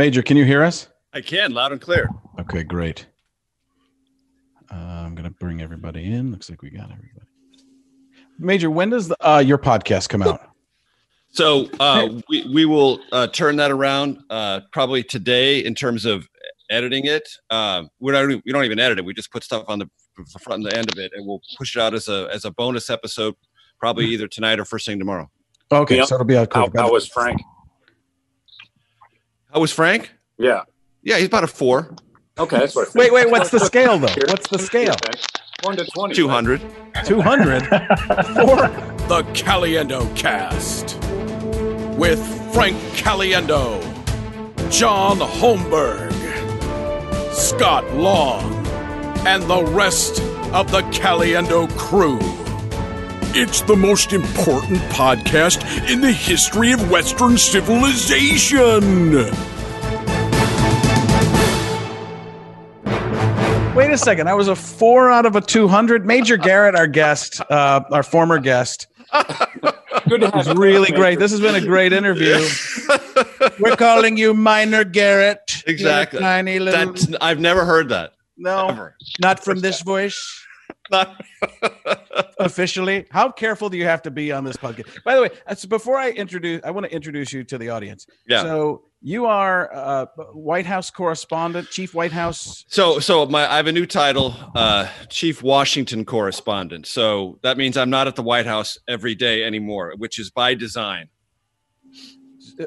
Major, 0.00 0.22
can 0.22 0.38
you 0.38 0.46
hear 0.46 0.62
us? 0.62 0.88
I 1.12 1.20
can, 1.20 1.52
loud 1.52 1.72
and 1.72 1.80
clear. 1.80 2.08
Okay, 2.40 2.62
great. 2.62 3.04
Uh, 4.72 4.74
I'm 4.74 5.14
going 5.14 5.28
to 5.28 5.30
bring 5.30 5.60
everybody 5.60 6.10
in. 6.10 6.30
Looks 6.30 6.48
like 6.48 6.62
we 6.62 6.70
got 6.70 6.84
everybody. 6.84 7.26
Major, 8.38 8.70
when 8.70 8.88
does 8.88 9.08
the, 9.08 9.16
uh, 9.20 9.40
your 9.40 9.58
podcast 9.58 10.08
come 10.08 10.22
out? 10.22 10.40
So 11.32 11.68
uh, 11.78 12.18
we, 12.30 12.50
we 12.50 12.64
will 12.64 13.00
uh, 13.12 13.26
turn 13.26 13.56
that 13.56 13.70
around 13.70 14.22
uh, 14.30 14.60
probably 14.72 15.02
today 15.02 15.58
in 15.62 15.74
terms 15.74 16.06
of 16.06 16.26
editing 16.70 17.04
it. 17.04 17.28
Uh, 17.50 17.82
we 17.98 18.10
don't 18.10 18.42
we 18.46 18.52
don't 18.52 18.64
even 18.64 18.78
edit 18.78 19.00
it. 19.00 19.04
We 19.04 19.12
just 19.12 19.30
put 19.30 19.44
stuff 19.44 19.64
on 19.68 19.80
the, 19.80 19.90
the 20.16 20.38
front 20.38 20.64
and 20.64 20.72
the 20.72 20.78
end 20.78 20.90
of 20.90 20.98
it, 20.98 21.12
and 21.14 21.26
we'll 21.26 21.42
push 21.58 21.76
it 21.76 21.82
out 21.82 21.92
as 21.92 22.08
a 22.08 22.26
as 22.32 22.46
a 22.46 22.50
bonus 22.50 22.88
episode, 22.88 23.34
probably 23.78 24.06
either 24.06 24.28
tonight 24.28 24.58
or 24.58 24.64
first 24.64 24.86
thing 24.86 24.98
tomorrow. 24.98 25.30
Okay, 25.70 25.98
Yeah. 25.98 26.06
so 26.06 26.14
it'll 26.14 26.24
be 26.24 26.38
out. 26.38 26.50
How, 26.54 26.70
how 26.74 26.90
was 26.90 27.06
Frank? 27.06 27.38
How 29.52 29.60
was 29.60 29.72
Frank? 29.72 30.12
Yeah. 30.38 30.62
Yeah, 31.02 31.16
he's 31.18 31.26
about 31.26 31.44
a 31.44 31.48
four, 31.48 31.94
Okay, 32.38 32.58
that's 32.58 32.74
what. 32.74 32.94
Wait, 32.94 33.12
wait. 33.12 33.30
What's 33.30 33.50
the 33.50 33.58
scale 33.72 33.98
though? 33.98 34.06
What's 34.28 34.48
the 34.48 34.58
scale? 34.58 34.94
One 35.62 35.76
to 35.76 35.84
twenty. 35.86 36.14
two 36.14 36.28
hundred. 36.28 36.60
Two 37.04 37.20
hundred. 37.20 37.60
Four. 37.66 38.68
The 39.08 39.22
Caliendo 39.34 40.14
Cast 40.16 40.96
with 41.98 42.20
Frank 42.54 42.76
Caliendo, 42.94 43.80
John 44.70 45.18
Holmberg, 45.18 46.12
Scott 47.34 47.84
Long, 47.94 48.66
and 49.26 49.42
the 49.42 49.62
rest 49.64 50.22
of 50.54 50.70
the 50.70 50.80
Caliendo 50.92 51.68
crew. 51.76 52.18
It's 53.32 53.60
the 53.62 53.76
most 53.76 54.12
important 54.12 54.78
podcast 54.90 55.62
in 55.90 56.00
the 56.00 56.10
history 56.10 56.72
of 56.72 56.90
Western 56.90 57.38
civilization. 57.38 59.14
Wait 63.74 63.90
a 63.92 63.96
second. 63.98 64.28
I 64.28 64.34
was 64.34 64.48
a 64.48 64.56
four 64.56 65.10
out 65.10 65.26
of 65.26 65.36
a 65.36 65.40
two 65.40 65.68
hundred. 65.68 66.04
Major 66.04 66.36
Garrett, 66.36 66.74
our 66.74 66.88
guest, 66.88 67.40
uh, 67.50 67.82
our 67.92 68.02
former 68.02 68.38
guest, 68.40 68.88
Good 70.08 70.20
to 70.22 70.30
was 70.34 70.46
have 70.48 70.58
really 70.58 70.90
great. 70.90 71.18
This 71.18 71.30
has 71.30 71.40
been 71.40 71.54
a 71.54 71.60
great 71.64 71.92
interview. 71.92 72.36
We're 73.60 73.76
calling 73.76 74.16
you 74.16 74.34
Minor 74.34 74.84
Garrett. 74.84 75.62
Exactly. 75.66 76.18
Tiny 76.18 76.58
little. 76.58 76.92
That's 76.92 77.08
I've 77.20 77.38
never 77.40 77.64
heard 77.64 77.88
that. 77.90 78.12
no, 78.36 78.68
Ever. 78.68 78.96
not 79.20 79.42
from 79.44 79.60
this 79.60 79.82
voice. 79.82 80.39
Not- 80.90 81.20
officially. 82.38 83.06
How 83.10 83.30
careful 83.30 83.68
do 83.68 83.76
you 83.76 83.84
have 83.84 84.02
to 84.02 84.10
be 84.10 84.32
on 84.32 84.44
this 84.44 84.56
podcast? 84.56 85.02
By 85.04 85.14
the 85.14 85.22
way, 85.22 85.30
uh, 85.46 85.54
so 85.54 85.68
before 85.68 85.96
I 85.98 86.10
introduce, 86.10 86.60
I 86.64 86.70
want 86.70 86.86
to 86.86 86.92
introduce 86.94 87.32
you 87.32 87.44
to 87.44 87.58
the 87.58 87.68
audience. 87.70 88.06
yeah. 88.28 88.42
So 88.42 88.84
you 89.02 89.24
are 89.26 89.70
uh, 89.74 90.06
White 90.34 90.66
House 90.66 90.90
correspondent, 90.90 91.70
chief 91.70 91.94
White 91.94 92.12
House. 92.12 92.64
So, 92.68 92.98
so 92.98 93.24
my 93.26 93.50
I 93.50 93.56
have 93.56 93.66
a 93.66 93.72
new 93.72 93.86
title, 93.86 94.34
uh, 94.54 94.88
Chief 95.08 95.42
Washington 95.42 96.04
Correspondent. 96.04 96.86
So 96.86 97.38
that 97.42 97.56
means 97.56 97.76
I'm 97.78 97.88
not 97.90 98.08
at 98.08 98.16
the 98.16 98.22
White 98.22 98.44
House 98.46 98.76
every 98.86 99.14
day 99.14 99.42
anymore, 99.44 99.94
which 99.96 100.18
is 100.18 100.30
by 100.30 100.54
design. 100.54 101.08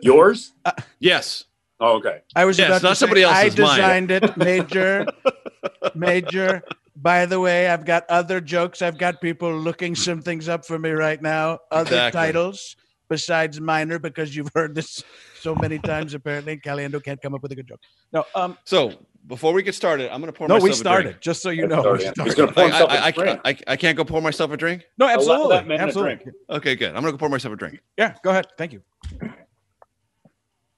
Yours? 0.01 0.53
Yes. 0.99 1.43
Oh, 1.79 1.97
okay. 1.97 2.21
I 2.35 2.45
was 2.45 2.57
Yes, 2.57 2.67
about 2.69 2.83
not 2.83 2.89
to 2.91 2.95
somebody 2.95 3.21
say, 3.21 3.27
I 3.27 3.43
else's, 3.45 3.59
mine. 3.59 4.07
designed 4.07 4.11
it, 4.11 4.37
Major. 4.37 5.05
Major. 5.95 6.63
By 6.95 7.25
the 7.25 7.39
way, 7.39 7.67
I've 7.69 7.85
got 7.85 8.05
other 8.09 8.39
jokes. 8.39 8.81
I've 8.81 8.97
got 8.97 9.19
people 9.21 9.51
looking 9.55 9.95
some 9.95 10.21
things 10.21 10.47
up 10.47 10.65
for 10.65 10.77
me 10.77 10.91
right 10.91 11.21
now. 11.21 11.59
Other 11.71 11.89
Exactly. 11.89 12.19
titles 12.19 12.75
besides 13.09 13.59
minor, 13.59 13.99
because 13.99 14.35
you've 14.35 14.49
heard 14.55 14.73
this 14.75 15.03
so 15.39 15.53
many 15.55 15.79
times. 15.79 16.13
Apparently, 16.13 16.57
Caliendo 16.57 17.03
can't 17.03 17.21
come 17.21 17.33
up 17.35 17.41
with 17.43 17.51
a 17.51 17.55
good 17.55 17.67
joke. 17.67 17.79
No, 18.11 18.23
um, 18.35 18.57
So 18.65 18.93
before 19.27 19.53
we 19.53 19.63
get 19.63 19.75
started, 19.75 20.11
I'm 20.13 20.19
going 20.21 20.31
to 20.31 20.37
pour 20.37 20.47
no, 20.47 20.55
myself 20.55 20.63
we 20.63 20.71
a 20.71 20.75
started. 20.75 21.03
drink. 21.09 21.21
Just 21.21 21.41
so 21.41 21.49
you 21.49 21.67
know, 21.67 21.81
start 21.81 22.01
started. 22.01 22.23
He's 22.23 22.35
going 22.35 22.49
to 22.49 22.53
pour 22.55 22.63
I, 22.63 22.67
himself 22.67 22.91
I, 22.91 22.95
a 22.95 23.01
I, 23.01 23.11
drink. 23.11 23.39
I, 23.45 23.57
I 23.67 23.75
can't 23.75 23.97
go 23.97 24.03
pour 24.05 24.21
myself 24.21 24.51
a 24.51 24.57
drink. 24.57 24.85
no, 24.97 25.07
absolutely, 25.07 25.55
that 25.55 25.67
man 25.67 25.77
to 25.79 25.83
absolutely. 25.85 26.15
drink. 26.15 26.37
Okay, 26.49 26.75
good. 26.75 26.89
I'm 26.89 27.01
going 27.01 27.05
to 27.05 27.11
go 27.13 27.17
pour 27.17 27.29
myself 27.29 27.53
a 27.53 27.57
drink. 27.57 27.79
Yeah, 27.97 28.15
go 28.23 28.29
ahead. 28.31 28.47
Thank 28.57 28.73
you. 28.73 28.81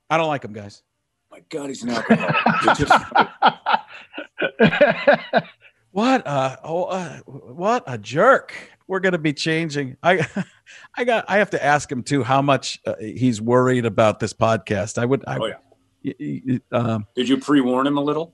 I 0.10 0.18
don't 0.18 0.28
like 0.28 0.44
him, 0.46 0.54
guys. 0.54 0.84
My 1.32 1.42
God, 1.50 1.68
he's 1.70 1.84
an 1.84 1.90
alcoholic. 1.90 2.36
What 5.96 6.28
a 6.28 6.60
oh, 6.62 6.84
uh, 6.84 7.20
what 7.26 7.86
a 7.88 7.98
jerk. 7.98 8.54
We're 8.86 9.00
going 9.00 9.14
to 9.14 9.18
be 9.18 9.32
changing. 9.32 9.96
I 10.04 10.28
I 10.98 11.06
got 11.06 11.24
I 11.30 11.38
have 11.38 11.52
to 11.52 11.64
ask 11.64 11.90
him 11.90 12.04
too 12.04 12.22
how 12.22 12.42
much 12.42 12.82
uh, 12.86 12.96
he's 13.00 13.40
worried 13.42 13.86
about 13.86 14.20
this 14.20 14.34
podcast. 14.34 14.98
I 14.98 15.06
would 15.06 15.24
I 15.26 15.38
Oh, 15.38 15.46
yeah. 15.46 16.14
y- 16.20 16.42
y- 16.46 16.60
um 16.78 17.08
Did 17.16 17.30
you 17.30 17.38
pre-warn 17.38 17.88
him 17.88 17.96
a 17.98 18.02
little? 18.02 18.34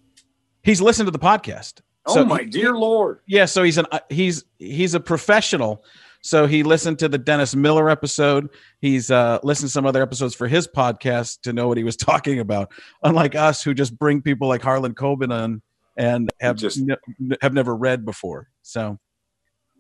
he's 0.64 0.82
listened 0.82 1.06
to 1.06 1.12
the 1.12 1.20
podcast. 1.20 1.82
Oh 2.08 2.16
So- 2.16 2.26
my 2.26 2.44
dear 2.46 2.74
Lord! 2.74 3.20
Yeah, 3.28 3.46
so 3.46 3.62
he's 3.62 3.78
an 3.78 3.86
uh, 3.92 4.00
he's 4.10 4.44
he's 4.58 4.96
a 4.96 5.00
professional. 5.00 5.84
So 6.24 6.48
he 6.48 6.64
listened 6.64 6.98
to 7.00 7.10
the 7.10 7.20
Dennis 7.20 7.56
Miller 7.56 7.92
episode. 7.92 8.50
He's 8.80 9.12
uh, 9.12 9.38
listened 9.44 9.70
to 9.70 9.72
some 9.72 9.86
other 9.86 10.02
episodes 10.02 10.34
for 10.34 10.48
his 10.48 10.68
podcast 10.68 11.42
to 11.42 11.54
know 11.54 11.68
what 11.68 11.78
he 11.78 11.84
was 11.84 11.96
talking 12.10 12.40
about. 12.40 12.72
Unlike 13.04 13.36
us, 13.36 13.62
who 13.64 13.76
just 13.76 14.00
bring 14.00 14.24
people 14.24 14.48
like 14.48 14.64
Harlan 14.64 14.96
Coben 14.96 15.32
on 15.32 15.62
and 15.98 16.30
have 16.40 16.58
Just- 16.58 16.80
ne- 16.80 16.96
ne- 17.20 17.38
have 17.42 17.54
never 17.54 17.76
read 17.76 18.06
before. 18.06 18.50
So 18.62 19.00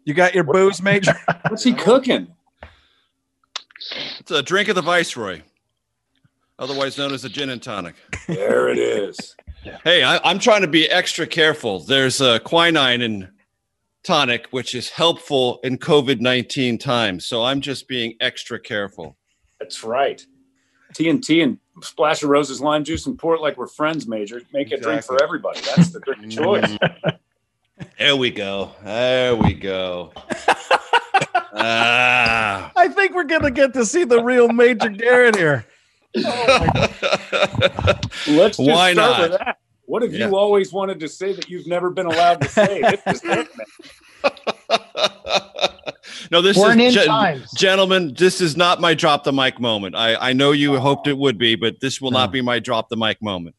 you 0.05 0.13
got 0.13 0.33
your 0.35 0.43
booze, 0.43 0.81
Major. 0.81 1.13
What's 1.49 1.63
he 1.63 1.73
cooking? 1.73 2.27
It's 4.19 4.31
a 4.31 4.43
drink 4.43 4.67
of 4.69 4.75
the 4.75 4.81
Viceroy, 4.81 5.41
otherwise 6.59 6.97
known 6.97 7.13
as 7.13 7.25
a 7.25 7.29
gin 7.29 7.49
and 7.49 7.61
tonic. 7.61 7.95
There 8.27 8.69
it 8.69 8.77
is. 8.77 9.35
Hey, 9.83 10.03
I, 10.03 10.19
I'm 10.27 10.39
trying 10.39 10.61
to 10.61 10.67
be 10.67 10.89
extra 10.89 11.27
careful. 11.27 11.81
There's 11.81 12.19
a 12.19 12.39
quinine 12.39 13.01
in 13.03 13.29
tonic, 14.03 14.47
which 14.49 14.73
is 14.73 14.89
helpful 14.89 15.59
in 15.63 15.77
COVID 15.77 16.19
19 16.19 16.79
times. 16.79 17.27
So 17.27 17.43
I'm 17.43 17.61
just 17.61 17.87
being 17.87 18.15
extra 18.21 18.59
careful. 18.59 19.17
That's 19.59 19.83
right. 19.83 20.25
TNT 20.93 21.43
and 21.43 21.57
splash 21.81 22.23
of 22.23 22.29
Rose's, 22.29 22.61
lime 22.61 22.83
juice, 22.83 23.05
and 23.07 23.17
pour 23.17 23.35
it 23.35 23.41
like 23.41 23.57
we're 23.57 23.67
friends, 23.67 24.07
Major. 24.07 24.41
Make 24.53 24.71
a 24.71 24.77
drink 24.77 25.03
for 25.03 25.21
everybody. 25.23 25.59
That's 25.61 25.89
the 25.89 25.99
drink 25.99 26.23
of 26.25 26.29
choice. 26.31 26.77
There 27.97 28.15
we 28.15 28.29
go. 28.31 28.71
There 28.83 29.35
we 29.35 29.53
go. 29.53 30.11
ah. 31.53 32.71
I 32.75 32.87
think 32.89 33.13
we're 33.15 33.23
gonna 33.23 33.51
get 33.51 33.73
to 33.73 33.85
see 33.85 34.03
the 34.03 34.21
real 34.23 34.49
Major 34.49 34.89
Garrett 34.89 35.35
here. 35.35 35.65
Let's 36.15 36.97
just 38.27 38.59
Why 38.59 38.93
start 38.93 38.95
not? 38.95 39.21
with 39.21 39.31
that. 39.39 39.57
What 39.85 40.03
have 40.03 40.13
Yeah. 40.13 40.27
you 40.29 40.35
always 40.37 40.71
wanted 40.71 40.99
to 41.01 41.07
say 41.07 41.33
that 41.33 41.49
you've 41.49 41.67
never 41.67 41.89
been 41.89 42.05
allowed 42.05 42.41
to 42.41 42.47
say? 42.47 42.81
This 46.21 46.27
is 46.27 46.27
it, 46.27 46.31
man. 46.31 46.37
no, 46.37 46.41
this 46.41 46.57
Born 46.57 46.79
in 46.79 46.87
is 46.87 46.93
gen- 46.93 47.07
times. 47.07 47.51
gentlemen. 47.53 48.13
This 48.17 48.41
is 48.41 48.55
not 48.57 48.79
my 48.81 48.93
drop 48.93 49.23
the 49.23 49.33
mic 49.33 49.59
moment. 49.59 49.95
I, 49.95 50.15
I 50.15 50.33
know 50.33 50.51
you 50.51 50.79
hoped 50.79 51.07
it 51.07 51.17
would 51.17 51.37
be, 51.37 51.55
but 51.55 51.79
this 51.79 51.99
will 52.01 52.11
No. 52.11 52.19
not 52.19 52.31
be 52.31 52.41
my 52.41 52.59
drop 52.59 52.89
the 52.89 52.97
mic 52.97 53.21
moment. 53.21 53.55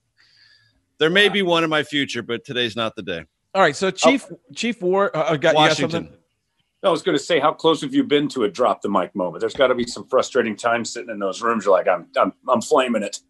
There 0.98 1.10
may 1.10 1.28
be 1.28 1.42
one 1.42 1.64
in 1.64 1.70
my 1.70 1.82
future, 1.82 2.22
but 2.22 2.44
today's 2.44 2.76
not 2.76 2.94
the 2.96 3.02
day. 3.02 3.24
All 3.54 3.60
right, 3.62 3.74
so 3.76 3.90
Chief 3.90 4.26
Chief 4.54 4.80
War 4.80 5.14
uh, 5.16 5.30
got, 5.32 5.40
got 5.40 5.54
Washington. 5.54 5.90
something? 6.04 6.18
I 6.84 6.90
was 6.90 7.02
going 7.02 7.16
to 7.16 7.22
say, 7.22 7.38
how 7.38 7.52
close 7.52 7.80
have 7.82 7.94
you 7.94 8.02
been 8.02 8.26
to 8.30 8.42
a 8.44 8.48
drop 8.50 8.82
the 8.82 8.88
mic 8.88 9.14
moment? 9.14 9.40
There's 9.40 9.54
got 9.54 9.68
to 9.68 9.74
be 9.74 9.86
some 9.86 10.04
frustrating 10.08 10.56
times 10.56 10.90
sitting 10.92 11.10
in 11.10 11.18
those 11.20 11.40
rooms. 11.40 11.64
You're 11.64 11.72
like, 11.76 11.86
I'm, 11.86 12.08
I'm, 12.16 12.32
I'm 12.48 12.60
flaming 12.60 13.02
it. 13.04 13.20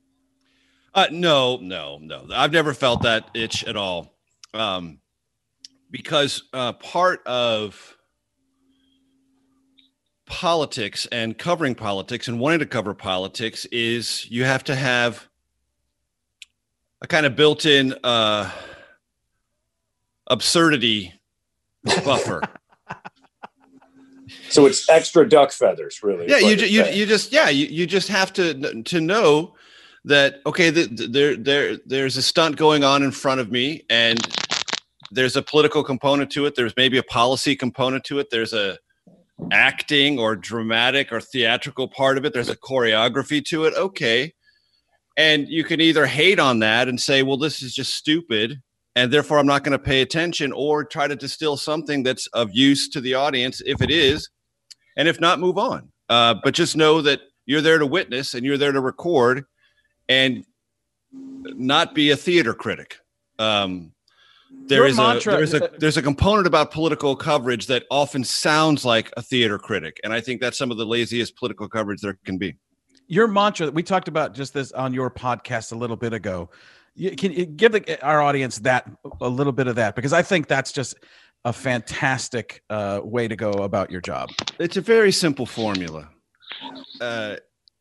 Uh, 0.95 1.07
no, 1.11 1.59
no, 1.59 1.99
no. 2.01 2.27
I've 2.33 2.53
never 2.53 2.73
felt 2.73 3.03
that 3.03 3.29
itch 3.35 3.65
at 3.65 3.77
all. 3.77 4.15
Um, 4.55 5.01
because 5.91 6.45
uh, 6.55 6.73
part 6.75 7.27
of 7.27 7.97
politics 10.33 11.07
and 11.13 11.37
covering 11.37 11.75
politics 11.75 12.27
and 12.27 12.41
wanting 12.41 12.59
to 12.59 12.65
cover 12.65 12.95
politics 12.95 13.67
is 13.67 14.27
you 14.31 14.45
have 14.45 14.65
to 14.65 14.75
have 14.75 15.29
a 17.03 17.07
kind 17.07 17.27
of 17.27 17.37
built-in 17.37 17.95
uh, 18.03 18.51
absurdity 20.29 21.13
buffer. 22.05 22.43
So 24.49 24.67
it's 24.67 24.89
extra 24.89 25.29
duck 25.29 25.51
feathers, 25.53 26.03
really. 26.03 26.29
yeah 26.29 26.39
you, 26.39 26.49
you're 26.49 26.57
ju- 26.57 26.69
you 26.69 26.85
you 26.87 27.07
just 27.07 27.33
yeah 27.33 27.49
you, 27.49 27.67
you 27.67 27.87
just 27.87 28.09
have 28.09 28.33
to 28.35 28.83
to 28.83 29.01
know 29.01 29.55
that 30.05 30.41
okay 30.47 30.71
th 30.71 30.89
th- 30.97 31.11
there 31.11 31.37
there 31.37 31.77
there's 31.87 32.17
a 32.17 32.23
stunt 32.23 32.57
going 32.57 32.85
on 32.85 33.03
in 33.03 33.13
front 33.13 33.41
of 33.41 33.51
me 33.51 33.83
and 33.91 34.19
there's 35.11 35.37
a 35.37 35.43
political 35.43 35.83
component 35.83 36.31
to 36.33 36.47
it 36.47 36.55
there's 36.55 36.75
maybe 36.77 36.99
a 36.99 37.03
policy 37.03 37.55
component 37.57 38.05
to 38.05 38.19
it 38.19 38.29
there's 38.31 38.53
a 38.53 38.79
acting 39.51 40.19
or 40.19 40.37
dramatic 40.37 41.13
or 41.13 41.21
theatrical 41.21 41.89
part 41.89 42.19
of 42.19 42.25
it 42.25 42.33
there's 42.33 42.49
a 42.49 42.57
choreography 42.57 43.45
to 43.45 43.65
it 43.65 43.75
okay 43.75 44.33
and 45.17 45.49
you 45.49 45.65
can 45.65 45.81
either 45.81 46.07
hate 46.07 46.39
on 46.39 46.59
that 46.61 46.89
and 46.89 47.01
say 47.01 47.23
well 47.23 47.37
this 47.37 47.63
is 47.63 47.75
just 47.75 47.95
stupid 47.95 48.61
and 48.95 49.13
therefore 49.13 49.39
i'm 49.39 49.47
not 49.47 49.65
going 49.65 49.73
to 49.73 49.79
pay 49.79 50.03
attention 50.03 50.53
or 50.53 50.85
try 50.85 51.07
to 51.07 51.17
distill 51.17 51.57
something 51.57 52.03
that's 52.03 52.27
of 52.29 52.51
use 52.53 52.89
to 52.89 53.01
the 53.01 53.15
audience 53.15 53.61
if 53.67 53.83
it 53.83 53.91
is 53.91 54.29
and 54.97 55.09
if 55.09 55.21
not 55.21 55.41
move 55.41 55.59
on 55.59 55.91
uh, 56.09 56.35
but 56.45 56.55
just 56.55 56.77
know 56.77 57.01
that 57.01 57.21
you're 57.47 57.61
there 57.61 57.79
to 57.79 57.87
witness 57.87 58.35
and 58.35 58.45
you're 58.45 58.59
there 58.59 58.73
to 58.73 58.81
record 58.81 59.45
and 60.09 60.45
not 61.13 61.95
be 61.95 62.11
a 62.11 62.17
theater 62.17 62.55
critic. 62.55 62.97
Um, 63.39 63.93
there 64.67 64.87
is 64.87 64.97
mantra- 64.97 65.35
a 65.35 65.37
there's 65.37 65.55
a 65.55 65.71
there's 65.79 65.97
a 65.97 66.03
component 66.03 66.47
about 66.47 66.71
political 66.71 67.17
coverage 67.17 67.67
that 67.67 67.85
often 67.91 68.25
sounds 68.25 68.85
like 68.85 69.13
a 69.17 69.23
theater 69.23 69.59
critic, 69.59 70.01
and 70.05 70.13
I 70.13 70.21
think 70.21 70.41
that's 70.41 70.59
some 70.59 70.71
of 70.71 70.77
the 70.77 70.87
laziest 70.87 71.37
political 71.37 71.69
coverage 71.69 72.01
there 72.01 72.19
can 72.25 72.39
be. 72.39 72.57
Your 73.09 73.29
mantra. 73.29 73.67
that 73.67 73.75
We 73.75 73.83
talked 73.83 74.09
about 74.09 74.35
just 74.35 74.55
this 74.55 74.73
on 74.73 74.95
your 74.95 75.11
podcast 75.11 75.73
a 75.73 75.77
little 75.77 75.97
bit 75.97 76.13
ago. 76.13 76.51
You, 76.95 77.17
can 77.17 77.33
you 77.33 77.47
give 77.47 77.73
the, 77.73 78.03
our 78.05 78.21
audience 78.21 78.59
that 78.61 78.89
a 79.21 79.29
little 79.29 79.53
bit 79.53 79.67
of 79.67 79.77
that 79.77 79.97
because 79.97 80.13
I 80.13 80.23
think 80.23 80.47
that's 80.47 80.73
just 80.73 80.95
a 81.45 81.53
fantastic 81.53 82.63
uh, 82.71 83.01
way 83.03 83.29
to 83.29 83.35
go 83.35 83.51
about 83.51 83.91
your 83.91 84.01
job. 84.01 84.31
It's 84.59 84.77
a 84.77 84.81
very 84.81 85.11
simple 85.11 85.47
formula, 85.47 86.09
uh, 87.01 87.37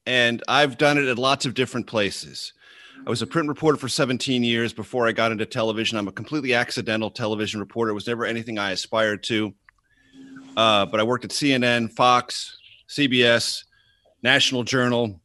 and 0.06 0.42
I've 0.48 0.78
done 0.78 0.98
it 0.98 1.08
at 1.08 1.20
lots 1.20 1.46
of 1.46 1.54
different 1.54 1.88
places. 1.88 2.54
I 3.06 3.10
was 3.10 3.24
a 3.24 3.28
print 3.28 3.50
reporter 3.50 3.80
for 3.80 3.90
17 3.90 4.44
years 4.44 4.74
before 4.74 5.08
I 5.08 5.12
got 5.12 5.32
into 5.32 5.46
television. 5.46 5.98
I'm 5.98 6.08
a 6.08 6.12
completely 6.12 6.54
accidental 6.54 7.10
television 7.10 7.60
reporter. 7.60 7.90
It 7.92 7.96
was 7.96 8.06
never 8.06 8.26
anything 8.26 8.60
I 8.60 8.72
aspired 8.72 9.24
to. 9.24 9.54
Uh, 10.56 10.86
but 10.86 11.00
I 11.00 11.04
worked 11.04 11.26
at 11.26 11.32
CNN, 11.32 11.92
Fox, 11.94 12.60
CBS, 12.90 13.64
National 14.22 14.64
Journal, 14.64 15.20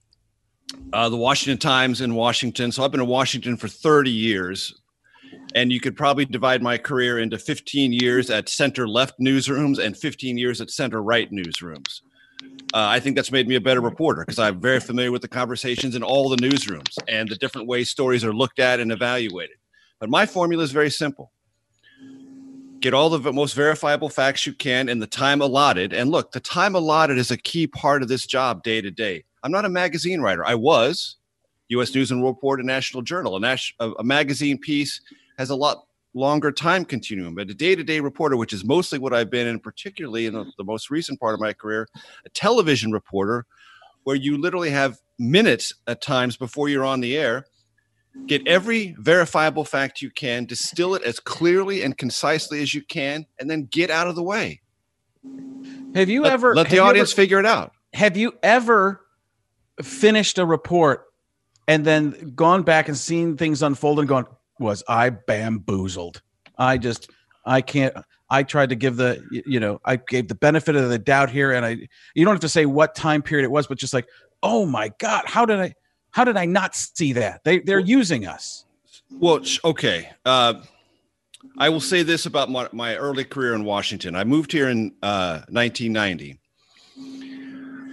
uh, 0.94 1.11
the 1.11 1.17
Washington 1.19 1.58
Times 1.58 2.00
in 2.00 2.14
Washington. 2.14 2.73
So 2.73 2.82
I've 2.82 2.93
been 2.93 3.00
in 3.00 3.06
Washington 3.06 3.58
for 3.58 3.69
30 3.69 4.11
years. 4.11 4.81
And 5.55 5.70
you 5.70 5.81
could 5.81 5.96
probably 5.96 6.25
divide 6.25 6.62
my 6.62 6.78
career 6.78 7.19
into 7.19 7.38
15 7.38 7.93
years 7.93 8.31
at 8.31 8.49
center 8.49 8.88
left 8.88 9.19
newsrooms 9.20 9.78
and 9.78 9.96
15 9.96 10.38
years 10.38 10.61
at 10.61 10.70
center 10.70 11.02
right 11.02 11.31
newsrooms. 11.31 12.00
Uh, 12.74 12.88
I 12.88 13.00
think 13.00 13.16
that's 13.16 13.32
made 13.32 13.48
me 13.48 13.54
a 13.54 13.60
better 13.60 13.80
reporter 13.80 14.22
because 14.22 14.38
I'm 14.38 14.60
very 14.60 14.80
familiar 14.80 15.12
with 15.12 15.22
the 15.22 15.28
conversations 15.28 15.94
in 15.94 16.02
all 16.02 16.28
the 16.28 16.36
newsrooms 16.36 16.98
and 17.08 17.28
the 17.28 17.36
different 17.36 17.68
ways 17.68 17.90
stories 17.90 18.24
are 18.24 18.34
looked 18.34 18.58
at 18.58 18.80
and 18.80 18.92
evaluated. 18.92 19.56
But 19.98 20.10
my 20.10 20.26
formula 20.26 20.62
is 20.62 20.72
very 20.72 20.90
simple 20.90 21.32
get 22.80 22.94
all 22.94 23.10
the 23.10 23.32
most 23.32 23.54
verifiable 23.54 24.08
facts 24.08 24.46
you 24.46 24.52
can 24.52 24.88
in 24.88 24.98
the 24.98 25.06
time 25.06 25.40
allotted. 25.40 25.92
And 25.92 26.10
look, 26.10 26.32
the 26.32 26.40
time 26.40 26.74
allotted 26.74 27.18
is 27.18 27.30
a 27.30 27.36
key 27.36 27.66
part 27.66 28.02
of 28.02 28.08
this 28.08 28.26
job 28.26 28.62
day 28.62 28.80
to 28.80 28.90
day. 28.90 29.24
I'm 29.42 29.50
not 29.50 29.64
a 29.64 29.68
magazine 29.68 30.20
writer. 30.20 30.46
I 30.46 30.54
was 30.54 31.16
U.S. 31.68 31.94
News 31.94 32.10
and 32.10 32.22
World 32.22 32.36
Report, 32.36 32.60
a 32.60 32.66
national 32.66 33.02
journal. 33.02 33.36
A, 33.36 33.40
nas- 33.40 33.72
a, 33.80 33.90
a 33.98 34.04
magazine 34.04 34.58
piece 34.58 35.00
has 35.38 35.50
a 35.50 35.56
lot 35.56 35.86
longer 36.16 36.50
time 36.50 36.84
continuum. 36.84 37.34
But 37.34 37.50
a 37.50 37.54
day 37.54 37.76
to 37.76 37.84
day 37.84 38.00
reporter, 38.00 38.36
which 38.36 38.52
is 38.52 38.64
mostly 38.64 38.98
what 38.98 39.12
I've 39.12 39.30
been, 39.30 39.46
and 39.46 39.62
particularly 39.62 40.26
in 40.26 40.34
the, 40.34 40.44
mm. 40.44 40.50
the 40.58 40.64
most 40.64 40.90
recent 40.90 41.20
part 41.20 41.34
of 41.34 41.40
my 41.40 41.52
career, 41.52 41.88
a 42.24 42.28
television 42.30 42.90
reporter, 42.90 43.46
where 44.04 44.16
you 44.16 44.38
literally 44.38 44.70
have 44.70 44.98
minutes 45.18 45.72
at 45.86 46.00
times 46.00 46.36
before 46.36 46.68
you're 46.68 46.84
on 46.84 47.00
the 47.00 47.16
air. 47.16 47.46
Get 48.26 48.48
every 48.48 48.96
verifiable 48.98 49.64
fact 49.64 50.00
you 50.00 50.10
can, 50.10 50.46
distill 50.46 50.94
it 50.94 51.02
as 51.02 51.20
clearly 51.20 51.82
and 51.82 51.96
concisely 51.98 52.62
as 52.62 52.74
you 52.74 52.80
can, 52.80 53.26
and 53.38 53.50
then 53.50 53.68
get 53.70 53.90
out 53.90 54.08
of 54.08 54.14
the 54.14 54.22
way. 54.22 54.62
Have 55.94 56.08
you 56.08 56.22
Let, 56.22 56.32
ever 56.32 56.54
let 56.54 56.70
the 56.70 56.78
audience 56.78 57.12
ever- 57.12 57.16
figure 57.16 57.38
it 57.38 57.46
out? 57.46 57.72
have 57.96 58.16
you 58.16 58.34
ever 58.42 59.00
finished 59.82 60.38
a 60.38 60.44
report 60.44 61.06
and 61.66 61.84
then 61.84 62.32
gone 62.36 62.62
back 62.62 62.88
and 62.88 62.96
seen 62.96 63.36
things 63.36 63.62
unfold 63.62 63.98
and 63.98 64.08
gone 64.08 64.26
was 64.58 64.82
i 64.88 65.10
bamboozled 65.10 66.22
i 66.58 66.78
just 66.78 67.10
i 67.44 67.60
can't 67.60 67.94
i 68.30 68.42
tried 68.42 68.68
to 68.68 68.74
give 68.74 68.96
the 68.96 69.22
you 69.46 69.60
know 69.60 69.80
i 69.84 69.96
gave 69.96 70.28
the 70.28 70.34
benefit 70.34 70.76
of 70.76 70.88
the 70.88 70.98
doubt 70.98 71.30
here 71.30 71.52
and 71.52 71.64
i 71.64 71.76
you 72.14 72.24
don't 72.24 72.34
have 72.34 72.40
to 72.40 72.48
say 72.48 72.66
what 72.66 72.94
time 72.94 73.22
period 73.22 73.44
it 73.44 73.50
was 73.50 73.66
but 73.66 73.78
just 73.78 73.94
like 73.94 74.06
oh 74.42 74.66
my 74.66 74.90
god 74.98 75.22
how 75.26 75.44
did 75.44 75.58
i 75.58 75.74
how 76.10 76.24
did 76.24 76.36
i 76.36 76.44
not 76.44 76.74
see 76.74 77.12
that 77.12 77.42
they 77.44 77.60
they're 77.60 77.78
using 77.78 78.26
us 78.26 78.66
Well, 79.10 79.40
okay. 79.64 80.10
Uh, 80.24 80.54
I 81.58 81.68
will 81.68 81.80
say 81.80 82.02
this 82.02 82.26
about 82.26 82.50
my, 82.50 82.68
my 82.72 82.96
early 82.96 83.24
career 83.24 83.54
in 83.54 83.64
Washington. 83.64 84.16
I 84.16 84.24
moved 84.24 84.52
here 84.52 84.68
in 84.68 84.94
uh, 85.02 85.42
1990. 85.48 86.38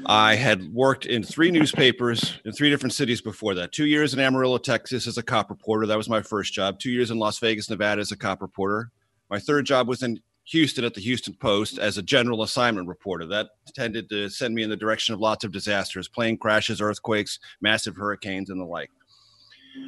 I 0.05 0.35
had 0.35 0.73
worked 0.73 1.05
in 1.05 1.23
three 1.23 1.51
newspapers 1.51 2.39
in 2.45 2.51
three 2.51 2.69
different 2.69 2.93
cities 2.93 3.21
before 3.21 3.53
that. 3.55 3.71
Two 3.71 3.85
years 3.85 4.13
in 4.13 4.19
Amarillo, 4.19 4.57
Texas, 4.57 5.07
as 5.07 5.17
a 5.17 5.23
cop 5.23 5.49
reporter. 5.49 5.87
That 5.87 5.97
was 5.97 6.09
my 6.09 6.21
first 6.21 6.53
job. 6.53 6.79
Two 6.79 6.91
years 6.91 7.11
in 7.11 7.19
Las 7.19 7.39
Vegas, 7.39 7.69
Nevada, 7.69 8.01
as 8.01 8.11
a 8.11 8.17
cop 8.17 8.41
reporter. 8.41 8.91
My 9.29 9.39
third 9.39 9.65
job 9.65 9.87
was 9.87 10.03
in 10.03 10.19
Houston 10.45 10.83
at 10.83 10.93
the 10.93 11.01
Houston 11.01 11.33
Post 11.35 11.79
as 11.79 11.97
a 11.97 12.03
general 12.03 12.43
assignment 12.43 12.87
reporter. 12.87 13.25
That 13.25 13.47
tended 13.73 14.09
to 14.09 14.29
send 14.29 14.53
me 14.53 14.63
in 14.63 14.69
the 14.69 14.75
direction 14.75 15.13
of 15.13 15.21
lots 15.21 15.43
of 15.45 15.51
disasters, 15.51 16.09
plane 16.09 16.37
crashes, 16.37 16.81
earthquakes, 16.81 17.39
massive 17.61 17.95
hurricanes, 17.95 18.49
and 18.49 18.59
the 18.59 18.65
like. 18.65 18.89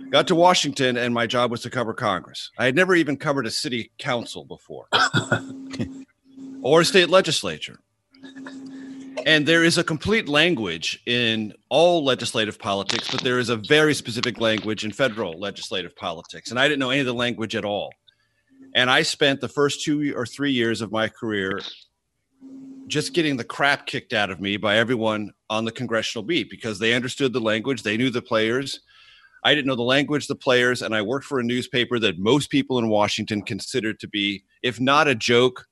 Got 0.10 0.28
to 0.28 0.36
Washington, 0.36 0.98
and 0.98 1.14
my 1.14 1.28
job 1.28 1.52
was 1.52 1.62
to 1.62 1.70
cover 1.70 1.94
Congress. 1.94 2.52
I 2.58 2.66
had 2.66 2.76
never 2.76 2.96
even 2.96 3.18
covered 3.18 3.46
a 3.46 3.52
city 3.52 3.92
council 4.00 4.46
before 4.46 4.88
or 6.64 6.82
a 6.82 6.86
state 6.86 7.10
legislature. 7.10 7.80
And 9.26 9.48
there 9.48 9.64
is 9.64 9.80
a 9.80 9.84
complete 9.84 10.30
language 10.30 11.02
in 11.08 11.52
all 11.70 12.06
legislative 12.06 12.60
politics, 12.60 13.10
but 13.10 13.22
there 13.22 13.40
is 13.40 13.50
a 13.50 13.56
very 13.56 13.96
specific 13.96 14.40
language 14.40 14.86
in 14.86 14.92
federal 14.92 15.40
legislative 15.40 15.96
politics. 15.96 16.52
And 16.52 16.60
I 16.60 16.68
didn't 16.68 16.80
know 16.80 16.92
any 16.92 17.00
of 17.00 17.08
the 17.08 17.14
language 17.14 17.56
at 17.56 17.66
all. 17.66 17.92
And 18.76 18.88
I 18.88 19.02
spent 19.02 19.42
the 19.42 19.48
first 19.48 19.84
two 19.84 20.14
or 20.16 20.28
three 20.28 20.52
years 20.52 20.80
of 20.82 20.92
my 20.92 21.08
career 21.08 21.60
just 22.86 23.14
getting 23.14 23.36
the 23.36 23.44
crap 23.44 23.88
kicked 23.88 24.14
out 24.14 24.30
of 24.30 24.40
me 24.40 24.58
by 24.58 24.78
everyone 24.78 25.32
on 25.50 25.66
the 25.66 25.72
congressional 25.72 26.24
beat 26.24 26.52
because 26.52 26.78
they 26.78 26.94
understood 26.94 27.34
the 27.34 27.40
language, 27.40 27.82
they 27.82 27.98
knew 27.98 28.12
the 28.12 28.22
players. 28.22 28.82
I 29.44 29.56
didn't 29.56 29.68
know 29.68 29.76
the 29.76 29.82
language, 29.82 30.28
the 30.28 30.36
players, 30.36 30.84
and 30.84 30.94
I 30.94 31.02
worked 31.02 31.26
for 31.26 31.40
a 31.40 31.44
newspaper 31.44 31.98
that 31.98 32.20
most 32.20 32.52
people 32.52 32.78
in 32.78 32.90
Washington 32.90 33.42
considered 33.42 34.00
to 34.02 34.08
be, 34.08 34.44
if 34.62 34.80
not 34.80 35.08
a 35.08 35.16
joke, 35.16 35.66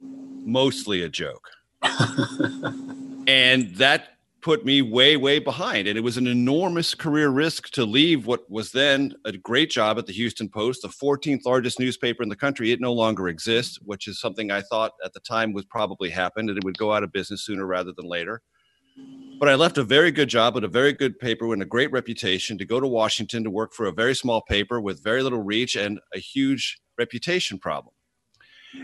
mostly 0.00 1.02
a 1.02 1.08
joke. 1.10 1.50
and 3.26 3.74
that 3.76 4.10
put 4.40 4.64
me 4.64 4.82
way, 4.82 5.16
way 5.16 5.38
behind. 5.38 5.88
And 5.88 5.98
it 5.98 6.02
was 6.02 6.16
an 6.16 6.26
enormous 6.26 6.94
career 6.94 7.28
risk 7.28 7.70
to 7.70 7.84
leave 7.84 8.26
what 8.26 8.48
was 8.50 8.72
then 8.72 9.14
a 9.24 9.32
great 9.32 9.70
job 9.70 9.98
at 9.98 10.06
the 10.06 10.12
Houston 10.12 10.48
Post, 10.48 10.82
the 10.82 10.88
14th 10.88 11.44
largest 11.44 11.80
newspaper 11.80 12.22
in 12.22 12.28
the 12.28 12.36
country. 12.36 12.70
It 12.70 12.80
no 12.80 12.92
longer 12.92 13.28
exists, 13.28 13.78
which 13.82 14.06
is 14.06 14.20
something 14.20 14.50
I 14.50 14.62
thought 14.62 14.92
at 15.04 15.12
the 15.12 15.20
time 15.20 15.52
would 15.52 15.68
probably 15.68 16.10
happen, 16.10 16.48
and 16.48 16.56
it 16.56 16.64
would 16.64 16.78
go 16.78 16.92
out 16.92 17.02
of 17.02 17.12
business 17.12 17.44
sooner 17.44 17.66
rather 17.66 17.92
than 17.92 18.06
later. 18.06 18.42
But 19.38 19.48
I 19.48 19.54
left 19.54 19.78
a 19.78 19.84
very 19.84 20.10
good 20.10 20.28
job 20.28 20.56
at 20.56 20.64
a 20.64 20.68
very 20.68 20.92
good 20.92 21.18
paper 21.18 21.46
with 21.46 21.60
a 21.60 21.66
great 21.66 21.92
reputation 21.92 22.58
to 22.58 22.64
go 22.64 22.80
to 22.80 22.86
Washington 22.86 23.44
to 23.44 23.50
work 23.50 23.72
for 23.72 23.86
a 23.86 23.92
very 23.92 24.14
small 24.14 24.42
paper 24.42 24.80
with 24.80 25.02
very 25.02 25.22
little 25.22 25.42
reach 25.42 25.76
and 25.76 26.00
a 26.14 26.18
huge 26.18 26.80
reputation 26.98 27.58
problem. 27.58 27.94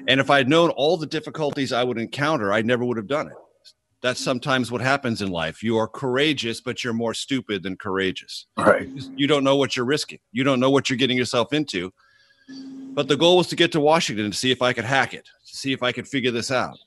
And 0.07 0.21
if 0.21 0.31
I'd 0.31 0.49
known 0.49 0.71
all 0.71 0.97
the 0.97 1.07
difficulties 1.07 1.73
I 1.73 1.85
would 1.85 1.99
encounter, 1.99 2.53
I 2.53 2.63
never 2.63 2.85
would 2.85 2.97
have 2.97 3.07
done 3.07 3.29
it. 3.29 3.35
That's 4.03 4.21
sometimes 4.21 4.71
what 4.71 4.83
happens 4.83 5.23
in 5.23 5.31
life. 5.31 5.63
You 5.63 5.79
are 5.79 5.89
courageous, 5.89 6.61
but 6.61 6.85
you're 6.85 6.93
more 6.93 7.15
stupid 7.15 7.63
than 7.63 7.77
courageous. 7.77 8.47
Right. 8.59 8.89
You 9.17 9.27
don't 9.27 9.45
know 9.45 9.57
what 9.57 9.77
you're 9.77 9.87
risking. 9.87 10.19
You 10.31 10.45
don't 10.45 10.61
know 10.61 10.71
what 10.71 10.91
you're 10.91 10.99
getting 10.99 11.17
yourself 11.17 11.55
into. 11.55 11.91
But 12.49 13.09
the 13.09 13.17
goal 13.17 13.39
was 13.39 13.47
to 13.49 13.57
get 13.57 13.73
to 13.73 13.81
Washington 13.81 14.31
to 14.31 14.37
see 14.37 14.51
if 14.51 14.61
I 14.61 14.75
could 14.75 14.85
hack 14.85 15.15
it, 15.15 15.25
to 15.25 15.57
see 15.57 15.73
if 15.73 15.83
I 15.83 15.91
could 15.91 16.07
figure 16.07 16.31
this 16.31 16.51
out. 16.51 16.79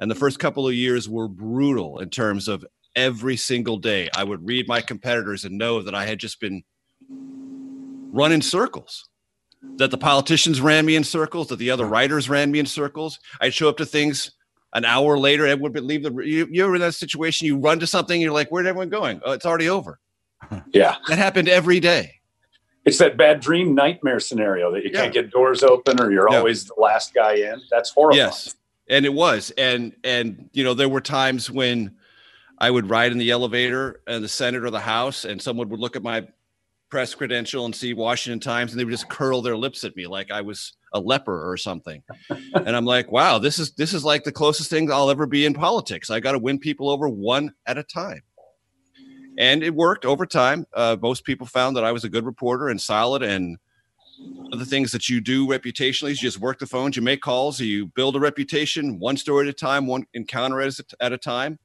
And 0.00 0.10
the 0.10 0.14
first 0.14 0.38
couple 0.38 0.66
of 0.66 0.74
years 0.74 1.08
were 1.08 1.28
brutal 1.28 1.98
in 1.98 2.08
terms 2.08 2.48
of 2.48 2.64
every 2.96 3.36
single 3.36 3.76
day. 3.76 4.08
I 4.16 4.24
would 4.24 4.46
read 4.46 4.66
my 4.66 4.80
competitors 4.80 5.44
and 5.44 5.58
know 5.58 5.82
that 5.82 5.94
I 5.94 6.06
had 6.06 6.18
just 6.18 6.40
been 6.40 6.64
run 7.10 8.32
in 8.32 8.40
circles, 8.40 9.08
that 9.76 9.90
the 9.90 9.98
politicians 9.98 10.60
ran 10.60 10.86
me 10.86 10.96
in 10.96 11.04
circles, 11.04 11.48
that 11.48 11.56
the 11.56 11.70
other 11.70 11.84
writers 11.86 12.28
ran 12.28 12.50
me 12.50 12.58
in 12.58 12.66
circles. 12.66 13.18
I'd 13.40 13.54
show 13.54 13.68
up 13.68 13.76
to 13.78 13.86
things 13.86 14.30
an 14.72 14.84
hour 14.84 15.18
later 15.18 15.46
and 15.46 15.60
would 15.60 15.78
leave 15.80 16.02
the. 16.02 16.12
You, 16.24 16.46
you 16.50 16.64
ever 16.64 16.74
in 16.76 16.80
that 16.80 16.94
situation? 16.94 17.46
You 17.46 17.58
run 17.58 17.78
to 17.80 17.86
something, 17.86 18.20
you're 18.20 18.32
like, 18.32 18.48
where'd 18.50 18.66
everyone 18.66 18.88
going? 18.88 19.20
Oh, 19.24 19.32
it's 19.32 19.46
already 19.46 19.68
over. 19.68 19.98
Yeah. 20.72 20.96
That 21.08 21.16
happened 21.18 21.48
every 21.48 21.80
day. 21.80 22.12
It's 22.84 22.98
that 22.98 23.16
bad 23.16 23.40
dream 23.40 23.74
nightmare 23.74 24.20
scenario 24.20 24.70
that 24.72 24.84
you 24.84 24.90
Yeah. 24.92 25.02
can't 25.02 25.14
get 25.14 25.30
doors 25.30 25.62
open 25.62 25.98
or 26.00 26.10
you're 26.12 26.28
Yeah. 26.30 26.38
always 26.38 26.66
the 26.66 26.74
last 26.76 27.14
guy 27.14 27.34
in. 27.36 27.62
That's 27.70 27.90
horrible. 27.90 28.16
Yes, 28.18 28.54
and 28.88 29.06
it 29.06 29.14
was, 29.14 29.50
and 29.56 29.94
and 30.04 30.50
you 30.52 30.62
know 30.64 30.74
there 30.74 30.88
were 30.90 31.00
times 31.00 31.50
when 31.50 31.96
I 32.58 32.70
would 32.70 32.90
ride 32.90 33.10
in 33.10 33.16
the 33.18 33.30
elevator 33.30 34.02
and 34.06 34.22
the 34.22 34.28
Senate 34.28 34.62
or 34.64 34.70
the 34.70 34.80
House, 34.80 35.24
and 35.24 35.40
someone 35.40 35.70
would 35.70 35.80
look 35.80 35.96
at 35.96 36.02
my 36.02 36.26
press 36.94 37.12
credential 37.12 37.64
and 37.64 37.74
see 37.74 37.92
Washington 37.92 38.38
Times, 38.38 38.70
and 38.70 38.78
they 38.78 38.84
would 38.84 38.92
just 38.92 39.08
curl 39.08 39.42
their 39.42 39.56
lips 39.56 39.82
at 39.82 39.96
me 39.96 40.06
like 40.06 40.30
I 40.30 40.42
was 40.42 40.74
a 40.92 41.00
leper 41.00 41.50
or 41.50 41.56
something. 41.56 42.04
and 42.54 42.76
I'm 42.76 42.84
like, 42.84 43.10
wow, 43.10 43.40
this 43.40 43.58
is 43.58 43.72
this 43.72 43.92
is 43.92 44.04
like 44.04 44.22
the 44.22 44.30
closest 44.30 44.70
thing 44.70 44.92
I'll 44.92 45.10
ever 45.10 45.26
be 45.26 45.44
in 45.44 45.54
politics. 45.54 46.08
I 46.08 46.20
got 46.20 46.32
to 46.32 46.38
win 46.38 46.60
people 46.60 46.88
over 46.88 47.08
one 47.08 47.52
at 47.66 47.78
a 47.78 47.82
time. 47.82 48.20
And 49.36 49.64
it 49.64 49.74
worked 49.74 50.04
over 50.04 50.24
time. 50.24 50.66
Uh, 50.72 50.96
most 51.02 51.24
people 51.24 51.48
found 51.48 51.76
that 51.76 51.82
I 51.82 51.90
was 51.90 52.04
a 52.04 52.08
good 52.08 52.24
reporter 52.24 52.68
and 52.68 52.80
solid 52.80 53.24
and 53.24 53.58
the 54.52 54.64
things 54.64 54.92
that 54.92 55.08
you 55.08 55.20
do 55.20 55.48
reputationally 55.48 56.12
is 56.12 56.22
you 56.22 56.28
just 56.28 56.38
work 56.38 56.60
the 56.60 56.66
phones, 56.68 56.94
you 56.94 57.02
make 57.02 57.22
calls, 57.22 57.58
you 57.58 57.86
build 57.86 58.14
a 58.14 58.20
reputation 58.20 59.00
one 59.00 59.16
story 59.16 59.48
at 59.48 59.50
a 59.50 59.52
time, 59.52 59.88
one 59.88 60.06
encounter 60.14 60.60
at 60.60 60.78
a, 60.78 60.84
at 61.00 61.12
a 61.12 61.18
time. 61.18 61.58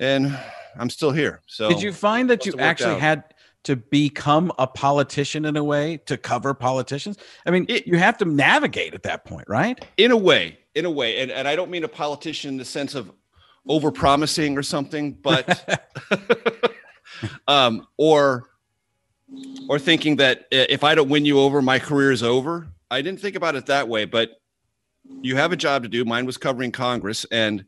And 0.00 0.36
I'm 0.76 0.90
still 0.90 1.12
here. 1.12 1.42
So 1.46 1.68
Did 1.68 1.82
you 1.82 1.92
find 1.92 2.28
that 2.30 2.44
you 2.44 2.54
actually 2.58 2.98
had 2.98 3.22
to 3.68 3.76
become 3.76 4.50
a 4.58 4.66
politician 4.66 5.44
in 5.44 5.54
a 5.56 5.62
way 5.62 5.98
to 6.06 6.16
cover 6.16 6.54
politicians? 6.54 7.18
I 7.44 7.50
mean, 7.50 7.66
It- 7.68 7.86
you 7.86 7.98
have 7.98 8.16
to 8.18 8.24
navigate 8.24 8.94
at 8.94 9.02
that 9.02 9.24
point, 9.26 9.46
right? 9.46 9.78
in 9.98 10.10
a 10.10 10.16
way 10.16 10.58
in 10.74 10.84
a 10.86 10.90
way 10.90 11.18
and, 11.18 11.30
and 11.32 11.48
i 11.48 11.56
don't 11.56 11.70
mean 11.70 11.82
a 11.82 11.88
politician 11.88 12.50
in 12.50 12.56
the 12.56 12.64
sense 12.64 12.94
of 12.94 13.10
over 13.68 13.90
promising 13.90 14.56
or 14.56 14.62
something 14.62 15.12
but 15.12 15.46
um 17.48 17.86
or 17.96 18.44
or 19.68 19.78
thinking 19.78 20.16
that 20.16 20.46
if 20.52 20.84
i 20.84 20.94
don't 20.94 21.08
win 21.08 21.24
you 21.24 21.40
over 21.40 21.60
my 21.60 21.78
career 21.78 22.12
is 22.12 22.22
over 22.22 22.68
i 22.90 23.02
didn't 23.02 23.20
think 23.20 23.34
about 23.34 23.56
it 23.56 23.66
that 23.66 23.88
way 23.88 24.04
but 24.04 24.30
you 25.22 25.34
have 25.36 25.50
a 25.52 25.56
job 25.56 25.82
to 25.82 25.88
do 25.88 26.04
mine 26.04 26.26
was 26.26 26.36
covering 26.36 26.70
congress 26.70 27.26
and 27.32 27.64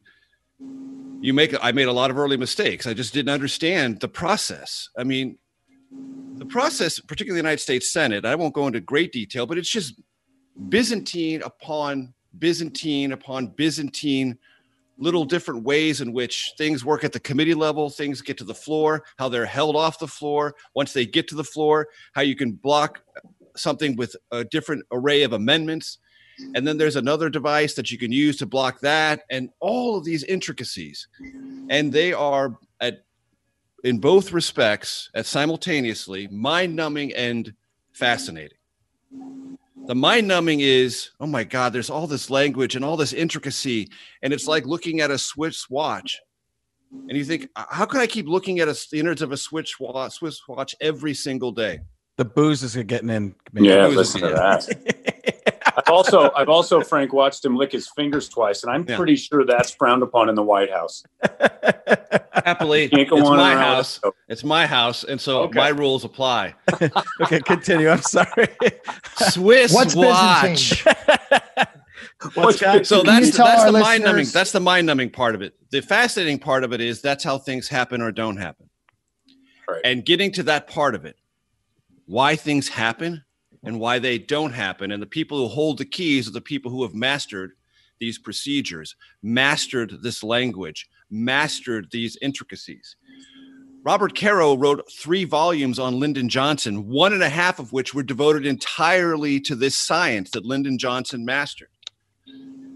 you 1.20 1.34
make 1.34 1.52
i 1.64 1.72
made 1.72 1.88
a 1.88 1.92
lot 1.92 2.10
of 2.10 2.18
early 2.18 2.36
mistakes 2.36 2.86
i 2.86 2.94
just 2.94 3.12
didn't 3.12 3.30
understand 3.32 3.98
the 4.00 4.08
process 4.08 4.88
i 4.96 5.02
mean 5.02 5.36
the 5.90 6.46
process 6.46 6.98
particularly 7.00 7.40
the 7.40 7.46
united 7.46 7.60
states 7.60 7.92
senate 7.92 8.24
i 8.24 8.34
won't 8.34 8.54
go 8.54 8.66
into 8.66 8.80
great 8.80 9.12
detail 9.12 9.46
but 9.46 9.58
it's 9.58 9.70
just 9.70 10.00
byzantine 10.68 11.42
upon 11.42 12.12
byzantine 12.38 13.12
upon 13.12 13.48
byzantine 13.48 14.38
little 15.00 15.24
different 15.24 15.64
ways 15.64 16.00
in 16.00 16.12
which 16.12 16.52
things 16.58 16.84
work 16.84 17.02
at 17.02 17.12
the 17.12 17.18
committee 17.18 17.54
level 17.54 17.88
things 17.88 18.20
get 18.20 18.36
to 18.38 18.44
the 18.44 18.54
floor 18.54 19.02
how 19.18 19.28
they're 19.28 19.46
held 19.46 19.74
off 19.74 19.98
the 19.98 20.06
floor. 20.06 20.54
Once 20.74 20.92
they 20.92 21.06
get 21.06 21.26
to 21.26 21.34
the 21.34 21.42
floor 21.42 21.88
how 22.12 22.20
you 22.20 22.36
can 22.36 22.52
block 22.52 23.00
something 23.56 23.96
with 23.96 24.14
a 24.30 24.44
different 24.44 24.84
array 24.92 25.22
of 25.22 25.32
amendments. 25.32 25.98
And 26.54 26.66
then 26.66 26.78
there's 26.78 26.96
another 26.96 27.28
device 27.28 27.74
that 27.74 27.90
you 27.90 27.98
can 27.98 28.12
use 28.12 28.36
to 28.38 28.46
block 28.46 28.80
that 28.80 29.22
and 29.30 29.50
all 29.60 29.96
of 29.96 30.04
these 30.04 30.22
intricacies. 30.24 31.08
And 31.68 31.92
they 31.92 32.12
are 32.12 32.58
at 32.80 33.04
in 33.84 33.98
both 33.98 34.32
respects 34.32 35.10
at 35.14 35.26
simultaneously 35.26 36.28
mind-numbing 36.28 37.12
and 37.14 37.52
fascinating 37.92 38.56
the 39.86 39.94
mind 39.94 40.28
numbing 40.28 40.60
is 40.60 41.10
oh 41.20 41.26
my 41.26 41.42
god 41.44 41.72
there's 41.72 41.90
all 41.90 42.06
this 42.06 42.30
language 42.30 42.76
and 42.76 42.84
all 42.84 42.96
this 42.96 43.12
intricacy 43.12 43.88
and 44.22 44.32
it's 44.32 44.46
like 44.46 44.66
looking 44.66 45.00
at 45.00 45.10
a 45.10 45.18
swiss 45.18 45.68
watch 45.70 46.20
and 47.08 47.16
you 47.16 47.24
think 47.24 47.48
how 47.54 47.84
can 47.86 48.00
i 48.00 48.06
keep 48.06 48.26
looking 48.28 48.60
at 48.60 48.68
a, 48.68 48.86
the 48.92 49.00
innards 49.00 49.22
of 49.22 49.32
a 49.32 49.36
swiss 49.36 49.78
watch, 49.80 50.12
swiss 50.12 50.40
watch 50.48 50.74
every 50.80 51.14
single 51.14 51.52
day 51.52 51.80
The 52.16 52.24
booze 52.26 52.62
is 52.62 52.76
getting 52.84 53.08
in. 53.08 53.34
Yeah, 53.54 53.86
Who's 53.86 53.96
listen 53.96 54.20
to 54.20 54.28
this? 54.28 54.66
that. 54.66 54.96
I've 55.90 55.96
also, 55.96 56.30
I've 56.36 56.48
also, 56.48 56.80
Frank, 56.82 57.12
watched 57.12 57.44
him 57.44 57.56
lick 57.56 57.72
his 57.72 57.88
fingers 57.88 58.28
twice, 58.28 58.62
and 58.62 58.70
I'm 58.72 58.84
Yeah. 58.88 58.96
pretty 58.96 59.16
sure 59.16 59.44
that's 59.44 59.72
frowned 59.72 60.02
upon 60.04 60.28
in 60.28 60.36
the 60.36 60.42
White 60.42 60.70
House. 60.70 61.02
happily 62.44 62.88
Can't 62.88 63.08
go 63.10 63.16
it's 63.18 63.28
on 63.28 63.36
my 63.36 63.54
house 63.54 64.00
it. 64.02 64.14
it's 64.28 64.42
my 64.44 64.66
house 64.66 65.04
and 65.04 65.20
so 65.20 65.42
Okay. 65.42 65.58
my 65.58 65.68
rules 65.68 66.04
apply 66.04 66.54
okay, 67.20 67.40
continue. 67.40 67.88
I'm 67.90 68.00
sorry. 68.00 68.48
swiss 69.16 69.74
What's 69.74 69.94
watch 69.94 70.84
What's 72.34 72.56
Scott? 72.58 72.86
so 72.86 73.02
Can 73.02 73.06
that's 73.06 73.30
the, 73.32 73.38
that's 73.44 73.64
the 73.64 73.72
mind 73.72 74.04
numbing 74.04 74.26
that's 74.32 74.52
the 74.52 74.60
mind 74.60 74.86
numbing 74.86 75.10
part 75.10 75.34
of 75.34 75.42
it 75.42 75.54
the 75.70 75.82
fascinating 75.82 76.38
part 76.38 76.64
of 76.64 76.72
it 76.72 76.80
is 76.80 77.02
that's 77.02 77.22
how 77.24 77.36
things 77.36 77.68
happen 77.68 78.00
or 78.00 78.10
don't 78.12 78.36
happen 78.38 78.68
Right. 79.68 79.82
and 79.84 80.04
getting 80.04 80.32
to 80.32 80.42
that 80.44 80.66
part 80.66 80.94
of 80.94 81.04
it 81.04 81.16
why 82.06 82.36
things 82.36 82.68
happen 82.68 83.22
and 83.62 83.78
why 83.78 83.98
they 83.98 84.18
don't 84.18 84.52
happen 84.52 84.90
and 84.90 85.02
the 85.02 85.06
people 85.06 85.38
who 85.38 85.48
hold 85.48 85.78
the 85.78 85.84
keys 85.84 86.28
are 86.28 86.32
the 86.32 86.40
people 86.40 86.70
who 86.70 86.82
have 86.82 86.94
mastered 86.94 87.52
these 87.98 88.18
procedures 88.18 88.96
mastered 89.22 90.02
this 90.02 90.22
language 90.22 90.88
mastered 91.10 91.88
these 91.90 92.16
intricacies 92.22 92.96
robert 93.82 94.16
caro 94.16 94.56
wrote 94.56 94.90
three 94.90 95.24
volumes 95.24 95.78
on 95.78 95.98
lyndon 95.98 96.28
johnson 96.28 96.88
one 96.88 97.12
and 97.12 97.22
a 97.22 97.28
half 97.28 97.58
of 97.58 97.72
which 97.72 97.94
were 97.94 98.02
devoted 98.02 98.46
entirely 98.46 99.40
to 99.40 99.54
this 99.54 99.76
science 99.76 100.30
that 100.30 100.44
lyndon 100.44 100.78
johnson 100.78 101.24
mastered 101.24 101.68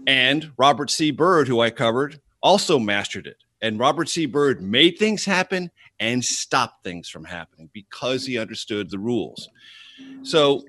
and 0.07 0.51
Robert 0.57 0.89
C. 0.89 1.11
Byrd, 1.11 1.47
who 1.47 1.61
I 1.61 1.69
covered, 1.69 2.21
also 2.41 2.77
mastered 2.79 3.27
it. 3.27 3.37
And 3.61 3.79
Robert 3.79 4.09
C. 4.09 4.25
Byrd 4.25 4.61
made 4.61 4.97
things 4.97 5.25
happen 5.25 5.71
and 5.99 6.23
stopped 6.23 6.83
things 6.83 7.09
from 7.09 7.25
happening 7.25 7.69
because 7.73 8.25
he 8.25 8.37
understood 8.37 8.89
the 8.89 8.99
rules. 8.99 9.49
So 10.23 10.63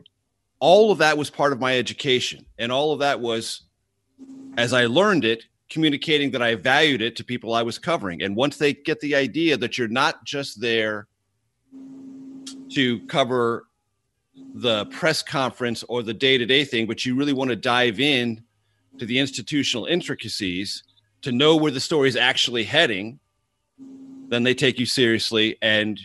all 0.59 0.91
of 0.91 0.99
that 0.99 1.19
was 1.19 1.31
part 1.31 1.53
of 1.53 1.61
my 1.61 1.77
education. 1.77 2.47
And 2.59 2.73
all 2.73 2.93
of 2.93 3.01
that 3.01 3.21
was, 3.21 3.63
as 4.57 4.73
I 4.73 4.87
learned 4.87 5.25
it, 5.25 5.45
communicating 5.69 6.31
that 6.31 6.43
I 6.43 6.55
valued 6.55 7.03
it 7.03 7.17
to 7.17 7.25
people 7.25 7.53
I 7.53 7.63
was 7.63 7.79
covering. 7.79 8.23
And 8.23 8.37
once 8.37 8.57
they 8.57 8.73
get 8.73 9.01
the 9.01 9.15
idea 9.15 9.57
that 9.57 9.77
you're 9.77 9.89
not 9.89 10.25
just 10.25 10.61
there 10.61 11.09
to 12.71 13.01
cover 13.07 13.67
the 14.55 14.87
press 14.87 15.23
conference 15.23 15.83
or 15.89 16.03
the 16.03 16.15
day 16.15 16.39
to 16.39 16.47
day 16.47 16.65
thing, 16.65 16.87
but 16.87 17.05
you 17.05 17.15
really 17.15 17.33
want 17.33 17.51
to 17.51 17.57
dive 17.57 18.01
in 18.01 18.43
to 18.99 19.07
the 19.07 19.19
institutional 19.19 19.87
intricacies 19.87 20.85
to 21.23 21.33
know 21.33 21.57
where 21.57 21.73
the 21.73 21.81
story 21.81 22.09
is 22.09 22.17
actually 22.17 22.65
heading, 22.65 23.19
then 24.29 24.43
they 24.43 24.55
take 24.55 24.79
you 24.79 24.87
seriously 24.87 25.57
and 25.61 26.01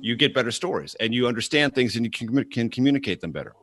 you 0.00 0.16
get 0.16 0.34
better 0.34 0.50
stories 0.50 0.94
and 1.00 1.14
you 1.14 1.26
understand 1.26 1.74
things 1.74 1.96
and 1.96 2.04
you 2.04 2.10
can, 2.10 2.44
can 2.44 2.68
communicate 2.68 3.20
them 3.20 3.32
better. 3.32 3.54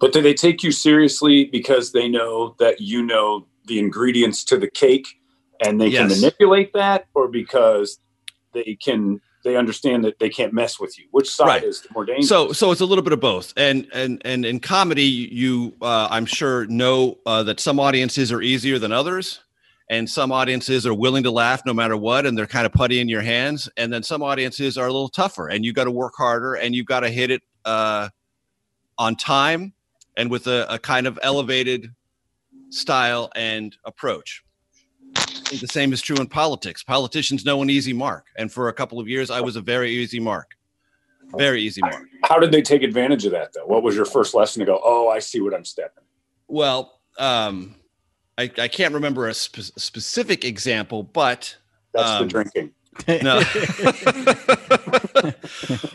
But 0.00 0.12
do 0.12 0.20
they 0.20 0.34
take 0.34 0.62
you 0.62 0.72
seriously 0.72 1.46
because 1.46 1.92
they 1.92 2.08
know 2.08 2.56
that 2.58 2.80
you 2.80 3.02
know 3.02 3.46
the 3.66 3.78
ingredients 3.78 4.44
to 4.44 4.58
the 4.58 4.68
cake 4.68 5.06
and 5.64 5.80
they 5.80 5.90
can 5.90 6.08
manipulate 6.08 6.72
that, 6.74 7.06
or 7.14 7.28
because 7.28 7.98
they 8.52 8.76
can 8.82 9.20
they 9.44 9.56
understand 9.56 10.04
that 10.04 10.18
they 10.18 10.28
can't 10.28 10.52
mess 10.52 10.80
with 10.80 10.98
you? 10.98 11.06
Which 11.10 11.30
side 11.30 11.46
Right. 11.46 11.64
is 11.64 11.82
the 11.82 11.88
more 11.92 12.04
dangerous? 12.04 12.28
So, 12.28 12.52
so 12.52 12.70
it's 12.72 12.80
a 12.80 12.86
little 12.86 13.04
bit 13.04 13.12
of 13.12 13.20
both. 13.20 13.52
And 13.56 13.86
and 13.92 14.20
and 14.24 14.44
in 14.44 14.60
comedy, 14.60 15.04
you 15.04 15.74
uh, 15.80 16.08
I'm 16.10 16.26
sure 16.26 16.66
know 16.66 17.18
uh, 17.24 17.44
that 17.44 17.60
some 17.60 17.78
audiences 17.78 18.32
are 18.32 18.42
easier 18.42 18.78
than 18.78 18.92
others, 18.92 19.40
and 19.90 20.08
some 20.08 20.32
audiences 20.32 20.86
are 20.86 20.94
willing 20.94 21.22
to 21.22 21.30
laugh 21.30 21.62
no 21.66 21.74
matter 21.74 21.96
what, 21.96 22.26
and 22.26 22.36
they're 22.36 22.46
kind 22.46 22.66
of 22.66 22.72
putty 22.72 23.00
in 23.00 23.08
your 23.08 23.20
hands. 23.20 23.68
And 23.76 23.92
then 23.92 24.02
some 24.02 24.22
audiences 24.22 24.78
are 24.78 24.86
a 24.86 24.92
little 24.92 25.08
tougher, 25.08 25.48
and 25.48 25.64
you've 25.64 25.74
got 25.74 25.84
to 25.84 25.90
work 25.90 26.14
harder, 26.16 26.54
and 26.54 26.74
you've 26.74 26.86
got 26.86 27.00
to 27.00 27.10
hit 27.10 27.30
it 27.30 27.42
uh, 27.64 28.08
on 28.98 29.16
time 29.16 29.74
and 30.16 30.30
with 30.30 30.46
a, 30.46 30.66
a 30.72 30.78
kind 30.78 31.06
of 31.06 31.18
elevated 31.22 31.88
style 32.70 33.30
and 33.36 33.76
approach. 33.84 34.42
The 35.50 35.68
same 35.68 35.92
is 35.92 36.00
true 36.00 36.16
in 36.16 36.26
politics. 36.26 36.82
Politicians 36.82 37.44
know 37.44 37.62
an 37.62 37.70
easy 37.70 37.92
mark, 37.92 38.26
and 38.36 38.50
for 38.50 38.68
a 38.68 38.72
couple 38.72 38.98
of 38.98 39.06
years, 39.06 39.30
I 39.30 39.40
was 39.40 39.56
a 39.56 39.60
very 39.60 39.90
easy 39.90 40.18
mark, 40.18 40.52
very 41.36 41.62
easy 41.62 41.80
mark. 41.82 42.06
How 42.24 42.38
did 42.38 42.50
they 42.50 42.62
take 42.62 42.82
advantage 42.82 43.24
of 43.26 43.32
that, 43.32 43.52
though? 43.52 43.66
What 43.66 43.82
was 43.82 43.94
your 43.94 44.06
first 44.06 44.34
lesson 44.34 44.60
to 44.60 44.66
go? 44.66 44.80
Oh, 44.82 45.08
I 45.08 45.18
see 45.18 45.40
what 45.40 45.54
I'm 45.54 45.64
stepping. 45.64 46.04
Well, 46.48 47.00
um, 47.18 47.76
I, 48.36 48.50
I 48.58 48.68
can't 48.68 48.94
remember 48.94 49.28
a 49.28 49.34
spe- 49.34 49.72
specific 49.78 50.44
example, 50.44 51.02
but 51.04 51.56
That's 51.92 52.10
Um, 52.10 52.28
the 52.28 52.28
drinking. 52.28 52.70
no. 53.22 53.42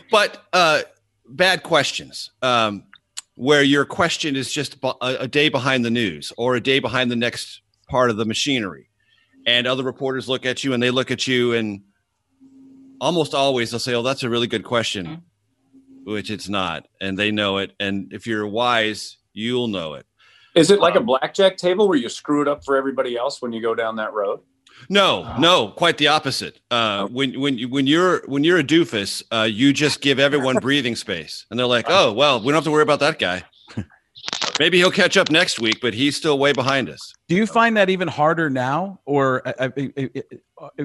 but 0.10 0.44
uh, 0.52 0.82
bad 1.28 1.62
questions, 1.62 2.30
um, 2.42 2.84
where 3.34 3.62
your 3.62 3.84
question 3.84 4.36
is 4.36 4.52
just 4.52 4.80
bu- 4.80 4.92
a, 5.00 5.16
a 5.20 5.28
day 5.28 5.48
behind 5.48 5.84
the 5.84 5.90
news 5.90 6.32
or 6.36 6.56
a 6.56 6.60
day 6.60 6.78
behind 6.78 7.10
the 7.10 7.16
next 7.16 7.62
part 7.88 8.10
of 8.10 8.16
the 8.16 8.24
machinery, 8.24 8.88
and 9.46 9.66
other 9.66 9.82
reporters 9.82 10.28
look 10.28 10.46
at 10.46 10.62
you 10.64 10.72
and 10.72 10.82
they 10.82 10.90
look 10.90 11.10
at 11.10 11.26
you 11.26 11.52
and 11.54 11.82
almost 13.00 13.34
always 13.34 13.70
they'll 13.70 13.80
say, 13.80 13.94
"Oh, 13.94 14.02
that's 14.02 14.22
a 14.22 14.28
really 14.30 14.46
good 14.46 14.64
question," 14.64 15.22
which 16.04 16.30
it's 16.30 16.48
not, 16.48 16.86
and 17.00 17.18
they 17.18 17.30
know 17.30 17.58
it. 17.58 17.72
And 17.80 18.12
if 18.12 18.26
you're 18.26 18.46
wise, 18.46 19.16
you'll 19.32 19.68
know 19.68 19.94
it. 19.94 20.06
Is 20.54 20.70
it 20.70 20.80
like 20.80 20.94
a 20.94 20.98
um, 20.98 21.06
blackjack 21.06 21.56
table 21.56 21.88
where 21.88 21.98
you 21.98 22.08
screw 22.08 22.42
it 22.42 22.48
up 22.48 22.64
for 22.64 22.76
everybody 22.76 23.16
else 23.16 23.40
when 23.40 23.52
you 23.52 23.62
go 23.62 23.74
down 23.74 23.96
that 23.96 24.12
road? 24.12 24.40
No, 24.88 25.36
no, 25.38 25.68
quite 25.68 25.98
the 25.98 26.08
opposite. 26.08 26.60
Uh, 26.70 27.06
when 27.08 27.38
when 27.38 27.58
you 27.58 27.68
when 27.68 27.86
you're 27.86 28.22
when 28.26 28.44
you're 28.44 28.58
a 28.58 28.64
doofus, 28.64 29.22
uh, 29.30 29.42
you 29.42 29.72
just 29.72 30.00
give 30.00 30.18
everyone 30.18 30.56
breathing 30.60 30.96
space, 30.96 31.44
and 31.50 31.58
they're 31.58 31.66
like, 31.66 31.86
"Oh, 31.88 32.12
well, 32.12 32.40
we 32.40 32.46
don't 32.46 32.54
have 32.54 32.64
to 32.64 32.70
worry 32.70 32.82
about 32.82 33.00
that 33.00 33.18
guy. 33.18 33.42
Maybe 34.58 34.78
he'll 34.78 34.90
catch 34.90 35.16
up 35.16 35.30
next 35.30 35.60
week, 35.60 35.80
but 35.82 35.92
he's 35.92 36.16
still 36.16 36.38
way 36.38 36.52
behind 36.52 36.88
us." 36.88 37.12
Do 37.28 37.36
you 37.36 37.46
find 37.46 37.76
that 37.76 37.90
even 37.90 38.08
harder 38.08 38.48
now, 38.48 39.00
or 39.04 39.46
uh, 39.46 39.68
uh, 39.76 40.68
uh, 40.78 40.84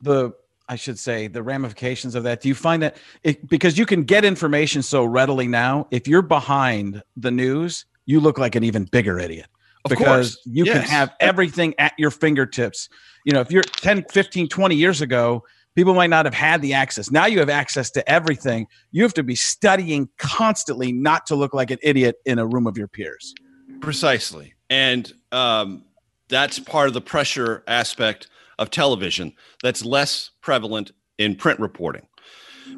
the 0.00 0.32
I 0.68 0.76
should 0.76 0.98
say 0.98 1.26
the 1.26 1.42
ramifications 1.42 2.14
of 2.14 2.22
that? 2.24 2.40
Do 2.40 2.48
you 2.48 2.54
find 2.54 2.82
that 2.82 2.96
it, 3.22 3.48
because 3.48 3.76
you 3.76 3.84
can 3.84 4.04
get 4.04 4.24
information 4.24 4.82
so 4.82 5.04
readily 5.04 5.46
now, 5.46 5.88
if 5.90 6.08
you're 6.08 6.22
behind 6.22 7.02
the 7.16 7.30
news, 7.30 7.84
you 8.06 8.20
look 8.20 8.38
like 8.38 8.54
an 8.54 8.64
even 8.64 8.84
bigger 8.84 9.18
idiot 9.18 9.46
Of 9.84 9.90
because 9.90 10.36
course. 10.36 10.46
you 10.46 10.64
can 10.64 10.82
have 10.82 11.14
everything 11.20 11.74
at 11.78 11.92
your 11.98 12.10
fingertips. 12.10 12.88
You 13.24 13.32
know, 13.32 13.40
if 13.40 13.50
you're 13.50 13.62
10, 13.62 14.04
15, 14.10 14.48
20 14.48 14.74
years 14.74 15.00
ago, 15.00 15.44
people 15.74 15.94
might 15.94 16.10
not 16.10 16.24
have 16.24 16.34
had 16.34 16.62
the 16.62 16.74
access. 16.74 17.10
Now 17.10 17.26
you 17.26 17.38
have 17.38 17.50
access 17.50 17.90
to 17.92 18.10
everything. 18.10 18.66
You 18.92 19.02
have 19.02 19.14
to 19.14 19.22
be 19.22 19.36
studying 19.36 20.08
constantly 20.18 20.92
not 20.92 21.26
to 21.26 21.34
look 21.36 21.54
like 21.54 21.70
an 21.70 21.78
idiot 21.82 22.16
in 22.24 22.38
a 22.38 22.46
room 22.46 22.66
of 22.66 22.76
your 22.76 22.88
peers. 22.88 23.34
Precisely, 23.80 24.54
and 24.68 25.12
um, 25.32 25.84
that's 26.28 26.58
part 26.58 26.88
of 26.88 26.94
the 26.94 27.00
pressure 27.00 27.62
aspect 27.66 28.28
of 28.58 28.70
television 28.70 29.32
that's 29.62 29.84
less 29.84 30.30
prevalent 30.42 30.92
in 31.18 31.34
print 31.34 31.58
reporting. 31.60 32.06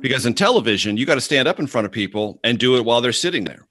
Because 0.00 0.24
in 0.26 0.34
television, 0.34 0.96
you 0.96 1.04
got 1.04 1.16
to 1.16 1.20
stand 1.20 1.48
up 1.48 1.58
in 1.58 1.66
front 1.66 1.84
of 1.86 1.92
people 1.92 2.40
and 2.44 2.58
do 2.58 2.76
it 2.76 2.84
while 2.84 3.00
they're 3.00 3.12
sitting 3.12 3.44
there. 3.44 3.66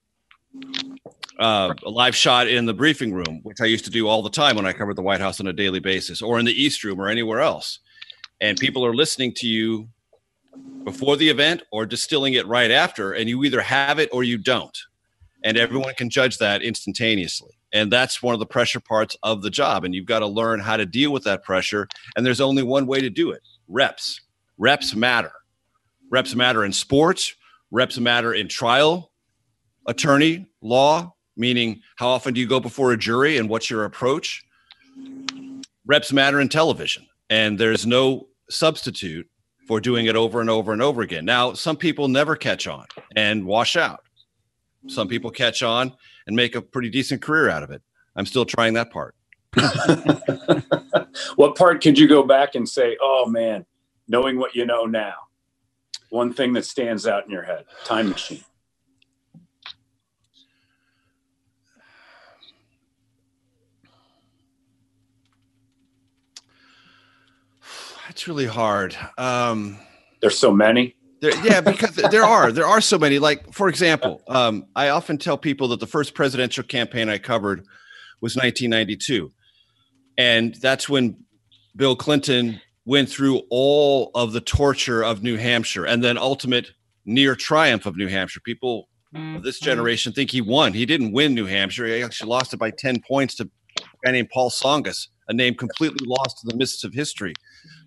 Uh, 1.41 1.73
a 1.83 1.89
live 1.89 2.15
shot 2.15 2.47
in 2.47 2.67
the 2.67 2.73
briefing 2.73 3.11
room, 3.11 3.39
which 3.41 3.61
I 3.61 3.65
used 3.65 3.85
to 3.85 3.89
do 3.89 4.07
all 4.07 4.21
the 4.21 4.29
time 4.29 4.55
when 4.55 4.67
I 4.67 4.73
covered 4.73 4.95
the 4.95 5.01
White 5.01 5.21
House 5.21 5.39
on 5.39 5.47
a 5.47 5.53
daily 5.53 5.79
basis, 5.79 6.21
or 6.21 6.37
in 6.37 6.45
the 6.45 6.53
East 6.53 6.83
Room 6.83 7.01
or 7.01 7.07
anywhere 7.07 7.39
else. 7.39 7.79
And 8.39 8.59
people 8.59 8.85
are 8.85 8.93
listening 8.93 9.33
to 9.37 9.47
you 9.47 9.89
before 10.83 11.17
the 11.17 11.29
event 11.29 11.63
or 11.71 11.87
distilling 11.87 12.35
it 12.35 12.45
right 12.45 12.69
after, 12.69 13.13
and 13.13 13.27
you 13.27 13.43
either 13.43 13.61
have 13.61 13.97
it 13.97 14.09
or 14.13 14.23
you 14.23 14.37
don't. 14.37 14.77
And 15.43 15.57
everyone 15.57 15.95
can 15.95 16.11
judge 16.11 16.37
that 16.37 16.61
instantaneously. 16.61 17.57
And 17.73 17.91
that's 17.91 18.21
one 18.21 18.33
of 18.35 18.39
the 18.39 18.45
pressure 18.45 18.79
parts 18.79 19.17
of 19.23 19.41
the 19.41 19.49
job. 19.49 19.83
And 19.83 19.95
you've 19.95 20.05
got 20.05 20.19
to 20.19 20.27
learn 20.27 20.59
how 20.59 20.77
to 20.77 20.85
deal 20.85 21.11
with 21.11 21.23
that 21.23 21.43
pressure. 21.43 21.87
And 22.15 22.23
there's 22.23 22.41
only 22.41 22.61
one 22.61 22.85
way 22.85 23.01
to 23.01 23.09
do 23.09 23.31
it 23.31 23.41
reps. 23.67 24.21
Reps 24.59 24.93
matter. 24.93 25.31
Reps 26.11 26.35
matter 26.35 26.63
in 26.63 26.71
sports, 26.71 27.33
reps 27.71 27.97
matter 27.97 28.31
in 28.31 28.47
trial, 28.47 29.11
attorney, 29.87 30.45
law, 30.61 31.15
meaning 31.41 31.81
how 31.97 32.07
often 32.07 32.33
do 32.33 32.39
you 32.39 32.47
go 32.47 32.61
before 32.61 32.93
a 32.93 32.97
jury 32.97 33.37
and 33.37 33.49
what's 33.49 33.69
your 33.69 33.83
approach? 33.83 34.45
Reps 35.85 36.13
matter 36.13 36.39
in 36.39 36.47
television. 36.47 37.05
And 37.29 37.59
there's 37.59 37.85
no 37.85 38.27
substitute 38.49 39.27
for 39.67 39.81
doing 39.81 40.05
it 40.05 40.15
over 40.15 40.39
and 40.39 40.49
over 40.49 40.71
and 40.71 40.81
over 40.81 41.01
again. 41.01 41.25
Now, 41.25 41.53
some 41.53 41.75
people 41.75 42.07
never 42.07 42.35
catch 42.35 42.67
on 42.67 42.85
and 43.15 43.45
wash 43.45 43.75
out. 43.75 44.03
Some 44.87 45.07
people 45.07 45.31
catch 45.31 45.63
on 45.63 45.93
and 46.27 46.35
make 46.35 46.55
a 46.55 46.61
pretty 46.61 46.89
decent 46.89 47.21
career 47.21 47.49
out 47.49 47.63
of 47.63 47.71
it. 47.71 47.81
I'm 48.15 48.25
still 48.25 48.45
trying 48.45 48.73
that 48.75 48.91
part. 48.91 49.15
what 51.35 51.55
part 51.55 51.81
could 51.81 51.97
you 51.97 52.07
go 52.07 52.23
back 52.23 52.55
and 52.55 52.67
say, 52.67 52.97
oh 53.01 53.25
man, 53.27 53.65
knowing 54.07 54.37
what 54.37 54.55
you 54.55 54.65
know 54.65 54.85
now? 54.85 55.13
One 56.09 56.33
thing 56.33 56.53
that 56.53 56.65
stands 56.65 57.07
out 57.07 57.25
in 57.25 57.31
your 57.31 57.43
head, 57.43 57.65
time 57.85 58.09
machine. 58.09 58.43
That's 68.11 68.27
really 68.27 68.45
hard. 68.45 68.93
Um, 69.17 69.77
There's 70.19 70.37
so 70.37 70.51
many. 70.51 70.97
There, 71.21 71.31
yeah, 71.45 71.61
because 71.61 71.95
there 71.95 72.25
are 72.25 72.51
there 72.51 72.67
are 72.67 72.81
so 72.81 72.99
many. 72.99 73.19
Like 73.19 73.53
for 73.53 73.69
example, 73.69 74.21
um, 74.27 74.65
I 74.75 74.89
often 74.89 75.17
tell 75.17 75.37
people 75.37 75.69
that 75.69 75.79
the 75.79 75.87
first 75.87 76.13
presidential 76.13 76.61
campaign 76.61 77.07
I 77.07 77.19
covered 77.19 77.59
was 78.19 78.35
1992, 78.35 79.31
and 80.17 80.53
that's 80.55 80.89
when 80.89 81.23
Bill 81.77 81.95
Clinton 81.95 82.59
went 82.83 83.07
through 83.07 83.43
all 83.49 84.11
of 84.13 84.33
the 84.33 84.41
torture 84.41 85.01
of 85.01 85.23
New 85.23 85.37
Hampshire 85.37 85.85
and 85.85 86.03
then 86.03 86.17
ultimate 86.17 86.71
near 87.05 87.33
triumph 87.33 87.85
of 87.85 87.95
New 87.95 88.09
Hampshire. 88.09 88.41
People 88.43 88.89
of 89.15 89.43
this 89.43 89.57
generation 89.57 90.11
think 90.11 90.31
he 90.31 90.41
won. 90.41 90.73
He 90.73 90.85
didn't 90.85 91.13
win 91.13 91.33
New 91.33 91.45
Hampshire. 91.45 91.85
He 91.85 92.03
actually 92.03 92.29
lost 92.29 92.53
it 92.53 92.57
by 92.57 92.71
10 92.71 93.03
points 93.07 93.35
to 93.35 93.49
a 93.77 93.85
guy 94.03 94.11
named 94.11 94.31
Paul 94.31 94.49
Tsongas, 94.49 95.07
a 95.31 95.33
name 95.33 95.55
completely 95.55 96.05
lost 96.05 96.39
to 96.39 96.47
the 96.47 96.55
mists 96.55 96.83
of 96.83 96.93
history. 96.93 97.33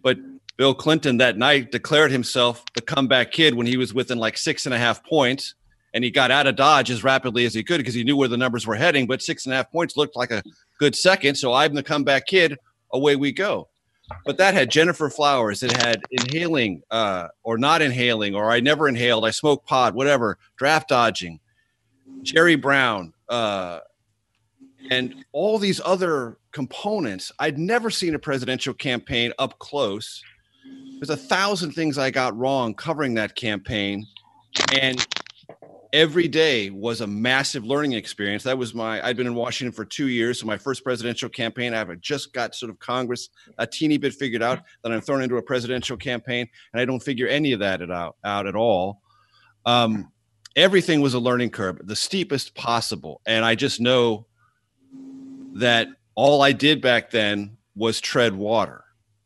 But 0.03 0.19
Bill 0.57 0.75
Clinton 0.75 1.19
that 1.19 1.39
night 1.39 1.71
declared 1.71 2.11
himself 2.11 2.65
the 2.75 2.81
comeback 2.81 3.31
kid 3.31 3.55
when 3.55 3.67
he 3.67 3.77
was 3.77 3.95
within 3.95 4.19
like 4.19 4.37
six 4.37 4.67
and 4.67 4.75
a 4.75 4.79
half 4.79 5.05
points. 5.05 5.55
And 5.93 6.03
he 6.03 6.11
got 6.11 6.33
out 6.33 6.49
of 6.49 6.57
Dodge 6.57 6.91
as 6.91 7.05
rapidly 7.05 7.45
as 7.45 7.55
he 7.55 7.63
could 7.63 7.79
because 7.79 7.95
he 7.95 8.03
knew 8.03 8.17
where 8.17 8.27
the 8.27 8.37
numbers 8.37 8.67
were 8.67 8.75
heading. 8.75 9.07
But 9.07 9.23
six 9.23 9.45
and 9.45 9.53
a 9.53 9.57
half 9.57 9.71
points 9.71 9.97
looked 9.97 10.17
like 10.17 10.33
a 10.33 10.43
good 10.81 10.97
second. 10.97 11.37
So 11.37 11.53
I'm 11.53 11.75
the 11.75 11.85
comeback 11.85 12.27
kid. 12.27 12.57
Away 12.93 13.15
we 13.15 13.31
go. 13.31 13.69
But 14.25 14.39
that 14.39 14.55
had 14.55 14.71
Gennifer 14.71 15.09
Flowers. 15.09 15.63
It 15.63 15.73
had 15.73 16.03
inhaling 16.11 16.83
uh, 16.91 17.29
or 17.43 17.59
not 17.59 17.81
inhaling, 17.81 18.35
or 18.35 18.51
I 18.51 18.61
never 18.61 18.89
inhaled. 18.89 19.25
I 19.25 19.31
smoked 19.31 19.67
pot, 19.67 19.95
whatever, 19.95 20.39
draft 20.57 20.89
dodging, 20.89 21.41
Jerry 22.23 22.57
Brown, 22.57 23.13
uh, 23.29 23.81
and 24.91 25.25
all 25.33 25.59
these 25.59 25.81
other 25.85 26.39
components. 26.53 27.33
I'd 27.39 27.59
never 27.59 27.91
seen 27.91 28.15
a 28.15 28.19
presidential 28.19 28.75
campaign 28.75 29.33
up 29.39 29.59
close 29.59 30.23
there's 30.99 31.11
a 31.11 31.17
thousand 31.17 31.73
things 31.73 31.99
I 31.99 32.11
got 32.11 32.37
wrong 32.37 32.75
covering 32.75 33.15
that 33.15 33.35
campaign. 33.35 34.07
And 34.73 35.07
every 35.93 36.29
day 36.29 36.71
was 36.71 37.01
a 37.01 37.07
massive 37.07 37.65
learning 37.65 37.93
experience. 37.93 38.43
That 38.45 38.57
was 38.57 38.75
my, 38.75 39.05
I'd 39.05 39.17
been 39.17 39.27
in 39.27 39.35
Washington 39.35 39.73
for 39.73 39.85
two 39.85 40.09
years. 40.09 40.41
So 40.41 40.47
my 40.47 40.57
first 40.57 40.83
presidential 40.83 41.29
campaign, 41.29 41.75
I've 41.75 42.01
just 42.01 42.33
got 42.33 42.55
sort 42.55 42.71
of 42.71 42.79
Congress 42.79 43.29
a 43.59 43.67
teeny 43.67 43.99
bit 43.99 44.15
figured 44.15 44.43
out. 44.43 44.63
Then 44.83 44.93
I'm 44.93 45.01
thrown 45.01 45.23
into 45.23 45.37
a 45.37 45.43
presidential 45.43 45.97
campaign 45.97 46.49
and 46.73 46.81
I 46.81 46.85
don't 46.85 47.03
figure 47.03 47.27
any 47.27 47.53
of 47.53 47.61
that 47.61 47.83
out, 47.91 48.17
out 48.25 48.47
at 48.47 48.57
all. 48.57 49.03
Um, 49.67 50.11
everything 50.57 51.01
was 51.01 51.15
a 51.15 51.21
learning 51.21 51.51
curve, 51.51 51.81
the 51.85 51.97
steepest 51.97 52.55
possible. 52.55 53.21
And 53.27 53.45
I 53.45 53.57
just 53.57 53.81
know 53.81 54.27
that 55.55 55.89
all 56.15 56.43
I 56.43 56.53
did 56.53 56.81
back 56.81 57.11
then 57.11 57.57
was 57.75 58.01
tread 58.01 58.35
water 58.35 58.85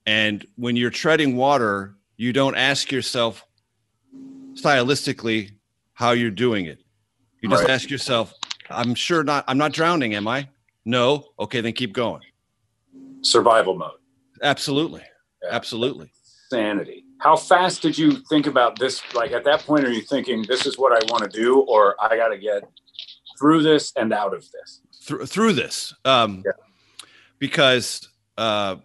and 0.09 0.47
when 0.57 0.75
you're 0.75 0.89
treading 0.89 1.37
water, 1.37 1.95
you 2.17 2.33
don't 2.33 2.57
ask 2.57 2.91
yourself 2.91 3.47
stylistically 4.55 5.51
how 5.93 6.13
you're 6.13 6.31
doing 6.31 6.65
it. 6.65 6.83
You 7.43 7.51
just 7.51 7.65
right. 7.65 7.73
ask 7.73 7.91
yourself, 7.91 8.33
I'm 8.71 8.95
sure 8.95 9.23
not, 9.23 9.45
I'm 9.47 9.59
not 9.59 9.75
drowning, 9.75 10.15
am 10.15 10.27
I? 10.27 10.49
No. 10.87 11.27
Okay, 11.39 11.61
then 11.61 11.75
keep 11.75 11.93
going. 11.93 12.23
Survival 13.21 13.77
mode. 13.77 13.99
Absolutely. 14.43 15.03
Yeah. 15.43 15.51
Absolutely. 15.51 16.11
Sanity. 16.49 17.05
How 17.19 17.37
fast 17.37 17.83
did 17.83 17.99
you 17.99 18.13
think 18.31 18.47
about 18.47 18.79
this? 18.79 19.03
Like 19.13 19.33
at 19.33 19.45
that 19.45 19.61
point, 19.61 19.85
are 19.85 19.93
you 19.93 20.01
thinking, 20.01 20.43
this 20.49 20.65
is 20.65 20.79
what 20.79 20.93
I 20.93 21.05
want 21.13 21.31
to 21.31 21.39
do, 21.39 21.61
or 21.61 21.97
I 22.01 22.17
got 22.17 22.29
to 22.29 22.39
get 22.39 22.63
through 23.39 23.63
this 23.63 23.93
and 23.95 24.11
out 24.15 24.33
of 24.33 24.41
this? 24.53 24.81
Through, 25.09 25.25
through 25.25 25.55
this. 25.55 25.95
Um, 26.05 26.43
yeah. 26.45 26.53
Because, 27.39 28.09
uh, 28.37 28.77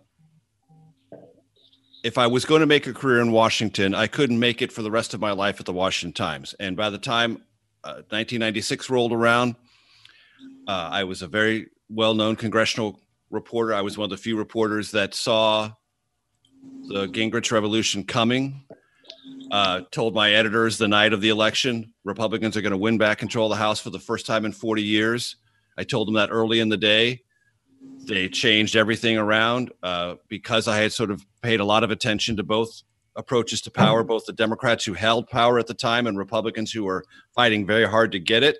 if 2.01 2.17
I 2.17 2.27
was 2.27 2.45
going 2.45 2.61
to 2.61 2.65
make 2.65 2.87
a 2.87 2.93
career 2.93 3.19
in 3.19 3.33
Washington, 3.33 3.93
I 3.93 4.07
couldn't 4.07 4.39
make 4.39 4.61
it 4.61 4.71
for 4.71 4.81
the 4.83 4.91
rest 4.91 5.13
of 5.13 5.19
my 5.19 5.31
life 5.31 5.59
at 5.59 5.65
the 5.65 5.73
Washington 5.73 6.13
Times. 6.13 6.55
And 6.61 6.77
by 6.77 6.89
the 6.89 6.97
time 6.97 7.43
uh, 7.83 8.03
1996 8.09 8.89
rolled 8.89 9.11
around, 9.11 9.55
uh, 10.65 10.89
I 10.91 11.03
was 11.03 11.21
a 11.21 11.27
very 11.27 11.67
well 11.89 12.13
known 12.13 12.37
congressional 12.37 13.01
reporter. 13.29 13.73
I 13.73 13.81
was 13.81 13.97
one 13.97 14.05
of 14.05 14.09
the 14.11 14.17
few 14.17 14.37
reporters 14.37 14.91
that 14.91 15.13
saw 15.13 15.71
the 16.87 17.07
Gingrich 17.07 17.51
Revolution 17.51 18.05
coming. 18.05 18.63
Uh, 19.51 19.81
told 19.91 20.15
my 20.15 20.31
editors 20.31 20.77
the 20.77 20.87
night 20.87 21.13
of 21.13 21.21
the 21.21 21.29
election 21.29 21.93
Republicans 22.05 22.57
are 22.57 22.61
going 22.61 22.71
to 22.71 22.77
win 22.77 22.97
back 22.97 23.19
control 23.19 23.51
of 23.51 23.51
the 23.51 23.61
House 23.61 23.79
for 23.79 23.91
the 23.91 23.99
first 23.99 24.25
time 24.25 24.45
in 24.45 24.51
40 24.51 24.81
years. 24.81 25.35
I 25.77 25.83
told 25.83 26.07
them 26.07 26.15
that 26.15 26.29
early 26.31 26.59
in 26.59 26.69
the 26.69 26.77
day 26.77 27.21
they 28.05 28.29
changed 28.29 28.75
everything 28.75 29.17
around 29.17 29.71
uh, 29.81 30.15
because 30.27 30.67
I 30.67 30.77
had 30.77 30.91
sort 30.91 31.11
of 31.11 31.25
paid 31.41 31.59
a 31.59 31.65
lot 31.65 31.83
of 31.83 31.91
attention 31.91 32.37
to 32.37 32.43
both 32.43 32.83
approaches 33.15 33.61
to 33.61 33.71
power, 33.71 34.03
both 34.03 34.25
the 34.25 34.33
Democrats 34.33 34.85
who 34.85 34.93
held 34.93 35.27
power 35.29 35.59
at 35.59 35.67
the 35.67 35.73
time 35.73 36.07
and 36.07 36.17
Republicans 36.17 36.71
who 36.71 36.83
were 36.83 37.03
fighting 37.35 37.65
very 37.65 37.87
hard 37.87 38.11
to 38.11 38.19
get 38.19 38.43
it. 38.43 38.57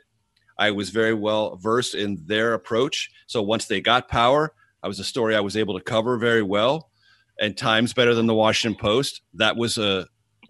I 0.57 0.71
was 0.71 0.89
very 0.91 1.13
well 1.13 1.55
versed 1.55 1.95
in 1.95 2.23
their 2.25 2.53
approach. 2.53 3.09
So 3.27 3.41
once 3.41 3.65
they 3.65 3.81
got 3.81 4.07
power, 4.07 4.53
I 4.83 4.87
was 4.87 4.99
a 4.99 5.03
story 5.03 5.35
I 5.35 5.41
was 5.41 5.57
able 5.57 5.77
to 5.77 5.83
cover 5.83 6.17
very 6.17 6.43
well 6.43 6.89
and 7.39 7.57
times 7.57 7.93
better 7.93 8.13
than 8.13 8.27
the 8.27 8.35
Washington 8.35 8.79
Post. 8.79 9.21
That 9.33 9.57
was 9.57 9.77
a, 9.77 10.05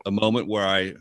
a 0.06 0.12
moment 0.12 0.50
where 0.50 0.68
I 0.68 0.94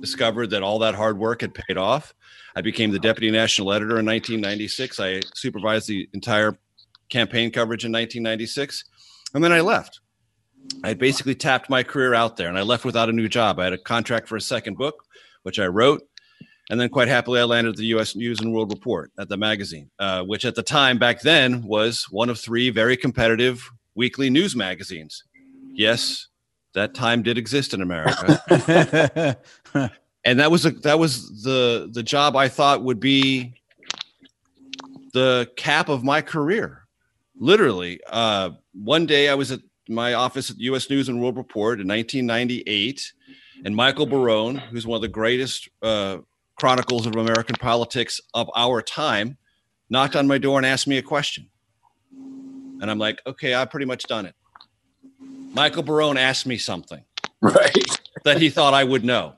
discovered 0.00 0.50
that 0.50 0.62
all 0.62 0.78
that 0.80 0.94
hard 0.94 1.18
work 1.18 1.40
had 1.40 1.54
paid 1.54 1.76
off. 1.76 2.14
I 2.54 2.60
became 2.60 2.90
the 2.90 2.98
deputy 2.98 3.30
national 3.30 3.72
editor 3.72 3.98
in 3.98 4.06
1996. 4.06 5.00
I 5.00 5.20
supervised 5.34 5.88
the 5.88 6.08
entire 6.12 6.56
campaign 7.08 7.50
coverage 7.50 7.84
in 7.84 7.92
1996. 7.92 8.84
And 9.34 9.42
then 9.44 9.52
I 9.52 9.60
left. 9.60 10.00
I 10.82 10.94
basically 10.94 11.34
tapped 11.34 11.70
my 11.70 11.82
career 11.82 12.14
out 12.14 12.36
there 12.36 12.48
and 12.48 12.58
I 12.58 12.62
left 12.62 12.84
without 12.84 13.08
a 13.08 13.12
new 13.12 13.28
job. 13.28 13.58
I 13.58 13.64
had 13.64 13.72
a 13.72 13.78
contract 13.78 14.28
for 14.28 14.36
a 14.36 14.40
second 14.40 14.76
book, 14.76 15.04
which 15.42 15.58
I 15.58 15.66
wrote. 15.66 16.02
And 16.68 16.80
then 16.80 16.88
quite 16.88 17.06
happily, 17.06 17.40
I 17.40 17.44
landed 17.44 17.76
the 17.76 17.86
U.S. 17.86 18.16
News 18.16 18.40
and 18.40 18.52
World 18.52 18.72
Report 18.72 19.12
at 19.18 19.28
the 19.28 19.36
magazine, 19.36 19.90
uh, 20.00 20.24
which 20.24 20.44
at 20.44 20.56
the 20.56 20.64
time 20.64 20.98
back 20.98 21.20
then 21.20 21.62
was 21.62 22.06
one 22.10 22.28
of 22.28 22.40
three 22.40 22.70
very 22.70 22.96
competitive 22.96 23.70
weekly 23.94 24.30
news 24.30 24.56
magazines. 24.56 25.22
Yes, 25.72 26.26
that 26.76 26.94
time 26.94 27.22
did 27.22 27.38
exist 27.38 27.72
in 27.74 27.80
America. 27.80 29.38
and 30.24 30.38
that 30.38 30.50
was 30.50 30.66
a, 30.66 30.70
that 30.70 30.98
was 30.98 31.42
the 31.42 31.88
the 31.90 32.02
job 32.02 32.36
I 32.36 32.48
thought 32.48 32.84
would 32.84 33.00
be 33.00 33.54
the 35.12 35.50
cap 35.56 35.88
of 35.88 36.04
my 36.04 36.20
career. 36.20 36.82
Literally 37.38 38.00
uh, 38.08 38.50
one 38.72 39.06
day 39.06 39.28
i 39.28 39.34
was 39.34 39.50
at 39.52 39.60
my 39.88 40.14
office 40.14 40.50
at 40.50 40.56
us 40.56 40.90
news 40.90 41.08
and 41.08 41.20
world 41.20 41.36
report 41.36 41.80
in 41.80 41.88
1998 41.88 43.12
and 43.64 43.74
michael 43.74 44.06
barone 44.06 44.56
who's 44.56 44.86
one 44.86 44.96
of 44.96 45.02
the 45.02 45.08
greatest 45.08 45.68
uh, 45.82 46.18
chronicles 46.56 47.06
of 47.06 47.14
american 47.14 47.56
politics 47.56 48.20
of 48.34 48.50
our 48.56 48.82
time 48.82 49.36
knocked 49.88 50.16
on 50.16 50.26
my 50.26 50.38
door 50.38 50.58
and 50.58 50.66
asked 50.66 50.86
me 50.86 50.98
a 50.98 51.02
question. 51.02 51.48
And 52.80 52.90
i'm 52.90 52.98
like 52.98 53.20
okay 53.26 53.54
i've 53.54 53.70
pretty 53.70 53.86
much 53.86 54.04
done 54.04 54.26
it 54.26 54.34
michael 55.56 55.82
barone 55.82 56.16
asked 56.18 56.46
me 56.46 56.56
something 56.58 57.02
right 57.40 57.74
that 58.24 58.40
he 58.40 58.48
thought 58.50 58.74
I 58.74 58.84
would 58.84 59.04
know 59.04 59.34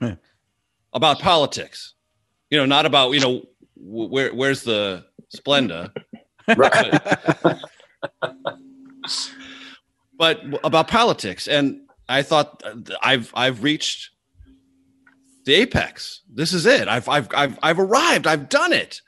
Yeah. 0.00 0.14
about 0.92 1.18
politics. 1.20 1.94
You 2.50 2.58
know, 2.58 2.66
not 2.66 2.86
about 2.86 3.10
you 3.12 3.20
know 3.20 3.42
where 3.76 4.32
where's 4.34 4.62
the 4.62 5.04
Splenda, 5.34 5.90
Right. 6.56 7.00
but 10.18 10.40
about 10.64 10.88
politics. 10.88 11.46
And 11.48 11.80
I 12.08 12.22
thought 12.22 12.62
uh, 12.64 12.74
I've 13.02 13.30
I've 13.34 13.62
reached 13.62 14.10
the 15.46 15.54
apex. 15.54 16.22
This 16.32 16.52
is 16.52 16.66
it. 16.66 16.88
I've 16.88 17.08
I've 17.08 17.28
I've 17.34 17.58
I've 17.62 17.78
arrived. 17.78 18.26
I've 18.26 18.48
done 18.48 18.72
it. 18.72 19.00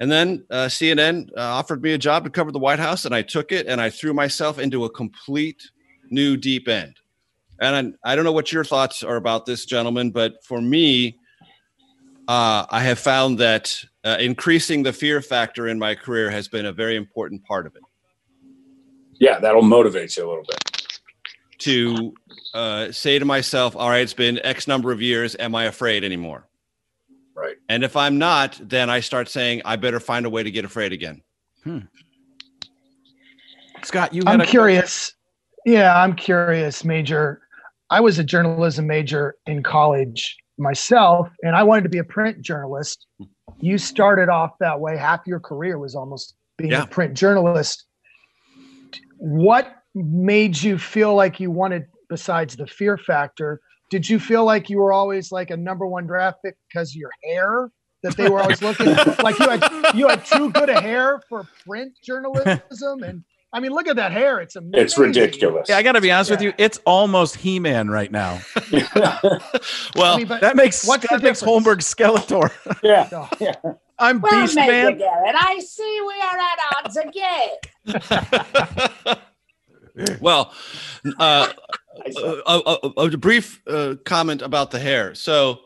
And 0.00 0.10
then 0.10 0.44
uh, 0.50 0.66
CNN 0.66 1.28
uh, 1.36 1.40
offered 1.40 1.82
me 1.82 1.92
a 1.92 1.98
job 1.98 2.24
to 2.24 2.30
cover 2.30 2.50
the 2.50 2.58
White 2.58 2.78
House, 2.80 3.04
and 3.04 3.14
I 3.14 3.22
took 3.22 3.52
it, 3.52 3.66
and 3.66 3.80
I 3.80 3.90
threw 3.90 4.12
myself 4.14 4.58
into 4.58 4.84
a 4.84 4.90
complete 4.90 5.70
new 6.12 6.36
deep 6.36 6.68
end. 6.68 6.96
And 7.60 7.96
I, 8.04 8.12
I 8.12 8.16
don't 8.16 8.24
know 8.24 8.32
what 8.32 8.52
your 8.52 8.64
thoughts 8.64 9.02
are 9.02 9.16
about 9.16 9.46
this, 9.46 9.64
gentlemen, 9.64 10.10
but 10.10 10.44
for 10.44 10.60
me, 10.60 11.18
uh, 12.28 12.66
I 12.70 12.80
have 12.82 12.98
found 12.98 13.38
that 13.38 13.76
uh, 14.04 14.16
increasing 14.18 14.82
the 14.82 14.92
fear 14.92 15.20
factor 15.20 15.68
in 15.68 15.78
my 15.78 15.94
career 15.94 16.30
has 16.30 16.48
been 16.48 16.66
a 16.66 16.72
very 16.72 16.96
important 16.96 17.44
part 17.44 17.66
of 17.66 17.76
it. 17.76 17.82
yeah, 19.18 19.38
that'll 19.38 19.62
motivate 19.62 20.16
you 20.16 20.26
a 20.26 20.28
little 20.28 20.44
bit. 20.44 20.58
to 21.58 22.12
uh, 22.54 22.90
say 22.90 23.18
to 23.18 23.24
myself, 23.24 23.76
all 23.76 23.88
right, 23.88 24.02
it's 24.02 24.14
been 24.14 24.40
X 24.44 24.66
number 24.66 24.90
of 24.90 25.00
years. 25.00 25.36
Am 25.38 25.54
I 25.54 25.64
afraid 25.64 26.02
anymore? 26.02 26.48
Right. 27.34 27.56
And 27.68 27.84
if 27.84 27.96
I'm 27.96 28.18
not, 28.18 28.60
then 28.62 28.90
I 28.90 29.00
start 29.00 29.28
saying, 29.28 29.62
I 29.64 29.76
better 29.76 30.00
find 30.00 30.26
a 30.26 30.30
way 30.30 30.42
to 30.42 30.50
get 30.50 30.64
afraid 30.64 30.92
again. 30.92 31.22
Scott, 33.84 34.12
you 34.12 34.22
had 34.26 34.34
I'm 34.34 34.40
a 34.40 34.46
curious. 34.46 35.14
Yeah, 35.64 36.00
I'm 36.02 36.14
curious, 36.14 36.84
Major. 36.84 37.40
I 37.90 38.00
was 38.00 38.18
a 38.18 38.24
journalism 38.24 38.86
major 38.86 39.36
in 39.46 39.62
college 39.62 40.36
myself, 40.58 41.28
and 41.42 41.54
I 41.54 41.62
wanted 41.62 41.82
to 41.82 41.88
be 41.88 41.98
a 41.98 42.04
print 42.04 42.40
journalist. 42.42 43.06
You 43.60 43.78
started 43.78 44.28
off 44.28 44.52
that 44.60 44.80
way. 44.80 44.96
Half 44.96 45.26
your 45.26 45.40
career 45.40 45.78
was 45.78 45.94
almost 45.94 46.34
being 46.58 46.72
Yeah. 46.72 46.82
a 46.84 46.86
print 46.86 47.14
journalist. 47.14 47.84
What 49.18 49.76
made 49.94 50.60
you 50.60 50.78
feel 50.78 51.14
like 51.14 51.38
you 51.38 51.50
wanted, 51.50 51.84
besides 52.08 52.56
the 52.56 52.66
fear 52.66 52.96
factor, 52.98 53.60
did 53.90 54.08
you 54.08 54.18
feel 54.18 54.44
like 54.44 54.70
you 54.70 54.78
were 54.78 54.92
always 54.92 55.30
like 55.30 55.50
a 55.50 55.56
number 55.56 55.86
one 55.86 56.06
draft 56.06 56.38
pick 56.44 56.56
because 56.68 56.90
of 56.90 56.96
your 56.96 57.10
hair? 57.24 57.70
That 58.02 58.16
they 58.16 58.28
were 58.28 58.40
always 58.40 58.60
looking 58.62 58.86
like 59.22 59.38
you 59.38 59.48
had 59.48 59.94
you 59.94 60.08
had 60.08 60.24
too 60.24 60.50
good 60.50 60.68
a 60.70 60.80
hair 60.80 61.20
for 61.28 61.46
print 61.64 61.92
journalism, 62.02 63.04
and 63.04 63.22
I 63.54 63.60
mean, 63.60 63.72
look 63.72 63.86
at 63.86 63.96
that 63.96 64.12
hair; 64.12 64.40
it's 64.40 64.56
amazing. 64.56 64.82
It's 64.84 64.96
ridiculous. 64.98 65.68
Yeah, 65.68 65.76
I 65.76 65.82
got 65.82 65.92
to 65.92 66.00
be 66.00 66.10
honest 66.10 66.30
with 66.30 66.40
you. 66.40 66.54
It's 66.58 66.80
almost 66.86 67.36
He-Man 67.36 67.90
right 67.90 68.10
now. 68.10 68.40
well, 68.72 68.88
I 69.96 70.16
mean, 70.16 70.28
That 70.28 70.56
makes 70.56 70.86
What's 70.86 71.06
that 71.10 71.22
makes 71.22 71.40
difference? 71.40 71.42
Holmberg 71.42 71.80
Skeletor. 71.82 72.50
yeah. 72.82 73.08
Oh. 73.12 73.28
yeah. 73.40 73.54
I'm 73.98 74.20
Well, 74.20 74.40
Beast 74.40 74.56
Major 74.56 74.72
Man. 74.72 74.96
Garrett, 74.98 75.34
I 75.38 75.58
see 75.60 76.00
we 76.00 76.14
are 76.22 76.38
at 76.38 76.58
odds 76.84 76.96
again. 76.96 77.50
well, 80.20 80.52
uh, 81.18 81.48
a, 82.06 82.10
a, 82.46 82.78
a, 82.96 83.02
a 83.02 83.16
brief 83.16 83.60
uh, 83.66 83.94
comment 84.04 84.42
about 84.42 84.70
the 84.70 84.78
hair. 84.80 85.14
So, 85.14 85.60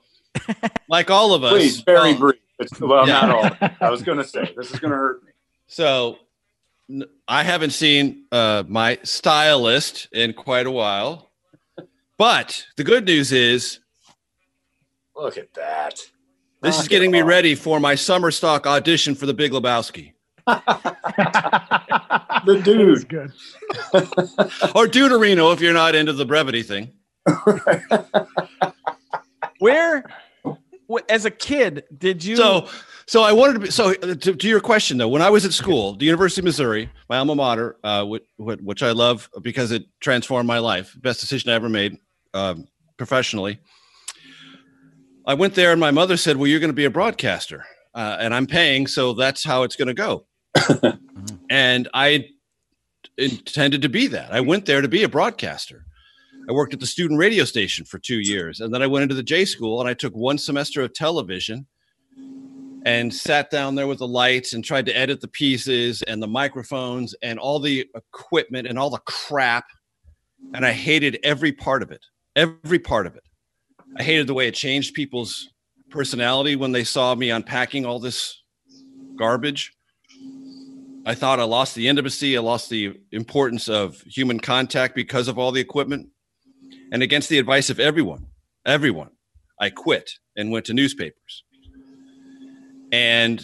like 0.88 1.11
all 1.11 1.35
of 1.35 1.44
us, 1.44 1.53
Please, 1.53 1.81
very 1.81 2.12
well, 2.12 2.18
brief. 2.18 2.40
It's, 2.59 2.81
well, 2.81 3.07
Yeah. 3.07 3.20
not 3.27 3.62
all. 3.62 3.68
I 3.81 3.90
was 3.90 4.03
going 4.03 4.18
to 4.18 4.25
say 4.25 4.53
this 4.57 4.70
is 4.72 4.79
going 4.81 4.90
to 4.90 4.96
hurt 4.96 5.22
me. 5.25 5.31
So 5.68 6.12
n- 6.12 6.16
I 7.27 7.42
haven't 7.42 7.70
seen 7.70 8.25
uh, 8.31 8.62
my 8.68 8.99
stylist 9.03 10.09
in 10.12 10.33
quite 10.33 10.66
a 10.66 10.70
while. 10.70 11.31
But 12.18 12.64
the 12.77 12.85
good 12.85 13.05
news 13.05 13.33
is 13.33 13.81
Look 15.14 15.37
at 15.37 15.53
that. 15.55 16.01
this 16.62 16.79
is 16.81 16.88
getting 16.88 17.11
me 17.11 17.20
off. 17.22 17.29
ready 17.29 17.55
for 17.55 17.81
my 17.81 17.94
summer 17.94 18.31
stock 18.31 18.66
audition 18.66 19.14
for 19.14 19.27
the 19.27 19.35
Big 19.35 19.53
Lebowski. 19.53 20.12
The 22.46 22.55
That 22.62 22.81
is 22.81 23.05
dude. 23.05 23.09
good. 23.09 23.33
Or 24.77 24.87
Duderino 24.87 25.53
if 25.53 25.61
you're 25.61 25.72
not 25.72 25.96
into 25.96 26.12
the 26.12 26.25
brevity 26.25 26.62
thing. 26.62 26.92
Where, 29.59 30.05
as 31.09 31.25
a 31.25 31.31
kid, 31.31 31.85
did 31.96 32.25
you? 32.25 32.37
So 32.37 32.68
so 33.06 33.22
I 33.22 33.32
wanted 33.32 33.52
to 33.54 33.58
be 33.60 33.70
so 33.70 33.90
uh, 33.90 34.14
to, 34.14 34.34
to 34.34 34.48
your 34.48 34.60
question 34.60 34.98
though, 34.98 35.08
when 35.08 35.22
I 35.22 35.30
was 35.30 35.44
at 35.44 35.52
school, 35.52 35.94
the 35.94 36.04
University 36.04 36.40
of 36.40 36.44
Missouri, 36.44 36.90
my 37.08 37.18
alma 37.18 37.36
mater, 37.36 37.76
uh, 37.84 38.04
which, 38.04 38.24
which 38.36 38.82
I 38.82 38.90
love 38.90 39.30
because 39.42 39.70
it 39.70 39.84
transformed 40.00 40.48
my 40.48 40.58
life, 40.58 40.96
best 41.00 41.20
decision 41.20 41.50
I 41.50 41.54
ever 41.54 41.68
made 41.68 41.98
um, 42.34 42.66
professionally. 42.96 43.60
I 45.24 45.34
went 45.34 45.54
there 45.54 45.70
and 45.70 45.80
my 45.80 45.92
mother 45.92 46.16
said, 46.16 46.36
"Well, 46.36 46.48
you're 46.48 46.60
going 46.60 46.70
to 46.70 46.74
be 46.74 46.84
a 46.84 46.90
broadcaster, 46.90 47.64
uh, 47.94 48.16
and 48.18 48.34
I'm 48.34 48.46
paying, 48.46 48.88
so 48.88 49.12
that's 49.12 49.44
how 49.44 49.62
it's 49.62 49.76
going 49.76 49.88
to 49.88 49.94
go." 49.94 50.26
and 51.50 51.88
I 51.94 52.28
intended 53.16 53.82
to 53.82 53.88
be 53.88 54.08
that. 54.08 54.32
I 54.32 54.40
went 54.40 54.66
there 54.66 54.80
to 54.80 54.88
be 54.88 55.04
a 55.04 55.08
broadcaster. 55.08 55.84
I 56.48 56.52
worked 56.52 56.74
at 56.74 56.80
the 56.80 56.86
student 56.86 57.18
radio 57.18 57.44
station 57.44 57.84
for 57.84 57.98
two 57.98 58.18
years, 58.18 58.60
and 58.60 58.74
then 58.74 58.82
I 58.82 58.86
went 58.86 59.04
into 59.04 59.14
the 59.14 59.22
J 59.22 59.44
school 59.44 59.80
and 59.80 59.88
I 59.88 59.94
took 59.94 60.14
one 60.14 60.38
semester 60.38 60.82
of 60.82 60.92
television 60.92 61.66
and 62.87 63.12
sat 63.12 63.51
down 63.51 63.75
there 63.75 63.88
with 63.88 63.99
the 63.99 64.07
lights 64.07 64.53
and 64.53 64.64
tried 64.64 64.87
to 64.87 64.96
edit 64.96 65.20
the 65.20 65.27
pieces 65.27 66.03
and 66.03 66.22
the 66.22 66.27
microphones 66.29 67.16
and 67.20 67.37
all 67.37 67.59
the 67.59 67.85
equipment 67.96 68.68
and 68.68 68.79
all 68.79 68.90
the 68.90 69.01
crap. 69.07 69.64
And 70.55 70.64
I 70.64 70.70
hated 70.70 71.18
every 71.25 71.51
part 71.51 71.83
of 71.83 71.90
it. 71.90 72.07
Every 72.37 72.79
part 72.79 73.09
of 73.09 73.16
it. 73.16 73.25
I 73.96 74.05
hated 74.05 74.29
the 74.29 74.35
way 74.35 74.46
it 74.46 74.55
changed 74.55 74.94
people's 74.94 75.49
personality 75.90 76.55
when 76.55 76.70
they 76.70 76.85
saw 76.85 77.12
me 77.16 77.31
unpacking 77.31 77.85
all 77.85 77.99
this 77.99 78.40
garbage. 79.16 79.72
I 81.05 81.16
thought 81.16 81.40
I 81.40 81.44
lost 81.44 81.75
the 81.75 81.88
intimacy, 81.88 82.37
I 82.37 82.40
lost 82.40 82.70
the 82.70 83.01
importance 83.11 83.68
of 83.68 84.01
human 84.03 84.38
contact 84.38 84.94
because 84.94 85.27
of 85.27 85.38
all 85.38 85.51
the 85.51 85.61
equipment. 85.61 86.09
And 86.92 87.03
against 87.03 87.31
the 87.31 87.38
advice 87.40 87.68
of 87.68 87.81
everyone, 87.81 88.27
everyone, 88.64 89.11
I 89.61 89.70
quit 89.70 90.09
and 90.37 90.53
went 90.53 90.66
to 90.66 90.75
newspapers 90.75 91.42
and 92.92 93.42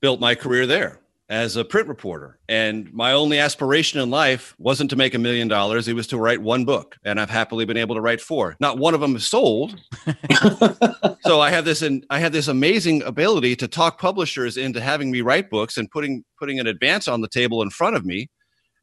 built 0.00 0.20
my 0.20 0.34
career 0.34 0.66
there 0.66 1.00
as 1.28 1.56
a 1.56 1.64
print 1.64 1.88
reporter. 1.88 2.38
And 2.48 2.92
my 2.92 3.12
only 3.12 3.38
aspiration 3.38 4.00
in 4.00 4.10
life 4.10 4.54
wasn't 4.58 4.90
to 4.90 4.96
make 4.96 5.14
a 5.14 5.18
million 5.18 5.48
dollars, 5.48 5.88
it 5.88 5.94
was 5.94 6.06
to 6.08 6.18
write 6.18 6.42
one 6.42 6.64
book. 6.64 6.96
And 7.04 7.18
I've 7.18 7.30
happily 7.30 7.64
been 7.64 7.76
able 7.76 7.94
to 7.94 8.00
write 8.00 8.20
four. 8.20 8.56
Not 8.60 8.78
one 8.78 8.94
of 8.94 9.00
them 9.00 9.16
is 9.16 9.26
sold. 9.26 9.80
so 11.22 11.40
I 11.40 11.50
have 11.50 11.64
this 11.64 11.82
and 11.82 12.04
I 12.10 12.18
have 12.18 12.32
this 12.32 12.48
amazing 12.48 13.02
ability 13.02 13.56
to 13.56 13.68
talk 13.68 13.98
publishers 13.98 14.56
into 14.56 14.80
having 14.80 15.10
me 15.10 15.22
write 15.22 15.48
books 15.48 15.78
and 15.78 15.90
putting 15.90 16.24
putting 16.38 16.60
an 16.60 16.66
advance 16.66 17.08
on 17.08 17.20
the 17.20 17.28
table 17.28 17.62
in 17.62 17.70
front 17.70 17.96
of 17.96 18.04
me 18.04 18.28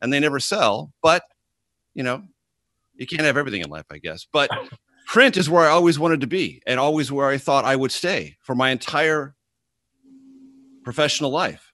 and 0.02 0.12
they 0.12 0.20
never 0.20 0.40
sell. 0.40 0.92
But 1.04 1.24
you 1.94 2.04
know, 2.04 2.24
you 2.96 3.06
can't 3.06 3.22
have 3.22 3.38
everything 3.38 3.62
in 3.62 3.70
life, 3.70 3.86
I 3.92 4.00
guess. 4.00 4.26
But 4.32 4.50
print 5.08 5.38
is 5.38 5.50
where 5.50 5.68
I 5.68 5.72
always 5.72 6.00
wanted 6.00 6.22
to 6.22 6.28
be 6.28 6.62
and 6.66 6.80
always 6.80 7.12
where 7.12 7.28
I 7.28 7.38
thought 7.38 7.66
I 7.66 7.76
would 7.76 7.92
stay 7.92 8.38
for 8.42 8.56
my 8.56 8.72
entire 8.72 9.36
professional 10.92 11.32
life. 11.32 11.72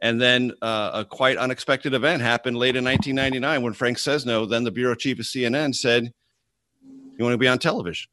And 0.00 0.20
then 0.20 0.52
uh, 0.62 0.90
a 0.94 1.04
quite 1.04 1.36
unexpected 1.36 1.92
event 1.94 2.22
happened 2.22 2.56
late 2.56 2.76
in 2.76 2.84
1999 2.84 3.62
when 3.62 3.72
Frank 3.72 3.98
Sesno, 3.98 4.48
then 4.48 4.62
the 4.62 4.70
bureau 4.70 4.94
chief 4.94 5.18
of 5.18 5.24
CNN, 5.24 5.74
said, 5.74 6.12
You 7.16 7.24
want 7.24 7.34
to 7.34 7.38
be 7.38 7.48
on 7.48 7.58
television? 7.58 8.10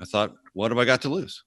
I 0.00 0.06
thought, 0.06 0.34
What 0.54 0.70
have 0.70 0.78
I 0.78 0.84
got 0.84 1.02
to 1.02 1.08
lose? 1.08 1.44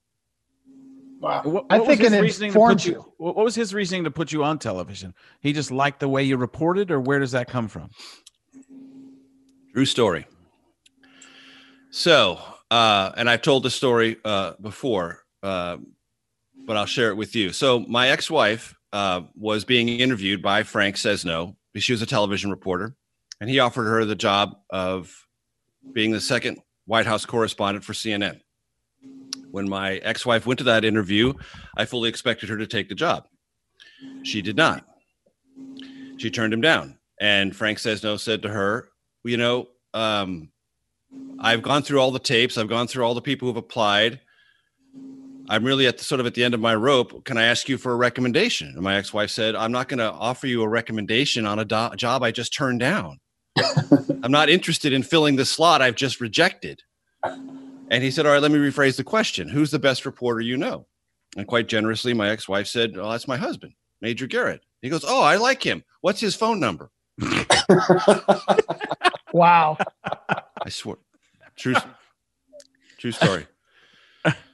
Wow. 1.19 1.41
What, 1.43 1.65
I 1.69 1.79
what 1.79 1.87
was 1.87 1.97
think 1.97 2.01
his 2.01 2.13
it 2.13 2.21
reasoning 2.21 2.51
to 2.51 2.57
informed 2.57 2.79
put 2.79 2.85
you. 2.85 2.91
you. 2.93 3.13
What 3.17 3.35
what 3.35 3.43
was 3.43 3.55
his 3.55 3.73
reasoning 3.73 4.03
to 4.03 4.11
put 4.11 4.31
you 4.31 4.43
on 4.43 4.59
television? 4.59 5.13
He 5.41 5.51
just 5.51 5.71
liked 5.71 5.99
the 5.99 6.07
way 6.07 6.23
you 6.23 6.37
reported, 6.37 6.91
or 6.91 6.99
where 7.01 7.19
does 7.19 7.31
that 7.31 7.49
come 7.49 7.67
from? 7.67 7.89
True 9.73 9.85
story. 9.85 10.27
So, 11.89 12.39
uh, 12.69 13.11
and 13.17 13.29
I've 13.29 13.41
told 13.41 13.63
the 13.63 13.71
story 13.71 14.17
uh, 14.23 14.53
before, 14.61 15.23
uh, 15.41 15.77
but 16.65 16.77
I'll 16.77 16.85
share 16.85 17.09
it 17.09 17.17
with 17.17 17.35
you. 17.35 17.51
So, 17.51 17.79
my 17.79 18.09
ex 18.09 18.29
wife 18.29 18.75
uh, 18.93 19.21
was 19.35 19.65
being 19.65 19.89
interviewed 19.89 20.41
by 20.41 20.63
Frank 20.63 20.95
Sesno. 20.95 21.55
She 21.75 21.93
was 21.93 22.01
a 22.01 22.07
television 22.07 22.49
reporter, 22.49 22.95
and 23.39 23.49
he 23.49 23.59
offered 23.59 23.85
her 23.85 24.03
the 24.05 24.15
job 24.15 24.57
of 24.69 25.13
being 25.93 26.11
the 26.11 26.21
second 26.21 26.59
White 26.85 27.05
House 27.05 27.25
correspondent 27.25 27.85
for 27.85 27.93
CNN. 27.93 28.41
When 29.51 29.69
my 29.69 29.97
ex 29.97 30.25
wife 30.25 30.45
went 30.45 30.57
to 30.59 30.63
that 30.65 30.85
interview, 30.85 31.33
I 31.75 31.85
fully 31.85 32.09
expected 32.09 32.49
her 32.49 32.57
to 32.57 32.67
take 32.67 32.89
the 32.89 32.95
job. 32.95 33.27
She 34.23 34.41
did 34.41 34.57
not. 34.57 34.85
She 36.17 36.29
turned 36.31 36.53
him 36.53 36.61
down. 36.61 36.97
And 37.19 37.55
Frank 37.55 37.77
Sesno 37.77 38.19
said 38.19 38.43
to 38.43 38.49
her, 38.49 38.89
you 39.23 39.37
know, 39.37 39.67
um, 39.93 40.49
I've 41.39 41.61
gone 41.61 41.83
through 41.83 41.99
all 41.99 42.11
the 42.11 42.19
tapes. 42.19 42.57
I've 42.57 42.67
gone 42.67 42.87
through 42.87 43.05
all 43.05 43.13
the 43.13 43.21
people 43.21 43.47
who've 43.47 43.57
applied. 43.57 44.19
I'm 45.49 45.63
really 45.63 45.87
at 45.87 45.97
the, 45.97 46.03
sort 46.03 46.19
of 46.19 46.25
at 46.25 46.33
the 46.33 46.43
end 46.43 46.53
of 46.53 46.59
my 46.59 46.75
rope. 46.75 47.23
Can 47.25 47.37
I 47.37 47.43
ask 47.43 47.69
you 47.69 47.77
for 47.77 47.91
a 47.93 47.95
recommendation? 47.95 48.69
And 48.69 48.81
my 48.81 48.95
ex-wife 48.97 49.29
said, 49.29 49.55
I'm 49.55 49.71
not 49.71 49.87
going 49.87 49.99
to 49.99 50.11
offer 50.11 50.47
you 50.47 50.61
a 50.61 50.67
recommendation 50.67 51.45
on 51.45 51.59
a 51.59 51.65
do- 51.65 51.95
job 51.95 52.23
I 52.23 52.31
just 52.31 52.53
turned 52.53 52.79
down. 52.79 53.19
I'm 54.23 54.31
not 54.31 54.49
interested 54.49 54.93
in 54.93 55.03
filling 55.03 55.35
the 55.35 55.45
slot 55.45 55.81
I've 55.81 55.95
just 55.95 56.19
rejected. 56.21 56.81
And 57.23 58.03
he 58.03 58.11
said, 58.11 58.25
All 58.25 58.33
right, 58.33 58.41
let 58.41 58.51
me 58.51 58.59
rephrase 58.59 58.97
the 58.97 59.03
question. 59.03 59.47
Who's 59.47 59.71
the 59.71 59.79
best 59.79 60.05
reporter 60.05 60.41
you 60.41 60.57
know? 60.57 60.85
And 61.37 61.47
quite 61.47 61.67
generously, 61.67 62.13
my 62.13 62.29
ex 62.29 62.47
wife 62.47 62.67
said, 62.67 62.95
Oh, 62.97 63.09
that's 63.09 63.27
my 63.27 63.37
husband, 63.37 63.73
Major 64.01 64.27
Garrett. 64.27 64.61
He 64.81 64.89
goes, 64.89 65.05
Oh, 65.07 65.21
I 65.21 65.37
like 65.37 65.63
him. 65.63 65.83
What's 66.01 66.19
his 66.19 66.35
phone 66.35 66.59
number? 66.59 66.91
Wow. 69.33 69.77
I 70.63 70.69
swear. 70.69 70.97
True, 71.57 71.75
true 72.97 73.11
story. 73.11 73.45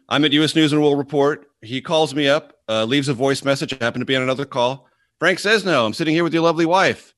I'm 0.09 0.25
at 0.25 0.33
U.S. 0.33 0.55
News 0.55 0.73
and 0.73 0.81
World 0.81 0.97
Report. 0.97 1.49
He 1.61 1.81
calls 1.81 2.13
me 2.13 2.27
up, 2.27 2.57
uh, 2.67 2.83
leaves 2.85 3.07
a 3.07 3.13
voice 3.13 3.43
message. 3.43 3.73
I 3.79 3.83
happen 3.83 3.99
to 3.99 4.05
be 4.05 4.15
on 4.15 4.21
another 4.21 4.45
call. 4.45 4.87
Frank 5.19 5.39
Sesno. 5.39 5.85
I'm 5.85 5.93
sitting 5.93 6.13
here 6.13 6.23
with 6.23 6.33
your 6.33 6.43
lovely 6.43 6.65
wife. 6.65 7.13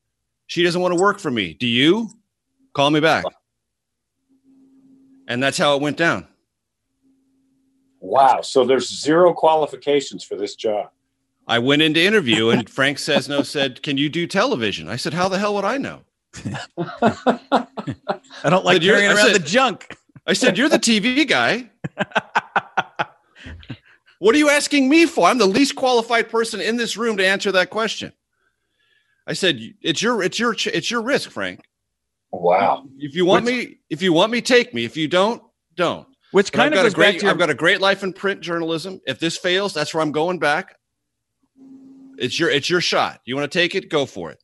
She 0.47 0.63
doesn't 0.63 0.79
want 0.81 0.93
to 0.95 1.01
work 1.01 1.19
for 1.19 1.31
me. 1.31 1.53
Do 1.55 1.65
you? 1.67 2.09
Call 2.73 2.91
me 2.91 2.99
back. 2.99 3.25
And 5.27 5.41
that's 5.41 5.57
how 5.57 5.75
it 5.75 5.81
went 5.81 5.97
down. 5.97 6.27
Wow. 7.99 8.41
So 8.41 8.63
there's 8.65 8.87
zero 8.87 9.33
qualifications 9.33 10.23
for 10.23 10.35
this 10.35 10.55
job. 10.55 10.89
I 11.47 11.57
went 11.59 11.81
into 11.81 11.99
interview 12.01 12.49
and 12.49 12.69
Frank 12.69 12.97
Sesno 12.97 13.43
said, 13.45 13.81
"Can 13.83 13.97
you 13.97 14.09
do 14.09 14.25
television?" 14.27 14.87
I 14.87 14.95
said, 14.95 15.13
"How 15.13 15.27
the 15.27 15.37
hell 15.39 15.53
would 15.55 15.65
I 15.65 15.77
know?" 15.77 16.01
I 17.01 18.49
don't 18.49 18.65
like 18.65 18.75
But 18.75 18.81
you're- 18.83 18.95
carrying 18.97 19.11
I 19.11 19.15
around 19.15 19.27
said- 19.31 19.35
the 19.41 19.47
junk. 19.47 19.95
I 20.27 20.33
said, 20.33 20.57
"You're 20.57 20.69
the 20.69 20.79
TV 20.79 21.27
guy. 21.27 21.69
what 24.19 24.35
are 24.35 24.37
you 24.37 24.49
asking 24.49 24.89
me 24.89 25.05
for? 25.05 25.27
I'm 25.27 25.37
the 25.37 25.45
least 25.45 25.75
qualified 25.75 26.29
person 26.29 26.61
in 26.61 26.77
this 26.77 26.97
room 26.97 27.17
to 27.17 27.25
answer 27.25 27.51
that 27.53 27.69
question." 27.69 28.13
I 29.27 29.33
said, 29.33 29.59
"It's 29.81 30.01
your 30.01 30.21
it's 30.21 30.39
your 30.39 30.55
it's 30.73 30.91
your 30.91 31.01
risk, 31.01 31.31
Frank. 31.31 31.61
Wow. 32.31 32.85
If 32.97 33.15
you 33.15 33.25
want 33.25 33.45
me, 33.45 33.77
if 33.89 34.01
you 34.01 34.13
want 34.13 34.31
me, 34.31 34.41
take 34.41 34.73
me. 34.73 34.85
If 34.85 34.97
you 34.97 35.07
don't, 35.07 35.41
don't." 35.75 36.07
Which 36.31 36.51
But 36.51 36.59
I've 36.59 36.63
kind 36.63 36.73
of 36.73 36.77
got 36.77 36.81
a 36.81 36.89
goes 36.89 36.93
back 36.93 36.97
great 36.97 37.19
to 37.19 37.25
your, 37.25 37.31
I've 37.31 37.39
got 37.39 37.49
a 37.49 37.55
great 37.55 37.79
life 37.79 38.03
in 38.03 38.11
print 38.11 38.41
journalism. 38.41 38.99
If 39.07 39.19
this 39.19 39.37
fails, 39.37 39.73
that's 39.73 39.93
where 39.93 40.03
I'm 40.03 40.11
going 40.11 40.37
back. 40.37 40.75
It's 42.17 42.39
your 42.39 42.49
it's 42.49 42.69
your 42.69 42.81
shot. 42.81 43.21
You 43.25 43.35
want 43.35 43.49
to 43.49 43.57
take 43.57 43.73
it? 43.73 43.89
Go 43.89 44.05
for 44.05 44.31
it. 44.31 44.39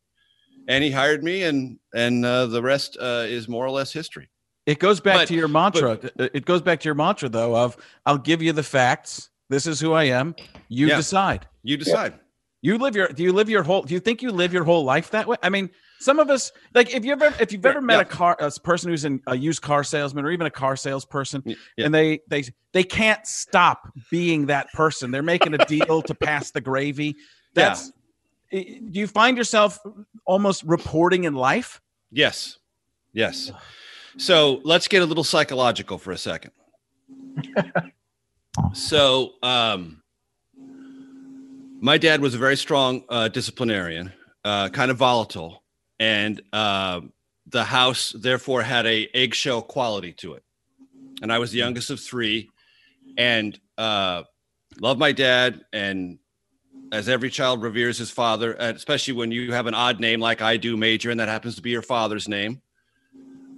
And 0.67 0.83
he 0.83 0.91
hired 0.91 1.23
me, 1.23 1.43
and 1.43 1.79
and 1.93 2.25
uh, 2.25 2.45
the 2.45 2.61
rest 2.61 2.97
uh, 2.99 3.25
is 3.27 3.49
more 3.49 3.65
or 3.65 3.71
less 3.71 3.91
history. 3.91 4.29
It 4.65 4.79
goes 4.79 4.99
back 4.99 5.15
but- 5.17 5.27
to 5.29 5.35
your 5.35 5.47
mantra. 5.47 5.99
it 6.17 6.45
goes 6.45 6.61
back 6.61 6.79
to 6.81 6.85
your 6.85 6.95
mantra 6.95 7.29
though 7.29 7.55
of 7.55 7.77
I'll 8.05 8.17
give 8.17 8.41
you 8.41 8.53
the 8.53 8.63
facts. 8.63 9.29
This 9.49 9.67
is 9.67 9.79
who 9.79 9.93
I 9.93 10.05
am. 10.05 10.35
You 10.69 10.87
Yeah. 10.87 10.97
decide. 10.97 11.47
You 11.63 11.77
decide. 11.77 12.13
You 12.61 12.77
live 12.77 12.95
your 12.95 13.07
do 13.09 13.23
you 13.23 13.33
live 13.33 13.49
your 13.49 13.63
whole 13.63 13.81
do 13.81 13.93
you 13.93 13.99
think 13.99 14.21
you 14.21 14.31
live 14.31 14.53
your 14.53 14.63
whole 14.63 14.83
life 14.83 15.09
that 15.11 15.27
way? 15.27 15.35
I 15.41 15.49
mean, 15.49 15.69
some 15.99 16.19
of 16.19 16.29
us 16.29 16.51
like 16.75 16.93
if 16.93 17.03
you 17.03 17.11
ever 17.11 17.33
if 17.39 17.51
you've 17.51 17.63
Yeah, 17.65 17.71
ever 17.71 17.81
met 17.81 17.95
yeah. 17.95 18.01
a 18.01 18.05
car 18.05 18.37
a 18.39 18.51
person 18.51 18.91
who's 18.91 19.03
in 19.03 19.19
a 19.27 19.35
used 19.35 19.63
car 19.63 19.83
salesman 19.83 20.25
or 20.25 20.31
even 20.31 20.45
a 20.45 20.51
car 20.51 20.75
salesperson 20.75 21.41
yeah. 21.45 21.55
and 21.79 21.93
they 21.93 22.21
they 22.29 22.43
they 22.71 22.83
can't 22.83 23.25
stop 23.25 23.91
being 24.11 24.45
that 24.45 24.71
person. 24.73 25.09
They're 25.11 25.23
making 25.23 25.55
a 25.55 25.65
deal 25.65 26.01
to 26.03 26.13
pass 26.13 26.51
the 26.51 26.61
gravy. 26.61 27.15
That's 27.55 27.91
do 28.51 28.63
you 28.99 29.07
find 29.07 29.37
yourself 29.37 29.79
almost 30.25 30.63
reporting 30.63 31.23
in 31.23 31.33
life? 31.33 31.81
Yes. 32.11 32.59
Yes. 33.13 33.51
So 34.17 34.61
let's 34.63 34.87
get 34.87 35.01
a 35.01 35.05
little 35.05 35.23
psychological 35.23 35.97
for 35.97 36.11
a 36.11 36.17
second. 36.17 36.51
so, 38.73 39.33
um, 39.41 40.01
my 41.83 41.97
dad 41.97 42.21
was 42.21 42.35
a 42.35 42.37
very 42.37 42.57
strong 42.57 43.03
uh, 43.09 43.27
disciplinarian, 43.27 44.13
uh, 44.45 44.69
kind 44.69 44.91
of 44.91 44.97
volatile, 44.97 45.63
and 45.99 46.39
uh, 46.53 47.01
the 47.47 47.63
house 47.63 48.11
therefore 48.11 48.61
had 48.61 48.85
a 48.85 49.07
eggshell 49.15 49.63
quality 49.63 50.13
to 50.13 50.33
it. 50.33 50.43
And 51.23 51.33
I 51.33 51.39
was 51.39 51.51
the 51.51 51.57
youngest 51.57 51.89
of 51.89 51.99
three, 51.99 52.51
and 53.17 53.59
uh, 53.79 54.23
loved 54.79 54.99
my 54.99 55.11
dad, 55.11 55.65
and 55.73 56.19
as 56.91 57.09
every 57.09 57.31
child 57.31 57.63
reveres 57.63 57.97
his 57.97 58.11
father, 58.11 58.53
especially 58.59 59.15
when 59.15 59.31
you 59.31 59.51
have 59.53 59.65
an 59.65 59.73
odd 59.73 59.99
name 59.99 60.19
like 60.19 60.41
I 60.41 60.57
do, 60.57 60.77
Major, 60.77 61.09
and 61.09 61.19
that 61.19 61.29
happens 61.29 61.55
to 61.55 61.61
be 61.61 61.71
your 61.71 61.81
father's 61.81 62.27
name. 62.27 62.61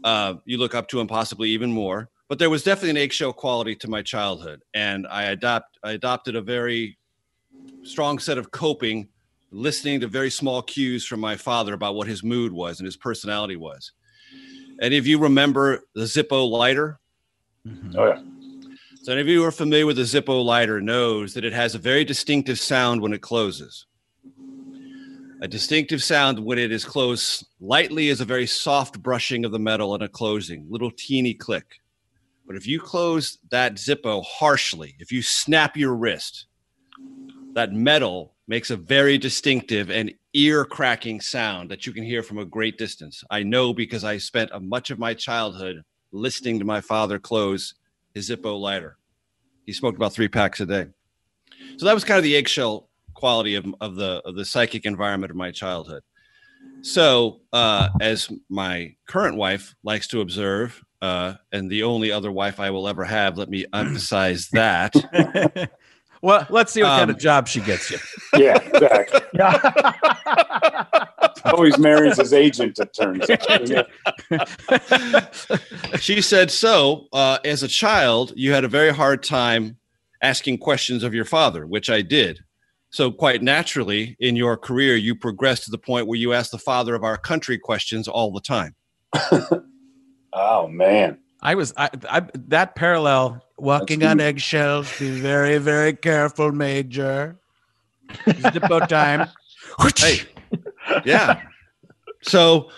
Uh, 0.03 0.35
you 0.45 0.57
look 0.57 0.75
up 0.75 0.87
to 0.89 0.99
him 0.99 1.07
possibly 1.07 1.49
even 1.49 1.71
more. 1.71 2.09
But 2.29 2.39
there 2.39 2.49
was 2.49 2.63
definitely 2.63 2.91
an 2.91 2.97
eggshell 2.97 3.33
quality 3.33 3.75
to 3.75 3.89
my 3.89 4.01
childhood, 4.01 4.63
and 4.73 5.05
I 5.07 5.23
adopt 5.25 5.77
I 5.83 5.91
adopted 5.91 6.35
a 6.35 6.41
very 6.41 6.97
strong 7.83 8.17
set 8.17 8.37
of 8.37 8.49
coping, 8.49 9.09
listening 9.51 9.99
to 9.99 10.07
very 10.07 10.31
small 10.31 10.61
cues 10.61 11.05
from 11.05 11.19
my 11.19 11.35
father 11.35 11.73
about 11.73 11.95
what 11.95 12.07
his 12.07 12.23
mood 12.23 12.51
was 12.51 12.79
and 12.79 12.85
his 12.85 12.97
personality 12.97 13.55
was. 13.55 13.91
Any 14.81 14.97
of 14.97 15.05
you 15.05 15.19
remember 15.19 15.83
the 15.93 16.05
Zippo 16.05 16.49
lighter? 16.49 16.99
Oh 17.95 18.07
yeah. 18.07 18.21
So, 19.03 19.11
any 19.11 19.21
of 19.21 19.27
you 19.27 19.41
who 19.41 19.45
are 19.45 19.51
familiar 19.51 19.85
with 19.85 19.97
the 19.97 20.03
Zippo 20.03 20.43
lighter 20.43 20.81
knows 20.81 21.33
that 21.33 21.45
it 21.45 21.53
has 21.53 21.75
a 21.75 21.79
very 21.79 22.05
distinctive 22.05 22.57
sound 22.57 23.01
when 23.01 23.13
it 23.13 23.21
closes. 23.21 23.85
A 25.43 25.47
distinctive 25.49 26.01
sound 26.01 26.39
when 26.39 26.57
it 26.57 26.71
is 26.71 26.85
closed 26.85 27.45
lightly 27.59 28.07
is 28.07 28.21
a 28.21 28.25
very 28.25 28.47
soft 28.47 29.03
brushing 29.03 29.43
of 29.43 29.51
the 29.51 29.59
metal 29.59 29.93
and 29.93 30.01
a 30.01 30.07
closing, 30.07 30.65
little 30.69 30.89
teeny 30.89 31.33
click. 31.33 31.81
But 32.47 32.55
if 32.55 32.65
you 32.65 32.79
close 32.79 33.39
that 33.51 33.75
Zippo 33.75 34.23
harshly, 34.23 34.95
if 34.99 35.11
you 35.11 35.21
snap 35.21 35.75
your 35.75 35.95
wrist, 35.95 36.45
that 37.55 37.73
metal 37.73 38.35
makes 38.47 38.71
a 38.71 38.77
very 38.77 39.17
distinctive 39.17 39.91
and 39.91 40.13
ear 40.33 40.63
cracking 40.63 41.19
sound 41.19 41.69
that 41.71 41.85
you 41.85 41.91
can 41.91 42.05
hear 42.05 42.23
from 42.23 42.37
a 42.37 42.45
great 42.45 42.77
distance. 42.77 43.21
I 43.29 43.43
know 43.43 43.73
because 43.73 44.05
I 44.05 44.19
spent 44.19 44.49
much 44.61 44.91
of 44.91 44.97
my 44.97 45.13
childhood 45.13 45.83
listening 46.13 46.57
to 46.59 46.65
my 46.65 46.79
father 46.79 47.19
close 47.19 47.73
his 48.13 48.29
Zippo 48.29 48.57
lighter. 48.57 48.97
He 49.65 49.73
smoked 49.73 49.97
about 49.97 50.13
three 50.13 50.29
packs 50.29 50.61
a 50.61 50.65
day. 50.65 50.87
So 51.75 51.85
that 51.85 51.93
was 51.93 52.05
kind 52.05 52.17
of 52.17 52.23
the 52.23 52.37
eggshell 52.37 52.87
quality 53.23 53.55
of, 53.55 53.65
of 53.79 53.95
the 53.95 54.21
of 54.25 54.35
the 54.35 54.43
psychic 54.43 54.83
environment 54.85 55.31
of 55.31 55.37
my 55.37 55.49
childhood. 55.49 56.03
So 56.81 57.39
uh, 57.53 57.87
as 58.01 58.29
my 58.49 58.95
current 59.07 59.37
wife 59.37 59.73
likes 59.81 60.07
to 60.07 60.19
observe, 60.19 60.83
uh, 61.01 61.35
and 61.53 61.71
the 61.71 61.83
only 61.83 62.11
other 62.11 62.33
wife 62.33 62.59
I 62.59 62.69
will 62.71 62.85
ever 62.85 63.05
have, 63.05 63.37
let 63.37 63.47
me 63.49 63.65
emphasize 63.73 64.49
that. 64.51 64.93
well, 66.21 66.45
let's 66.49 66.73
see 66.73 66.83
what 66.83 66.89
kind 66.89 67.03
Um, 67.03 67.11
of 67.11 67.17
job 67.17 67.47
she 67.47 67.61
gets 67.61 67.89
you. 67.91 67.97
Yeah, 68.37 68.57
exactly. 68.57 69.21
Always 71.45 71.77
marries 71.77 72.17
his 72.17 72.33
agent, 72.33 72.77
it 72.79 72.93
turns 72.93 73.29
out. 73.29 73.87
She 76.01 76.21
said, 76.21 76.51
So, 76.51 77.07
uh, 77.13 77.37
as 77.45 77.63
a 77.63 77.67
child, 77.69 78.33
you 78.35 78.51
had 78.51 78.65
a 78.65 78.67
very 78.67 78.93
hard 78.93 79.23
time 79.23 79.77
asking 80.21 80.57
questions 80.57 81.03
of 81.03 81.13
your 81.13 81.25
father, 81.25 81.65
which 81.65 81.89
I 81.89 82.01
did. 82.01 82.39
So, 82.93 83.11
quite 83.11 83.41
naturally, 83.41 84.15
in 84.19 84.35
your 84.35 84.55
career, 84.55 84.95
you 84.95 85.15
progressed 85.15 85.63
to 85.65 85.71
the 85.71 85.79
point 85.79 86.05
where 86.05 86.19
you 86.19 86.31
asked 86.31 86.51
the 86.51 86.59
father 86.59 86.93
of 86.93 87.03
our 87.03 87.17
country 87.17 87.57
questions 87.57 88.07
all 88.07 88.31
the 88.31 88.41
time. 88.41 88.75
Oh 90.33 90.67
man. 90.67 91.19
I 91.41 91.55
was 91.55 91.73
I, 91.77 91.89
I 92.09 92.23
that 92.33 92.75
parallel 92.75 93.45
walking 93.57 93.99
That's 93.99 94.11
on 94.11 94.17
huge. 94.19 94.27
eggshells. 94.27 94.99
Be 94.99 95.11
very 95.11 95.59
very 95.59 95.93
careful, 95.93 96.51
Major. 96.51 97.39
Zippo 98.25 98.87
time. 98.87 99.29
Hey, 99.97 100.21
yeah. 101.05 101.41
So, 102.21 102.69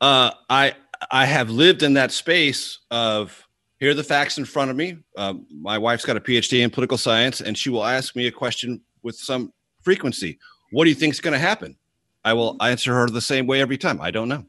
uh, 0.00 0.30
I 0.48 0.74
I 1.10 1.26
have 1.26 1.50
lived 1.50 1.82
in 1.82 1.94
that 1.94 2.10
space 2.10 2.78
of 2.90 3.46
here 3.78 3.90
are 3.90 3.94
the 3.94 4.02
facts 4.02 4.38
in 4.38 4.44
front 4.44 4.70
of 4.70 4.76
me. 4.76 4.96
Um, 5.16 5.46
my 5.50 5.78
wife's 5.78 6.04
got 6.04 6.16
a 6.16 6.20
PhD 6.20 6.62
in 6.62 6.70
political 6.70 6.98
science, 6.98 7.40
and 7.40 7.56
she 7.56 7.70
will 7.70 7.84
ask 7.84 8.16
me 8.16 8.26
a 8.26 8.32
question 8.32 8.80
with 9.04 9.16
some 9.16 9.52
frequency. 9.82 10.38
What 10.72 10.84
do 10.84 10.90
you 10.90 10.96
think 10.96 11.12
is 11.12 11.20
going 11.20 11.34
to 11.34 11.38
happen? 11.38 11.76
I 12.24 12.32
will 12.32 12.56
answer 12.60 12.94
her 12.94 13.08
the 13.08 13.20
same 13.20 13.46
way 13.46 13.60
every 13.60 13.78
time. 13.78 14.00
I 14.00 14.10
don't 14.10 14.28
know. 14.28 14.44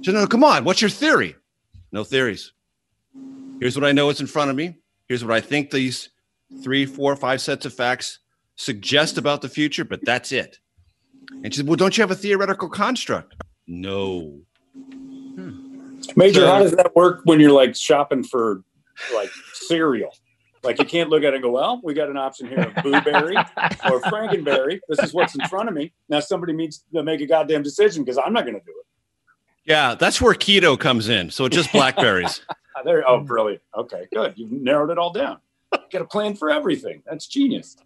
She 0.00 0.06
said, 0.06 0.14
no, 0.14 0.26
come 0.26 0.44
on. 0.44 0.64
What's 0.64 0.80
your 0.80 0.88
theory? 0.88 1.34
No 1.92 2.04
theories. 2.04 2.52
Here's 3.60 3.76
what 3.76 3.84
I 3.84 3.92
know 3.92 4.08
is 4.08 4.20
in 4.20 4.26
front 4.26 4.48
of 4.50 4.56
me. 4.56 4.76
Here's 5.08 5.24
what 5.24 5.34
I 5.34 5.40
think 5.40 5.70
these 5.70 6.08
three, 6.62 6.86
four, 6.86 7.14
five 7.16 7.40
sets 7.40 7.66
of 7.66 7.74
facts 7.74 8.20
suggest 8.54 9.18
about 9.18 9.42
the 9.42 9.48
future, 9.48 9.84
but 9.84 10.02
that's 10.04 10.32
it. 10.32 10.58
And 11.42 11.52
she 11.52 11.58
said, 11.58 11.66
Well, 11.66 11.76
don't 11.76 11.96
you 11.96 12.02
have 12.02 12.10
a 12.10 12.16
theoretical 12.16 12.68
construct? 12.68 13.34
No. 13.66 14.40
Hmm. 14.74 15.98
Major, 16.16 16.40
So- 16.40 16.46
how 16.46 16.60
does 16.60 16.72
that 16.72 16.94
work 16.94 17.22
when 17.24 17.40
you're 17.40 17.52
like 17.52 17.74
shopping 17.74 18.22
for 18.22 18.62
like 19.14 19.30
cereal? 19.52 20.14
Like 20.62 20.78
you 20.78 20.84
can't 20.84 21.08
look 21.08 21.22
at 21.22 21.32
it 21.32 21.36
and 21.36 21.42
go, 21.42 21.50
well, 21.50 21.80
we 21.82 21.94
got 21.94 22.10
an 22.10 22.16
option 22.16 22.46
here 22.46 22.60
of 22.60 22.82
blueberry 22.82 23.36
or 23.36 23.42
frankenberry. 24.02 24.80
This 24.88 24.98
is 24.98 25.14
what's 25.14 25.34
in 25.34 25.46
front 25.48 25.68
of 25.68 25.74
me. 25.74 25.92
Now 26.08 26.20
somebody 26.20 26.52
needs 26.52 26.84
to 26.92 27.02
make 27.02 27.20
a 27.20 27.26
goddamn 27.26 27.62
decision 27.62 28.04
because 28.04 28.18
I'm 28.18 28.32
not 28.32 28.44
going 28.44 28.58
to 28.58 28.64
do 28.64 28.72
it. 28.72 28.86
Yeah, 29.64 29.94
that's 29.94 30.20
where 30.20 30.34
keto 30.34 30.78
comes 30.78 31.08
in. 31.08 31.30
So 31.30 31.44
it's 31.46 31.56
just 31.56 31.72
blackberries. 31.74 32.42
There, 32.82 33.06
oh, 33.06 33.20
brilliant. 33.20 33.60
Okay, 33.76 34.06
good. 34.10 34.32
You've 34.36 34.52
narrowed 34.52 34.88
it 34.88 34.96
all 34.96 35.12
down. 35.12 35.36
Got 35.92 36.00
a 36.00 36.06
plan 36.06 36.34
for 36.34 36.50
everything. 36.50 37.02
That's 37.04 37.26
genius. 37.26 37.76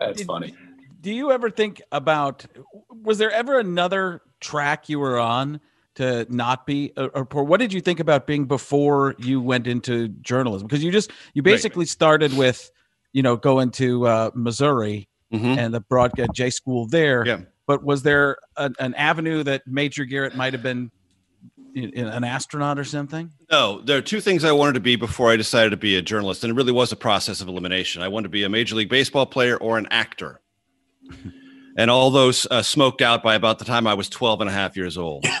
That's 0.00 0.18
Did- 0.18 0.26
funny. 0.26 0.54
Do 1.02 1.12
you 1.12 1.30
ever 1.32 1.50
think 1.50 1.82
about 1.92 2.46
was 2.90 3.18
there 3.18 3.30
ever 3.30 3.58
another 3.58 4.22
track 4.40 4.88
you 4.88 4.98
were 4.98 5.18
on 5.18 5.60
to 5.96 6.26
not 6.30 6.66
be 6.66 6.92
a 6.96 7.08
reporter? 7.08 7.44
What 7.44 7.60
did 7.60 7.72
you 7.72 7.80
think 7.80 8.00
about 8.00 8.26
being 8.26 8.46
before 8.46 9.14
you 9.18 9.40
went 9.40 9.66
into 9.66 10.08
journalism? 10.08 10.66
Because 10.68 10.82
you 10.84 10.90
just 10.92 11.10
you 11.34 11.42
basically 11.42 11.84
started 11.86 12.36
with, 12.36 12.70
you 13.12 13.22
know, 13.22 13.36
going 13.36 13.70
to 13.72 14.06
uh, 14.06 14.30
Missouri 14.34 15.08
Mhm. 15.32 15.58
and 15.58 15.74
the 15.74 15.80
broadcast 15.80 16.30
J 16.34 16.50
school 16.50 16.86
there. 16.86 17.26
Yeah. 17.26 17.40
But 17.66 17.82
was 17.82 18.04
there 18.04 18.36
an, 18.56 18.74
an 18.78 18.94
avenue 18.94 19.42
that 19.42 19.66
Major 19.66 20.04
Garrett 20.04 20.36
might 20.36 20.52
have 20.52 20.62
been 20.62 20.90
an 21.74 22.22
astronaut 22.24 22.78
or 22.78 22.84
something? 22.84 23.32
No, 23.50 23.80
there 23.82 23.98
are 23.98 24.02
two 24.02 24.20
things 24.20 24.44
I 24.44 24.52
wanted 24.52 24.74
to 24.74 24.80
be 24.80 24.94
before 24.96 25.30
I 25.30 25.36
decided 25.36 25.70
to 25.70 25.76
be 25.76 25.96
a 25.96 26.00
journalist, 26.02 26.44
and 26.44 26.50
it 26.52 26.54
really 26.54 26.72
was 26.72 26.92
a 26.92 26.96
process 26.96 27.40
of 27.40 27.48
elimination. 27.48 28.02
I 28.02 28.08
wanted 28.08 28.24
to 28.24 28.28
be 28.30 28.44
a 28.44 28.48
major 28.48 28.76
league 28.76 28.88
baseball 28.88 29.26
player 29.26 29.56
or 29.56 29.76
an 29.78 29.88
actor. 29.90 30.40
And 31.78 31.90
all 31.90 32.10
those 32.10 32.46
uh, 32.50 32.62
smoked 32.62 33.02
out 33.02 33.22
by 33.22 33.34
about 33.34 33.58
the 33.58 33.64
time 33.66 33.86
I 33.86 33.94
was 33.94 34.08
12 34.08 34.40
and 34.40 34.50
a 34.50 34.52
half 34.52 34.76
years 34.76 34.96
old. 34.96 35.26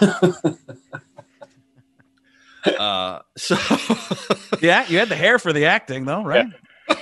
uh, 2.78 3.20
so 3.36 3.56
Yeah, 4.60 4.84
you 4.88 4.98
had 4.98 5.08
the 5.08 5.16
hair 5.16 5.38
for 5.38 5.52
the 5.52 5.66
acting, 5.66 6.04
though, 6.04 6.24
right? 6.24 6.46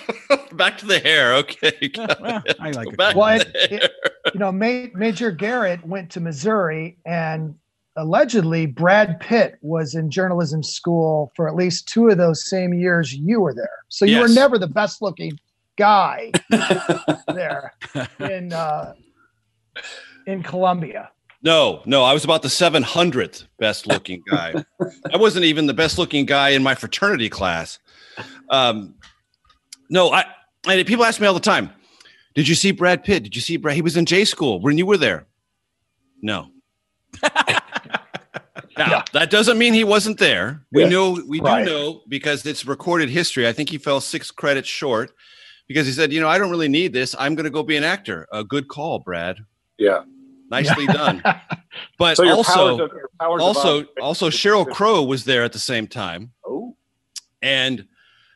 back 0.53 0.79
to 0.79 0.87
the 0.87 0.99
hair. 0.99 1.35
Okay. 1.35 1.91
Yeah, 1.95 2.15
well, 2.21 2.43
I 2.61 2.71
like 2.71 2.89
it. 2.89 2.97
Back 2.97 3.17
Well, 3.17 3.39
to 3.39 3.47
it- 3.47 3.53
the 3.71 3.77
hair. 3.77 3.89
you 4.33 4.41
know, 4.41 4.53
Ma- 4.53 4.87
Major 4.95 5.31
Garrett 5.31 5.85
went 5.87 6.11
to 6.13 6.21
Missouri, 6.21 6.97
and 7.05 7.55
allegedly 7.97 8.67
Brad 8.67 9.21
Pitt 9.21 9.57
was 9.63 9.95
in 9.95 10.11
journalism 10.11 10.63
school 10.63 11.33
for 11.37 11.49
at 11.49 11.55
least 11.55 11.89
two 11.89 12.09
of 12.09 12.19
those 12.19 12.49
same 12.49 12.73
years 12.75 13.13
you 13.15 13.41
were 13.41 13.55
there. 13.55 13.85
So 13.89 14.05
you 14.05 14.21
were 14.21 14.29
never 14.29 14.59
the 14.59 14.67
best 14.67 15.01
looking 15.03 15.39
guy 15.77 16.31
there 17.29 17.73
in 18.21 18.53
uh, 18.53 18.95
in 20.27 20.43
Columbia. 20.43 21.11
No, 21.43 21.83
no, 21.85 22.03
I 22.05 22.15
was 22.15 22.25
about 22.25 22.41
the 22.43 22.49
700th 22.49 23.47
best 23.59 23.87
looking 23.87 24.23
guy. 24.31 24.55
I 25.13 25.17
wasn't 25.19 25.45
even 25.45 25.67
the 25.67 25.75
best 25.75 25.99
looking 25.99 26.25
guy 26.25 26.51
in 26.51 26.63
my 26.63 26.75
fraternity 26.75 27.29
class. 27.29 27.79
Um, 28.49 28.95
no, 29.91 30.11
I, 30.11 30.25
I 30.67 30.83
people 30.85 31.05
ask 31.05 31.21
me 31.21 31.27
all 31.27 31.35
the 31.35 31.41
time, 31.41 31.71
did 32.35 32.49
you 32.49 32.55
see 32.55 32.73
Brad 32.73 33.05
Pitt? 33.05 33.23
Did 33.25 33.37
you 33.37 33.43
see 33.43 33.59
Brad? 33.59 33.75
He 33.77 33.83
was 33.83 33.97
in 33.97 34.07
J 34.07 34.25
school 34.25 34.61
when 34.61 34.79
you 34.79 34.87
were 34.87 34.97
there. 34.97 35.27
No. 36.23 36.49
now, 37.23 37.31
Yeah. 38.79 39.03
that 39.13 39.31
doesn't 39.31 39.59
mean 39.59 39.75
he 39.75 39.85
wasn't 39.85 40.19
there. 40.19 40.63
We 40.73 40.83
Yeah. 40.85 40.89
know, 40.89 41.23
we 41.29 41.41
Right. 41.41 41.65
do 41.65 41.71
know 41.71 42.03
because 42.09 42.45
it's 42.47 42.65
recorded 42.65 43.11
history. 43.11 43.47
I 43.47 43.53
think 43.53 43.69
he 43.69 43.79
fell 43.79 44.01
six 44.01 44.31
credits 44.31 44.69
short 44.69 45.13
because 45.69 45.87
he 45.87 45.93
said, 45.93 46.13
you 46.13 46.21
know, 46.21 46.29
I 46.29 46.39
don't 46.39 46.51
really 46.51 46.69
need 46.69 46.93
this. 46.95 47.15
I'm 47.19 47.35
going 47.35 47.45
to 47.45 47.51
go 47.51 47.63
be 47.63 47.77
an 47.77 47.85
actor. 47.85 48.27
A 48.33 48.43
good 48.43 48.69
call, 48.69 48.99
Brad. 49.01 49.39
Yeah. 49.79 50.03
Nicely 50.51 50.87
done. 50.87 51.23
But 51.99 52.17
So 52.17 52.29
also, 52.29 52.79
powers 52.79 52.91
powers 53.21 53.43
also 53.43 53.85
also 54.01 54.31
sheryl 54.31 54.69
crow 54.71 55.03
was 55.03 55.25
there 55.25 55.43
at 55.43 55.53
the 55.53 55.59
same 55.59 55.87
time 55.87 56.33
Oh, 56.47 56.77
and 57.43 57.87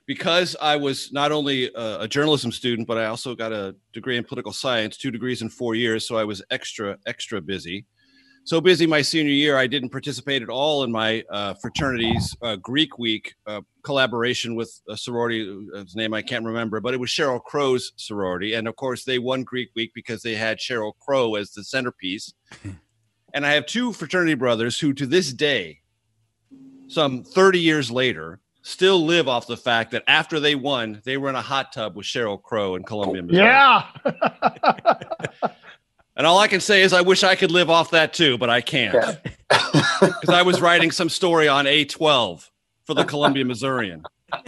because 0.07 0.57
i 0.61 0.75
was 0.77 1.13
not 1.13 1.31
only 1.33 1.71
a, 1.75 2.01
a 2.01 2.09
journalism 2.09 2.51
student 2.51 2.89
but 2.89 2.99
i 2.99 3.07
also 3.07 3.35
got 3.35 3.53
a 3.53 3.77
degree 3.93 4.17
in 4.17 4.25
political 4.25 4.53
science 4.53 4.97
two 4.97 5.11
degrees 5.11 5.43
in 5.43 5.49
four 5.49 5.75
years 5.75 6.07
so 6.07 6.17
i 6.17 6.25
was 6.25 6.43
extra 6.51 6.99
extra 7.07 7.41
busy 7.41 7.87
so 8.49 8.61
busy 8.61 8.87
my 8.87 9.03
senior 9.03 9.33
year 9.33 9.57
i 9.59 9.67
didn't 9.67 9.91
participate 9.91 10.43
at 10.43 10.49
all 10.49 10.85
in 10.85 10.91
my 10.91 11.23
uh, 11.31 11.53
fraternity's 11.55 12.35
uh, 12.43 12.57
greek 12.57 12.99
week 12.99 13.35
uh, 13.47 13.61
collaboration 13.83 14.55
with 14.55 14.81
a 14.89 14.97
sorority 14.97 15.43
uh, 15.43 15.79
whose 15.79 15.97
name 15.97 16.15
i 16.15 16.23
can't 16.23 16.45
remember 16.45 16.81
but 16.81 16.95
it 16.95 17.01
was 17.01 17.11
sheryl 17.11 17.43
crow's 17.43 17.93
sorority 17.97 18.55
and 18.55 18.67
of 18.67 18.77
course 18.77 19.05
they 19.05 19.19
won 19.19 19.43
greek 19.45 19.69
week 19.77 19.93
because 19.95 20.23
they 20.23 20.35
had 20.35 20.59
sheryl 20.59 20.93
crow 20.99 21.35
as 21.35 21.51
the 21.53 21.63
centerpiece 21.63 22.33
and 23.35 23.47
I 23.47 23.53
have 23.53 23.67
two 23.67 23.93
fraternity 23.93 24.35
brothers 24.35 24.79
who, 24.79 24.93
to 24.95 25.07
this 25.07 25.33
day, 25.33 25.81
some 26.89 27.23
30 27.23 27.61
years 27.61 27.91
later, 27.91 28.41
still 28.63 29.05
live 29.05 29.29
off 29.29 29.47
the 29.47 29.57
fact 29.57 29.91
that 29.93 30.05
after 30.07 30.41
they 30.41 30.55
won, 30.55 31.01
they 31.05 31.17
were 31.17 31.29
in 31.29 31.35
a 31.35 31.43
hot 31.43 31.73
tub 31.73 31.97
with 31.97 32.07
Sheryl 32.07 32.41
Crow 32.43 32.75
in 32.75 32.83
Columbia, 32.83 33.23
Missouri. 33.23 33.47
Yeah. 33.47 33.85
And 36.19 36.27
all 36.27 36.39
I 36.39 36.49
can 36.49 36.61
say 36.61 36.83
is 36.83 36.93
I 36.93 37.01
wish 37.01 37.23
I 37.23 37.37
could 37.37 37.53
live 37.53 37.71
off 37.71 37.93
that 37.93 38.13
too, 38.13 38.37
but 38.39 38.51
I 38.51 38.61
can't. 38.61 38.93
Because 39.49 40.29
I 40.29 40.43
was 40.43 40.61
writing 40.61 40.91
some 40.91 41.09
story 41.09 41.47
on 41.47 41.65
A12 41.67 42.51
for 42.85 42.95
the 42.95 43.05
Columbia 43.05 43.45
Missourian. 43.45 44.03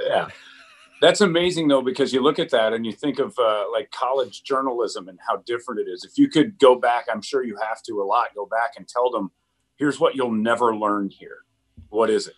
yeah. 0.00 0.28
That's 1.02 1.20
amazing 1.20 1.68
though, 1.68 1.82
because 1.82 2.14
you 2.14 2.22
look 2.22 2.38
at 2.38 2.48
that 2.50 2.72
and 2.72 2.86
you 2.86 2.92
think 2.92 3.18
of 3.18 3.38
uh, 3.38 3.64
like 3.70 3.90
college 3.90 4.42
journalism 4.42 5.08
and 5.08 5.18
how 5.28 5.36
different 5.44 5.80
it 5.80 5.90
is. 5.90 6.02
If 6.02 6.16
you 6.16 6.28
could 6.28 6.58
go 6.58 6.76
back, 6.76 7.04
I'm 7.12 7.20
sure 7.20 7.44
you 7.44 7.58
have 7.62 7.82
to 7.82 8.00
a 8.00 8.04
lot, 8.04 8.28
go 8.34 8.46
back 8.46 8.72
and 8.78 8.88
tell 8.88 9.10
them, 9.10 9.32
here's 9.76 10.00
what 10.00 10.14
you'll 10.14 10.32
never 10.32 10.74
learn 10.74 11.10
here. 11.10 11.40
What 11.90 12.08
is 12.08 12.28
it? 12.28 12.34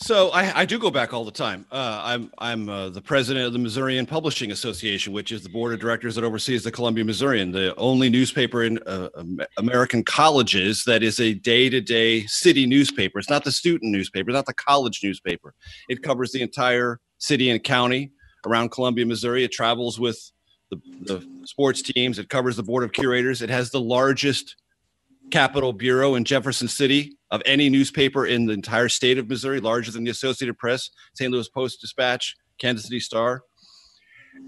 So 0.00 0.30
I, 0.30 0.60
I 0.60 0.64
do 0.64 0.78
go 0.78 0.90
back 0.90 1.12
all 1.12 1.24
the 1.24 1.32
time. 1.32 1.66
Uh, 1.72 2.00
I'm 2.04 2.30
I'm 2.38 2.68
uh, 2.68 2.88
the 2.88 3.00
president 3.00 3.46
of 3.46 3.52
the 3.52 3.58
Missourian 3.58 4.06
Publishing 4.06 4.52
Association, 4.52 5.12
which 5.12 5.32
is 5.32 5.42
the 5.42 5.48
board 5.48 5.74
of 5.74 5.80
directors 5.80 6.14
that 6.14 6.22
oversees 6.22 6.62
the 6.62 6.70
Columbia 6.70 7.04
Missourian, 7.04 7.50
the 7.50 7.74
only 7.76 8.08
newspaper 8.08 8.62
in 8.62 8.78
uh, 8.86 9.08
American 9.56 10.04
colleges 10.04 10.84
that 10.86 11.02
is 11.02 11.18
a 11.18 11.34
day-to-day 11.34 12.26
city 12.26 12.64
newspaper. 12.64 13.18
It's 13.18 13.28
not 13.28 13.42
the 13.42 13.50
student 13.50 13.90
newspaper, 13.90 14.30
not 14.30 14.46
the 14.46 14.54
college 14.54 15.00
newspaper. 15.02 15.52
It 15.88 16.00
covers 16.00 16.30
the 16.30 16.42
entire 16.42 17.00
city 17.18 17.50
and 17.50 17.62
county 17.62 18.12
around 18.46 18.70
Columbia, 18.70 19.04
Missouri. 19.04 19.42
It 19.42 19.50
travels 19.50 19.98
with 19.98 20.30
the, 20.70 20.80
the 21.02 21.26
sports 21.44 21.82
teams. 21.82 22.20
It 22.20 22.28
covers 22.28 22.56
the 22.56 22.62
board 22.62 22.84
of 22.84 22.92
curators. 22.92 23.42
It 23.42 23.50
has 23.50 23.70
the 23.70 23.80
largest 23.80 24.54
capital 25.30 25.72
bureau 25.72 26.14
in 26.14 26.24
Jefferson 26.24 26.68
City 26.68 27.16
of 27.30 27.42
any 27.44 27.68
newspaper 27.68 28.26
in 28.26 28.46
the 28.46 28.52
entire 28.52 28.88
state 28.88 29.18
of 29.18 29.28
Missouri, 29.28 29.60
larger 29.60 29.90
than 29.90 30.04
the 30.04 30.10
Associated 30.10 30.56
Press, 30.58 30.90
St. 31.14 31.30
Louis 31.30 31.48
Post 31.48 31.80
Dispatch, 31.80 32.36
Kansas 32.58 32.86
City 32.86 33.00
Star. 33.00 33.42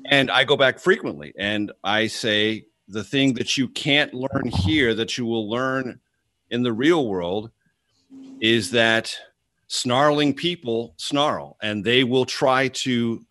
And 0.06 0.30
I 0.30 0.44
go 0.44 0.56
back 0.56 0.78
frequently 0.78 1.32
and 1.38 1.72
I 1.84 2.06
say 2.06 2.66
the 2.88 3.04
thing 3.04 3.34
that 3.34 3.56
you 3.56 3.68
can't 3.68 4.12
learn 4.14 4.48
here 4.48 4.94
that 4.94 5.16
you 5.18 5.26
will 5.26 5.48
learn 5.48 6.00
in 6.50 6.62
the 6.62 6.72
real 6.72 7.06
world 7.06 7.50
is 8.40 8.70
that 8.72 9.14
snarling 9.68 10.34
people 10.34 10.94
snarl 10.96 11.56
and 11.62 11.84
they 11.84 12.02
will 12.02 12.24
try 12.24 12.68
to 12.68 13.24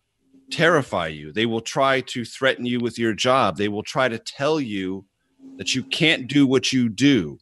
terrify 0.50 1.06
you. 1.06 1.32
They 1.32 1.46
will 1.46 1.60
try 1.60 2.00
to 2.02 2.24
threaten 2.24 2.64
you 2.64 2.80
with 2.80 2.98
your 2.98 3.12
job. 3.12 3.56
They 3.56 3.68
will 3.68 3.82
try 3.82 4.08
to 4.08 4.18
tell 4.18 4.60
you 4.60 5.04
that 5.60 5.74
you 5.74 5.82
can't 5.82 6.26
do 6.26 6.46
what 6.46 6.72
you 6.72 6.88
do. 6.88 7.38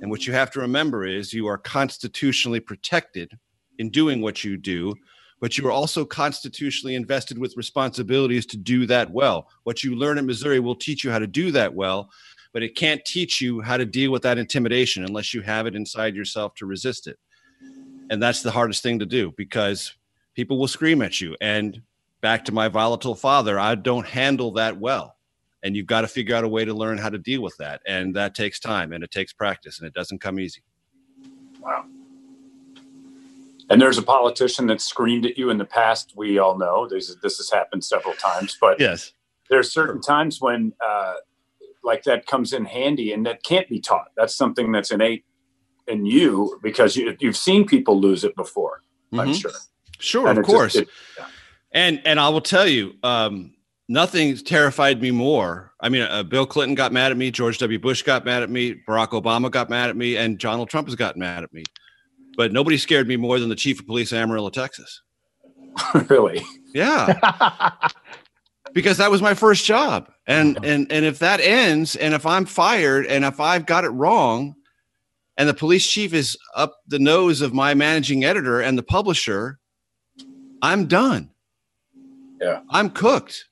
And 0.00 0.10
what 0.10 0.26
you 0.26 0.32
have 0.32 0.50
to 0.52 0.60
remember 0.60 1.06
is 1.06 1.32
you 1.32 1.46
are 1.46 1.58
constitutionally 1.58 2.60
protected 2.60 3.38
in 3.78 3.90
doing 3.90 4.20
what 4.20 4.44
you 4.44 4.56
do, 4.56 4.94
but 5.40 5.56
you 5.56 5.66
are 5.66 5.72
also 5.72 6.04
constitutionally 6.04 6.94
invested 6.94 7.38
with 7.38 7.56
responsibilities 7.56 8.46
to 8.46 8.56
do 8.56 8.86
that 8.86 9.10
well. 9.10 9.48
What 9.64 9.82
you 9.82 9.96
learn 9.96 10.18
in 10.18 10.26
Missouri 10.26 10.60
will 10.60 10.76
teach 10.76 11.04
you 11.04 11.10
how 11.10 11.18
to 11.18 11.26
do 11.26 11.50
that 11.52 11.74
well, 11.74 12.10
but 12.52 12.62
it 12.62 12.76
can't 12.76 13.04
teach 13.04 13.40
you 13.40 13.60
how 13.60 13.76
to 13.76 13.86
deal 13.86 14.10
with 14.10 14.22
that 14.22 14.38
intimidation 14.38 15.04
unless 15.04 15.32
you 15.32 15.40
have 15.42 15.66
it 15.66 15.74
inside 15.74 16.14
yourself 16.14 16.54
to 16.56 16.66
resist 16.66 17.06
it. 17.06 17.18
And 18.10 18.22
that's 18.22 18.42
the 18.42 18.50
hardest 18.50 18.82
thing 18.82 18.98
to 18.98 19.06
do 19.06 19.32
because 19.36 19.94
people 20.34 20.58
will 20.58 20.68
scream 20.68 21.02
at 21.02 21.20
you. 21.20 21.36
And 21.40 21.82
back 22.20 22.44
to 22.46 22.52
my 22.52 22.68
volatile 22.68 23.14
father, 23.14 23.58
I 23.58 23.74
don't 23.74 24.06
handle 24.06 24.52
that 24.52 24.78
well 24.78 25.17
and 25.62 25.76
you've 25.76 25.86
got 25.86 26.02
to 26.02 26.08
figure 26.08 26.34
out 26.36 26.44
a 26.44 26.48
way 26.48 26.64
to 26.64 26.72
learn 26.74 26.98
how 26.98 27.08
to 27.08 27.18
deal 27.18 27.42
with 27.42 27.56
that 27.58 27.80
and 27.86 28.14
that 28.14 28.34
takes 28.34 28.58
time 28.60 28.92
and 28.92 29.02
it 29.04 29.10
takes 29.10 29.32
practice 29.32 29.78
and 29.78 29.86
it 29.86 29.94
doesn't 29.94 30.20
come 30.20 30.38
easy 30.40 30.62
Wow. 31.60 31.84
And 33.70 33.82
there's 33.82 33.98
a 33.98 34.02
politician 34.02 34.66
that 34.68 34.80
screamed 34.80 35.26
at 35.26 35.36
you 35.36 35.50
in 35.50 35.58
the 35.58 35.64
past. 35.66 36.14
We 36.16 36.38
all 36.38 36.56
know 36.56 36.88
this, 36.88 37.14
this 37.22 37.36
has 37.36 37.50
happened 37.50 37.84
several 37.84 38.14
times, 38.14 38.56
but 38.60 38.80
yes 38.80 39.12
there's 39.50 39.72
certain 39.72 40.02
times 40.02 40.40
when 40.42 40.74
uh, 40.86 41.14
like 41.82 42.02
that 42.04 42.26
comes 42.26 42.52
in 42.52 42.66
handy 42.66 43.12
and 43.14 43.24
that 43.24 43.42
can't 43.42 43.66
be 43.68 43.80
taught. 43.80 44.08
That's 44.14 44.34
something 44.34 44.72
that's 44.72 44.90
innate 44.90 45.24
in 45.86 46.04
you 46.04 46.60
because 46.62 46.96
you, 46.96 47.16
you've 47.18 47.36
seen 47.36 47.66
people 47.66 47.98
lose 47.98 48.24
it 48.24 48.36
before. 48.36 48.82
I'm 49.14 49.28
Mhm. 49.30 49.40
sure. 49.40 49.50
sure 49.98 50.28
And 50.28 50.38
of 50.38 50.44
it 50.44 50.46
just- 50.46 50.54
course 50.54 50.74
it- 50.76 50.88
and 51.72 52.00
and 52.06 52.18
i 52.20 52.28
will 52.28 52.40
tell 52.42 52.66
you 52.68 52.94
um 53.02 53.54
nothing 53.88 54.36
terrified 54.36 55.00
me 55.00 55.10
more. 55.10 55.72
I 55.80 55.88
mean 55.88 56.02
uh, 56.02 56.22
bill 56.22 56.46
clinton 56.46 56.74
got 56.74 56.92
mad 56.92 57.10
at 57.10 57.16
me 57.16 57.30
george 57.30 57.58
w. 57.58 57.78
Bush 57.78 58.02
got 58.02 58.24
mad 58.24 58.42
at 58.42 58.50
me 58.50 58.74
barack 58.86 59.08
obama 59.08 59.50
got 59.50 59.70
mad 59.70 59.90
at 59.90 59.96
me 59.96 60.16
and 60.16 60.38
donald 60.38 60.68
trump 60.68 60.88
has 60.88 60.94
gotten 60.94 61.20
mad 61.20 61.42
at 61.42 61.52
me. 61.52 61.64
But 62.36 62.52
nobody 62.52 62.76
scared 62.76 63.08
me 63.08 63.16
more 63.16 63.38
than 63.40 63.48
the 63.48 63.56
chief 63.56 63.80
of 63.80 63.86
police 63.86 64.12
in 64.12 64.18
amarillo 64.18 64.50
texas. 64.50 65.02
Really. 66.08 66.42
yeah. 66.74 67.70
Because 68.74 68.98
that 68.98 69.10
was 69.10 69.22
my 69.22 69.32
first 69.32 69.64
job. 69.64 70.10
And 70.26 70.58
and 70.62 70.92
and 70.92 71.04
if 71.04 71.20
that 71.20 71.40
ends 71.40 71.96
and 71.96 72.12
if 72.12 72.26
i'm 72.26 72.44
fired 72.44 73.06
and 73.06 73.24
if 73.24 73.40
i've 73.40 73.64
got 73.64 73.84
it 73.84 73.88
wrong 73.88 74.54
and 75.38 75.48
the 75.48 75.54
police 75.54 75.86
chief 75.86 76.12
is 76.12 76.36
up 76.54 76.76
the 76.86 76.98
nose 76.98 77.40
of 77.40 77.54
my 77.54 77.72
managing 77.72 78.24
editor 78.24 78.60
and 78.60 78.76
the 78.76 78.82
publisher 78.82 79.58
i'm 80.60 80.86
done. 80.86 81.30
Yeah. 82.42 82.60
i'm 82.68 82.90
cooked 82.90 83.46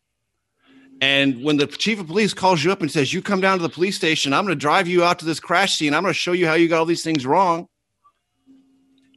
And 1.00 1.42
when 1.42 1.58
the 1.58 1.66
chief 1.66 2.00
of 2.00 2.06
police 2.06 2.32
calls 2.32 2.64
you 2.64 2.72
up 2.72 2.80
and 2.80 2.90
says, 2.90 3.12
You 3.12 3.20
come 3.20 3.40
down 3.40 3.58
to 3.58 3.62
the 3.62 3.68
police 3.68 3.96
station, 3.96 4.32
I'm 4.32 4.44
going 4.44 4.56
to 4.56 4.60
drive 4.60 4.88
you 4.88 5.04
out 5.04 5.18
to 5.18 5.24
this 5.24 5.40
crash 5.40 5.76
scene. 5.76 5.94
I'm 5.94 6.02
going 6.02 6.14
to 6.14 6.18
show 6.18 6.32
you 6.32 6.46
how 6.46 6.54
you 6.54 6.68
got 6.68 6.78
all 6.78 6.86
these 6.86 7.04
things 7.04 7.26
wrong. 7.26 7.68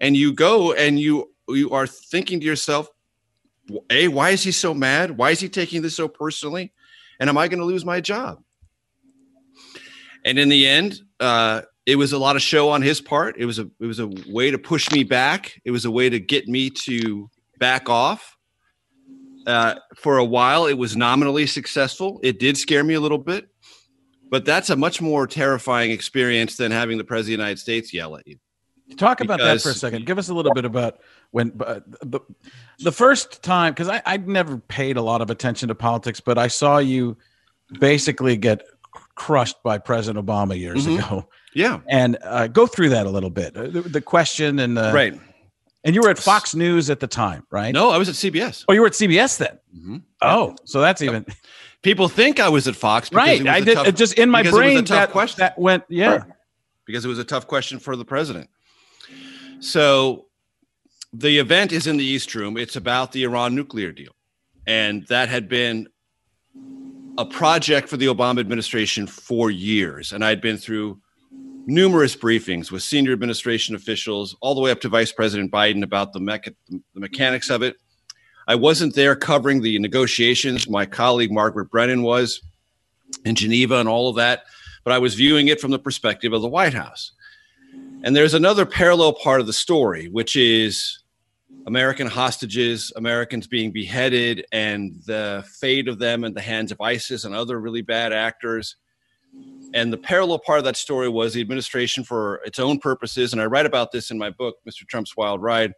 And 0.02 0.16
you 0.16 0.34
go 0.34 0.74
and 0.74 1.00
you 1.00 1.32
you 1.48 1.72
are 1.72 1.88
thinking 1.88 2.40
to 2.40 2.46
yourself, 2.46 2.90
A, 3.90 4.08
why 4.08 4.32
is 4.32 4.44
he 4.44 4.52
so 4.52 4.74
mad? 4.74 5.18
Why 5.18 5.32
is 5.32 5.40
he 5.40 5.50
taking 5.50 5.82
this 5.82 5.96
so 5.96 6.08
personally? 6.08 6.74
And 7.20 7.30
am 7.30 7.38
I 7.38 7.48
going 7.48 7.60
to 7.60 7.66
lose 7.66 7.86
my 7.86 8.00
job? 8.02 8.42
And 10.26 10.38
in 10.38 10.50
the 10.50 10.68
end, 10.68 11.02
uh, 11.20 11.62
it 11.86 11.96
was 11.96 12.14
a 12.14 12.18
lot 12.18 12.36
of 12.36 12.42
show 12.42 12.70
on 12.70 12.82
his 12.82 13.02
part. 13.02 13.36
It 13.38 13.46
was 13.46 13.58
a 13.58 13.70
it 13.80 13.86
was 13.86 14.00
a 14.00 14.08
way 14.28 14.52
to 14.52 14.58
push 14.58 14.92
me 14.92 15.04
back. 15.04 15.60
It 15.66 15.72
was 15.72 15.86
a 15.86 15.92
way 15.92 16.10
to 16.10 16.20
get 16.20 16.48
me 16.48 16.70
to 16.86 17.30
back 17.58 17.90
off. 17.90 18.38
Uh, 19.48 19.76
for 19.96 20.18
a 20.18 20.26
while, 20.26 20.66
it 20.66 20.78
was 20.78 20.96
nominally 20.96 21.48
successful. 21.48 22.20
It 22.24 22.40
did 22.40 22.58
scare 22.58 22.84
me 22.84 22.94
a 22.94 23.00
little 23.00 23.18
bit, 23.18 23.48
but 24.30 24.46
that's 24.46 24.70
a 24.70 24.76
much 24.76 25.02
more 25.02 25.26
terrifying 25.28 25.92
experience 25.92 26.58
than 26.58 26.72
having 26.72 26.98
the 26.98 27.04
president 27.04 27.34
of 27.36 27.38
the 27.38 27.44
United 27.44 27.60
States 27.60 27.94
yell 27.94 28.16
at 28.18 28.28
you. 28.28 28.38
Talk 28.98 29.22
about 29.22 29.40
that 29.40 29.62
for 29.62 29.70
a 29.70 29.74
second. 29.74 30.06
Give 30.08 30.18
us 30.18 30.30
a 30.30 30.34
little 30.34 30.54
bit 30.54 30.66
about 30.66 31.00
when 31.32 31.54
uh, 31.66 31.80
the 32.02 32.20
the 32.80 32.92
first 32.92 33.44
time 33.44 33.72
because 33.74 33.88
I 33.88 34.02
I 34.06 34.18
never 34.18 34.58
paid 34.58 34.98
a 34.98 35.02
lot 35.02 35.22
of 35.22 35.30
attention 35.30 35.68
to 35.70 35.76
politics, 35.76 36.20
but 36.20 36.40
I 36.40 36.48
saw 36.48 36.80
you 36.80 37.16
basically 37.80 38.36
get 38.36 38.64
crushed 39.14 39.62
by 39.64 39.78
President 39.78 40.26
Obama 40.26 40.58
years 40.58 40.88
Mhm. 40.88 40.98
ago, 40.98 41.30
Yeah, 41.54 41.82
and 41.88 42.18
uh, 42.24 42.48
go 42.48 42.66
through 42.66 42.90
that 42.90 43.06
a 43.06 43.12
little 43.12 43.30
bit. 43.30 43.56
Uh, 43.56 43.68
The, 43.68 43.82
the 43.82 44.02
question 44.02 44.58
and 44.58 44.80
uh, 44.80 44.92
right. 44.94 45.14
And 45.84 45.96
you 45.96 46.02
were 46.02 46.10
at 46.10 46.18
Fox 46.20 46.56
News 46.56 46.90
at 46.90 47.00
the 47.00 47.08
time, 47.08 47.46
right? 47.50 47.74
No, 47.74 47.90
I 47.90 47.98
was 47.98 48.10
at 48.10 48.16
CBS. 48.16 48.66
Oh, 48.68 48.74
you 48.74 48.82
were 48.82 48.88
at 48.88 48.94
CBS 48.94 49.38
then. 49.38 49.60
Mhm. 49.76 50.02
Oh, 50.22 50.56
so 50.66 50.82
that's 50.82 51.02
even 51.02 51.26
People 51.82 52.10
think 52.10 52.42
I 52.42 52.50
was 52.50 52.68
at 52.68 52.76
Fox, 52.76 53.10
because 53.10 53.26
right. 53.26 53.40
it 53.40 53.44
was 53.44 53.52
I 53.52 53.60
did 53.62 53.76
tough- 53.76 53.96
just 53.96 54.14
in 54.20 54.30
my 54.30 54.42
because 54.42 54.54
it 54.54 54.58
was 54.58 54.68
a 54.68 54.74
brain 54.74 54.86
that 54.86 55.12
question. 55.12 55.40
that 55.40 55.58
went 55.58 55.84
yeah. 55.88 56.24
because 56.86 57.06
it 57.06 57.08
was 57.08 57.20
a 57.20 57.24
tough 57.24 57.48
question 57.48 57.80
for 57.80 57.96
the 57.96 58.04
president. 58.04 58.50
So 59.62 60.26
the 61.14 61.38
event 61.40 61.72
is 61.72 61.88
in 61.88 61.96
the 61.98 62.04
East 62.04 62.36
Room. 62.36 62.58
It's 62.58 62.76
about 62.76 63.14
the 63.14 63.24
Iran 63.24 63.56
nuclear 63.56 63.92
deal. 63.92 64.12
And 64.68 65.08
that 65.08 65.30
had 65.30 65.48
been 65.48 65.88
a 67.18 67.26
project 67.26 67.90
for 67.90 67.98
the 67.98 68.06
Obama 68.08 68.40
administration 68.40 69.08
for 69.08 69.50
years. 69.50 70.12
And 70.12 70.24
I'd 70.24 70.42
been 70.42 70.58
through 70.58 71.00
numerous 71.70 72.16
briefings 72.16 72.72
with 72.72 72.84
senior 72.84 73.14
administration 73.14 73.76
officials, 73.76 74.36
all 74.42 74.56
the 74.56 74.62
way 74.62 74.72
up 74.72 74.82
to 74.82 74.90
Vice 74.90 75.12
President 75.12 75.52
Biden 75.52 75.84
about 75.84 76.14
the, 76.14 76.20
mecha- 76.20 76.56
the 76.70 77.00
mechanics 77.00 77.50
of 77.50 77.62
it. 77.62 77.78
I 78.48 78.56
wasn't 78.56 78.96
there 78.96 79.16
covering 79.16 79.62
the 79.62 79.78
negotiations. 79.80 80.70
My 80.70 80.86
colleague 80.86 81.32
Margaret 81.32 81.70
Brennan 81.70 82.02
was 82.02 82.42
in 83.24 83.36
Geneva 83.36 83.76
and 83.76 83.88
all 83.88 84.10
of 84.10 84.16
that 84.16 84.44
but 84.84 84.94
I 84.94 84.98
was 84.98 85.16
viewing 85.16 85.48
it 85.48 85.62
from 85.62 85.72
the 85.72 85.80
perspective 85.80 86.34
of 86.34 86.42
the 86.42 86.48
White 86.48 86.74
House. 86.74 87.12
And 88.04 88.16
there's 88.16 88.34
another 88.34 88.66
parallel 88.66 89.14
part 89.14 89.42
of 89.42 89.48
the 89.48 89.54
story, 89.54 90.08
which 90.08 90.36
is 90.36 91.00
American 91.68 92.08
hostages, 92.08 92.92
Americans 92.96 93.46
being 93.46 93.72
beheaded, 93.72 94.46
and 94.52 94.96
the 95.06 95.46
fate 95.60 95.88
of 95.88 96.00
them 96.00 96.24
in 96.24 96.34
the 96.34 96.42
hands 96.42 96.72
of 96.72 96.80
ISIS 96.82 97.26
and 97.26 97.36
other 97.36 97.60
really 97.60 97.82
bad 97.82 98.14
actors. 98.14 98.78
And 99.74 99.94
the 99.94 99.98
parallel 99.98 100.40
part 100.40 100.60
of 100.60 100.66
that 100.66 100.78
story 100.78 101.10
was 101.10 101.34
the 101.34 101.42
administration, 101.42 102.04
for 102.04 102.42
its 102.46 102.60
own 102.60 102.80
purposes, 102.80 103.34
and 103.34 103.42
I 103.42 103.46
write 103.46 103.66
about 103.66 103.92
this 103.92 104.12
in 104.12 104.18
my 104.18 104.30
book, 104.30 104.58
Mr. 104.68 104.88
Trump's 104.88 105.16
Wild 105.16 105.42
Ride. 105.42 105.74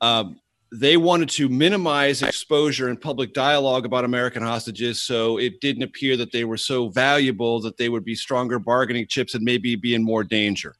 Um, 0.00 0.40
they 0.70 0.96
wanted 0.96 1.30
to 1.30 1.48
minimize 1.48 2.22
exposure 2.22 2.88
and 2.88 3.00
public 3.00 3.32
dialogue 3.32 3.86
about 3.86 4.04
American 4.04 4.42
hostages 4.42 5.00
so 5.00 5.38
it 5.38 5.60
didn't 5.60 5.82
appear 5.82 6.16
that 6.16 6.30
they 6.30 6.44
were 6.44 6.58
so 6.58 6.88
valuable 6.88 7.60
that 7.62 7.78
they 7.78 7.88
would 7.88 8.04
be 8.04 8.14
stronger 8.14 8.58
bargaining 8.58 9.06
chips 9.08 9.34
and 9.34 9.42
maybe 9.42 9.76
be 9.76 9.94
in 9.94 10.02
more 10.02 10.22
danger. 10.22 10.74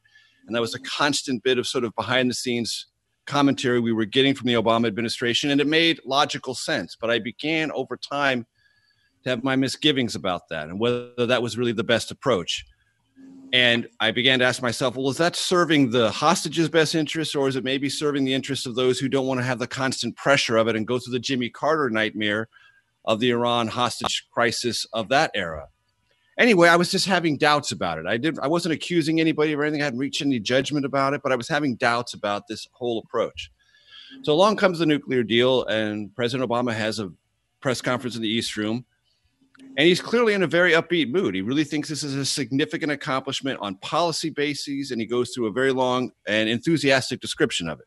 And 0.45 0.55
that 0.55 0.61
was 0.61 0.75
a 0.75 0.79
constant 0.79 1.43
bit 1.43 1.57
of 1.57 1.67
sort 1.67 1.83
of 1.83 1.95
behind 1.95 2.29
the 2.29 2.35
scenes 2.35 2.85
commentary 3.25 3.79
we 3.79 3.91
were 3.91 4.05
getting 4.05 4.33
from 4.33 4.47
the 4.47 4.53
Obama 4.53 4.87
administration. 4.87 5.51
And 5.51 5.59
it 5.59 5.67
made 5.67 5.99
logical 6.05 6.55
sense. 6.55 6.95
But 6.99 7.09
I 7.09 7.19
began 7.19 7.71
over 7.71 7.97
time 7.97 8.45
to 9.23 9.29
have 9.29 9.43
my 9.43 9.55
misgivings 9.55 10.15
about 10.15 10.49
that 10.49 10.69
and 10.69 10.79
whether 10.79 11.25
that 11.25 11.41
was 11.41 11.57
really 11.57 11.71
the 11.71 11.83
best 11.83 12.11
approach. 12.11 12.65
And 13.51 13.87
I 13.99 14.11
began 14.11 14.39
to 14.39 14.45
ask 14.45 14.61
myself, 14.61 14.95
well, 14.95 15.09
is 15.09 15.17
that 15.17 15.35
serving 15.35 15.89
the 15.89 16.11
hostages' 16.11 16.69
best 16.69 16.93
interests, 16.93 17.33
or 17.33 17.47
is 17.47 17.55
it 17.55 17.63
maybe 17.63 17.89
serving 17.89 18.23
the 18.23 18.33
interests 18.33 18.67
of 18.67 18.75
those 18.75 18.99
who 18.99 19.09
don't 19.09 19.25
want 19.25 19.39
to 19.39 19.45
have 19.45 19.57
the 19.57 19.67
constant 19.67 20.15
pressure 20.15 20.57
of 20.57 20.67
it 20.67 20.75
and 20.75 20.85
go 20.85 20.99
through 20.99 21.13
the 21.13 21.19
Jimmy 21.19 21.49
Carter 21.49 21.89
nightmare 21.89 22.47
of 23.05 23.19
the 23.19 23.31
Iran 23.31 23.67
hostage 23.67 24.27
crisis 24.31 24.85
of 24.93 25.09
that 25.09 25.31
era? 25.33 25.67
Anyway, 26.37 26.69
I 26.69 26.75
was 26.75 26.91
just 26.91 27.07
having 27.07 27.37
doubts 27.37 27.71
about 27.71 27.97
it. 27.97 28.05
I 28.05 28.17
did 28.17 28.39
I 28.39 28.47
wasn't 28.47 28.73
accusing 28.73 29.19
anybody 29.19 29.55
or 29.55 29.63
anything, 29.63 29.81
I 29.81 29.85
hadn't 29.85 29.99
reached 29.99 30.21
any 30.21 30.39
judgment 30.39 30.85
about 30.85 31.13
it, 31.13 31.21
but 31.21 31.31
I 31.31 31.35
was 31.35 31.49
having 31.49 31.75
doubts 31.75 32.13
about 32.13 32.47
this 32.47 32.67
whole 32.71 32.99
approach. 32.99 33.51
So 34.21 34.31
along 34.31 34.57
comes 34.57 34.79
the 34.79 34.85
nuclear 34.85 35.23
deal, 35.23 35.65
and 35.65 36.15
President 36.15 36.49
Obama 36.49 36.73
has 36.73 36.99
a 36.99 37.11
press 37.61 37.81
conference 37.81 38.15
in 38.15 38.21
the 38.21 38.29
East 38.29 38.55
Room. 38.55 38.85
And 39.59 39.87
he's 39.87 40.01
clearly 40.01 40.33
in 40.33 40.43
a 40.43 40.47
very 40.47 40.73
upbeat 40.73 41.09
mood. 41.09 41.35
He 41.35 41.41
really 41.41 41.63
thinks 41.63 41.87
this 41.87 42.03
is 42.03 42.15
a 42.15 42.25
significant 42.25 42.91
accomplishment 42.91 43.59
on 43.61 43.75
policy 43.75 44.29
bases, 44.29 44.91
and 44.91 44.99
he 44.99 45.07
goes 45.07 45.31
through 45.31 45.47
a 45.47 45.51
very 45.51 45.71
long 45.71 46.11
and 46.27 46.49
enthusiastic 46.49 47.21
description 47.21 47.69
of 47.69 47.79
it. 47.79 47.85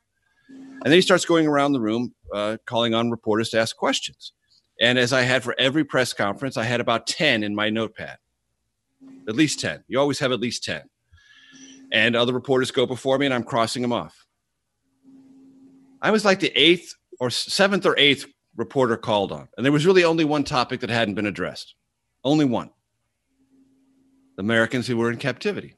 And 0.48 0.84
then 0.84 0.92
he 0.92 1.02
starts 1.02 1.24
going 1.24 1.46
around 1.46 1.72
the 1.72 1.80
room, 1.80 2.14
uh, 2.32 2.56
calling 2.66 2.94
on 2.94 3.10
reporters 3.10 3.50
to 3.50 3.60
ask 3.60 3.76
questions. 3.76 4.32
And 4.80 4.98
as 4.98 5.12
I 5.12 5.22
had 5.22 5.42
for 5.42 5.54
every 5.58 5.84
press 5.84 6.12
conference, 6.12 6.56
I 6.56 6.64
had 6.64 6.80
about 6.80 7.06
10 7.06 7.44
in 7.44 7.54
my 7.54 7.70
notepad, 7.70 8.16
at 9.28 9.36
least 9.36 9.60
10. 9.60 9.84
You 9.86 10.00
always 10.00 10.18
have 10.18 10.32
at 10.32 10.40
least 10.40 10.64
10. 10.64 10.82
And 11.92 12.16
other 12.16 12.32
reporters 12.32 12.70
go 12.70 12.86
before 12.86 13.18
me, 13.18 13.26
and 13.26 13.34
I'm 13.34 13.44
crossing 13.44 13.82
them 13.82 13.92
off. 13.92 14.26
I 16.00 16.10
was 16.10 16.24
like 16.24 16.40
the 16.40 16.52
eighth 16.56 16.94
or 17.20 17.30
seventh 17.30 17.86
or 17.86 17.96
eighth 17.98 18.26
reporter 18.56 18.96
called 18.96 19.32
on. 19.32 19.48
And 19.56 19.64
there 19.64 19.72
was 19.72 19.86
really 19.86 20.04
only 20.04 20.24
one 20.24 20.44
topic 20.44 20.80
that 20.80 20.90
hadn't 20.90 21.14
been 21.14 21.26
addressed. 21.26 21.74
Only 22.24 22.44
one. 22.44 22.70
The 24.36 24.42
Americans 24.42 24.86
who 24.86 24.96
were 24.96 25.10
in 25.10 25.18
captivity. 25.18 25.74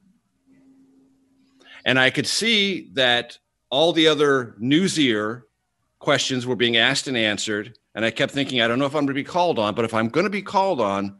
And 1.84 1.98
I 1.98 2.10
could 2.10 2.26
see 2.26 2.90
that 2.94 3.38
all 3.70 3.92
the 3.92 4.08
other 4.08 4.54
newsier 4.60 5.42
questions 5.98 6.46
were 6.46 6.56
being 6.56 6.76
asked 6.76 7.08
and 7.08 7.16
answered. 7.16 7.76
And 7.94 8.04
I 8.04 8.10
kept 8.10 8.32
thinking, 8.32 8.60
I 8.60 8.68
don't 8.68 8.78
know 8.78 8.86
if 8.86 8.94
I'm 8.94 9.06
going 9.06 9.08
to 9.08 9.14
be 9.14 9.24
called 9.24 9.58
on, 9.58 9.74
but 9.74 9.84
if 9.84 9.94
I'm 9.94 10.08
going 10.08 10.24
to 10.24 10.30
be 10.30 10.42
called 10.42 10.80
on, 10.80 11.18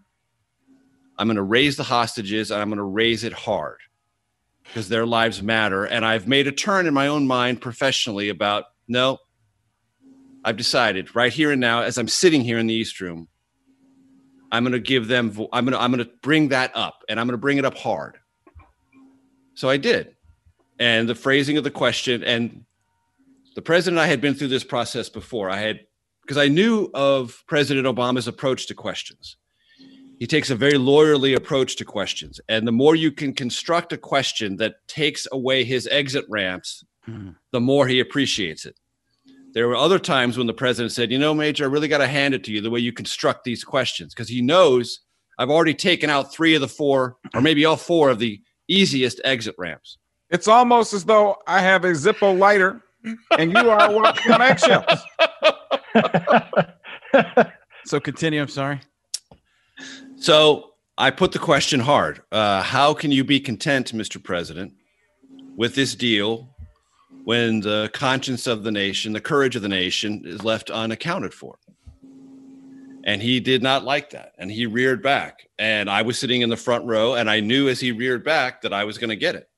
I'm 1.17 1.27
going 1.27 1.37
to 1.37 1.43
raise 1.43 1.77
the 1.77 1.85
hostages 1.85 2.51
and 2.51 2.61
I'm 2.61 2.69
going 2.69 2.79
to 2.79 2.83
raise 2.83 3.25
it 3.25 3.33
hard 3.33 3.79
because 4.65 4.89
their 4.89 5.07
lives 5.07 5.43
matter. 5.43 5.85
And 5.85 6.05
I've 6.05 6.27
made 6.27 6.47
a 6.47 6.53
turn 6.53 6.87
in 6.87 6.95
my 6.95 7.07
own 7.07 7.27
mind 7.27 7.61
professionally 7.61 8.29
about 8.29 8.65
no, 8.89 9.19
I've 10.45 10.57
decided 10.57 11.17
right 11.17 11.33
here 11.33 11.51
and 11.51 11.61
now, 11.61 11.83
as 11.83 11.97
I'm 11.97 12.09
sitting 12.09 12.43
here 12.43 12.59
in 12.59 12.67
the 12.67 12.75
East 12.75 13.01
Room, 13.01 13.29
I'm 14.53 14.63
going 14.63 14.73
to 14.73 14.79
give 14.79 15.09
them. 15.09 15.31
vo- 15.31 15.49
I'm 15.53 15.65
going 15.65 15.73
to. 15.73 15.81
I'm 15.81 15.91
going 15.91 16.05
to 16.05 16.11
bring 16.23 16.49
that 16.49 16.71
up, 16.77 17.03
and 17.09 17.19
I'm 17.19 17.27
going 17.27 17.33
to 17.35 17.39
bring 17.39 17.59
it 17.59 17.65
up 17.65 17.77
hard. 17.77 18.19
So 19.55 19.69
I 19.69 19.79
did, 19.79 20.15
and 20.79 21.09
the 21.09 21.15
phrasing 21.15 21.57
of 21.57 21.65
the 21.65 21.71
question, 21.71 22.23
and 22.23 22.65
the 23.55 23.63
president. 23.63 23.99
and 23.99 24.05
I 24.05 24.07
had 24.07 24.21
been 24.21 24.35
through 24.35 24.49
this 24.49 24.65
process 24.65 25.09
before. 25.09 25.51
I 25.51 25.59
had 25.59 25.81
because 26.23 26.37
I 26.37 26.49
knew 26.49 26.91
of 26.95 27.43
President 27.47 27.87
Obama's 27.87 28.29
approach 28.29 28.67
to 28.67 28.75
questions. 28.75 29.37
He 30.21 30.27
takes 30.27 30.51
a 30.51 30.55
very 30.55 30.75
lawyerly 30.75 31.35
approach 31.35 31.75
to 31.77 31.85
questions, 31.85 32.41
and 32.49 32.67
the 32.67 32.73
more 32.73 32.95
you 32.95 33.11
can 33.11 33.33
construct 33.33 33.93
a 33.93 33.99
question 33.99 34.59
that 34.59 34.77
takes 34.87 35.27
away 35.33 35.65
his 35.65 35.89
exit 35.89 36.25
ramps, 36.29 36.85
hmm. 37.05 37.31
the 37.51 37.61
more 37.61 37.89
he 37.89 37.99
appreciates 37.99 38.65
it. 38.67 38.79
There 39.55 39.69
were 39.69 39.77
other 39.77 39.99
times 39.99 40.37
when 40.37 40.47
the 40.47 40.53
president 40.53 40.93
said, 40.93 41.11
You 41.11 41.19
know, 41.19 41.33
Major, 41.33 41.65
I 41.65 41.69
really 41.69 41.89
got 41.89 41.99
to 41.99 42.07
hand 42.07 42.35
it 42.35 42.45
to 42.45 42.53
you 42.53 42.61
the 42.61 42.71
way 42.71 42.81
you 42.81 42.93
construct 42.93 43.45
these 43.45 43.65
questions 43.65 44.13
because 44.13 44.29
he 44.29 44.43
knows 44.43 45.01
I've 45.39 45.51
already 45.51 45.75
taken 45.75 46.11
out 46.11 46.33
three 46.33 46.55
of 46.55 46.61
the 46.61 46.69
four, 46.69 47.17
or 47.35 47.41
maybe 47.41 47.65
all 47.65 47.77
four 47.77 48.11
of 48.11 48.19
the 48.19 48.41
easiest 48.69 49.21
exit 49.25 49.55
ramps. 49.59 49.99
It's 50.31 50.49
almost 50.49 50.93
as 50.93 51.05
though 51.05 51.37
I 51.47 51.61
have 51.61 51.85
a 51.85 51.93
Zippo 51.93 52.37
lighter 52.37 52.83
and 53.39 53.53
you 53.53 53.71
are 53.71 53.93
walking 53.93 54.33
on 54.33 54.43
eggshells. 54.43 55.01
So 57.85 58.01
continue. 58.01 58.41
I'm 58.41 58.49
sorry. 58.49 58.81
So 60.17 60.73
I 60.97 61.11
put 61.11 61.33
the 61.33 61.39
question 61.39 61.81
hard 61.81 62.23
uh, 62.33 62.63
How 62.63 62.95
can 62.95 63.13
you 63.13 63.25
be 63.25 63.41
content, 63.41 63.93
Mr. 63.93 64.23
President, 64.23 64.73
with 65.57 65.75
this 65.75 65.95
deal 65.95 66.54
when 67.25 67.61
the 67.61 67.91
conscience 67.93 68.47
of 68.47 68.63
the 68.63 68.71
nation, 68.71 69.13
the 69.13 69.21
courage 69.21 69.57
of 69.57 69.63
the 69.63 69.69
nation 69.69 70.23
is 70.25 70.45
left 70.45 70.71
unaccounted 70.71 71.35
for? 71.35 71.59
And 73.05 73.21
he 73.21 73.41
did 73.41 73.63
not 73.63 73.85
like 73.85 74.11
that. 74.11 74.33
And 74.39 74.51
he 74.51 74.67
reared 74.67 75.03
back. 75.03 75.49
And 75.59 75.91
I 75.91 76.03
was 76.03 76.19
sitting 76.19 76.41
in 76.41 76.49
the 76.49 76.57
front 76.57 76.87
row, 76.87 77.15
and 77.15 77.29
I 77.29 77.41
knew 77.41 77.69
as 77.69 77.81
he 77.81 77.93
reared 77.93 78.25
back 78.25 78.63
that 78.63 78.73
I 78.73 78.85
was 78.85 78.97
going 78.97 79.11
to 79.11 79.17
get 79.17 79.35
it. 79.35 79.49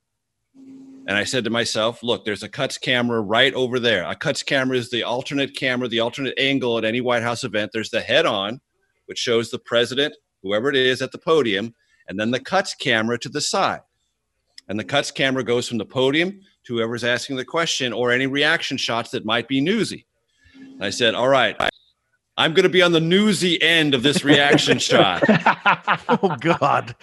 And 1.09 1.17
I 1.17 1.23
said 1.23 1.45
to 1.45 1.51
myself, 1.51 2.03
look, 2.03 2.25
there's 2.25 2.43
a 2.43 2.49
cuts 2.49 2.79
camera 2.79 3.21
right 3.21 3.55
over 3.55 3.79
there. 3.79 4.05
A 4.05 4.17
cuts 4.17 4.43
camera 4.43 4.77
is 4.77 4.91
the 4.91 5.05
alternate 5.05 5.55
camera, 5.55 5.87
the 5.87 6.01
alternate 6.01 6.35
angle 6.37 6.79
at 6.79 6.85
any 6.85 7.01
White 7.01 7.23
House 7.23 7.45
event. 7.45 7.71
There's 7.73 7.91
the 7.91 8.01
head 8.01 8.27
on, 8.27 8.61
which 9.07 9.19
shows 9.19 9.51
the 9.51 9.61
president, 9.61 10.17
whoever 10.43 10.69
it 10.69 10.75
is, 10.75 11.01
at 11.01 11.13
the 11.13 11.19
podium, 11.19 11.75
and 12.09 12.19
then 12.19 12.33
the 12.33 12.41
cuts 12.41 12.75
camera 12.75 13.19
to 13.21 13.29
the 13.29 13.41
side. 13.41 13.83
And 14.69 14.81
the 14.81 14.85
cuts 14.85 15.13
camera 15.13 15.45
goes 15.45 15.69
from 15.69 15.79
the 15.79 15.85
podium 15.85 16.41
to 16.67 16.77
whoever's 16.77 17.05
asking 17.05 17.37
the 17.37 17.45
question 17.45 17.93
or 17.93 18.11
any 18.11 18.27
reaction 18.27 18.77
shots 18.77 19.11
that 19.11 19.25
might 19.25 19.49
be 19.49 19.61
newsy. 19.61 20.07
And 20.55 20.85
I 20.85 20.91
said, 20.91 21.15
All 21.15 21.29
right, 21.29 21.57
I'm 22.37 22.53
going 22.53 22.65
to 22.65 22.69
be 22.69 22.83
on 22.83 22.93
the 22.93 23.01
newsy 23.01 23.61
end 23.63 23.95
of 23.95 24.03
this 24.03 24.25
reaction 24.25 24.79
shot. 24.81 25.23
Oh 26.09 26.37
God. 26.41 26.95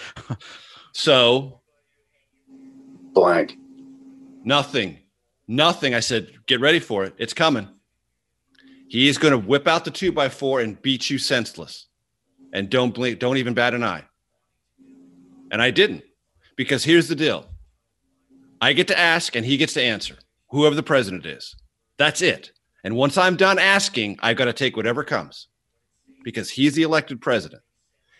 So 0.93 1.61
Blank. 3.13 3.57
Nothing. 4.43 4.99
Nothing. 5.47 5.93
I 5.93 5.99
said, 5.99 6.31
get 6.47 6.59
ready 6.59 6.79
for 6.79 7.03
it. 7.03 7.13
It's 7.17 7.33
coming. 7.33 7.67
He 8.87 9.07
is 9.07 9.17
going 9.17 9.31
to 9.31 9.37
whip 9.37 9.67
out 9.67 9.85
the 9.85 9.91
two 9.91 10.11
by 10.11 10.29
four 10.29 10.61
and 10.61 10.81
beat 10.81 11.09
you 11.09 11.17
senseless. 11.17 11.87
And 12.51 12.69
don't 12.69 12.93
blink, 12.93 13.19
don't 13.19 13.37
even 13.37 13.53
bat 13.53 13.73
an 13.73 13.83
eye. 13.83 14.03
And 15.51 15.61
I 15.61 15.71
didn't. 15.71 16.03
Because 16.55 16.83
here's 16.83 17.07
the 17.07 17.15
deal. 17.15 17.47
I 18.63 18.71
get 18.71 18.87
to 18.87 18.97
ask 18.97 19.35
and 19.35 19.45
he 19.45 19.57
gets 19.57 19.73
to 19.73 19.81
answer, 19.81 20.15
whoever 20.51 20.73
the 20.73 20.81
president 20.81 21.25
is. 21.25 21.53
That's 21.97 22.21
it. 22.21 22.53
And 22.85 22.95
once 22.95 23.17
I'm 23.17 23.35
done 23.35 23.59
asking, 23.59 24.19
I've 24.21 24.37
got 24.37 24.45
to 24.45 24.53
take 24.53 24.77
whatever 24.77 25.03
comes. 25.03 25.49
Because 26.23 26.49
he's 26.49 26.73
the 26.73 26.83
elected 26.83 27.19
president. 27.19 27.61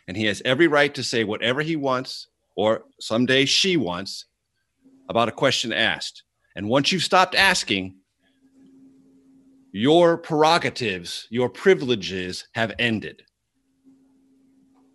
And 0.05 0.17
he 0.17 0.25
has 0.25 0.41
every 0.43 0.67
right 0.67 0.93
to 0.95 1.01
say 1.01 1.23
whatever 1.23 1.61
he 1.61 1.77
wants, 1.77 2.27
or 2.57 2.83
someday 2.99 3.45
she 3.45 3.77
wants, 3.77 4.25
about 5.07 5.29
a 5.29 5.31
question 5.31 5.71
asked. 5.71 6.23
And 6.57 6.67
once 6.67 6.91
you've 6.91 7.03
stopped 7.03 7.35
asking, 7.35 7.95
your 9.71 10.17
prerogatives, 10.17 11.25
your 11.29 11.47
privileges 11.47 12.49
have 12.53 12.73
ended. 12.79 13.23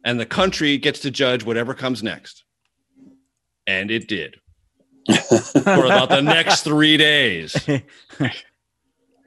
And 0.05 0.21
the 0.21 0.27
country 0.27 0.77
gets 0.77 1.01
to 1.01 1.11
judge 1.11 1.43
whatever 1.43 1.73
comes 1.73 2.03
next. 2.03 2.45
And 3.67 3.91
it 3.91 4.09
did 4.09 4.37
for 5.09 5.85
about 5.87 6.09
the 6.09 6.21
next 6.23 6.63
three 6.63 6.97
days. 6.97 7.53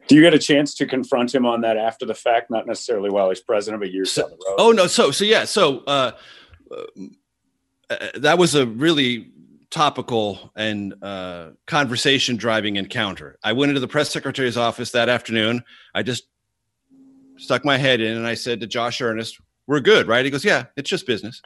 Do 0.07 0.15
you 0.15 0.21
get 0.21 0.33
a 0.33 0.39
chance 0.39 0.75
to 0.75 0.85
confront 0.85 1.33
him 1.33 1.45
on 1.45 1.61
that 1.61 1.77
after 1.77 2.05
the 2.05 2.13
fact, 2.15 2.49
not 2.51 2.67
necessarily 2.67 3.09
while 3.09 3.29
he's 3.29 3.39
president, 3.39 3.81
but 3.81 3.91
years 3.91 4.11
So- 4.11 4.23
down 4.23 4.31
the 4.31 4.45
road? 4.49 4.55
Oh 4.57 4.71
no, 4.71 4.87
so 4.87 5.11
so 5.11 5.23
yeah, 5.23 5.45
so 5.45 5.79
uh, 5.87 6.11
uh, 7.89 7.97
that 8.15 8.37
was 8.37 8.55
a 8.55 8.65
really 8.65 9.31
topical 9.69 10.51
and 10.55 10.93
uh, 11.01 11.51
conversation 11.65 12.35
driving 12.35 12.75
encounter. 12.75 13.37
I 13.43 13.53
went 13.53 13.69
into 13.69 13.79
the 13.79 13.87
press 13.87 14.09
secretary's 14.09 14.57
office 14.57 14.91
that 14.91 15.07
afternoon. 15.07 15.63
I 15.95 16.03
just 16.03 16.25
stuck 17.37 17.63
my 17.63 17.77
head 17.77 18.01
in 18.01 18.17
and 18.17 18.27
I 18.27 18.33
said 18.33 18.59
to 18.61 18.67
Josh 18.67 18.99
Earnest, 19.01 19.39
"We're 19.67 19.79
good, 19.79 20.07
right?" 20.07 20.25
He 20.25 20.31
goes, 20.31 20.43
"Yeah, 20.43 20.65
it's 20.75 20.89
just 20.89 21.07
business." 21.07 21.41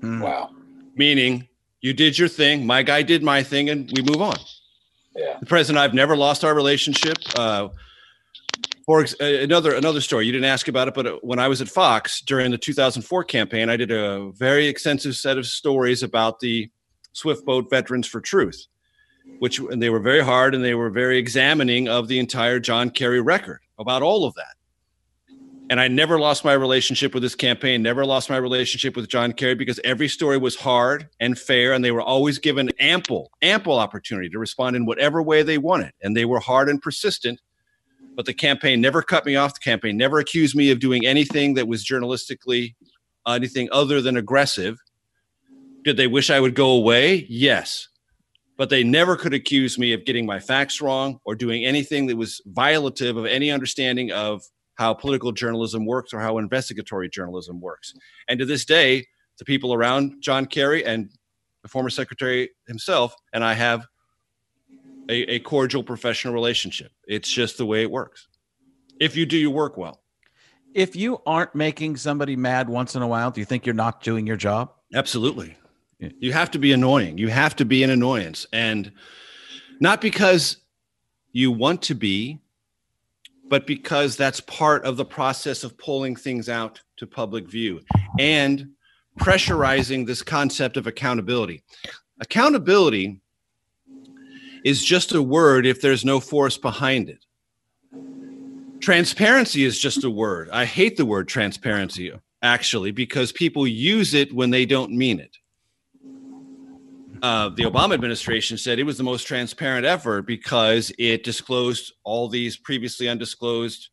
Hmm. 0.00 0.20
wow. 0.20 0.50
Meaning, 0.96 1.48
you 1.80 1.92
did 1.92 2.18
your 2.18 2.28
thing, 2.28 2.66
my 2.66 2.82
guy 2.82 3.02
did 3.02 3.22
my 3.22 3.42
thing, 3.42 3.70
and 3.70 3.90
we 3.94 4.02
move 4.02 4.20
on. 4.20 4.36
Yeah. 5.16 5.38
The 5.40 5.46
president, 5.46 5.82
I've 5.82 5.94
never 5.94 6.16
lost 6.16 6.44
our 6.44 6.54
relationship. 6.54 7.16
Uh, 7.36 7.68
for 8.84 9.02
ex- 9.02 9.14
uh, 9.20 9.24
another 9.24 9.74
another 9.74 10.00
story, 10.00 10.26
you 10.26 10.32
didn't 10.32 10.46
ask 10.46 10.68
about 10.68 10.88
it, 10.88 10.94
but 10.94 11.06
uh, 11.06 11.18
when 11.22 11.38
I 11.38 11.48
was 11.48 11.60
at 11.60 11.68
Fox 11.68 12.20
during 12.20 12.50
the 12.50 12.58
2004 12.58 13.24
campaign, 13.24 13.68
I 13.68 13.76
did 13.76 13.90
a 13.90 14.30
very 14.32 14.66
extensive 14.66 15.16
set 15.16 15.38
of 15.38 15.46
stories 15.46 16.02
about 16.02 16.40
the 16.40 16.70
Swift 17.12 17.44
Boat 17.44 17.70
Veterans 17.70 18.06
for 18.06 18.20
Truth, 18.20 18.66
which 19.38 19.58
and 19.58 19.82
they 19.82 19.90
were 19.90 20.00
very 20.00 20.24
hard 20.24 20.54
and 20.54 20.64
they 20.64 20.74
were 20.74 20.90
very 20.90 21.18
examining 21.18 21.88
of 21.88 22.08
the 22.08 22.18
entire 22.18 22.58
John 22.60 22.90
Kerry 22.90 23.20
record 23.20 23.60
about 23.78 24.02
all 24.02 24.24
of 24.24 24.34
that. 24.34 24.54
And 25.70 25.80
I 25.80 25.86
never 25.86 26.18
lost 26.18 26.44
my 26.44 26.52
relationship 26.52 27.14
with 27.14 27.22
this 27.22 27.36
campaign, 27.36 27.80
never 27.80 28.04
lost 28.04 28.28
my 28.28 28.36
relationship 28.36 28.96
with 28.96 29.08
John 29.08 29.32
Kerry 29.32 29.54
because 29.54 29.78
every 29.84 30.08
story 30.08 30.36
was 30.36 30.56
hard 30.56 31.08
and 31.20 31.38
fair, 31.38 31.72
and 31.72 31.84
they 31.84 31.92
were 31.92 32.02
always 32.02 32.40
given 32.40 32.70
ample, 32.80 33.30
ample 33.40 33.78
opportunity 33.78 34.28
to 34.30 34.38
respond 34.40 34.74
in 34.74 34.84
whatever 34.84 35.22
way 35.22 35.44
they 35.44 35.58
wanted. 35.58 35.92
And 36.02 36.16
they 36.16 36.24
were 36.24 36.40
hard 36.40 36.68
and 36.68 36.82
persistent. 36.82 37.40
But 38.16 38.26
the 38.26 38.34
campaign 38.34 38.80
never 38.80 39.00
cut 39.00 39.24
me 39.24 39.36
off. 39.36 39.54
The 39.54 39.60
campaign 39.60 39.96
never 39.96 40.18
accused 40.18 40.56
me 40.56 40.72
of 40.72 40.80
doing 40.80 41.06
anything 41.06 41.54
that 41.54 41.68
was 41.68 41.86
journalistically 41.86 42.74
uh, 43.24 43.32
anything 43.32 43.68
other 43.70 44.00
than 44.00 44.16
aggressive. 44.16 44.76
Did 45.84 45.96
they 45.96 46.08
wish 46.08 46.30
I 46.30 46.40
would 46.40 46.54
go 46.54 46.70
away? 46.70 47.26
Yes. 47.28 47.88
But 48.56 48.70
they 48.70 48.82
never 48.82 49.16
could 49.16 49.32
accuse 49.32 49.78
me 49.78 49.92
of 49.92 50.04
getting 50.04 50.26
my 50.26 50.40
facts 50.40 50.80
wrong 50.80 51.20
or 51.24 51.34
doing 51.34 51.64
anything 51.64 52.06
that 52.08 52.16
was 52.16 52.42
violative 52.52 53.16
of 53.16 53.24
any 53.24 53.50
understanding 53.50 54.10
of 54.10 54.42
how 54.80 54.94
political 54.94 55.30
journalism 55.30 55.84
works 55.84 56.14
or 56.14 56.20
how 56.20 56.38
investigatory 56.38 57.06
journalism 57.08 57.60
works. 57.60 57.92
And 58.28 58.38
to 58.40 58.46
this 58.46 58.64
day, 58.64 59.06
the 59.38 59.44
people 59.44 59.74
around 59.74 60.22
John 60.22 60.46
Kerry 60.46 60.84
and 60.86 61.10
the 61.62 61.68
former 61.68 61.90
secretary 61.90 62.48
himself 62.66 63.14
and 63.34 63.44
I 63.44 63.52
have 63.52 63.86
a, 65.10 65.34
a 65.34 65.38
cordial 65.40 65.82
professional 65.82 66.32
relationship. 66.32 66.92
It's 67.06 67.30
just 67.30 67.58
the 67.58 67.66
way 67.66 67.82
it 67.82 67.90
works. 67.90 68.26
If 68.98 69.16
you 69.16 69.26
do 69.26 69.36
your 69.36 69.50
work 69.50 69.76
well, 69.76 70.00
If 70.74 70.96
you 70.96 71.20
aren't 71.26 71.54
making 71.54 71.96
somebody 71.98 72.36
mad 72.36 72.68
once 72.70 72.94
in 72.96 73.02
a 73.02 73.06
while, 73.06 73.30
do 73.30 73.40
you 73.40 73.44
think 73.44 73.66
you're 73.66 73.74
not 73.86 74.02
doing 74.02 74.26
your 74.26 74.36
job? 74.38 74.72
absolutely. 74.94 75.56
Yeah. 75.98 76.08
You 76.18 76.32
have 76.32 76.50
to 76.52 76.58
be 76.58 76.72
annoying. 76.72 77.18
You 77.18 77.28
have 77.28 77.54
to 77.56 77.64
be 77.66 77.82
an 77.82 77.90
annoyance. 77.90 78.46
And 78.52 78.92
not 79.80 80.00
because 80.00 80.56
you 81.32 81.52
want 81.52 81.82
to 81.82 81.94
be, 81.94 82.40
but 83.50 83.66
because 83.66 84.16
that's 84.16 84.40
part 84.40 84.84
of 84.84 84.96
the 84.96 85.04
process 85.04 85.64
of 85.64 85.76
pulling 85.76 86.14
things 86.14 86.48
out 86.48 86.80
to 86.96 87.06
public 87.06 87.48
view 87.48 87.80
and 88.18 88.70
pressurizing 89.18 90.06
this 90.06 90.22
concept 90.22 90.76
of 90.76 90.86
accountability. 90.86 91.62
Accountability 92.20 93.20
is 94.64 94.84
just 94.84 95.12
a 95.12 95.22
word 95.22 95.66
if 95.66 95.80
there's 95.80 96.04
no 96.04 96.20
force 96.20 96.56
behind 96.56 97.10
it. 97.10 97.24
Transparency 98.80 99.64
is 99.64 99.78
just 99.78 100.04
a 100.04 100.10
word. 100.10 100.48
I 100.50 100.64
hate 100.64 100.96
the 100.96 101.04
word 101.04 101.26
transparency 101.26 102.12
actually 102.42 102.92
because 102.92 103.32
people 103.32 103.66
use 103.66 104.14
it 104.14 104.32
when 104.32 104.50
they 104.50 104.64
don't 104.64 104.92
mean 104.92 105.18
it. 105.18 105.36
Uh, 107.22 107.50
the 107.50 107.64
Obama 107.64 107.94
administration 107.94 108.56
said 108.56 108.78
it 108.78 108.84
was 108.84 108.96
the 108.96 109.02
most 109.02 109.26
transparent 109.26 109.84
ever 109.84 110.22
because 110.22 110.90
it 110.98 111.22
disclosed 111.22 111.92
all 112.02 112.28
these 112.28 112.56
previously 112.56 113.08
undisclosed 113.08 113.88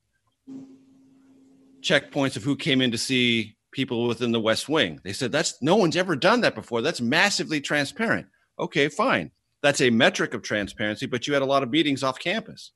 checkpoints 1.82 2.38
of 2.38 2.44
who 2.44 2.56
came 2.56 2.82
in 2.82 2.92
to 2.92 2.98
see 2.98 3.58
people 3.72 4.08
within 4.08 4.32
the 4.32 4.40
West 4.40 4.70
Wing. 4.70 5.00
They 5.04 5.14
said 5.14 5.32
that's 5.32 5.62
no 5.62 5.76
one's 5.76 5.98
ever 5.98 6.16
done 6.16 6.42
that 6.42 6.56
before. 6.56 6.82
That's 6.82 7.02
massively 7.02 7.60
transparent. 7.60 8.28
Okay, 8.60 8.88
fine. 8.88 9.32
That's 9.62 9.82
a 9.82 9.90
metric 9.90 10.34
of 10.34 10.42
transparency, 10.42 11.06
but 11.06 11.28
you 11.28 11.34
had 11.34 11.44
a 11.44 11.46
lot 11.46 11.64
of 11.64 11.70
meetings 11.70 12.04
off 12.04 12.20
campus. 12.20 12.72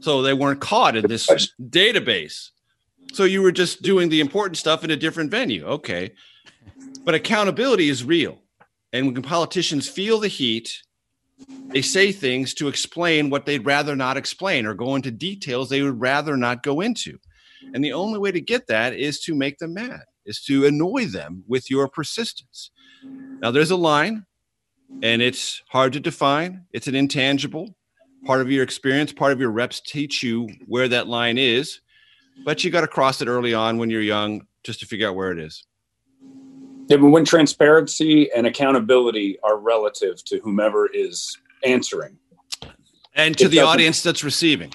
So 0.00 0.22
they 0.22 0.34
weren't 0.34 0.60
caught 0.60 0.96
in 0.96 1.06
this 1.06 1.28
database. 1.60 2.50
So 3.12 3.24
you 3.24 3.42
were 3.42 3.52
just 3.52 3.82
doing 3.82 4.08
the 4.08 4.20
important 4.20 4.56
stuff 4.56 4.82
in 4.84 4.90
a 4.90 4.96
different 4.96 5.30
venue. 5.30 5.64
Okay. 5.64 6.12
But 7.04 7.14
accountability 7.14 7.88
is 7.88 8.04
real. 8.04 8.43
And 8.94 9.12
when 9.12 9.22
politicians 9.22 9.88
feel 9.88 10.20
the 10.20 10.28
heat, 10.28 10.80
they 11.70 11.82
say 11.82 12.12
things 12.12 12.54
to 12.54 12.68
explain 12.68 13.28
what 13.28 13.44
they'd 13.44 13.66
rather 13.66 13.96
not 13.96 14.16
explain 14.16 14.66
or 14.66 14.72
go 14.72 14.94
into 14.94 15.10
details 15.10 15.68
they 15.68 15.82
would 15.82 16.00
rather 16.00 16.36
not 16.36 16.62
go 16.62 16.80
into. 16.80 17.18
And 17.74 17.84
the 17.84 17.92
only 17.92 18.20
way 18.20 18.30
to 18.30 18.40
get 18.40 18.68
that 18.68 18.94
is 18.94 19.18
to 19.22 19.34
make 19.34 19.58
them 19.58 19.74
mad, 19.74 20.02
is 20.24 20.40
to 20.44 20.64
annoy 20.64 21.06
them 21.06 21.42
with 21.48 21.72
your 21.72 21.88
persistence. 21.88 22.70
Now, 23.02 23.50
there's 23.50 23.72
a 23.72 23.76
line, 23.76 24.26
and 25.02 25.20
it's 25.20 25.60
hard 25.70 25.92
to 25.94 26.00
define, 26.00 26.64
it's 26.72 26.86
an 26.86 26.94
intangible. 26.94 27.74
Part 28.26 28.42
of 28.42 28.50
your 28.50 28.62
experience, 28.62 29.12
part 29.12 29.32
of 29.32 29.40
your 29.40 29.50
reps 29.50 29.80
teach 29.80 30.22
you 30.22 30.48
where 30.66 30.86
that 30.86 31.08
line 31.08 31.36
is, 31.36 31.80
but 32.44 32.62
you 32.62 32.70
got 32.70 32.82
to 32.82 32.86
cross 32.86 33.20
it 33.20 33.26
early 33.26 33.54
on 33.54 33.76
when 33.76 33.90
you're 33.90 34.00
young 34.00 34.46
just 34.62 34.78
to 34.80 34.86
figure 34.86 35.08
out 35.08 35.16
where 35.16 35.32
it 35.32 35.40
is. 35.40 35.64
Yeah, 36.88 36.98
but 36.98 37.08
when 37.08 37.24
transparency 37.24 38.30
and 38.32 38.46
accountability 38.46 39.38
are 39.42 39.58
relative 39.58 40.22
to 40.26 40.38
whomever 40.40 40.86
is 40.92 41.36
answering, 41.64 42.18
And 43.14 43.36
to 43.38 43.48
the 43.48 43.60
audience 43.60 44.02
that's 44.02 44.22
receiving. 44.24 44.72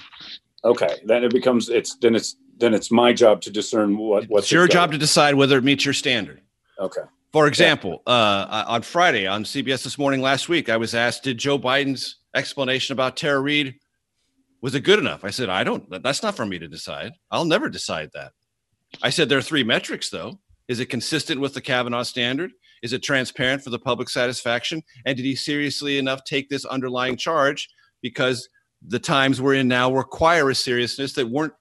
okay, 0.64 0.98
then 1.06 1.24
it 1.24 1.32
becomes 1.32 1.70
it's 1.70 1.96
then 1.98 2.16
it's 2.16 2.36
then 2.58 2.74
it's 2.74 2.92
my 2.92 3.14
job 3.14 3.42
to 3.42 3.52
discern 3.52 3.98
what 3.98 4.26
what's 4.28 4.46
It's 4.46 4.52
your 4.52 4.68
job 4.68 4.92
to 4.92 4.98
decide 4.98 5.36
whether 5.36 5.58
it 5.58 5.64
meets 5.64 5.86
your 5.86 5.94
standard. 5.94 6.42
Okay, 6.80 7.02
For 7.34 7.48
example, 7.48 8.02
uh, 8.08 8.64
on 8.68 8.82
Friday 8.82 9.28
on 9.28 9.44
CBS 9.44 9.84
this 9.84 9.98
morning 9.98 10.22
last 10.22 10.50
week, 10.50 10.70
I 10.70 10.78
was 10.78 10.96
asked, 10.96 11.24
"Did 11.24 11.38
Joe 11.38 11.60
Biden's 11.60 12.18
explanation 12.36 12.94
about 12.94 13.18
Tara 13.18 13.40
Reade 13.40 13.76
was 14.62 14.74
it 14.76 14.82
good 14.82 15.00
enough?" 15.00 15.24
I 15.24 15.30
said, 15.30 15.50
"I 15.50 15.64
don't. 15.64 16.02
That's 16.04 16.24
not 16.24 16.36
for 16.36 16.46
me 16.46 16.58
to 16.60 16.68
decide. 16.68 17.12
I'll 17.30 17.46
never 17.46 17.70
decide 17.70 18.10
that." 18.14 18.32
I 19.02 19.10
said, 19.12 19.30
"There 19.30 19.38
are 19.38 19.44
three 19.44 19.64
metrics, 19.64 20.10
though. 20.10 20.40
Is 20.70 20.80
it 20.80 20.86
consistent 20.86 21.42
with 21.42 21.56
the 21.56 21.62
Kavanaugh 21.62 22.04
standard? 22.04 22.52
Is 22.82 22.94
it 22.94 23.04
transparent 23.04 23.64
for 23.64 23.72
the 23.72 23.80
public 23.80 24.08
satisfaction? 24.08 24.84
And 25.06 25.18
did 25.18 25.26
he 25.26 25.36
seriously 25.36 25.98
enough 25.98 26.24
take 26.24 26.48
this 26.48 26.64
underlying 26.64 27.18
charge 27.18 27.68
because 28.02 28.48
the 28.82 29.00
times 29.00 29.42
we're 29.42 29.56
in 29.56 29.68
now 29.68 29.92
require 29.92 30.50
a 30.50 30.56
seriousness 30.56 31.14
that 31.14 31.30
weren't 31.30 31.54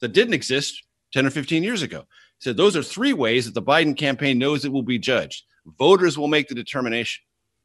that 0.00 0.12
didn't 0.12 0.34
exist 0.34 0.84
10 1.12 1.26
or 1.26 1.30
15 1.30 1.64
years 1.64 1.82
ago?" 1.82 2.00
He 2.38 2.44
said 2.44 2.56
those 2.56 2.76
are 2.76 2.82
three 2.82 3.14
ways 3.14 3.46
that 3.46 3.54
the 3.54 3.62
Biden 3.62 3.96
campaign 3.96 4.38
knows 4.38 4.64
it 4.64 4.72
will 4.72 4.82
be 4.82 4.98
judged. 4.98 5.42
Voters 5.78 6.16
will 6.16 6.28
make 6.28 6.48
the 6.48 6.54
determination. 6.54 7.22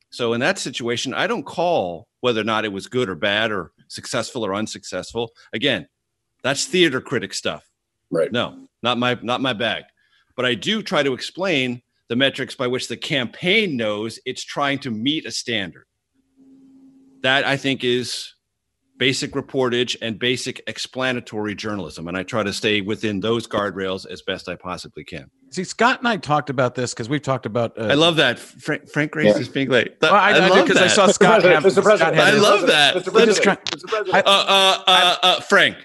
So 0.09 0.31
in 0.33 0.39
that 0.39 0.57
situation, 0.57 1.13
I 1.13 1.27
don't 1.27 1.45
call 1.45 2.07
whether 2.21 2.39
or 2.39 2.45
not 2.45 2.63
it 2.63 2.71
was 2.71 2.87
good 2.87 3.09
or 3.09 3.15
bad 3.15 3.51
or 3.51 3.73
successful 3.89 4.45
or 4.45 4.55
unsuccessful. 4.55 5.31
Again, 5.51 5.87
that's 6.41 6.65
theater 6.65 7.01
critic 7.01 7.33
stuff. 7.33 7.69
Right. 8.09 8.31
No, 8.31 8.67
not 8.81 8.97
my 8.97 9.17
not 9.21 9.41
my 9.41 9.51
bag. 9.51 9.83
But 10.35 10.45
I 10.45 10.53
do 10.55 10.83
try 10.83 11.03
to 11.03 11.13
explain 11.13 11.81
the 12.07 12.15
metrics 12.15 12.55
by 12.55 12.67
which 12.67 12.87
the 12.87 12.97
campaign 12.97 13.77
knows 13.77 14.19
it's 14.25 14.43
trying 14.43 14.79
to 14.79 14.91
meet 14.91 15.25
a 15.25 15.31
standard. 15.31 15.85
That 17.21 17.45
I 17.45 17.57
think 17.57 17.83
is 17.83 18.34
basic 18.97 19.31
reportage 19.31 19.95
and 20.01 20.17
basic 20.17 20.61
explanatory 20.67 21.53
journalism. 21.55 22.07
And 22.07 22.15
I 22.17 22.23
try 22.23 22.43
to 22.43 22.53
stay 22.53 22.81
within 22.81 23.19
those 23.19 23.47
guardrails 23.47 24.05
as 24.09 24.21
best 24.21 24.47
I 24.47 24.55
possibly 24.55 25.03
can. 25.03 25.29
See, 25.51 25.63
Scott 25.63 25.99
and 25.99 26.07
I 26.07 26.17
talked 26.17 26.49
about 26.49 26.75
this 26.75 26.93
because 26.93 27.07
we've 27.07 27.21
talked 27.21 27.45
about. 27.45 27.77
Uh, 27.79 27.83
I 27.85 27.93
love 27.93 28.17
that. 28.17 28.39
Frank, 28.39 28.89
Frank 28.89 29.11
Grace 29.11 29.27
Yeah. 29.35 29.41
is 29.41 29.47
being 29.49 29.69
late. 29.69 29.95
Well, 30.01 30.13
I, 30.13 30.31
I, 30.31 30.47
love 30.49 30.65
because 30.65 30.81
I 30.81 30.85
that. 30.87 30.91
saw 30.91 31.07
Scott 31.07 31.43
have. 31.43 31.63
Mr. 31.63 31.71
Scott 31.71 31.83
President. 31.83 32.15
had 32.15 32.27
I 32.27 32.31
his- 32.31 32.41
love 32.41 32.67
that. 32.67 32.95
Mr. 32.95 33.13
Let's 33.13 33.39
President. 33.39 33.43
try- 33.43 33.55
Mr. 33.55 33.87
President. 33.87 34.27
Uh, 34.27 34.29
uh, 34.29 34.83
uh, 34.87 35.15
uh, 35.23 35.39
Frank. 35.41 35.77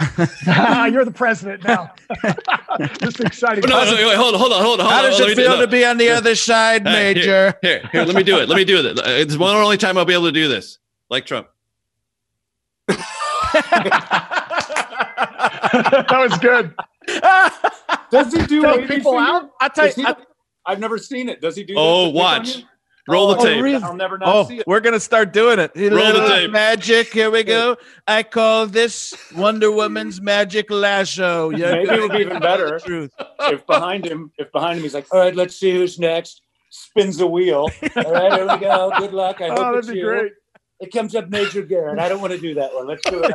You're 0.92 1.04
the 1.04 1.12
president 1.14 1.64
now. 1.64 1.92
Just 3.00 3.20
exciting. 3.20 3.68
No, 3.68 3.84
no, 3.84 3.90
wait, 4.08 4.16
hold 4.16 4.34
on, 4.34 4.40
hold 4.40 4.52
on, 4.52 4.62
hold 4.62 4.80
on. 4.80 4.86
Hold 4.86 4.92
How 4.92 5.04
on. 5.04 5.10
does 5.10 5.20
Let 5.20 5.30
it 5.30 5.36
me- 5.36 5.42
feel 5.42 5.54
no. 5.56 5.60
to 5.62 5.66
be 5.66 5.84
on 5.84 5.96
the 5.98 6.10
other 6.10 6.34
side, 6.34 6.86
Hey, 6.86 7.14
Major? 7.14 7.54
Here, 7.62 7.80
here, 7.80 7.88
here, 7.92 8.04
let 8.04 8.14
me 8.14 8.22
do 8.22 8.38
it. 8.38 8.48
Let 8.48 8.56
me 8.56 8.64
do 8.64 8.78
it. 8.78 8.98
It's 9.04 9.36
one 9.36 9.54
and 9.56 9.62
only 9.64 9.76
time 9.76 9.98
I'll 9.98 10.04
be 10.04 10.12
able 10.14 10.26
to 10.26 10.32
do 10.32 10.48
this. 10.48 10.78
Like 11.10 11.26
Trump. 11.26 11.48
That 12.88 14.28
was 16.30 16.38
good. 16.38 16.74
Does 18.10 18.32
he 18.32 18.46
do 18.46 18.62
Tell 18.62 18.78
people 18.86 19.12
finger? 19.12 19.18
out? 19.18 19.50
I 19.60 19.68
tell 19.68 19.86
Does 19.86 19.94
he- 19.94 20.02
you, 20.02 20.08
I, 20.08 20.16
I've 20.66 20.80
never 20.80 20.98
seen 20.98 21.28
it. 21.28 21.40
Does 21.40 21.56
he 21.56 21.64
do? 21.64 21.74
Oh, 21.76 22.06
this 22.06 22.12
to 22.12 22.12
pick 22.12 22.20
on 22.20 22.38
watch. 22.38 22.56
you? 22.56 22.62
Roll 23.10 23.28
the 23.28 23.36
Oh, 23.38 23.44
tape. 23.44 23.62
really? 23.62 23.82
I'll 23.82 23.96
never 23.96 24.18
not 24.18 24.28
oh, 24.34 24.44
see 24.46 24.58
it. 24.58 24.66
we're 24.66 24.80
gonna 24.80 25.00
start 25.00 25.32
doing 25.32 25.58
it. 25.58 25.70
Roll 25.74 26.12
the 26.12 26.28
tape. 26.28 26.50
Magic. 26.50 27.10
Here 27.10 27.30
we 27.30 27.42
go. 27.42 27.78
I 28.06 28.22
call 28.22 28.66
this 28.66 29.14
Wonder 29.34 29.72
Woman's 29.72 30.20
magic 30.20 30.70
lasso. 30.70 31.48
Yeah, 31.48 31.72
Maybe 31.72 31.88
it 31.94 32.00
would 32.02 32.12
be 32.12 32.18
even 32.18 32.38
better 32.38 32.78
Truth. 32.84 33.12
if 33.40 33.66
behind 33.66 34.04
him, 34.04 34.30
if 34.36 34.52
behind 34.52 34.76
him, 34.76 34.82
he's 34.82 34.92
like, 34.92 35.06
"All 35.10 35.20
right, 35.20 35.34
let's 35.34 35.56
see 35.56 35.70
who's 35.70 35.98
next." 35.98 36.42
Spins 36.68 37.16
the 37.16 37.26
wheel. 37.26 37.70
All 37.96 38.12
right, 38.12 38.30
here 38.34 38.46
we 38.46 38.58
go. 38.58 38.92
Good 38.98 39.14
luck. 39.14 39.40
I 39.40 39.46
oh, 39.48 39.50
hope 39.52 39.58
Oh, 39.58 39.78
it's 39.78 39.86
that'd 39.86 39.94
be 39.94 40.00
you. 40.00 40.04
great. 40.06 40.32
It 40.80 40.92
comes 40.92 41.14
up 41.14 41.28
Major 41.28 41.62
Garrett. 41.62 41.98
I 41.98 42.08
don't 42.08 42.20
want 42.20 42.32
to 42.32 42.38
do 42.38 42.54
that 42.54 42.72
one. 42.72 42.86
Let's 42.86 43.02
do 43.10 43.20
it. 43.24 43.32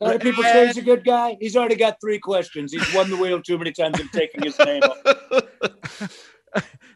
A 0.00 0.18
people 0.18 0.42
say 0.42 0.66
he's 0.66 0.78
a 0.78 0.82
good 0.82 1.04
guy. 1.04 1.36
He's 1.40 1.56
already 1.56 1.76
got 1.76 2.00
three 2.00 2.18
questions. 2.18 2.72
He's 2.72 2.94
won 2.94 3.10
the 3.10 3.16
wheel 3.16 3.42
too 3.42 3.58
many 3.58 3.72
times 3.72 4.00
and 4.00 4.10
taking 4.12 4.42
his 4.42 4.58
name 4.58 4.82
off. 4.82 5.46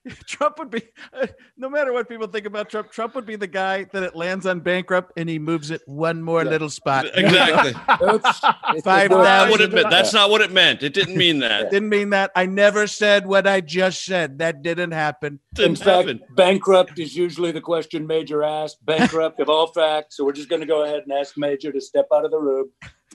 Trump 0.26 0.58
would 0.58 0.70
be, 0.70 0.82
uh, 1.12 1.26
no 1.56 1.68
matter 1.68 1.92
what 1.92 2.08
people 2.08 2.26
think 2.26 2.46
about 2.46 2.68
Trump, 2.68 2.90
Trump 2.90 3.14
would 3.14 3.26
be 3.26 3.36
the 3.36 3.46
guy 3.46 3.84
that 3.92 4.02
it 4.02 4.14
lands 4.14 4.46
on 4.46 4.60
bankrupt 4.60 5.12
and 5.16 5.28
he 5.28 5.38
moves 5.38 5.70
it 5.70 5.82
one 5.86 6.22
more 6.22 6.44
Yeah. 6.44 6.50
little 6.50 6.70
spot. 6.70 7.06
Exactly. 7.14 7.72
Oops. 8.06 8.38
Five 8.84 9.10
That's 9.10 9.10
not 9.10 9.50
what 9.50 9.60
it 9.60 9.72
meant. 9.72 9.90
That's 9.90 10.12
not 10.12 10.30
what 10.30 10.40
it 10.42 10.92
didn't 10.92 11.16
mean 11.16 11.38
that. 11.40 11.70
Didn't 11.70 11.88
mean 11.88 12.10
that. 12.10 12.30
I 12.36 12.46
never 12.46 12.86
said 12.86 13.26
what 13.26 13.46
I 13.46 13.60
just 13.60 14.04
said. 14.04 14.38
That 14.38 14.62
didn't 14.62 14.92
happen. 14.92 15.40
Didn't 15.54 15.76
fact, 15.76 16.08
happen. 16.08 16.20
bankrupt 16.36 16.98
is 16.98 17.16
usually 17.16 17.52
the 17.52 17.60
question 17.60 18.06
Major 18.06 18.42
asked. 18.42 18.84
Bankrupt 18.84 19.40
of 19.40 19.48
all 19.48 19.68
facts. 19.68 20.16
So 20.16 20.24
we're 20.24 20.32
just 20.32 20.48
going 20.48 20.60
to 20.60 20.66
go 20.66 20.84
ahead 20.84 21.02
and 21.04 21.12
ask 21.12 21.36
Major 21.36 21.72
to 21.72 21.80
step 21.80 22.06
out 22.14 22.24
of 22.24 22.30
the 22.30 22.38
room. 22.38 22.70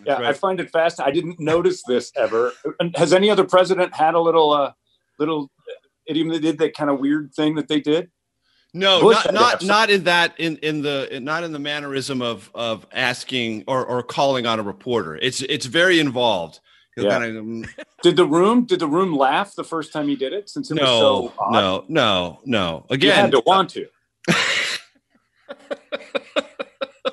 Yeah, 0.06 0.18
I 0.18 0.34
find 0.34 0.60
it 0.60 0.72
fast. 0.72 1.02
I 1.02 1.12
didn't 1.12 1.40
notice 1.40 1.84
this 1.88 2.12
ever. 2.16 2.54
Has 2.96 3.14
any 3.14 3.30
other 3.30 3.44
president 3.44 3.94
had 3.94 4.14
a 4.16 4.20
little, 4.20 4.52
uh, 4.52 4.72
little 5.18 5.52
idiom 6.10 6.30
that 6.30 6.42
did 6.42 6.58
that 6.60 6.76
kind 6.76 6.90
of 6.90 7.00
weird 7.00 7.34
thing 7.34 7.56
that 7.56 7.68
they 7.68 7.80
did? 7.80 8.10
No, 8.74 9.02
Bush 9.02 9.26
not 9.26 9.34
not 9.34 9.64
not 9.64 9.90
in 9.90 10.04
that 10.04 10.40
in 10.40 10.58
in 10.58 10.82
the 10.82 11.20
not 11.22 11.44
in 11.44 11.52
the 11.52 11.60
mannerism 11.60 12.22
of 12.22 12.52
of 12.54 12.86
asking 12.92 13.64
or 13.68 13.86
or 13.86 14.04
calling 14.04 14.46
on 14.46 14.60
a 14.60 14.64
reporter. 14.64 15.16
It's 15.16 15.42
it's 15.42 15.66
very 15.66 16.00
involved. 16.00 16.60
Yeah. 16.96 17.10
kind 17.10 17.24
of, 17.38 17.46
mm, 17.46 17.70
Did 18.04 18.16
the 18.18 18.26
room? 18.26 18.66
Did 18.66 18.80
the 18.80 18.88
room 18.88 19.16
laugh 19.16 19.56
the 19.56 19.64
first 19.64 19.94
time 19.94 20.08
he 20.08 20.16
did 20.16 20.34
it? 20.34 20.50
Since 20.50 20.70
it 20.70 20.76
was 20.76 20.82
no, 20.82 21.00
so 21.00 21.34
odd? 21.40 21.54
no, 21.54 21.86
no, 21.88 22.40
no. 22.46 22.86
You 22.90 22.96
Again, 22.96 23.16
had 23.16 23.32
to 23.32 23.42
want 23.46 23.70
to. 23.72 23.88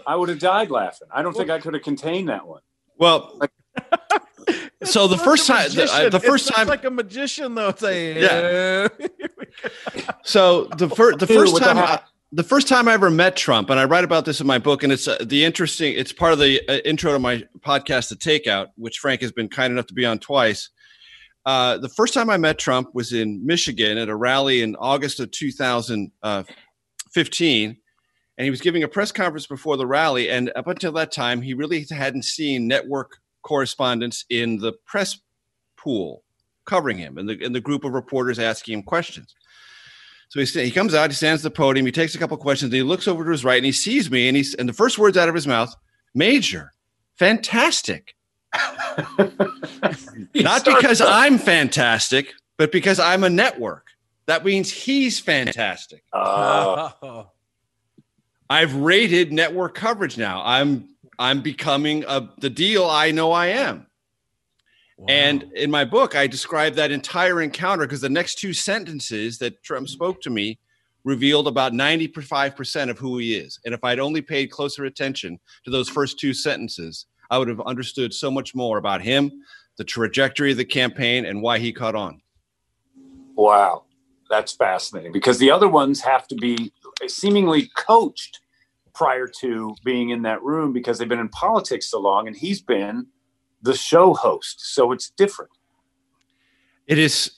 I 0.07 0.15
would 0.17 0.29
have 0.29 0.39
died 0.39 0.71
laughing. 0.71 1.09
I 1.13 1.23
don't 1.23 1.37
think 1.37 1.51
I 1.51 1.59
could 1.59 1.75
have 1.75 1.83
contained 1.83 2.29
that 2.29 2.47
one. 2.47 2.61
well, 2.99 3.41
so 4.85 5.09
the 5.09 5.19
first 5.19 5.47
time, 5.47 5.71
the, 5.71 5.89
uh, 5.91 6.09
the 6.09 6.21
first 6.21 6.49
time, 6.49 6.69
like 6.69 6.85
a 6.85 6.91
magician 6.91 7.55
though. 7.55 7.75
Saying, 7.77 8.23
Yeah. 8.23 8.89
so 10.23 10.65
the 10.65 10.89
first 10.89 11.19
the 11.19 11.27
Dude, 11.27 11.37
first 11.37 11.55
with 11.55 11.63
the 11.63 11.73
time. 11.73 11.79
I, 11.79 12.01
the 12.33 12.43
first 12.43 12.69
time 12.69 12.89
I 12.89 12.95
ever 12.95 13.09
met 13.09 13.37
Trump, 13.37 13.71
and 13.71 13.81
I 13.81 13.85
write 13.85 14.05
about 14.05 14.25
this 14.25 14.41
in 14.41 14.47
my 14.47 14.59
book, 14.59 14.83
and 14.83 14.93
it's 14.93 15.09
uh, 15.09 15.17
the 15.21 15.45
interesting. 15.45 15.95
It's 15.97 16.13
part 16.13 16.33
of 16.33 16.39
the 16.39 16.61
uh, 16.69 16.79
intro 16.85 17.13
to 17.13 17.19
my 17.19 17.45
podcast, 17.61 18.09
The 18.11 18.17
Takeout, 18.17 18.69
which 18.77 18.99
Frank 18.99 19.23
has 19.23 19.33
been 19.33 19.49
kind 19.49 19.73
enough 19.73 19.87
to 19.87 19.95
be 19.95 20.05
on 20.05 20.19
twice. 20.19 20.71
Uh, 21.47 21.79
the 21.79 21.89
first 21.89 22.13
time 22.13 22.29
I 22.29 22.37
met 22.37 22.59
Trump 22.59 22.91
was 22.93 23.13
in 23.13 23.47
Michigan 23.47 23.97
at 23.99 24.09
a 24.09 24.17
rally 24.17 24.63
in 24.63 24.75
August 24.77 25.21
of 25.21 25.31
2015, 25.31 27.77
and 28.39 28.45
he 28.45 28.51
was 28.51 28.61
giving 28.61 28.83
a 28.83 28.89
press 28.89 29.13
conference 29.13 29.47
before 29.47 29.77
the 29.77 29.87
rally. 29.87 30.29
And 30.29 30.51
up 30.57 30.67
until 30.67 30.91
that 30.93 31.13
time, 31.13 31.41
he 31.41 31.55
really 31.55 31.87
hadn't 31.89 32.25
seen 32.25 32.67
network 32.67 33.19
correspondents 33.47 34.25
in 34.29 34.59
the 34.59 34.73
press 34.85 35.19
pool 35.77 36.25
covering 36.65 36.99
him, 36.99 37.17
and 37.17 37.29
the 37.29 37.43
and 37.45 37.55
the 37.55 37.61
group 37.61 37.85
of 37.85 37.93
reporters 37.93 38.41
asking 38.41 38.75
him 38.75 38.83
questions. 38.83 39.35
So 40.29 40.41
he, 40.41 40.47
he 40.65 40.73
comes 40.73 40.93
out, 40.93 41.11
he 41.11 41.15
stands 41.15 41.47
at 41.47 41.53
the 41.53 41.57
podium, 41.57 41.87
he 41.87 41.93
takes 41.93 42.17
a 42.17 42.19
couple 42.19 42.37
questions, 42.37 42.73
and 42.73 42.77
he 42.77 42.83
looks 42.83 43.07
over 43.07 43.25
to 43.25 43.31
his 43.31 43.45
right, 43.45 43.59
and 43.59 43.65
he 43.65 43.71
sees 43.71 44.11
me, 44.11 44.27
and 44.27 44.37
he's 44.37 44.55
and 44.55 44.69
the 44.69 44.73
first 44.73 44.99
words 44.99 45.17
out 45.17 45.29
of 45.29 45.35
his 45.35 45.47
mouth, 45.47 45.73
"Major, 46.13 46.73
fantastic." 47.15 48.17
Not 50.35 50.65
because 50.65 51.01
I'm 51.01 51.39
fantastic, 51.39 52.33
but 52.57 52.73
because 52.73 52.99
I'm 52.99 53.23
a 53.23 53.31
network. 53.31 53.87
That 54.27 54.45
means 54.45 54.73
he's 54.73 55.21
fantastic. 55.21 56.03
Oh. 56.13 57.31
I've 58.49 58.75
rated 58.75 59.33
network 59.33 59.75
coverage 59.75 60.19
now. 60.19 60.43
I'm 60.45 60.89
I'm 61.19 61.41
becoming 61.41 62.05
a, 62.07 62.29
the 62.39 62.51
deal 62.51 62.85
I 62.85 63.11
know 63.11 63.33
I 63.33 63.49
am. 63.49 63.87
And 65.09 65.53
in 65.55 65.71
my 65.71 65.85
book, 65.85 66.17
I 66.17 66.27
describe 66.27 66.75
that 66.75 66.91
entire 66.91 67.43
encounter 67.43 67.85
because 67.85 68.01
the 68.01 68.09
next 68.09 68.37
two 68.37 68.55
sentences 68.55 69.39
that 69.39 69.63
Trump 69.63 69.89
spoke 69.89 70.23
to 70.23 70.31
me 70.31 70.59
revealed 71.05 71.47
about 71.47 71.73
95% 71.73 72.91
of 72.91 72.99
who 72.99 73.19
he 73.19 73.35
is. 73.37 73.61
And 73.65 73.75
if 73.75 73.85
I'd 73.85 74.01
only 74.01 74.23
paid 74.23 74.51
closer 74.51 74.87
attention 74.87 75.39
to 75.65 75.71
those 75.71 75.89
first 75.89 76.19
two 76.19 76.33
sentences, 76.33 77.07
I 77.31 77.39
would 77.39 77.49
have 77.49 77.61
understood 77.61 78.15
so 78.15 78.31
much 78.31 78.55
more 78.55 78.79
about 78.79 79.03
him, 79.03 79.31
the 79.77 79.85
trajectory 79.85 80.53
of 80.53 80.57
the 80.57 80.65
campaign, 80.65 81.27
and 81.27 81.43
why 81.43 81.59
he 81.59 81.73
caught 81.73 81.95
on. 81.95 82.21
wow, 83.37 83.85
that's 84.29 84.53
fascinating 84.53 85.13
because 85.13 85.39
the 85.39 85.51
other 85.51 85.69
ones 85.69 86.01
have 86.01 86.27
to 86.29 86.35
be 86.35 86.73
seemingly 87.07 87.71
coached 87.77 88.41
prior 88.97 89.29
to 89.41 89.75
being 89.85 90.11
in 90.11 90.23
that 90.23 90.43
room 90.43 90.73
because 90.73 90.99
they've 90.99 91.09
been 91.09 91.21
in 91.21 91.29
politics 91.29 91.87
so 91.91 92.01
long, 92.01 92.27
and 92.27 92.37
he's 92.37 92.63
been 92.63 93.07
the 93.63 93.75
show 93.75 94.15
host, 94.15 94.75
so 94.75 94.93
it's 94.93 95.11
different. 95.11 95.51
It 96.87 96.99
is 96.99 97.31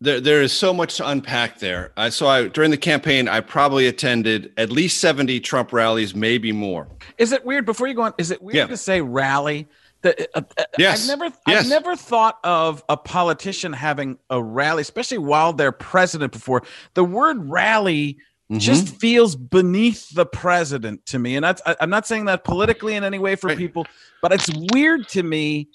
there. 0.00 0.20
There 0.20 0.42
is 0.42 0.52
so 0.52 0.72
much 0.72 0.96
to 0.98 1.08
unpack 1.08 1.58
there. 1.58 1.92
I 1.96 2.10
so 2.10 2.26
I 2.28 2.48
during 2.48 2.70
the 2.70 2.76
campaign, 2.76 3.28
I 3.28 3.40
probably 3.40 3.86
attended 3.86 4.52
at 4.56 4.70
least 4.70 4.98
seventy 5.00 5.40
Trump 5.40 5.72
rallies, 5.72 6.14
maybe 6.14 6.52
more. 6.52 6.88
Is 7.18 7.32
it 7.32 7.44
weird? 7.44 7.64
Before 7.66 7.86
you 7.86 7.94
go 7.94 8.02
on, 8.02 8.14
is 8.18 8.30
it 8.30 8.42
weird 8.42 8.56
Yeah. 8.56 8.66
to 8.66 8.76
say 8.76 9.00
rally? 9.00 9.68
That 10.02 10.28
uh, 10.34 10.42
uh, 10.58 10.64
Yes. 10.78 11.02
I've 11.10 11.18
never, 11.18 11.34
Yes. 11.46 11.64
I've 11.64 11.68
never 11.68 11.94
thought 11.96 12.38
of 12.42 12.82
a 12.88 12.96
politician 12.96 13.72
having 13.74 14.18
a 14.30 14.42
rally, 14.42 14.80
especially 14.82 15.18
while 15.18 15.52
they're 15.52 15.72
president. 15.72 16.32
Before 16.32 16.62
the 16.94 17.04
word 17.04 17.50
rally 17.50 18.16
Mm-hmm. 18.50 18.58
just 18.58 18.96
feels 18.96 19.36
beneath 19.36 20.12
the 20.12 20.26
president 20.26 21.06
to 21.06 21.20
me, 21.20 21.36
and 21.36 21.44
that's 21.44 21.62
I, 21.64 21.76
I'm 21.80 21.88
not 21.90 22.04
saying 22.06 22.24
that 22.24 22.42
politically 22.42 22.96
in 22.96 23.04
any 23.04 23.20
way 23.20 23.36
for 23.36 23.46
Right. 23.46 23.56
people, 23.56 23.86
but 24.20 24.32
it's 24.32 24.50
weird 24.72 25.06
to 25.10 25.22
me 25.22 25.68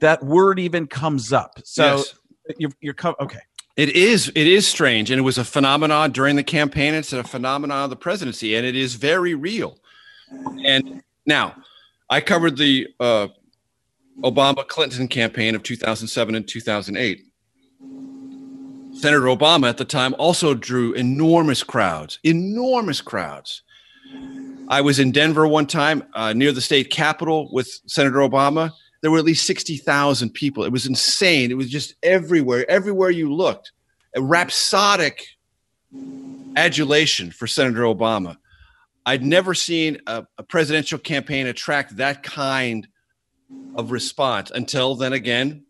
that 0.00 0.22
word 0.24 0.60
even 0.60 0.86
comes 0.86 1.32
up. 1.32 1.58
So 1.64 1.96
Yes. 1.96 2.14
you're, 2.58 2.70
you're 2.80 2.94
co- 2.94 3.16
okay. 3.20 3.40
It 3.76 3.90
is. 3.90 4.28
It 4.28 4.46
is 4.46 4.68
strange, 4.68 5.10
and 5.10 5.18
it 5.18 5.22
was 5.22 5.38
a 5.38 5.44
phenomenon 5.44 6.12
during 6.12 6.36
the 6.36 6.44
campaign. 6.44 6.94
It's 6.94 7.12
a 7.12 7.24
phenomenon 7.24 7.84
of 7.84 7.90
the 7.90 7.96
presidency, 7.96 8.54
and 8.54 8.64
it 8.64 8.76
is 8.76 8.94
very 8.94 9.34
real. 9.34 9.78
And 10.64 11.02
now, 11.26 11.56
I 12.08 12.20
covered 12.20 12.56
the 12.56 12.86
uh, 13.00 13.28
Obama 14.22 14.66
Clinton 14.68 15.08
campaign 15.08 15.54
of 15.56 15.62
2007 15.64 16.34
and 16.34 16.46
2008. 16.46 17.24
Senator 19.00 19.22
Obama 19.22 19.66
at 19.66 19.78
the 19.78 19.86
time 19.86 20.14
also 20.18 20.52
drew 20.52 20.92
enormous 20.92 21.62
crowds, 21.62 22.18
enormous 22.22 23.00
crowds. 23.00 23.62
I 24.68 24.82
was 24.82 24.98
in 24.98 25.10
Denver 25.10 25.48
one 25.48 25.66
time 25.66 26.04
uh, 26.12 26.34
near 26.34 26.52
the 26.52 26.60
state 26.60 26.90
capitol 26.90 27.48
with 27.50 27.80
Senator 27.86 28.18
Obama. 28.18 28.72
there 29.00 29.10
were 29.10 29.16
at 29.16 29.24
least 29.24 29.46
60,000 29.46 30.28
people. 30.34 30.64
It 30.64 30.70
was 30.70 30.84
insane. 30.84 31.50
It 31.50 31.56
was 31.56 31.70
just 31.70 31.94
everywhere, 32.02 32.70
everywhere 32.70 33.08
you 33.08 33.32
looked. 33.32 33.72
A 34.14 34.20
rhapsodic 34.20 35.26
adulation 36.54 37.30
for 37.30 37.46
Senator 37.46 37.84
Obama. 37.84 38.36
I'd 39.06 39.24
never 39.24 39.54
seen 39.54 39.96
a, 40.06 40.26
a 40.36 40.42
presidential 40.42 40.98
campaign 40.98 41.46
attract 41.46 41.96
that 41.96 42.22
kind 42.22 42.86
of 43.76 43.92
response 43.92 44.50
until 44.50 44.94
then 44.94 45.14
again, 45.14 45.64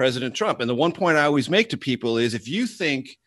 President 0.00 0.34
Trump. 0.34 0.60
And 0.60 0.70
the 0.70 0.74
one 0.74 0.92
point 0.92 1.18
I 1.18 1.24
always 1.24 1.50
make 1.50 1.68
to 1.68 1.76
people 1.76 2.16
is 2.16 2.32
if 2.32 2.48
you 2.48 2.66
think 2.66 3.18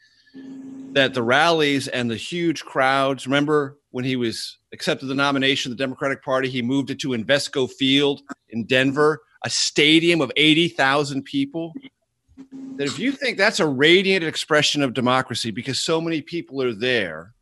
that 0.94 1.14
the 1.14 1.22
rallies 1.22 1.88
and 1.88 2.10
the 2.10 2.16
huge 2.16 2.66
crowds, 2.66 3.28
remember 3.28 3.78
when 3.92 4.04
he 4.04 4.16
was 4.16 4.58
accepted 4.74 5.06
the 5.06 5.14
nomination 5.14 5.72
of 5.72 5.78
the 5.78 5.84
Democratic 5.84 6.24
Party, 6.24 6.50
he 6.50 6.64
moved 6.64 6.90
it 6.90 6.98
to 7.02 7.10
Invesco 7.10 7.70
Field 7.72 8.24
in 8.50 8.64
Denver, 8.64 9.22
a 9.46 9.52
stadium 9.52 10.20
of 10.20 10.32
80,000 10.36 11.22
people. 11.22 11.74
That 12.78 12.88
if 12.88 12.98
you 12.98 13.12
think 13.12 13.38
that's 13.38 13.60
a 13.60 13.68
radiant 13.68 14.24
expression 14.24 14.82
of 14.82 14.96
democracy 14.96 15.52
because 15.52 15.78
so 15.78 16.02
many 16.02 16.22
people 16.22 16.60
are 16.64 16.74
there, 16.74 17.36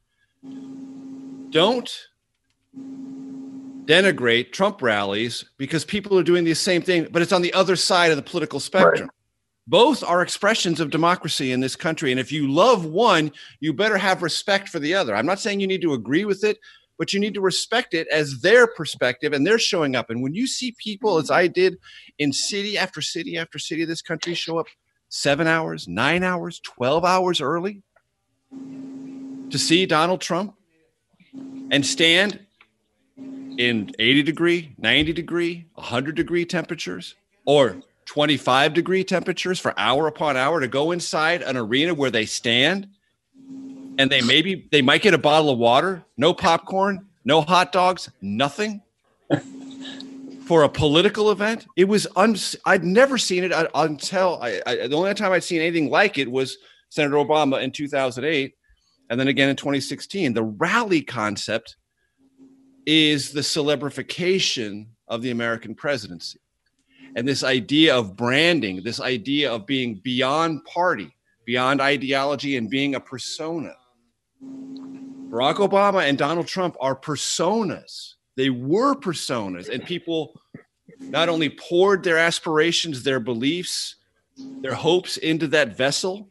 don't 1.52 1.90
denigrate 3.86 4.52
Trump 4.52 4.82
rallies 4.82 5.46
because 5.58 5.86
people 5.86 6.20
are 6.20 6.24
doing 6.24 6.44
the 6.44 6.54
same 6.54 6.82
thing, 6.82 7.08
but 7.12 7.22
it's 7.22 7.32
on 7.32 7.42
the 7.42 7.54
other 7.54 7.78
side 7.78 8.12
of 8.12 8.18
the 8.18 8.24
political 8.24 8.60
spectrum. 8.60 9.10
Both 9.68 10.04
are 10.04 10.22
expressions 10.22 10.80
of 10.80 10.90
democracy 10.90 11.52
in 11.52 11.60
this 11.60 11.76
country. 11.76 12.12
And 12.12 12.20
if 12.20 12.32
you 12.32 12.52
love 12.52 12.86
one, 12.86 13.32
you 13.60 13.74
better 13.74 13.98
have 13.98 14.24
respect 14.24 14.70
for 14.70 14.80
the 14.80 14.94
other. 14.94 15.16
I'm 15.16 15.26
not 15.26 15.40
saying 15.40 15.60
you 15.60 15.68
need 15.68 15.84
to 15.84 15.94
agree 15.94 16.26
with 16.26 16.44
it, 16.44 16.58
but 16.98 17.14
you 17.14 17.20
need 17.20 17.34
to 17.36 17.42
respect 17.42 17.94
it 17.94 18.08
as 18.10 18.42
their 18.42 18.68
perspective 18.68 19.34
and 19.34 19.46
they're 19.46 19.60
showing 19.60 19.96
up. 19.96 20.10
And 20.10 20.22
when 20.22 20.34
you 20.34 20.48
see 20.48 20.76
people, 20.78 21.18
as 21.18 21.32
I 21.32 21.48
did 21.48 21.78
in 22.20 22.34
city 22.34 22.78
after 22.78 23.02
city 23.02 23.38
after 23.38 23.60
city 23.60 23.84
of 23.84 23.88
this 23.88 24.02
country, 24.02 24.34
show 24.34 24.60
up 24.60 24.68
seven 25.10 25.46
hours, 25.48 25.88
nine 25.88 26.24
hours, 26.24 26.60
12 26.64 27.06
hours 27.06 27.42
early 27.42 27.84
to 28.52 29.58
see 29.58 29.86
Donald 29.86 30.22
Trump 30.22 30.56
and 31.72 31.86
stand 31.86 32.40
in 33.58 33.92
80 34.00 34.24
degree, 34.24 34.74
90 34.78 35.14
degree, 35.14 35.66
100 35.76 36.16
degree 36.16 36.46
temperatures 36.46 37.16
or 37.46 37.78
25 38.06 38.74
degree 38.74 39.04
temperatures 39.04 39.60
for 39.60 39.74
hour 39.78 40.08
upon 40.08 40.38
hour 40.38 40.60
to 40.60 40.68
go 40.68 40.92
inside 40.92 41.42
an 41.42 41.58
arena 41.58 41.94
where 41.94 42.12
they 42.12 42.26
stand 42.26 42.88
and 43.98 44.10
they 44.10 44.22
maybe 44.22 44.68
they 44.72 44.82
might 44.82 45.02
get 45.02 45.14
a 45.14 45.18
bottle 45.18 45.50
of 45.50 45.58
water, 45.58 46.04
no 46.18 46.34
popcorn, 46.34 47.08
no 47.26 47.42
hot 47.42 47.72
dogs, 47.72 48.10
nothing 48.22 48.82
for 50.46 50.64
a 50.64 50.70
political 50.70 51.32
event. 51.32 51.68
It 51.76 51.86
was 51.86 52.08
I'd 52.66 52.84
never 52.84 53.18
seen 53.18 53.44
it 53.44 53.52
until 53.76 54.40
I, 54.42 54.62
I, 54.66 54.88
the 54.88 54.96
only 54.96 55.14
time 55.14 55.32
I'd 55.32 55.44
seen 55.44 55.62
anything 55.62 55.90
like 55.90 56.18
it 56.18 56.30
was 56.30 56.58
Senator 56.90 57.16
Obama 57.16 57.62
in 57.62 57.72
2008 57.72 58.54
and 59.10 59.20
then 59.20 59.28
again 59.28 59.50
in 59.50 59.56
2016. 59.56 60.34
The 60.34 60.44
rally 60.44 61.02
concept 61.02 61.76
is 62.86 63.32
the 63.32 63.42
celebrification 63.42 64.88
of 65.08 65.22
the 65.22 65.32
American 65.32 65.76
presidency. 65.76 66.40
And 67.16 67.28
this 67.28 67.44
idea 67.44 67.96
of 67.96 68.16
branding, 68.16 68.84
this 68.84 69.02
idea 69.02 69.52
of 69.52 69.66
being 69.66 69.96
beyond 69.96 70.64
party, 70.66 71.14
beyond 71.46 71.82
ideology, 71.82 72.58
and 72.58 72.70
being 72.70 72.96
a 72.96 73.00
persona. 73.00 73.74
Barack 74.42 75.56
Obama 75.56 76.08
and 76.08 76.18
Donald 76.18 76.48
Trump 76.48 76.76
are 76.80 76.96
personas. 76.96 78.14
They 78.36 78.50
were 78.50 78.96
personas, 78.96 79.70
and 79.70 79.86
people 79.86 80.40
not 81.00 81.30
only 81.30 81.50
poured 81.50 82.04
their 82.04 82.18
aspirations, 82.18 83.04
their 83.04 83.20
beliefs, 83.20 83.96
their 84.62 84.74
hopes 84.74 85.18
into 85.18 85.48
that 85.48 85.76
vessel, 85.76 86.30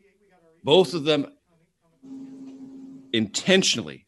both 0.65 0.95
of 0.95 1.05
them 1.05 1.27
intentionally 3.13 4.07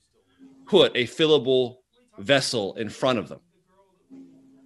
put 0.66 0.97
a 0.97 1.05
fillable 1.05 1.79
vessel 2.18 2.75
in 2.75 2.89
front 2.89 3.18
of 3.18 3.29
them. 3.29 3.41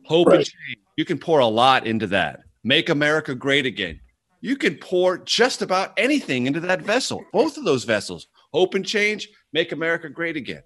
Hope 0.05 0.29
right. 0.29 0.37
and 0.37 0.45
change. 0.45 0.86
You 0.97 1.05
can 1.05 1.18
pour 1.18 1.40
a 1.40 1.47
lot 1.47 1.86
into 1.86 2.07
that. 2.09 2.40
Make 2.64 2.88
America 2.88 3.34
great 3.34 3.66
again. 3.66 4.01
You 4.40 4.57
can 4.57 4.76
pour 4.76 5.18
just 5.18 5.62
about 5.62 5.92
anything 5.97 6.47
into 6.47 6.61
that 6.61 6.82
vessel. 6.82 7.24
Both 7.32 7.57
of 7.57 7.64
those 7.64 7.84
vessels, 7.84 8.26
hope 8.53 8.74
and 8.74 8.84
change, 8.84 9.28
make 9.53 9.72
America 9.72 10.09
great 10.09 10.36
again. 10.36 10.62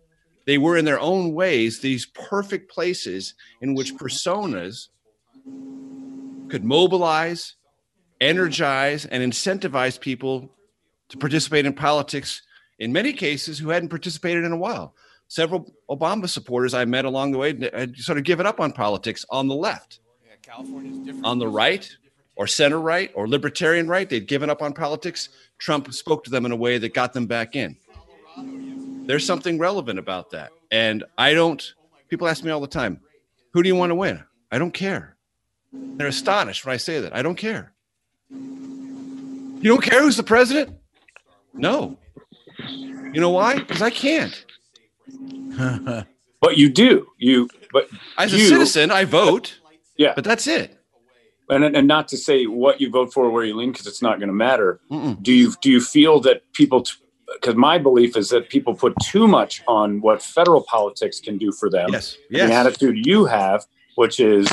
They 0.46 0.58
were 0.58 0.76
in 0.76 0.84
their 0.84 1.00
own 1.00 1.32
ways 1.32 1.80
these 1.80 2.06
perfect 2.06 2.70
places 2.70 3.34
in 3.60 3.74
which 3.74 3.94
personas 3.94 4.88
could 6.48 6.64
mobilize, 6.64 7.56
energize, 8.20 9.04
and 9.06 9.22
incentivize 9.22 10.00
people 10.00 10.50
to 11.08 11.18
participate 11.18 11.66
in 11.66 11.72
politics 11.72 12.42
in 12.78 12.92
many 12.92 13.12
cases 13.12 13.58
who 13.58 13.68
hadn't 13.68 13.90
participated 13.90 14.44
in 14.44 14.52
a 14.52 14.56
while 14.56 14.94
several 15.30 15.72
Obama 15.88 16.28
supporters 16.28 16.74
I 16.74 16.84
met 16.84 17.04
along 17.04 17.30
the 17.30 17.38
way 17.38 17.70
had 17.72 17.96
sort 17.96 18.18
of 18.18 18.24
given 18.24 18.46
up 18.46 18.60
on 18.60 18.72
politics 18.72 19.24
on 19.30 19.48
the 19.48 19.54
left. 19.54 20.00
Yeah, 20.59 21.12
on 21.22 21.38
the 21.38 21.46
right 21.46 21.88
or 22.34 22.46
center 22.46 22.80
right 22.80 23.11
or 23.14 23.28
libertarian 23.28 23.86
right, 23.86 24.09
they'd 24.09 24.26
given 24.26 24.51
up 24.51 24.62
on 24.62 24.72
politics. 24.72 25.28
Trump 25.59 25.92
spoke 25.92 26.24
to 26.24 26.30
them 26.30 26.44
in 26.44 26.53
a 26.53 26.57
way 26.57 26.78
that 26.78 26.94
got 26.94 27.12
them 27.12 27.26
back 27.26 27.55
in. 27.55 27.76
There's 29.07 29.24
something 29.24 29.59
relevant 29.59 29.98
about 29.98 30.30
that. 30.30 30.51
And 30.70 31.05
I 31.18 31.34
don't, 31.34 31.74
people 32.09 32.26
ask 32.26 32.42
me 32.42 32.51
all 32.51 32.61
the 32.61 32.66
time, 32.66 33.01
who 33.53 33.62
do 33.62 33.68
you 33.68 33.76
want 33.76 33.90
to 33.90 33.94
win? 33.94 34.22
I 34.51 34.59
don't 34.59 34.72
care. 34.72 35.16
They're 35.72 36.09
astonished 36.09 36.64
when 36.66 36.74
I 36.74 36.78
say 36.78 37.01
that. 37.01 37.14
I 37.14 37.22
don't 37.22 37.36
care. 37.36 37.72
You 38.30 39.62
don't 39.62 39.82
care 39.82 40.03
who's 40.03 40.16
the 40.16 40.22
president? 40.22 40.76
No. 41.53 41.98
You 42.66 43.20
know 43.20 43.30
why? 43.30 43.57
Because 43.57 43.82
I 43.82 43.90
can't. 43.90 44.44
but 46.40 46.57
you 46.57 46.70
do. 46.70 47.07
You 47.18 47.48
but 47.72 47.88
as 48.18 48.32
you, 48.32 48.44
a 48.44 48.48
citizen, 48.48 48.90
I 48.90 49.05
vote. 49.05 49.59
Yeah, 50.01 50.14
but 50.14 50.24
that's 50.24 50.46
it. 50.46 50.78
And 51.51 51.62
and 51.62 51.86
not 51.86 52.09
to 52.09 52.16
say 52.16 52.46
what 52.46 52.80
you 52.80 52.88
vote 52.88 53.12
for 53.12 53.26
or 53.26 53.30
where 53.30 53.44
you 53.44 53.55
lean 53.55 53.70
because 53.70 53.86
it's 53.86 54.01
not 54.01 54.18
going 54.18 54.28
to 54.28 54.34
matter. 54.34 54.80
Mm-mm. 54.90 55.22
Do 55.22 55.30
you 55.30 55.55
do 55.61 55.70
you 55.70 55.80
feel 55.80 56.20
that 56.20 56.51
people? 56.55 56.86
Because 57.34 57.55
my 57.55 57.76
belief 57.76 58.16
is 58.16 58.30
that 58.30 58.48
people 58.48 58.74
put 58.74 58.94
too 59.03 59.28
much 59.28 59.62
on 59.68 60.01
what 60.01 60.22
federal 60.22 60.62
politics 60.62 61.20
can 61.20 61.36
do 61.36 61.53
for 61.53 61.68
them. 61.68 61.90
Yes. 61.92 62.16
yes. 62.30 62.48
The 62.48 62.55
attitude 62.55 63.07
you 63.07 63.26
have, 63.26 63.66
which 63.96 64.18
is 64.18 64.48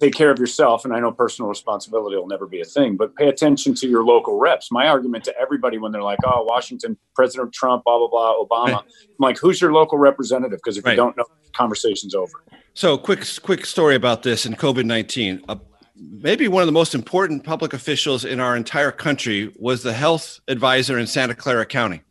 take 0.00 0.14
care 0.14 0.30
of 0.30 0.38
yourself. 0.38 0.84
And 0.84 0.94
I 0.94 0.98
know 0.98 1.12
personal 1.12 1.48
responsibility 1.48 2.16
will 2.16 2.26
never 2.26 2.46
be 2.46 2.60
a 2.60 2.64
thing, 2.64 2.96
but 2.96 3.14
pay 3.14 3.28
attention 3.28 3.74
to 3.74 3.88
your 3.88 4.02
local 4.02 4.38
reps. 4.38 4.72
My 4.72 4.88
argument 4.88 5.24
to 5.24 5.38
everybody 5.38 5.78
when 5.78 5.92
they're 5.92 6.02
like, 6.02 6.18
oh, 6.24 6.42
Washington, 6.42 6.96
President 7.14 7.52
Trump, 7.52 7.84
blah, 7.84 7.98
blah, 7.98 8.08
blah, 8.08 8.34
Obama. 8.42 8.72
Right. 8.72 8.84
I'm 8.84 9.16
like, 9.18 9.38
who's 9.38 9.60
your 9.60 9.72
local 9.72 9.98
representative? 9.98 10.58
Because 10.58 10.78
if 10.78 10.84
right. 10.84 10.92
you 10.92 10.96
don't 10.96 11.16
know, 11.16 11.26
conversation's 11.52 12.14
over. 12.14 12.42
So, 12.74 12.96
quick, 12.96 13.24
quick 13.42 13.66
story 13.66 13.94
about 13.94 14.22
this 14.22 14.46
in 14.46 14.54
COVID 14.54 14.84
19. 14.84 15.42
Uh, 15.48 15.56
maybe 15.96 16.48
one 16.48 16.62
of 16.62 16.66
the 16.66 16.72
most 16.72 16.94
important 16.94 17.44
public 17.44 17.72
officials 17.72 18.24
in 18.24 18.40
our 18.40 18.56
entire 18.56 18.92
country 18.92 19.52
was 19.58 19.82
the 19.82 19.92
health 19.92 20.40
advisor 20.48 20.98
in 20.98 21.06
Santa 21.06 21.34
Clara 21.34 21.66
County. 21.66 22.02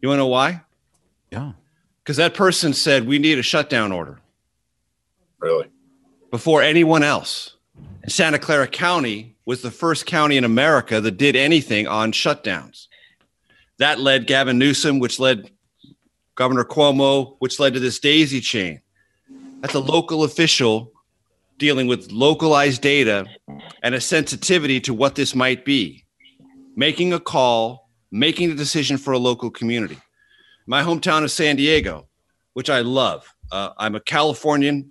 You 0.00 0.08
want 0.08 0.18
to 0.18 0.22
know 0.22 0.26
why? 0.28 0.62
Yeah. 1.30 1.52
Because 2.02 2.16
that 2.16 2.34
person 2.34 2.72
said, 2.72 3.06
we 3.06 3.18
need 3.18 3.38
a 3.38 3.42
shutdown 3.42 3.92
order. 3.92 4.20
Really? 5.38 5.66
before 6.30 6.62
anyone 6.62 7.02
else. 7.02 7.56
Santa 8.08 8.38
Clara 8.38 8.68
County 8.68 9.36
was 9.44 9.62
the 9.62 9.70
first 9.70 10.06
county 10.06 10.36
in 10.36 10.44
America 10.44 11.00
that 11.00 11.16
did 11.16 11.36
anything 11.36 11.86
on 11.86 12.12
shutdowns. 12.12 12.86
That 13.78 14.00
led 14.00 14.26
Gavin 14.26 14.58
Newsom, 14.58 14.98
which 14.98 15.18
led 15.18 15.50
Governor 16.34 16.64
Cuomo, 16.64 17.36
which 17.40 17.58
led 17.58 17.74
to 17.74 17.80
this 17.80 17.98
daisy 17.98 18.40
chain. 18.40 18.80
That's 19.60 19.74
a 19.74 19.80
local 19.80 20.24
official 20.24 20.92
dealing 21.58 21.86
with 21.86 22.10
localized 22.10 22.82
data 22.82 23.26
and 23.82 23.94
a 23.94 24.00
sensitivity 24.00 24.80
to 24.80 24.94
what 24.94 25.14
this 25.14 25.34
might 25.34 25.64
be, 25.64 26.04
making 26.76 27.12
a 27.12 27.20
call, 27.20 27.90
making 28.10 28.50
a 28.50 28.54
decision 28.54 28.96
for 28.96 29.12
a 29.12 29.18
local 29.18 29.50
community. 29.50 29.98
My 30.66 30.82
hometown 30.82 31.24
is 31.24 31.32
San 31.32 31.56
Diego, 31.56 32.08
which 32.54 32.70
I 32.70 32.80
love. 32.80 33.32
Uh, 33.52 33.70
I'm 33.76 33.94
a 33.94 34.00
Californian 34.00 34.90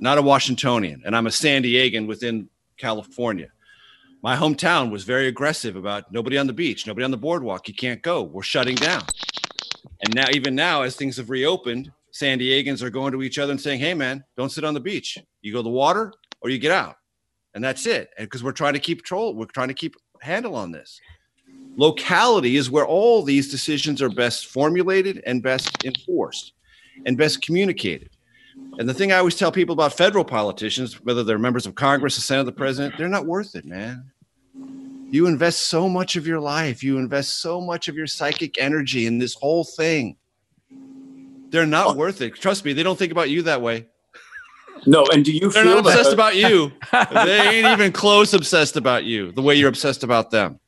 not 0.00 0.18
a 0.18 0.22
Washingtonian, 0.22 1.02
and 1.04 1.16
I'm 1.16 1.26
a 1.26 1.30
San 1.30 1.62
Diegan 1.62 2.06
within 2.06 2.48
California. 2.76 3.48
My 4.22 4.36
hometown 4.36 4.90
was 4.90 5.04
very 5.04 5.28
aggressive 5.28 5.76
about 5.76 6.10
nobody 6.10 6.38
on 6.38 6.46
the 6.46 6.52
beach, 6.52 6.86
nobody 6.86 7.04
on 7.04 7.10
the 7.10 7.16
boardwalk. 7.16 7.68
You 7.68 7.74
can't 7.74 8.02
go. 8.02 8.22
We're 8.22 8.42
shutting 8.42 8.76
down. 8.76 9.02
And 10.00 10.14
now, 10.14 10.26
even 10.32 10.54
now, 10.54 10.82
as 10.82 10.96
things 10.96 11.18
have 11.18 11.30
reopened, 11.30 11.92
San 12.14 12.38
Diegans 12.38 12.80
are 12.80 12.90
going 12.90 13.10
to 13.10 13.24
each 13.24 13.40
other 13.40 13.50
and 13.50 13.60
saying, 13.60 13.80
"Hey, 13.80 13.92
man, 13.92 14.22
don't 14.36 14.52
sit 14.52 14.62
on 14.62 14.72
the 14.72 14.78
beach. 14.78 15.18
You 15.42 15.52
go 15.52 15.58
to 15.58 15.64
the 15.64 15.68
water 15.68 16.12
or 16.40 16.48
you 16.48 16.58
get 16.58 16.70
out." 16.70 16.94
And 17.54 17.64
that's 17.64 17.86
it. 17.86 18.10
And 18.16 18.26
because 18.26 18.44
we're 18.44 18.52
trying 18.52 18.74
to 18.74 18.78
keep 18.78 18.98
control, 18.98 19.34
we're 19.34 19.46
trying 19.46 19.66
to 19.66 19.74
keep 19.74 19.96
handle 20.20 20.54
on 20.54 20.70
this. 20.70 21.00
Locality 21.76 22.56
is 22.56 22.70
where 22.70 22.86
all 22.86 23.24
these 23.24 23.50
decisions 23.50 24.00
are 24.00 24.08
best 24.08 24.46
formulated 24.46 25.24
and 25.26 25.42
best 25.42 25.84
enforced 25.84 26.52
and 27.04 27.18
best 27.18 27.42
communicated. 27.42 28.10
And 28.78 28.88
the 28.88 28.94
thing 28.94 29.10
I 29.10 29.18
always 29.18 29.34
tell 29.34 29.50
people 29.50 29.72
about 29.72 29.96
federal 29.96 30.24
politicians, 30.24 31.02
whether 31.02 31.24
they're 31.24 31.36
members 31.36 31.66
of 31.66 31.74
Congress, 31.74 32.14
the 32.14 32.22
Senate, 32.22 32.44
the 32.44 32.52
president, 32.52 32.96
they're 32.96 33.08
not 33.08 33.26
worth 33.26 33.56
it, 33.56 33.64
man. 33.64 34.12
You 35.10 35.26
invest 35.26 35.66
so 35.66 35.88
much 35.88 36.14
of 36.14 36.28
your 36.28 36.40
life, 36.40 36.84
you 36.84 36.96
invest 36.98 37.40
so 37.40 37.60
much 37.60 37.88
of 37.88 37.96
your 37.96 38.06
psychic 38.06 38.60
energy 38.60 39.06
in 39.06 39.18
this 39.18 39.34
whole 39.34 39.64
thing. 39.64 40.16
They're 41.54 41.66
not 41.66 41.96
worth 41.96 42.20
it. 42.20 42.34
Trust 42.34 42.64
me, 42.64 42.72
they 42.72 42.82
don't 42.82 42.98
think 42.98 43.12
about 43.12 43.30
you 43.30 43.42
that 43.42 43.62
way. 43.62 43.86
No, 44.86 45.06
and 45.12 45.24
do 45.24 45.30
you 45.32 45.50
They're 45.50 45.62
feel 45.62 45.76
not 45.76 45.86
obsessed 45.86 46.10
that, 46.10 46.14
about 46.14 46.34
you. 46.34 46.72
They 47.24 47.58
ain't 47.60 47.66
even 47.68 47.92
close 47.92 48.34
obsessed 48.34 48.76
about 48.76 49.04
you 49.04 49.30
the 49.30 49.40
way 49.40 49.54
you're 49.54 49.68
obsessed 49.68 50.02
about 50.02 50.32
them. 50.32 50.58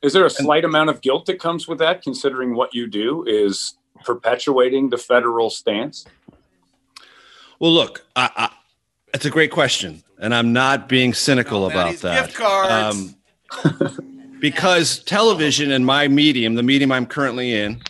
is 0.00 0.12
there 0.12 0.24
a 0.24 0.30
slight 0.30 0.64
amount 0.64 0.90
of 0.90 1.00
guilt 1.00 1.26
that 1.26 1.40
comes 1.40 1.66
with 1.66 1.80
that, 1.80 2.02
considering 2.02 2.54
what 2.54 2.72
you 2.72 2.86
do 2.86 3.24
is 3.26 3.74
perpetuating 4.04 4.90
the 4.90 4.96
federal 4.96 5.50
stance? 5.50 6.06
Well, 7.58 7.72
look, 7.72 8.06
I, 8.14 8.30
I, 8.36 8.50
it's 9.12 9.24
a 9.24 9.30
great 9.30 9.50
question, 9.50 10.04
and 10.20 10.32
I'm 10.32 10.52
not 10.52 10.88
being 10.88 11.12
cynical 11.14 11.64
Oh, 11.64 11.70
about 11.70 11.96
that. 11.96 12.26
gift 12.26 12.38
cards. 12.38 13.14
Um, 13.64 14.38
because 14.40 15.00
television 15.00 15.72
and 15.72 15.84
my 15.84 16.06
medium, 16.06 16.54
the 16.54 16.62
medium 16.62 16.92
I'm 16.92 17.06
currently 17.06 17.52
in, 17.54 17.80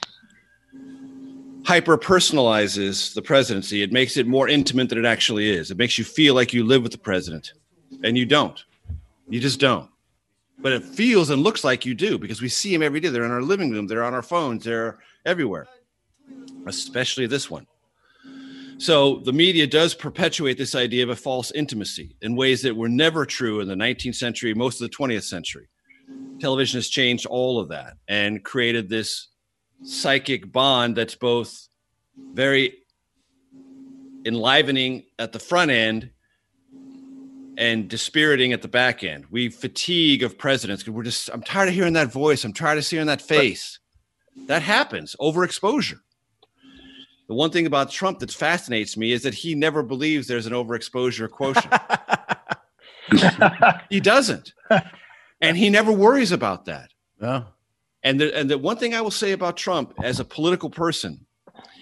hyper 1.64 1.98
personalizes 1.98 3.14
the 3.14 3.22
presidency. 3.22 3.82
It 3.82 3.92
makes 3.92 4.16
it 4.16 4.26
more 4.26 4.48
intimate 4.48 4.88
than 4.88 4.98
it 4.98 5.04
actually 5.04 5.50
is. 5.50 5.70
It 5.70 5.78
makes 5.78 5.98
you 5.98 6.04
feel 6.04 6.34
like 6.34 6.52
you 6.52 6.64
live 6.64 6.82
with 6.82 6.92
the 6.92 6.98
president, 6.98 7.52
and 8.02 8.16
you 8.16 8.26
don't. 8.26 8.62
You 9.28 9.40
just 9.40 9.60
don't. 9.60 9.88
But 10.60 10.72
it 10.72 10.84
feels 10.84 11.30
and 11.30 11.42
looks 11.42 11.62
like 11.62 11.86
you 11.86 11.94
do 11.94 12.18
because 12.18 12.42
we 12.42 12.48
see 12.48 12.72
them 12.72 12.82
every 12.82 13.00
day. 13.00 13.08
They're 13.08 13.24
in 13.24 13.30
our 13.30 13.42
living 13.42 13.70
room, 13.70 13.86
they're 13.86 14.04
on 14.04 14.14
our 14.14 14.22
phones, 14.22 14.64
they're 14.64 14.98
everywhere, 15.24 15.68
especially 16.66 17.26
this 17.26 17.50
one. 17.50 17.66
So 18.78 19.18
the 19.24 19.32
media 19.32 19.66
does 19.66 19.92
perpetuate 19.92 20.56
this 20.56 20.76
idea 20.76 21.02
of 21.02 21.10
a 21.10 21.16
false 21.16 21.50
intimacy 21.50 22.14
in 22.22 22.36
ways 22.36 22.62
that 22.62 22.76
were 22.76 22.88
never 22.88 23.26
true 23.26 23.60
in 23.60 23.66
the 23.66 23.74
19th 23.74 24.14
century, 24.14 24.54
most 24.54 24.80
of 24.80 24.88
the 24.88 24.96
20th 24.96 25.24
century. 25.24 25.68
Television 26.38 26.78
has 26.78 26.88
changed 26.88 27.26
all 27.26 27.58
of 27.58 27.68
that 27.68 27.94
and 28.06 28.44
created 28.44 28.88
this 28.88 29.28
psychic 29.82 30.50
bond 30.50 30.96
that's 30.96 31.14
both 31.14 31.68
very 32.32 32.78
enlivening 34.24 35.04
at 35.18 35.32
the 35.32 35.38
front 35.38 35.70
end 35.70 36.10
and 37.56 37.88
dispiriting 37.88 38.52
at 38.52 38.62
the 38.62 38.68
back 38.68 39.02
end. 39.02 39.26
We 39.30 39.48
fatigue 39.48 40.22
of 40.22 40.38
presidents 40.38 40.82
because 40.82 40.94
we're 40.94 41.02
just, 41.02 41.28
I'm 41.32 41.42
tired 41.42 41.68
of 41.68 41.74
hearing 41.74 41.94
that 41.94 42.12
voice. 42.12 42.44
I'm 42.44 42.52
tired 42.52 42.78
of 42.78 42.84
seeing 42.84 43.06
that 43.06 43.22
face. 43.22 43.80
That 44.46 44.62
happens, 44.62 45.16
overexposure. 45.20 45.98
The 47.26 47.34
one 47.34 47.50
thing 47.50 47.66
about 47.66 47.90
Trump 47.90 48.20
that 48.20 48.30
fascinates 48.30 48.96
me 48.96 49.12
is 49.12 49.22
that 49.22 49.34
he 49.34 49.54
never 49.54 49.82
believes 49.82 50.28
there's 50.28 50.46
an 50.46 50.52
overexposure 50.52 51.28
quotient. 51.28 51.74
he 53.90 54.00
doesn't. 54.00 54.52
And 55.40 55.56
he 55.56 55.68
never 55.68 55.92
worries 55.92 56.32
about 56.32 56.64
that. 56.66 56.90
Oh. 57.20 57.46
And 58.02 58.20
the, 58.20 58.36
and 58.36 58.50
the 58.50 58.58
one 58.58 58.76
thing 58.76 58.94
I 58.94 59.00
will 59.00 59.10
say 59.10 59.32
about 59.32 59.56
Trump 59.56 59.94
as 60.02 60.20
a 60.20 60.24
political 60.24 60.70
person, 60.70 61.26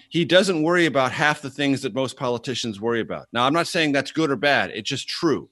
he 0.09 0.25
doesn't 0.25 0.63
worry 0.63 0.85
about 0.85 1.11
half 1.11 1.41
the 1.41 1.49
things 1.49 1.81
that 1.81 1.93
most 1.93 2.17
politicians 2.17 2.81
worry 2.81 3.01
about. 3.01 3.27
Now, 3.33 3.45
I'm 3.45 3.53
not 3.53 3.67
saying 3.67 3.91
that's 3.91 4.11
good 4.11 4.31
or 4.31 4.35
bad. 4.35 4.71
It's 4.73 4.89
just 4.89 5.07
true. 5.07 5.49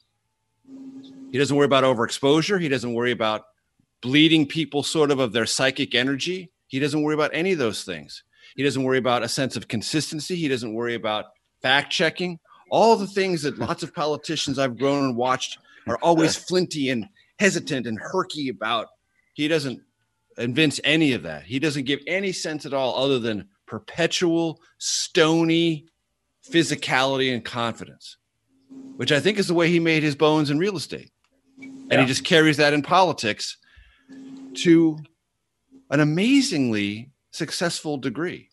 He 1.32 1.38
doesn't 1.38 1.56
worry 1.56 1.66
about 1.66 1.84
overexposure. 1.84 2.60
He 2.60 2.70
doesn't 2.70 2.94
worry 2.94 3.12
about 3.12 3.44
bleeding 4.02 4.48
people 4.48 4.84
sort 4.84 5.12
of 5.12 5.20
of 5.20 5.34
their 5.34 5.46
psychic 5.46 5.94
energy. 5.94 6.52
He 6.68 6.80
doesn't 6.80 7.04
worry 7.04 7.14
about 7.14 7.32
any 7.34 7.52
of 7.52 7.60
those 7.60 7.84
things. 7.84 8.24
He 8.56 8.64
doesn't 8.64 8.84
worry 8.84 8.98
about 8.98 9.24
a 9.24 9.28
sense 9.28 9.56
of 9.56 9.68
consistency. 9.68 10.36
He 10.36 10.48
doesn't 10.48 10.74
worry 10.74 10.96
about 10.96 11.26
fact 11.62 11.92
checking. 11.92 12.40
All 12.72 12.96
the 12.96 13.08
things 13.08 13.44
that 13.44 13.60
lots 13.60 13.84
of 13.84 13.94
politicians 13.94 14.58
I've 14.58 14.78
grown 14.78 15.04
and 15.04 15.18
watched 15.18 15.60
are 15.88 15.98
always 16.02 16.36
flinty 16.36 16.90
and 16.90 17.08
hesitant 17.38 17.86
and 17.86 18.00
herky 18.00 18.50
about. 18.50 18.88
He 19.34 19.48
doesn't 19.48 19.82
evince 20.38 20.80
any 20.84 21.14
of 21.14 21.24
that. 21.24 21.44
He 21.44 21.60
doesn't 21.60 21.86
give 21.86 22.00
any 22.08 22.32
sense 22.32 22.66
at 22.66 22.74
all 22.74 22.96
other 23.04 23.20
than 23.20 23.48
perpetual 23.68 24.62
stony 24.78 25.86
physicality 26.50 27.34
and 27.34 27.44
confidence, 27.44 28.18
which 28.98 29.12
I 29.12 29.20
think 29.20 29.40
is 29.40 29.48
the 29.48 29.54
way 29.54 29.70
he 29.70 29.80
made 29.80 30.04
his 30.04 30.16
bones 30.16 30.50
in 30.50 30.60
real 30.60 30.78
estate. 30.78 31.12
And 31.60 31.92
Yeah. 31.92 32.02
he 32.02 32.06
just 32.08 32.24
carries 32.24 32.58
that 32.58 32.74
in 32.74 32.82
politics 32.82 33.58
to 34.56 34.98
an 35.90 36.00
amazingly 36.00 37.12
successful 37.32 37.98
degree. 37.98 38.50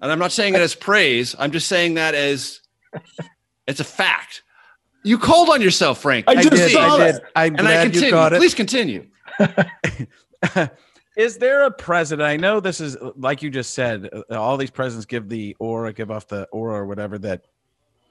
And 0.00 0.12
I'm 0.12 0.18
not 0.18 0.32
saying 0.32 0.54
it 0.54 0.60
as 0.60 0.74
praise, 0.74 1.34
I'm 1.38 1.50
just 1.50 1.66
saying 1.68 1.94
that 1.94 2.14
as 2.14 2.60
it's 3.66 3.80
a 3.80 3.84
fact. 3.84 4.42
You 5.02 5.18
called 5.18 5.50
on 5.50 5.60
yourself, 5.60 6.00
Frank. 6.00 6.24
I 6.28 6.32
I 6.32 6.42
just 6.42 6.50
did. 6.50 6.70
saw 6.72 6.94
I 6.94 6.98
that. 6.98 7.12
did. 7.14 7.22
I'm 7.36 7.54
and 7.56 7.68
I 7.68 7.82
continue. 7.84 8.06
you 8.06 8.12
caught 8.12 8.32
it. 8.32 8.38
Please 8.38 8.54
continue. 8.54 9.06
Is 11.16 11.38
there 11.38 11.62
a 11.64 11.70
president? 11.70 12.26
I 12.26 12.36
know 12.36 12.60
this 12.60 12.80
is 12.80 12.96
like 13.16 13.42
you 13.42 13.50
just 13.50 13.74
said. 13.74 14.08
uh, 14.12 14.38
All 14.38 14.56
these 14.56 14.70
presidents 14.70 15.06
give 15.06 15.28
the 15.28 15.56
aura, 15.58 15.92
give 15.92 16.10
off 16.10 16.28
the 16.28 16.44
aura 16.52 16.80
or 16.80 16.86
whatever 16.86 17.18
that 17.18 17.46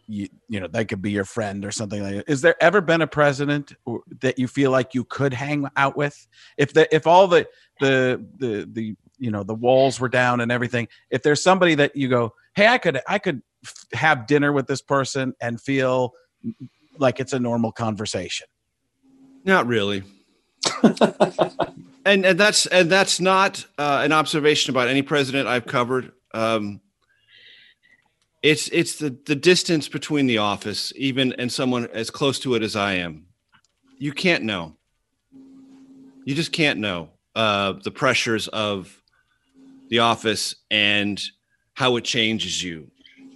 you 0.07 0.27
you 0.49 0.59
know 0.59 0.67
they 0.67 0.83
could 0.85 1.01
be 1.01 1.11
your 1.11 1.25
friend 1.25 1.65
or 1.65 1.71
something 1.71 2.01
like 2.03 2.15
that. 2.15 2.29
Is 2.29 2.41
there 2.41 2.55
ever 2.61 2.81
been 2.81 3.01
a 3.01 3.07
president 3.07 3.73
that 4.21 4.37
you 4.37 4.47
feel 4.47 4.71
like 4.71 4.93
you 4.93 5.03
could 5.05 5.33
hang 5.33 5.67
out 5.77 5.95
with? 5.95 6.27
If 6.57 6.73
the 6.73 6.93
if 6.93 7.07
all 7.07 7.27
the 7.27 7.47
the 7.79 8.23
the 8.37 8.67
the 8.71 8.95
you 9.17 9.31
know 9.31 9.43
the 9.43 9.55
walls 9.55 9.99
were 9.99 10.09
down 10.09 10.41
and 10.41 10.51
everything, 10.51 10.87
if 11.09 11.23
there's 11.23 11.41
somebody 11.41 11.75
that 11.75 11.95
you 11.95 12.09
go, 12.09 12.33
hey, 12.55 12.67
I 12.67 12.77
could 12.77 12.99
I 13.07 13.19
could 13.19 13.41
have 13.93 14.27
dinner 14.27 14.51
with 14.51 14.67
this 14.67 14.81
person 14.81 15.33
and 15.41 15.59
feel 15.59 16.13
like 16.97 17.19
it's 17.19 17.33
a 17.33 17.39
normal 17.39 17.71
conversation. 17.71 18.47
Not 19.45 19.67
really. 19.67 20.03
and 22.05 22.25
and 22.25 22.39
that's 22.39 22.65
and 22.67 22.89
that's 22.89 23.19
not 23.19 23.65
uh, 23.77 24.01
an 24.03 24.11
observation 24.11 24.71
about 24.71 24.87
any 24.87 25.01
president 25.01 25.47
I've 25.47 25.65
covered. 25.65 26.11
Um, 26.33 26.81
it's 28.41 28.67
it's 28.69 28.97
the 28.97 29.17
the 29.25 29.35
distance 29.35 29.87
between 29.87 30.27
the 30.27 30.39
office, 30.39 30.91
even 30.95 31.33
and 31.33 31.51
someone 31.51 31.87
as 31.93 32.09
close 32.09 32.39
to 32.39 32.55
it 32.55 32.63
as 32.63 32.75
I 32.75 32.93
am. 32.93 33.25
You 33.97 34.11
can't 34.11 34.43
know. 34.43 34.75
You 36.25 36.35
just 36.35 36.51
can't 36.51 36.79
know 36.79 37.09
uh, 37.35 37.73
the 37.83 37.91
pressures 37.91 38.47
of 38.49 39.01
the 39.89 39.99
office 39.99 40.55
and 40.71 41.21
how 41.73 41.95
it 41.97 42.03
changes 42.03 42.63
you. 42.63 42.89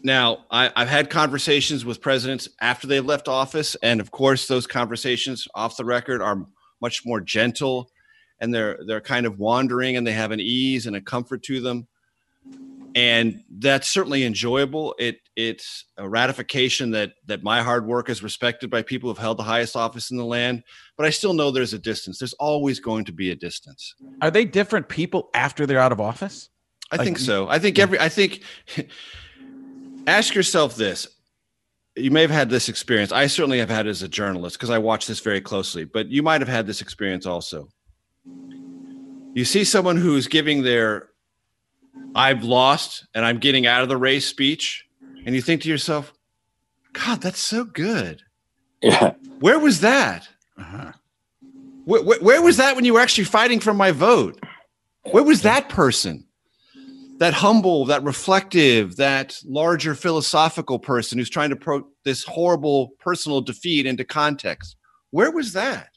Now, 0.04 0.46
I, 0.52 0.72
I've 0.76 0.88
had 0.88 1.10
conversations 1.10 1.84
with 1.84 2.02
presidents 2.02 2.48
after 2.62 2.88
they've 2.88 3.06
left 3.06 3.28
office, 3.28 3.76
and 3.82 4.00
of 4.00 4.12
course, 4.12 4.48
those 4.48 4.68
conversations 4.68 5.48
off 5.56 5.76
the 5.76 5.86
record 5.86 6.22
are 6.22 6.46
much 6.82 7.06
more 7.06 7.22
gentle, 7.22 7.90
and 8.40 8.54
they're 8.54 8.80
they're 8.86 9.02
kind 9.02 9.26
of 9.26 9.40
wandering, 9.40 9.98
and 9.98 10.06
they 10.06 10.14
have 10.14 10.32
an 10.32 10.40
ease 10.40 10.86
and 10.86 10.96
a 10.96 11.02
comfort 11.02 11.44
to 11.44 11.62
them, 11.62 11.88
and 12.96 13.44
that's 13.60 13.88
certainly 13.88 14.24
enjoyable. 14.24 14.96
It 15.00 15.20
it's 15.36 15.86
a 15.98 16.08
ratification 16.08 16.92
that 16.92 17.14
that 17.26 17.44
my 17.44 17.62
hard 17.62 17.86
work 17.86 18.10
is 18.10 18.24
respected 18.24 18.70
by 18.70 18.82
people 18.82 19.10
who've 19.10 19.18
held 19.18 19.38
the 19.38 19.44
highest 19.44 19.76
office 19.76 20.12
in 20.12 20.18
the 20.18 20.26
land. 20.26 20.64
But 20.98 21.06
I 21.06 21.10
still 21.10 21.34
know 21.34 21.52
there's 21.52 21.74
a 21.74 21.80
distance. 21.80 22.20
There's 22.20 22.34
always 22.34 22.80
going 22.80 23.06
to 23.06 23.12
be 23.12 23.32
a 23.32 23.36
distance. 23.36 23.96
Are 24.22 24.32
they 24.32 24.46
different 24.46 24.90
people 24.90 25.30
after 25.34 25.66
they're 25.66 25.80
out 25.80 25.92
of 25.92 26.02
office? 26.02 26.50
I 26.92 26.98
Like, 26.98 27.06
think 27.06 27.20
so. 27.20 27.48
I 27.50 27.60
think 27.60 27.80
every. 27.80 28.00
I 28.00 28.10
think. 28.10 28.44
ask 30.08 30.34
yourself 30.34 30.76
this. 30.76 31.08
You 31.98 32.12
may 32.12 32.22
have 32.22 32.32
had 32.32 32.50
this 32.50 32.70
experience. 32.70 33.12
I 33.12 33.28
certainly 33.28 33.58
have 33.60 33.70
had 33.70 33.88
it 33.88 33.90
as 33.90 34.04
a 34.04 34.08
journalist 34.08 34.58
because 34.58 34.70
I 34.70 34.78
watch 34.78 35.08
this 35.08 35.20
very 35.20 35.42
closely. 35.42 35.84
But 35.84 36.10
you 36.10 36.22
might 36.22 36.42
have 36.42 36.48
had 36.48 36.68
this 36.68 36.82
experience 36.82 37.26
also. 37.26 37.70
You 39.34 39.46
see 39.46 39.64
someone 39.64 39.98
who's 39.98 40.28
giving 40.28 40.62
their 40.64 41.10
"I've 42.16 42.44
lost 42.44 43.08
and 43.14 43.26
I'm 43.26 43.40
getting 43.40 43.66
out 43.66 43.82
of 43.84 43.90
the 43.90 43.98
race" 43.98 44.28
speech, 44.28 44.86
and 45.26 45.34
you 45.34 45.42
think 45.42 45.64
to 45.64 45.70
yourself, 45.70 46.14
"God, 46.94 47.22
that's 47.22 47.40
so 47.40 47.64
good. 47.64 48.22
Yeah. 48.82 49.14
Where 49.40 49.60
was 49.60 49.82
that? 49.82 50.28
Uh-huh. 50.58 50.92
Where, 51.86 52.04
where, 52.04 52.20
where 52.20 52.42
was 52.42 52.58
that 52.58 52.76
when 52.76 52.86
you 52.86 52.94
were 52.94 53.00
actually 53.00 53.24
fighting 53.24 53.60
for 53.60 53.74
my 53.74 53.92
vote? 53.92 54.40
Where 55.12 55.24
was 55.24 55.42
that 55.44 55.70
person? 55.70 56.27
That 57.20 57.34
humble, 57.34 57.86
that 57.86 58.04
reflective, 58.04 58.98
that 58.98 59.38
larger 59.44 59.96
philosophical 59.96 60.78
person 60.78 61.18
who's 61.18 61.30
trying 61.30 61.50
to 61.50 61.56
put 61.56 61.84
this 62.04 62.24
horrible 62.24 62.92
personal 63.00 63.42
defeat 63.42 63.86
into 63.88 64.06
context. 64.06 64.76
Where 65.10 65.32
was 65.32 65.54
that? 65.54 65.90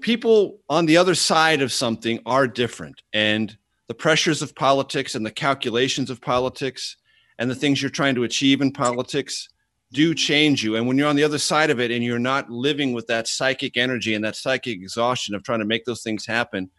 People 0.00 0.58
on 0.68 0.86
the 0.86 0.96
other 0.96 1.14
side 1.14 1.62
of 1.62 1.72
something 1.72 2.20
are 2.26 2.48
different, 2.48 3.02
and 3.12 3.56
the 3.86 3.94
pressures 3.94 4.42
of 4.42 4.54
politics 4.54 5.14
and 5.14 5.24
the 5.24 5.30
calculations 5.30 6.10
of 6.10 6.20
politics 6.20 6.96
and 7.38 7.50
the 7.50 7.54
things 7.54 7.80
you're 7.80 7.90
trying 7.90 8.14
to 8.16 8.24
achieve 8.24 8.60
in 8.60 8.72
politics 8.72 9.48
do 9.92 10.14
change 10.14 10.64
you. 10.64 10.76
And 10.76 10.86
when 10.86 10.98
you're 10.98 11.08
on 11.08 11.16
the 11.16 11.24
other 11.24 11.38
side 11.38 11.70
of 11.70 11.78
it 11.78 11.90
and 11.90 12.02
you're 12.02 12.18
not 12.18 12.50
living 12.50 12.92
with 12.92 13.06
that 13.06 13.28
psychic 13.28 13.76
energy 13.76 14.14
and 14.14 14.24
that 14.24 14.36
psychic 14.36 14.74
exhaustion 14.74 15.34
of 15.34 15.44
trying 15.44 15.60
to 15.60 15.64
make 15.64 15.84
those 15.84 16.02
things 16.02 16.26
happen, 16.26 16.70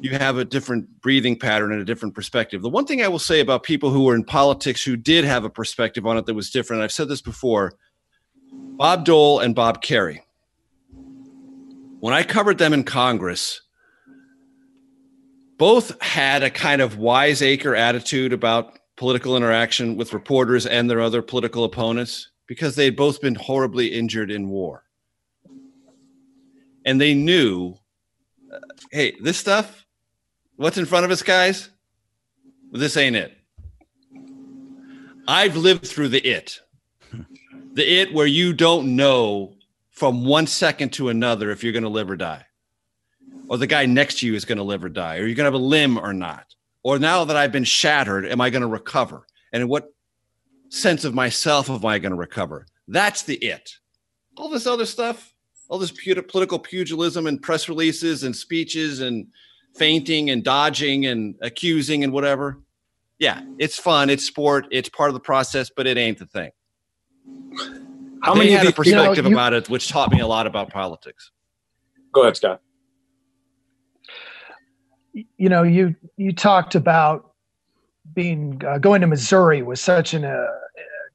you 0.00 0.10
have 0.10 0.38
a 0.38 0.44
different 0.44 1.00
breathing 1.00 1.38
pattern 1.38 1.72
and 1.72 1.80
a 1.80 1.84
different 1.84 2.14
perspective. 2.14 2.62
The 2.62 2.68
one 2.68 2.86
thing 2.86 3.02
I 3.02 3.08
will 3.08 3.18
say 3.18 3.40
about 3.40 3.62
people 3.62 3.90
who 3.90 4.04
were 4.04 4.14
in 4.14 4.24
politics 4.24 4.84
who 4.84 4.96
did 4.96 5.24
have 5.24 5.44
a 5.44 5.50
perspective 5.50 6.06
on 6.06 6.16
it 6.16 6.26
that 6.26 6.34
was 6.34 6.50
different, 6.50 6.82
I've 6.82 6.92
said 6.92 7.08
this 7.08 7.20
before 7.20 7.72
Bob 8.52 9.04
Dole 9.04 9.40
and 9.40 9.54
Bob 9.54 9.82
Kerrey. 9.82 10.20
When 12.00 12.14
I 12.14 12.22
covered 12.22 12.58
them 12.58 12.72
in 12.72 12.84
Congress, 12.84 13.60
both 15.58 16.00
had 16.00 16.44
a 16.44 16.50
kind 16.50 16.80
of 16.80 16.98
wiseacre 16.98 17.74
attitude 17.74 18.32
about 18.32 18.78
political 18.96 19.36
interaction 19.36 19.96
with 19.96 20.12
reporters 20.12 20.64
and 20.64 20.88
their 20.88 21.00
other 21.00 21.22
political 21.22 21.64
opponents 21.64 22.30
because 22.46 22.76
they 22.76 22.86
had 22.86 22.96
both 22.96 23.20
been 23.20 23.34
horribly 23.34 23.88
injured 23.88 24.30
in 24.30 24.48
war. 24.48 24.84
And 26.84 27.00
they 27.00 27.14
knew, 27.14 27.74
uh, 28.52 28.58
hey, 28.92 29.16
this 29.20 29.36
stuff, 29.36 29.84
what's 30.58 30.76
in 30.76 30.84
front 30.84 31.04
of 31.04 31.10
us, 31.10 31.22
guys, 31.22 31.70
this 32.72 32.96
ain't 32.96 33.16
it. 33.16 33.32
I've 35.26 35.56
lived 35.56 35.86
through 35.86 36.08
the 36.08 36.20
it, 36.20 36.60
the 37.72 38.00
it 38.00 38.12
where 38.12 38.26
you 38.26 38.52
don't 38.52 38.96
know 38.96 39.54
from 39.90 40.24
one 40.24 40.46
second 40.46 40.92
to 40.94 41.08
another 41.08 41.50
if 41.50 41.62
you're 41.62 41.72
going 41.72 41.82
to 41.84 41.88
live 41.88 42.10
or 42.10 42.16
die, 42.16 42.44
or 43.48 43.56
the 43.56 43.66
guy 43.66 43.86
next 43.86 44.18
to 44.18 44.26
you 44.26 44.34
is 44.34 44.44
going 44.44 44.58
to 44.58 44.64
live 44.64 44.84
or 44.84 44.88
die, 44.88 45.16
or 45.16 45.26
you're 45.26 45.36
going 45.36 45.50
to 45.50 45.52
have 45.52 45.54
a 45.54 45.58
limb 45.58 45.98
or 45.98 46.12
not. 46.12 46.54
Or 46.82 46.98
now 46.98 47.24
that 47.24 47.36
I've 47.36 47.52
been 47.52 47.64
shattered, 47.64 48.26
am 48.26 48.40
I 48.40 48.50
going 48.50 48.62
to 48.62 48.68
recover? 48.68 49.26
And 49.52 49.62
in 49.62 49.68
what 49.68 49.92
sense 50.70 51.04
of 51.04 51.14
myself 51.14 51.70
am 51.70 51.84
I 51.84 51.98
going 51.98 52.12
to 52.12 52.18
recover? 52.18 52.66
That's 52.86 53.22
the 53.22 53.36
it. 53.36 53.70
All 54.36 54.48
this 54.48 54.66
other 54.66 54.86
stuff, 54.86 55.34
all 55.68 55.78
this 55.78 55.90
political 55.90 56.58
pugilism 56.58 57.26
and 57.26 57.42
press 57.42 57.68
releases 57.68 58.22
and 58.22 58.34
speeches 58.34 59.00
and 59.00 59.28
fainting 59.78 60.30
and 60.30 60.42
dodging 60.44 61.06
and 61.06 61.34
accusing 61.40 62.04
and 62.04 62.12
whatever. 62.12 62.58
Yeah, 63.18 63.42
it's 63.58 63.78
fun. 63.78 64.10
It's 64.10 64.24
sport. 64.24 64.66
It's 64.70 64.88
part 64.88 65.10
of 65.10 65.14
the 65.14 65.20
process, 65.20 65.70
but 65.74 65.86
it 65.86 65.96
ain't 65.96 66.18
the 66.18 66.26
thing. 66.26 66.50
How 68.22 68.34
they 68.34 68.40
many 68.40 68.52
of 68.54 68.58
had 68.58 68.62
a 68.62 68.66
these 68.66 68.72
people? 68.72 68.84
perspective 68.84 69.26
you- 69.26 69.32
about 69.32 69.52
it, 69.54 69.68
which 69.68 69.88
taught 69.88 70.10
me 70.12 70.20
a 70.20 70.26
lot 70.26 70.46
about 70.46 70.70
politics. 70.70 71.30
Go 72.12 72.22
ahead, 72.22 72.36
Scott. 72.36 72.60
you 75.36 75.48
know 75.48 75.62
you 75.62 75.94
you 76.16 76.32
talked 76.32 76.74
about 76.74 77.32
being 78.14 78.60
uh, 78.66 78.78
going 78.78 79.00
to 79.00 79.06
missouri 79.06 79.62
was 79.62 79.80
such 79.80 80.14
an 80.14 80.24
uh, 80.24 80.46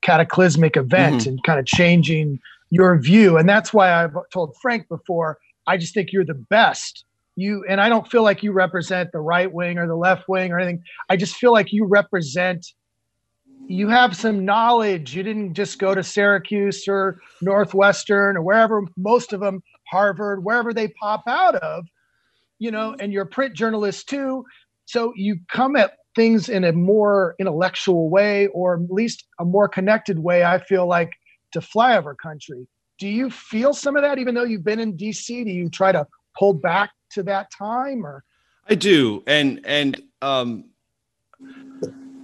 cataclysmic 0.02 0.76
event 0.76 1.22
Mhm. 1.22 1.28
and 1.28 1.44
kind 1.44 1.60
of 1.60 1.66
changing 1.66 2.40
your 2.70 2.98
view 3.00 3.38
and 3.38 3.48
that's 3.48 3.74
why 3.74 3.94
i've 4.04 4.14
told 4.32 4.56
frank 4.62 4.88
before 4.90 5.38
i 5.68 5.78
just 5.78 5.94
think 5.94 6.12
you're 6.12 6.26
the 6.26 6.34
best 6.34 7.06
you 7.36 7.64
and 7.68 7.82
i 7.82 7.90
don't 7.90 8.10
feel 8.10 8.24
like 8.24 8.44
you 8.44 8.52
represent 8.52 9.12
the 9.12 9.20
right 9.20 9.52
wing 9.52 9.78
or 9.78 9.88
the 9.88 9.96
left 9.96 10.28
wing 10.28 10.52
or 10.52 10.60
anything 10.60 10.84
i 11.10 11.16
just 11.16 11.36
feel 11.36 11.52
like 11.52 11.72
you 11.72 11.86
represent 11.86 12.66
you 13.68 13.88
have 13.88 14.16
some 14.16 14.44
knowledge 14.44 15.16
you 15.16 15.24
didn't 15.24 15.54
just 15.54 15.80
go 15.80 15.96
to 15.96 16.04
syracuse 16.04 16.88
or 16.88 17.20
northwestern 17.42 18.38
or 18.38 18.42
wherever 18.42 18.84
most 18.98 19.34
of 19.34 19.40
them 19.40 19.62
harvard 19.90 20.44
wherever 20.44 20.74
they 20.74 20.88
pop 20.88 21.24
out 21.28 21.56
of 21.56 21.86
you 22.64 22.72
know, 22.72 22.96
and 22.98 23.12
you're 23.12 23.24
a 23.24 23.28
print 23.28 23.54
journalist 23.54 24.08
too. 24.08 24.46
So 24.86 25.12
you 25.18 25.38
come 25.52 25.76
at 25.76 25.98
things 26.16 26.48
in 26.48 26.64
a 26.64 26.72
more 26.72 27.36
intellectual 27.38 28.10
way, 28.10 28.48
or 28.48 28.76
at 28.76 28.90
least 28.90 29.26
a 29.38 29.44
more 29.44 29.68
connected 29.68 30.20
way, 30.20 30.46
I 30.46 30.60
feel 30.60 30.88
like, 30.88 31.12
to 31.52 31.60
flyover 31.60 32.16
country. 32.18 32.66
Do 33.00 33.10
you 33.10 33.30
feel 33.30 33.74
some 33.74 33.98
of 33.98 34.04
that, 34.04 34.18
even 34.18 34.34
though 34.34 34.46
you've 34.46 34.64
been 34.64 34.80
in 34.80 34.96
DC? 34.96 35.44
Do 35.44 35.52
you 35.52 35.70
try 35.70 35.92
to 35.92 36.08
pull 36.40 36.54
back 36.54 36.92
to 37.14 37.24
that 37.24 37.52
time 37.52 38.06
or 38.06 38.24
I 38.70 38.76
do, 38.76 39.24
and 39.28 39.62
and 39.66 40.02
um, 40.22 40.66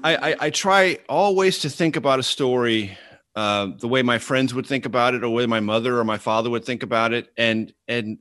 I, 0.04 0.32
I 0.32 0.36
I 0.40 0.50
try 0.50 1.00
always 1.10 1.60
to 1.60 1.70
think 1.70 1.96
about 1.96 2.20
a 2.20 2.24
story 2.24 2.98
uh, 3.36 3.68
the 3.78 3.88
way 3.88 4.02
my 4.02 4.18
friends 4.18 4.54
would 4.54 4.66
think 4.66 4.86
about 4.86 5.14
it, 5.14 5.18
or 5.18 5.28
the 5.28 5.30
way 5.30 5.46
my 5.46 5.60
mother 5.60 6.00
or 6.00 6.04
my 6.06 6.18
father 6.18 6.50
would 6.50 6.64
think 6.64 6.84
about 6.84 7.14
it, 7.14 7.32
and 7.38 7.74
and 7.88 8.20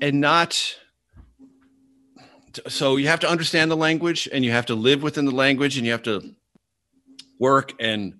and 0.00 0.20
not. 0.20 0.76
So 2.68 2.96
you 2.96 3.08
have 3.08 3.20
to 3.20 3.28
understand 3.28 3.70
the 3.70 3.76
language, 3.76 4.28
and 4.32 4.44
you 4.44 4.52
have 4.52 4.66
to 4.66 4.74
live 4.74 5.02
within 5.02 5.24
the 5.24 5.34
language, 5.34 5.76
and 5.76 5.86
you 5.86 5.92
have 5.92 6.02
to 6.04 6.34
work 7.40 7.72
and 7.80 8.14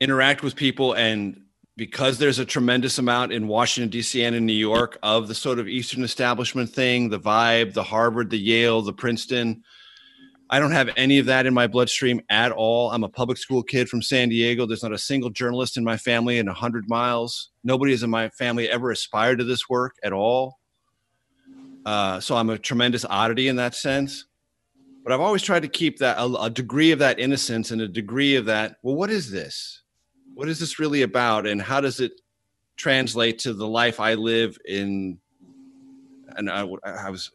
interact 0.00 0.42
with 0.42 0.56
people 0.56 0.94
and 0.94 1.43
because 1.76 2.18
there's 2.18 2.38
a 2.38 2.44
tremendous 2.44 2.98
amount 2.98 3.32
in 3.32 3.48
Washington, 3.48 3.90
D.C. 3.90 4.22
and 4.22 4.36
in 4.36 4.46
New 4.46 4.52
York 4.52 4.98
of 5.02 5.26
the 5.26 5.34
sort 5.34 5.58
of 5.58 5.68
Eastern 5.68 6.04
establishment 6.04 6.70
thing, 6.70 7.08
the 7.08 7.18
vibe, 7.18 7.74
the 7.74 7.82
Harvard, 7.82 8.30
the 8.30 8.38
Yale, 8.38 8.82
the 8.82 8.92
Princeton. 8.92 9.62
I 10.50 10.60
don't 10.60 10.72
have 10.72 10.90
any 10.96 11.18
of 11.18 11.26
that 11.26 11.46
in 11.46 11.54
my 11.54 11.66
bloodstream 11.66 12.20
at 12.28 12.52
all. 12.52 12.90
I'm 12.92 13.02
a 13.02 13.08
public 13.08 13.38
school 13.38 13.62
kid 13.62 13.88
from 13.88 14.02
San 14.02 14.28
Diego. 14.28 14.66
There's 14.66 14.82
not 14.82 14.92
a 14.92 14.98
single 14.98 15.30
journalist 15.30 15.76
in 15.76 15.82
my 15.82 15.96
family 15.96 16.38
in 16.38 16.46
100 16.46 16.88
miles. 16.88 17.50
Nobody 17.64 17.92
is 17.92 18.02
in 18.02 18.10
my 18.10 18.28
family 18.28 18.70
ever 18.70 18.90
aspired 18.90 19.38
to 19.38 19.44
this 19.44 19.68
work 19.68 19.96
at 20.04 20.12
all. 20.12 20.60
Uh, 21.84 22.20
so 22.20 22.36
I'm 22.36 22.50
a 22.50 22.58
tremendous 22.58 23.04
oddity 23.04 23.48
in 23.48 23.56
that 23.56 23.74
sense. 23.74 24.26
But 25.02 25.12
I've 25.12 25.20
always 25.20 25.42
tried 25.42 25.62
to 25.62 25.68
keep 25.68 25.98
that 25.98 26.18
a, 26.18 26.24
a 26.42 26.50
degree 26.50 26.92
of 26.92 26.98
that 27.00 27.18
innocence 27.18 27.70
and 27.70 27.80
a 27.82 27.88
degree 27.88 28.36
of 28.36 28.46
that. 28.46 28.76
Well, 28.82 28.94
what 28.94 29.10
is 29.10 29.30
this? 29.30 29.82
What 30.34 30.48
is 30.48 30.58
this 30.58 30.78
really 30.78 31.02
about? 31.02 31.46
And 31.46 31.62
how 31.62 31.80
does 31.80 32.00
it 32.00 32.20
translate 32.76 33.38
to 33.38 33.52
the 33.52 33.68
life 33.68 34.00
i 34.00 34.14
live 34.14 34.58
in? 34.64 35.18
And 36.36 36.50
i, 36.50 36.66
I 36.84 37.10
was 37.10 37.30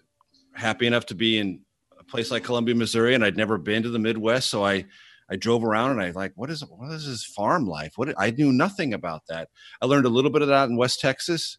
happy 0.53 0.85
enough 0.85 1.05
to 1.07 1.15
be 1.15 1.37
in 1.37 1.61
a 1.97 2.03
place 2.03 2.31
like 2.31 2.43
columbia 2.43 2.75
missouri 2.75 3.15
and 3.15 3.23
i'd 3.23 3.37
never 3.37 3.57
been 3.57 3.83
to 3.83 3.89
the 3.89 3.99
midwest. 3.99 4.49
So 4.49 4.65
i 4.65 4.85
i 5.29 5.35
drove 5.37 5.63
around 5.63 5.91
and 5.91 6.01
i 6.01 6.11
like 6.11 6.33
what 6.35 6.49
is 6.49 6.61
what 6.67 6.91
is 6.91 7.07
this 7.07 7.23
farm 7.23 7.67
life? 7.67 7.93
What 7.95 8.13
i 8.17 8.31
knew 8.31 8.51
nothing 8.51 8.93
about 8.93 9.23
that. 9.29 9.49
I 9.81 9.85
learned 9.85 10.05
a 10.05 10.09
little 10.09 10.31
bit 10.31 10.41
of 10.41 10.49
that 10.49 10.69
in 10.69 10.75
west 10.75 10.99
texas. 10.99 11.57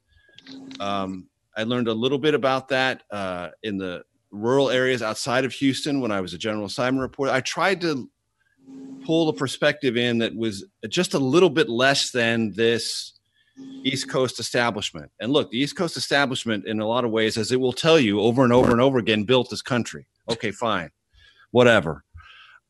Um, 0.78 1.28
i 1.56 1.62
learned 1.62 1.88
a 1.88 1.94
little 1.94 2.18
bit 2.18 2.34
about 2.34 2.68
that 2.68 3.02
uh, 3.10 3.48
in 3.62 3.78
the 3.78 4.02
rural 4.30 4.70
areas 4.70 5.02
outside 5.02 5.44
of 5.44 5.52
houston 5.52 6.00
when 6.00 6.12
i 6.12 6.20
was 6.20 6.34
a 6.34 6.38
general 6.38 6.66
assignment 6.66 7.02
reporter. 7.02 7.32
I 7.32 7.40
tried 7.40 7.80
to 7.80 8.10
pull 9.04 9.28
a 9.28 9.32
perspective 9.32 9.96
in 9.96 10.18
that 10.18 10.36
was 10.36 10.64
just 10.88 11.14
a 11.14 11.18
little 11.18 11.50
bit 11.50 11.68
less 11.68 12.10
than 12.10 12.52
this 12.52 13.14
East 13.82 14.08
Coast 14.08 14.38
establishment. 14.38 15.10
And 15.20 15.32
look, 15.32 15.50
the 15.50 15.58
East 15.58 15.76
Coast 15.76 15.96
establishment, 15.96 16.66
in 16.66 16.80
a 16.80 16.86
lot 16.86 17.04
of 17.04 17.10
ways, 17.10 17.36
as 17.36 17.52
it 17.52 17.60
will 17.60 17.72
tell 17.72 17.98
you 17.98 18.20
over 18.20 18.44
and 18.44 18.52
over 18.52 18.70
and 18.70 18.80
over 18.80 18.98
again, 18.98 19.24
built 19.24 19.50
this 19.50 19.62
country. 19.62 20.06
Okay, 20.28 20.50
fine, 20.50 20.90
whatever. 21.50 22.04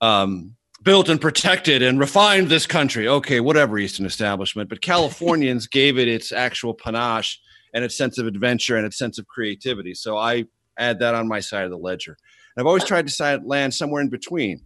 Um, 0.01 0.57
built 0.83 1.09
and 1.09 1.21
protected 1.21 1.83
and 1.83 1.99
refined 1.99 2.49
this 2.49 2.67
country. 2.67 3.07
Okay, 3.07 3.41
whatever, 3.41 3.79
Eastern 3.79 4.07
establishment. 4.07 4.69
But 4.69 4.81
Californians 4.81 5.67
gave 5.71 5.99
it 5.99 6.09
its 6.09 6.33
actual 6.33 6.75
panache 6.75 7.39
and 7.75 7.85
its 7.85 7.97
sense 7.97 8.19
of 8.19 8.27
adventure 8.27 8.77
and 8.77 8.87
its 8.87 8.99
sense 8.99 9.19
of 9.19 9.27
creativity. 9.27 9.95
So 9.95 10.17
I 10.17 10.47
add 10.79 10.99
that 11.01 11.15
on 11.15 11.29
my 11.29 11.41
side 11.41 11.65
of 11.65 11.71
the 11.71 11.77
ledger. 11.77 12.17
And 12.57 12.63
I've 12.63 12.67
always 12.67 12.85
tried 12.85 13.07
to 13.07 13.13
side, 13.13 13.45
land 13.45 13.75
somewhere 13.75 14.03
in 14.03 14.09
between 14.09 14.63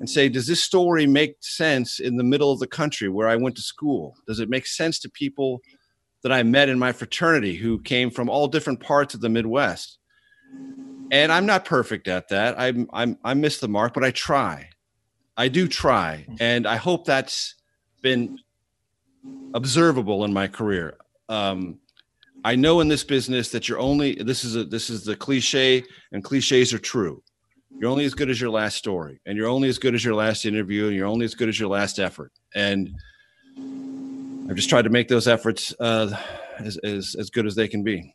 and 0.00 0.10
say, 0.10 0.28
does 0.28 0.46
this 0.46 0.62
story 0.62 1.06
make 1.06 1.36
sense 1.40 2.00
in 2.00 2.16
the 2.16 2.24
middle 2.24 2.50
of 2.52 2.58
the 2.58 2.66
country 2.66 3.08
where 3.08 3.28
I 3.28 3.36
went 3.36 3.56
to 3.56 3.62
school? 3.62 4.16
Does 4.26 4.40
it 4.40 4.48
make 4.48 4.66
sense 4.66 4.98
to 5.00 5.08
people 5.08 5.60
that 6.22 6.32
I 6.32 6.42
met 6.42 6.68
in 6.68 6.78
my 6.78 6.92
fraternity 6.92 7.54
who 7.54 7.80
came 7.80 8.10
from 8.10 8.28
all 8.28 8.48
different 8.48 8.80
parts 8.80 9.14
of 9.14 9.20
the 9.20 9.28
Midwest? 9.28 9.98
And 11.10 11.30
I'm 11.30 11.46
not 11.46 11.64
perfect 11.64 12.08
at 12.08 12.28
that. 12.28 12.58
I'm, 12.58 12.88
I'm 12.92 13.18
I 13.24 13.34
miss 13.34 13.58
the 13.60 13.68
mark, 13.68 13.94
but 13.94 14.04
I 14.04 14.10
try. 14.10 14.70
I 15.36 15.48
do 15.48 15.68
try, 15.68 16.26
and 16.40 16.66
I 16.66 16.76
hope 16.76 17.04
that's 17.04 17.56
been 18.02 18.38
observable 19.52 20.24
in 20.24 20.32
my 20.32 20.48
career. 20.48 20.96
Um, 21.28 21.78
I 22.44 22.56
know 22.56 22.80
in 22.80 22.88
this 22.88 23.04
business 23.04 23.50
that 23.50 23.68
you're 23.68 23.78
only 23.78 24.14
this 24.14 24.44
is 24.44 24.54
a 24.54 24.64
this 24.64 24.90
is 24.90 25.04
the 25.04 25.16
cliche, 25.16 25.82
and 26.12 26.22
cliches 26.22 26.72
are 26.72 26.78
true. 26.78 27.22
You're 27.78 27.90
only 27.90 28.04
as 28.04 28.14
good 28.14 28.30
as 28.30 28.40
your 28.40 28.50
last 28.50 28.76
story, 28.76 29.20
and 29.26 29.36
you're 29.36 29.48
only 29.48 29.68
as 29.68 29.78
good 29.78 29.94
as 29.94 30.04
your 30.04 30.14
last 30.14 30.44
interview, 30.44 30.86
and 30.86 30.96
you're 30.96 31.06
only 31.06 31.24
as 31.24 31.34
good 31.34 31.48
as 31.48 31.58
your 31.58 31.68
last 31.68 31.98
effort. 31.98 32.32
And 32.54 32.94
I've 34.48 34.56
just 34.56 34.68
tried 34.68 34.82
to 34.82 34.90
make 34.90 35.08
those 35.08 35.26
efforts 35.26 35.74
uh, 35.80 36.16
as, 36.58 36.76
as 36.78 37.16
as 37.18 37.30
good 37.30 37.46
as 37.46 37.54
they 37.54 37.68
can 37.68 37.82
be. 37.82 38.14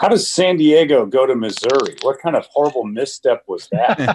How 0.00 0.08
does 0.08 0.28
San 0.28 0.56
Diego 0.56 1.06
go 1.06 1.26
to 1.26 1.34
Missouri? 1.34 1.96
What 2.02 2.18
kind 2.20 2.34
of 2.34 2.46
horrible 2.46 2.84
misstep 2.84 3.44
was 3.46 3.68
that? 3.70 4.14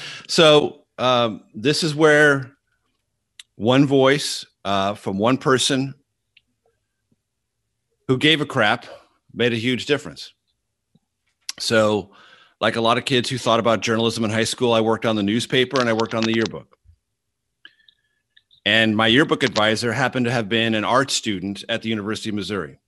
so 0.28 0.84
um, 0.98 1.42
this 1.54 1.82
is 1.82 1.94
where 1.94 2.52
one 3.56 3.86
voice 3.86 4.46
uh, 4.64 4.94
from 4.94 5.18
one 5.18 5.36
person 5.36 5.94
who 8.08 8.16
gave 8.16 8.40
a 8.40 8.46
crap 8.46 8.86
made 9.34 9.52
a 9.52 9.56
huge 9.56 9.86
difference. 9.86 10.32
So, 11.60 12.10
like 12.60 12.76
a 12.76 12.80
lot 12.80 12.98
of 12.98 13.04
kids 13.04 13.30
who 13.30 13.38
thought 13.38 13.60
about 13.60 13.80
journalism 13.80 14.24
in 14.24 14.30
high 14.30 14.44
school, 14.44 14.72
I 14.72 14.80
worked 14.80 15.06
on 15.06 15.16
the 15.16 15.22
newspaper 15.22 15.80
and 15.80 15.88
I 15.88 15.92
worked 15.92 16.14
on 16.14 16.22
the 16.24 16.34
yearbook. 16.34 16.76
And 18.64 18.96
my 18.96 19.06
yearbook 19.06 19.42
advisor 19.42 19.92
happened 19.92 20.26
to 20.26 20.32
have 20.32 20.48
been 20.48 20.74
an 20.74 20.84
art 20.84 21.10
student 21.10 21.64
at 21.68 21.82
the 21.82 21.88
University 21.88 22.28
of 22.30 22.34
Missouri. 22.34 22.78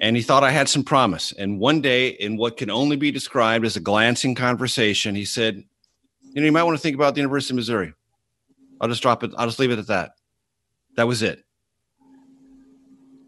and 0.00 0.16
he 0.16 0.22
thought 0.22 0.44
I 0.44 0.50
had 0.50 0.68
some 0.68 0.82
promise. 0.82 1.32
And 1.32 1.58
one 1.60 1.80
day, 1.80 2.08
in 2.08 2.36
what 2.36 2.56
can 2.56 2.68
only 2.68 2.96
be 2.96 3.10
described 3.10 3.64
as 3.64 3.76
a 3.76 3.80
glancing 3.80 4.34
conversation, 4.34 5.14
he 5.14 5.24
said, 5.24 5.64
"You 6.34 6.40
know, 6.40 6.44
you 6.46 6.52
might 6.52 6.64
want 6.64 6.76
to 6.76 6.82
think 6.82 6.96
about 6.96 7.14
the 7.14 7.20
University 7.20 7.54
of 7.54 7.56
Missouri." 7.56 7.94
I'll 8.80 8.88
just 8.88 9.02
drop 9.02 9.22
it. 9.22 9.30
I'll 9.38 9.46
just 9.46 9.58
leave 9.58 9.70
it 9.70 9.78
at 9.78 9.86
that. 9.86 10.16
That 10.96 11.06
was 11.06 11.22
it. 11.22 11.44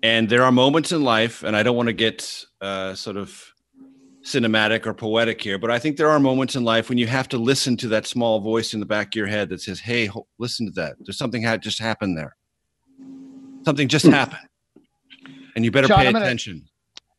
And 0.03 0.29
there 0.29 0.43
are 0.43 0.53
moments 0.53 0.93
in 0.93 1.03
life, 1.03 1.43
and 1.43 1.57
I 1.57 1.63
don't 1.63 1.77
want 1.77 1.89
to 1.89 1.93
get 1.95 2.45
uh, 2.61 2.95
sort 2.95 3.17
of 3.17 3.55
cinematic 4.27 4.87
or 4.87 4.93
poetic 4.93 5.41
here, 5.41 5.59
but 5.59 5.71
I 5.71 5.79
think 5.79 5.97
there 5.97 6.11
are 6.11 6.19
moments 6.19 6.57
in 6.57 6.65
life 6.65 6.89
when 6.89 6.99
you 6.99 7.07
have 7.07 7.29
to 7.29 7.39
listen 7.39 7.77
to 7.79 7.89
that 7.89 8.07
small 8.07 8.41
voice 8.41 8.75
in 8.75 8.81
the 8.81 8.87
back 8.87 9.09
of 9.09 9.15
your 9.15 9.27
head 9.27 9.49
that 9.51 9.61
says, 9.61 9.81
"Hey, 9.81 10.07
ho- 10.07 10.27
listen 10.39 10.67
to 10.67 10.73
that. 10.73 10.97
There's 11.01 11.17
something 11.17 11.43
had 11.43 11.63
just 11.63 11.79
happened 11.79 12.19
there. 12.19 12.37
Something 13.65 13.89
just 13.89 14.05
hmm. 14.05 14.13
happened, 14.13 14.49
and 15.55 15.65
you 15.65 15.71
better 15.71 15.89
John, 15.89 15.99
pay 15.99 16.13
gonna- 16.13 16.25
attention." 16.25 16.67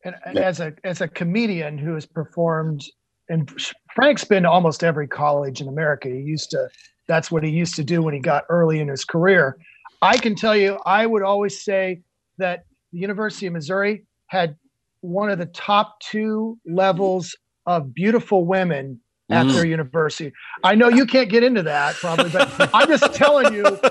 and 0.04 0.14
and 0.24 0.38
as 0.38 0.60
a 0.60 0.72
as 0.84 1.00
a 1.00 1.08
comedian 1.08 1.78
who 1.78 1.94
has 1.94 2.06
performed 2.06 2.84
and 3.28 3.50
frank's 3.94 4.24
been 4.24 4.44
to 4.44 4.50
almost 4.50 4.84
every 4.84 5.06
college 5.06 5.60
in 5.60 5.68
america 5.68 6.08
he 6.08 6.18
used 6.18 6.50
to 6.50 6.68
that's 7.06 7.30
what 7.30 7.42
he 7.42 7.50
used 7.50 7.74
to 7.74 7.84
do 7.84 8.02
when 8.02 8.14
he 8.14 8.20
got 8.20 8.44
early 8.48 8.80
in 8.80 8.88
his 8.88 9.04
career 9.04 9.56
i 10.02 10.16
can 10.16 10.34
tell 10.34 10.56
you 10.56 10.78
i 10.86 11.06
would 11.06 11.22
always 11.22 11.62
say 11.62 12.00
that 12.38 12.64
the 12.92 12.98
university 12.98 13.46
of 13.46 13.52
missouri 13.52 14.04
had 14.26 14.56
one 15.00 15.30
of 15.30 15.38
the 15.38 15.46
top 15.46 15.98
two 16.00 16.58
levels 16.66 17.34
of 17.66 17.94
beautiful 17.94 18.44
women 18.44 19.00
at 19.30 19.44
Mm. 19.44 19.52
their 19.52 19.66
university 19.66 20.32
i 20.64 20.74
know 20.74 20.88
you 20.88 21.04
can't 21.04 21.28
get 21.28 21.42
into 21.44 21.62
that 21.62 21.94
probably 21.96 22.30
but 22.30 22.70
i'm 22.74 22.88
just 22.88 23.12
telling 23.14 23.52
you 23.52 23.62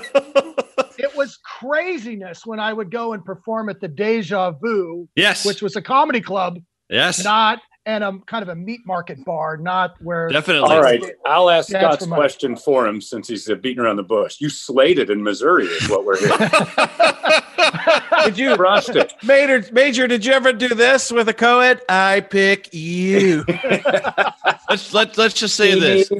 it 0.98 1.16
was 1.16 1.38
craziness 1.44 2.44
when 2.44 2.58
i 2.58 2.72
would 2.72 2.90
go 2.90 3.12
and 3.12 3.24
perform 3.24 3.68
at 3.68 3.80
the 3.80 3.86
deja 3.86 4.50
vu 4.50 5.08
Yes, 5.14 5.44
which 5.46 5.62
was 5.62 5.76
a 5.76 5.82
comedy 5.82 6.20
club, 6.20 6.58
yes, 6.90 7.22
not 7.22 7.60
and 7.86 8.02
a 8.04 8.18
kind 8.26 8.42
of 8.42 8.48
a 8.50 8.54
meat 8.54 8.80
market 8.84 9.24
bar, 9.24 9.56
not 9.56 9.94
where 10.02 10.28
definitely. 10.28 10.68
All 10.74 10.82
right, 10.82 11.02
I'll 11.24 11.48
ask 11.48 11.70
Scott's 11.70 12.04
for 12.04 12.14
question 12.14 12.54
for 12.54 12.86
him 12.86 13.00
since 13.00 13.28
he's 13.28 13.48
uh, 13.48 13.54
beating 13.54 13.78
around 13.82 13.96
the 13.96 14.02
bush. 14.02 14.36
You 14.40 14.50
slated 14.50 15.08
in 15.08 15.22
Missouri, 15.22 15.64
is 15.64 15.88
what 15.88 16.04
we're 16.04 16.18
hearing. 16.18 16.36
Did 18.24 18.38
you, 18.38 18.56
Crushed 18.56 18.90
it. 18.90 19.07
Major? 19.22 19.64
Major, 19.72 20.06
did 20.06 20.24
you 20.24 20.32
ever 20.32 20.52
do 20.52 20.68
this 20.68 21.10
with 21.10 21.28
a 21.28 21.34
co-ed? 21.34 21.80
I 21.88 22.20
pick 22.20 22.72
you. 22.72 23.44
Let's 24.68 24.92
let 24.92 25.16
let's 25.16 25.34
just 25.34 25.56
say 25.56 25.78
this. 25.78 26.10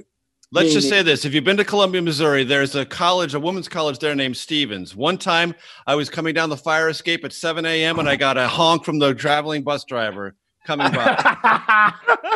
Let's 0.50 0.72
just 0.72 0.88
say 0.88 1.02
this. 1.02 1.26
If 1.26 1.34
you've 1.34 1.44
been 1.44 1.58
to 1.58 1.64
Columbia, 1.64 2.00
Missouri, 2.00 2.42
there's 2.42 2.74
a 2.74 2.86
college, 2.86 3.34
a 3.34 3.40
women's 3.40 3.68
college 3.68 3.98
there 3.98 4.14
named 4.14 4.38
Stephens. 4.38 4.96
One 4.96 5.18
time 5.18 5.54
I 5.86 5.94
was 5.94 6.08
coming 6.08 6.32
down 6.32 6.48
the 6.48 6.56
fire 6.56 6.88
escape 6.88 7.22
at 7.26 7.34
7 7.34 7.66
a.m. 7.66 7.98
and 7.98 8.08
I 8.08 8.16
got 8.16 8.38
a 8.38 8.48
honk 8.48 8.84
from 8.84 8.98
the 8.98 9.14
traveling 9.14 9.62
bus 9.62 9.84
driver 9.84 10.34
coming 10.68 10.92
by. 10.92 11.94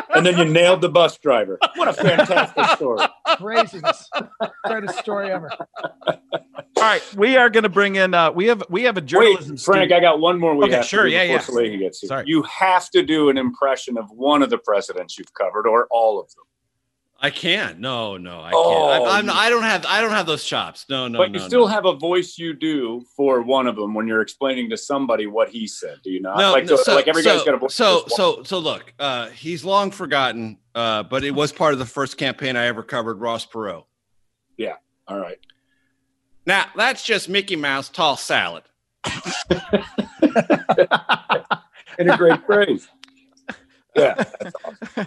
and 0.16 0.24
then 0.24 0.38
you 0.38 0.46
nailed 0.46 0.80
the 0.80 0.88
bus 0.88 1.18
driver. 1.18 1.58
What 1.76 1.86
a 1.88 1.92
fantastic 1.92 2.64
story. 2.76 3.06
craziness. 3.36 4.08
Greatest 4.64 4.98
story 4.98 5.30
ever. 5.30 5.50
All 6.82 6.88
right, 6.88 7.02
we 7.14 7.36
are 7.36 7.50
going 7.50 7.62
to 7.62 7.68
bring 7.68 7.96
in. 7.96 8.14
Uh, 8.14 8.32
we 8.32 8.46
have 8.46 8.64
we 8.70 8.84
have 8.84 8.96
a 8.96 9.02
journalism. 9.02 9.52
Wait, 9.52 9.60
Frank, 9.60 9.84
student. 9.84 9.92
I 9.92 10.00
got 10.00 10.18
one 10.18 10.40
more 10.40 10.56
we 10.56 10.64
Okay, 10.64 10.76
have 10.76 10.86
sure, 10.86 11.04
to 11.04 11.10
do 11.10 11.14
yeah, 11.16 11.36
before 11.36 11.62
yeah. 11.62 11.76
Gets 11.76 12.00
here. 12.00 12.08
Sorry. 12.08 12.24
You 12.26 12.42
have 12.44 12.90
to 12.90 13.02
do 13.04 13.28
an 13.28 13.36
impression 13.36 13.98
of 13.98 14.10
one 14.10 14.42
of 14.42 14.50
the 14.50 14.58
presidents 14.58 15.18
you've 15.18 15.34
covered 15.34 15.66
or 15.68 15.86
all 15.90 16.18
of 16.18 16.28
them. 16.34 16.44
I 17.24 17.30
can't. 17.30 17.78
No, 17.78 18.16
no, 18.16 18.40
I 18.40 18.50
Oh, 18.52 18.88
can't. 18.90 19.08
I, 19.08 19.18
I'm, 19.18 19.30
I 19.30 19.48
don't 19.48 19.62
have. 19.62 19.86
I 19.86 20.00
don't 20.00 20.10
have 20.10 20.26
those 20.26 20.42
chops. 20.42 20.86
No, 20.88 21.06
no, 21.06 21.18
but 21.18 21.30
no. 21.30 21.38
you 21.38 21.46
still 21.46 21.60
no. 21.60 21.66
have 21.68 21.86
a 21.86 21.92
voice 21.92 22.36
you 22.36 22.52
do 22.52 23.04
for 23.16 23.42
one 23.42 23.68
of 23.68 23.76
them 23.76 23.94
when 23.94 24.08
you're 24.08 24.22
explaining 24.22 24.68
to 24.70 24.76
somebody 24.76 25.28
what 25.28 25.48
he 25.48 25.68
said. 25.68 25.98
Do 26.02 26.10
you 26.10 26.20
not? 26.20 26.36
No, 26.36 26.50
like, 26.50 26.64
no, 26.64 26.74
so, 26.74 26.82
so, 26.82 26.94
like 26.96 27.06
every 27.06 27.22
guy's 27.22 27.38
so, 27.38 27.44
got 27.44 27.54
a 27.54 27.58
voice. 27.58 27.74
So, 27.76 28.04
so, 28.08 28.42
so 28.42 28.58
look, 28.58 28.92
uh, 28.98 29.28
he's 29.28 29.64
long 29.64 29.92
forgotten, 29.92 30.58
uh, 30.74 31.04
but 31.04 31.22
it 31.22 31.30
was 31.30 31.52
part 31.52 31.72
of 31.72 31.78
the 31.78 31.86
first 31.86 32.16
campaign 32.16 32.56
I 32.56 32.66
ever 32.66 32.82
covered. 32.82 33.20
Ross 33.20 33.46
Perot. 33.46 33.84
Yeah. 34.56 34.74
All 35.06 35.18
right. 35.18 35.38
Now 36.44 36.66
that's 36.74 37.04
just 37.04 37.28
Mickey 37.28 37.54
Mouse 37.54 37.88
tall 37.88 38.16
salad. 38.16 38.64
In 41.98 42.10
a 42.10 42.16
great 42.16 42.44
phrase. 42.46 42.88
Yeah. 43.94 44.24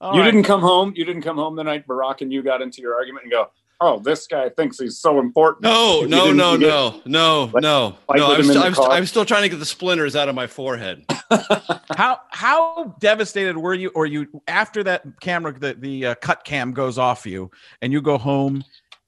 All 0.00 0.14
you 0.14 0.20
right. 0.20 0.26
didn't 0.26 0.44
come 0.44 0.60
home. 0.60 0.92
You 0.96 1.04
didn't 1.04 1.22
come 1.22 1.36
home 1.36 1.56
the 1.56 1.64
night 1.64 1.86
Barack 1.86 2.20
and 2.20 2.32
you 2.32 2.42
got 2.42 2.60
into 2.62 2.80
your 2.82 2.94
argument 2.94 3.24
and 3.24 3.32
go, 3.32 3.50
"Oh, 3.80 3.98
this 3.98 4.26
guy 4.26 4.50
thinks 4.50 4.78
he's 4.78 4.98
so 4.98 5.18
important." 5.20 5.62
No, 5.62 6.02
no, 6.02 6.32
no, 6.32 6.56
no, 6.56 7.00
no, 7.06 7.50
Like- 7.54 7.62
no, 7.62 7.96
like 8.08 8.18
no. 8.18 8.34
I'm, 8.34 8.42
st- 8.44 8.56
I'm, 8.58 8.74
st- 8.74 8.90
I'm 8.90 9.06
still 9.06 9.24
trying 9.24 9.42
to 9.42 9.48
get 9.48 9.58
the 9.58 9.64
splinters 9.64 10.14
out 10.14 10.28
of 10.28 10.34
my 10.34 10.46
forehead. 10.46 11.04
How 11.96 12.20
how 12.30 12.94
devastated 13.00 13.56
were 13.56 13.72
you, 13.74 13.90
or 13.94 14.04
you 14.06 14.26
after 14.48 14.82
that 14.84 15.02
camera, 15.20 15.58
the 15.58 15.74
the 15.74 16.06
uh, 16.06 16.14
cut 16.16 16.44
cam 16.44 16.72
goes 16.72 16.98
off 16.98 17.24
you, 17.24 17.50
and 17.80 17.90
you 17.92 18.02
go 18.02 18.18
home, 18.18 18.62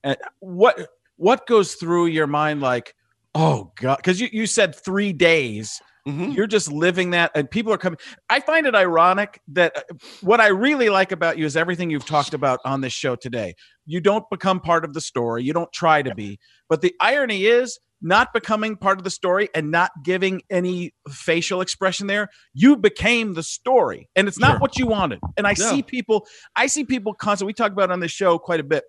and 0.04 0.16
what 0.40 0.88
what 1.16 1.46
goes 1.46 1.74
through 1.74 2.06
your 2.06 2.26
mind 2.26 2.60
like, 2.62 2.94
oh 3.34 3.70
god, 3.76 3.96
because 3.96 4.20
you 4.20 4.28
you 4.32 4.46
said 4.46 4.74
three 4.74 5.12
days. 5.12 5.82
Mhm. 6.06 6.34
You're 6.34 6.46
just 6.46 6.70
living 6.70 7.10
that, 7.10 7.30
and 7.34 7.50
people 7.50 7.72
are 7.72 7.78
coming. 7.78 7.98
I 8.30 8.40
find 8.40 8.66
it 8.66 8.74
ironic 8.74 9.40
that 9.48 9.76
uh, 9.76 9.82
what 10.20 10.40
I 10.40 10.48
really 10.48 10.88
like 10.90 11.12
about 11.12 11.38
you 11.38 11.44
is 11.44 11.56
everything 11.56 11.90
you've 11.90 12.06
talked 12.06 12.34
about 12.34 12.60
on 12.64 12.80
this 12.80 12.92
show 12.92 13.16
today. 13.16 13.54
You 13.86 14.00
don't 14.00 14.24
become 14.30 14.60
part 14.60 14.84
of 14.84 14.94
the 14.94 15.00
story. 15.00 15.42
You 15.44 15.52
don't 15.52 15.72
try 15.72 16.02
to 16.02 16.14
be. 16.14 16.38
But 16.68 16.80
the 16.82 16.94
irony 17.00 17.46
is 17.46 17.78
not 18.00 18.32
becoming 18.32 18.76
part 18.76 18.98
of 18.98 19.04
the 19.04 19.10
story 19.10 19.48
and 19.56 19.72
not 19.72 19.90
giving 20.04 20.40
any 20.50 20.94
facial 21.10 21.60
expression 21.60 22.06
there. 22.06 22.28
You 22.54 22.76
became 22.76 23.34
the 23.34 23.42
story, 23.42 24.08
and 24.14 24.28
it's 24.28 24.38
not 24.38 24.52
Sure. 24.52 24.58
what 24.60 24.78
you 24.78 24.86
wanted. 24.86 25.18
And 25.36 25.46
I 25.46 25.54
see 25.54 25.82
people. 25.82 26.26
I 26.54 26.66
see 26.68 26.84
people 26.84 27.12
constantly. 27.14 27.50
We 27.50 27.54
talk 27.54 27.72
about 27.72 27.90
it 27.90 27.92
on 27.92 28.00
this 28.00 28.12
show 28.12 28.38
quite 28.38 28.60
a 28.60 28.64
bit. 28.64 28.84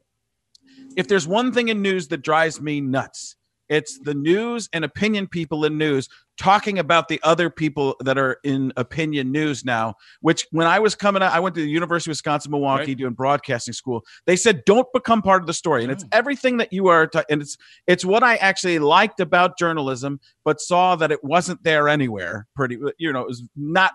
If 0.96 1.08
there's 1.08 1.28
one 1.28 1.52
thing 1.54 1.70
in 1.70 1.82
news 1.82 2.10
that 2.10 2.22
drives 2.22 2.62
me 2.62 2.82
nuts, 2.82 3.36
it's 3.70 4.00
the 4.00 4.14
news 4.14 4.68
and 4.74 4.84
opinion 4.84 5.28
people 5.28 5.66
in 5.66 5.78
news 5.78 6.10
talking 6.38 6.80
about 6.80 7.08
the 7.08 7.20
other 7.24 7.50
people 7.50 7.96
that 8.00 8.18
are 8.18 8.38
in 8.44 8.72
opinion 8.78 9.32
news 9.32 9.66
now. 9.66 9.94
Which 10.22 10.48
when 10.52 10.68
I 10.68 10.80
was 10.80 10.96
coming 10.96 11.22
out, 11.22 11.34
I 11.34 11.40
went 11.40 11.56
to 11.56 11.62
the 11.62 11.70
University 11.70 12.10
of 12.10 12.14
Wisconsin 12.14 12.52
Milwaukee 12.52 12.92
Right. 12.92 12.98
doing 12.98 13.14
broadcasting 13.14 13.74
school. 13.74 14.04
They 14.26 14.36
said 14.36 14.64
don't 14.66 14.88
become 14.94 15.22
part 15.22 15.42
of 15.42 15.48
the 15.48 15.54
story, 15.54 15.84
and 15.84 15.92
it's 15.92 16.04
mm. 16.04 16.10
everything 16.12 16.58
that 16.58 16.74
you 16.74 16.88
are. 16.88 17.08
T- 17.08 17.20
and 17.30 17.42
it's 17.42 17.58
it's 17.88 18.04
what 18.04 18.24
I 18.24 18.38
actually 18.38 18.80
liked 18.80 19.20
about 19.20 19.58
journalism, 19.58 20.20
but 20.44 20.60
saw 20.62 20.96
that 20.96 21.12
it 21.12 21.24
wasn't 21.24 21.64
there 21.64 21.88
anywhere. 21.88 22.48
Pretty, 22.56 22.78
you 22.98 23.14
know, 23.14 23.22
it 23.22 23.28
was 23.28 23.44
not 23.56 23.92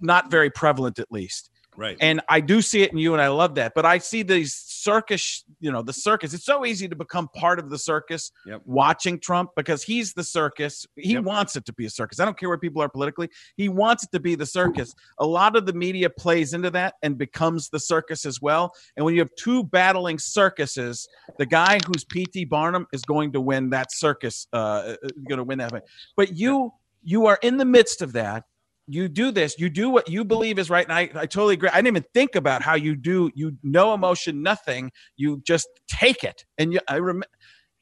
not 0.00 0.30
very 0.30 0.50
prevalent 0.50 0.98
at 0.98 1.10
least 1.10 1.50
Right. 1.76 1.96
and 2.00 2.20
I 2.28 2.40
do 2.40 2.62
see 2.62 2.82
it 2.82 2.92
in 2.92 2.98
you, 2.98 3.12
and 3.14 3.22
I 3.22 3.28
love 3.28 3.56
that. 3.56 3.72
But 3.74 3.84
I 3.84 3.98
see 3.98 4.22
these 4.22 4.54
circus, 4.54 5.44
you 5.60 5.72
know, 5.72 5.82
the 5.82 5.92
circus. 5.92 6.34
It's 6.34 6.44
so 6.44 6.64
easy 6.64 6.88
to 6.88 6.94
become 6.96 7.28
part 7.34 7.58
of 7.58 7.70
the 7.70 7.78
circus 7.78 8.30
Yep. 8.46 8.62
watching 8.64 9.18
Trump 9.18 9.50
because 9.56 9.82
he's 9.82 10.12
the 10.14 10.22
circus. 10.24 10.86
He 10.96 11.14
Yep. 11.14 11.24
wants 11.24 11.56
it 11.56 11.64
to 11.66 11.72
be 11.72 11.86
a 11.86 11.90
circus. 11.90 12.20
I 12.20 12.24
don't 12.24 12.38
care 12.38 12.48
where 12.48 12.58
people 12.58 12.82
are 12.82 12.88
politically. 12.88 13.28
He 13.56 13.68
wants 13.68 14.04
it 14.04 14.10
to 14.12 14.20
be 14.20 14.34
the 14.34 14.46
circus. 14.46 14.94
A 15.18 15.26
lot 15.26 15.56
of 15.56 15.66
the 15.66 15.72
media 15.72 16.10
plays 16.10 16.52
into 16.54 16.70
that 16.70 16.94
and 17.02 17.16
becomes 17.18 17.70
the 17.70 17.80
circus 17.80 18.24
as 18.26 18.40
well. 18.42 18.72
And 18.96 19.04
when 19.04 19.14
you 19.14 19.20
have 19.20 19.30
two 19.38 19.64
battling 19.64 20.18
circuses, 20.18 21.08
the 21.38 21.46
guy 21.46 21.80
who's 21.80 22.04
P.T. 22.04 22.44
Barnum 22.44 22.86
is 22.92 23.02
going 23.02 23.32
to 23.32 23.40
win 23.40 23.70
that 23.70 23.92
circus. 23.92 24.46
Uh, 24.52 24.96
going 25.26 25.38
to 25.38 25.44
win 25.44 25.58
that. 25.58 25.70
fight. 25.70 25.82
But 26.16 26.36
you, 26.36 26.72
you 27.02 27.26
are 27.26 27.38
in 27.42 27.56
the 27.56 27.64
midst 27.64 28.02
of 28.02 28.12
that 28.12 28.44
you 28.86 29.08
do 29.08 29.30
this 29.30 29.58
you 29.58 29.70
do 29.70 29.88
what 29.88 30.08
you 30.08 30.24
believe 30.24 30.58
is 30.58 30.68
right 30.68 30.86
and 30.86 30.92
I, 30.92 31.02
I 31.14 31.26
totally 31.26 31.54
agree. 31.54 31.70
I 31.70 31.76
didn't 31.76 31.88
even 31.88 32.04
think 32.12 32.34
about 32.34 32.62
how 32.62 32.74
you 32.74 32.94
do 32.96 33.30
you 33.34 33.56
no 33.62 33.94
emotion 33.94 34.42
nothing. 34.42 34.90
You 35.16 35.42
just 35.44 35.68
take 35.86 36.24
it. 36.24 36.44
And 36.58 36.72
you 36.72 36.80
i 36.88 36.98
rem- 36.98 37.24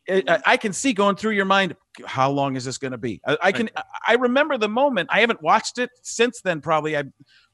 I, 0.09 0.41
I 0.47 0.57
can 0.57 0.73
see 0.73 0.93
going 0.93 1.17
through 1.17 1.33
your 1.33 1.45
mind 1.45 1.77
how 2.05 2.31
long 2.31 2.57
is 2.57 2.65
this 2.65 2.79
going 2.79 2.93
to 2.93 2.99
be? 2.99 3.21
I, 3.27 3.39
I 3.43 3.53
can 3.53 3.69
i 4.07 4.15
remember 4.15 4.59
the 4.59 4.69
moment 4.69 5.09
i 5.13 5.21
haven't 5.21 5.43
watched 5.43 5.79
it 5.79 5.91
since 6.03 6.41
then 6.41 6.61
probably. 6.61 6.97
I 6.97 7.05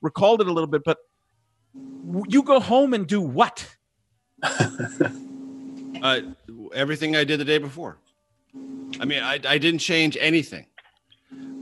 recalled 0.01 0.41
it 0.41 0.49
a 0.49 0.53
little 0.53 0.69
bit 0.69 0.83
but 0.85 0.99
you 2.29 2.43
go 2.43 2.61
home 2.61 2.95
and 2.95 3.07
do 3.07 3.21
what? 3.21 3.67
Uh, 6.01 6.21
everything 6.75 7.17
I 7.17 7.25
did 7.25 7.41
the 7.41 7.45
day 7.45 7.59
before. 7.59 7.99
I 9.01 9.05
mean, 9.05 9.21
I, 9.23 9.41
I 9.47 9.59
didn't 9.59 9.81
change 9.81 10.17
anything. 10.21 10.67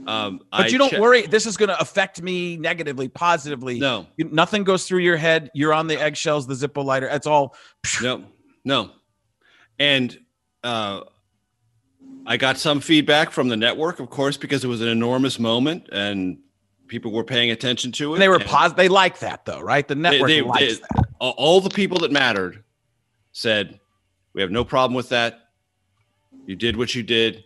Um, 0.07 0.39
but 0.51 0.61
I 0.61 0.67
you 0.67 0.77
don't 0.77 0.89
che- 0.89 0.99
worry 1.01 1.27
this 1.27 1.45
is 1.45 1.57
going 1.57 1.67
to 1.69 1.79
affect 1.81 2.21
me 2.21 2.55
negatively 2.55 3.09
positively 3.09 3.77
No, 3.77 4.07
You- 4.15 4.29
nothing 4.31 4.63
goes 4.63 4.85
through 4.85 4.99
your 4.99 5.17
head 5.17 5.51
you're 5.53 5.73
on 5.73 5.87
the 5.87 5.99
eggshells 5.99 6.47
the 6.47 6.53
zippo 6.53 6.83
lighter 6.83 7.07
it's 7.07 7.27
all 7.27 7.55
no, 8.01 8.23
no. 8.63 8.91
And 9.79 10.17
uh, 10.63 11.01
I 12.25 12.37
got 12.37 12.57
some 12.57 12.79
feedback 12.79 13.31
from 13.31 13.47
the 13.47 13.57
network, 13.57 13.99
of 13.99 14.09
course, 14.09 14.37
because 14.37 14.63
it 14.63 14.67
was 14.67 14.81
an 14.81 14.87
enormous 14.87 15.39
moment 15.39 15.87
and 15.91 16.39
people 16.87 17.11
were 17.11 17.23
paying 17.23 17.51
attention 17.51 17.91
to 17.93 18.11
it. 18.11 18.15
And 18.15 18.21
they 18.21 18.29
were 18.29 18.39
positive. 18.39 18.77
They 18.77 18.87
like 18.89 19.19
that 19.19 19.45
though, 19.45 19.59
right? 19.59 19.87
The 19.87 19.95
network 19.95 20.29
they- 20.29 20.41
likes 20.41 20.79
they- 20.79 20.83
that. 20.95 21.05
all 21.19 21.61
the 21.61 21.69
people 21.69 21.99
that 21.99 22.11
mattered 22.11 22.63
said, 23.33 23.79
"We 24.33 24.41
have 24.41 24.51
no 24.51 24.63
problem 24.63 24.95
with 24.95 25.09
that. 25.09 25.49
You 26.45 26.55
did 26.55 26.77
what 26.77 26.95
you 26.95 27.03
did. 27.03 27.43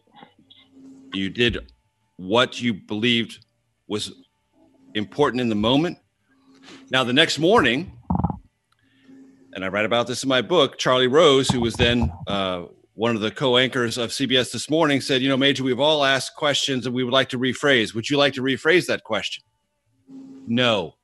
You 1.14 1.30
did 1.30 1.71
what 2.22 2.62
you 2.62 2.74
believed 2.74 3.44
was 3.88 4.14
important 4.94 5.42
in 5.42 5.50
the 5.50 5.56
moment. 5.56 5.98
Now, 6.92 7.04
the 7.04 7.14
next 7.14 7.40
morning, 7.40 7.98
and 9.54 9.66
I 9.66 9.70
write 9.70 9.86
about 9.86 10.06
this 10.06 10.22
in 10.22 10.30
my 10.30 10.42
book, 10.44 10.78
Charlie 10.78 11.08
Rose, 11.08 11.50
who 11.50 11.60
was 11.60 11.74
then 11.74 12.12
uh, 12.28 12.66
one 12.94 13.16
of 13.16 13.22
the 13.22 13.32
co 13.32 13.58
anchors 13.58 13.98
of 13.98 14.12
CBS 14.12 14.52
This 14.52 14.70
Morning, 14.70 15.02
said, 15.02 15.22
You 15.22 15.30
know, 15.30 15.38
Major, 15.38 15.64
we've 15.64 15.80
all 15.80 16.06
asked 16.06 16.36
questions 16.36 16.86
and 16.86 16.94
we 16.94 17.04
would 17.04 17.14
like 17.14 17.30
to 17.30 17.40
rephrase. 17.40 17.96
Would 17.96 18.10
you 18.10 18.18
like 18.18 18.34
to 18.34 18.42
rephrase 18.42 18.86
that 18.86 19.04
question? 19.04 19.44
No. 20.46 20.96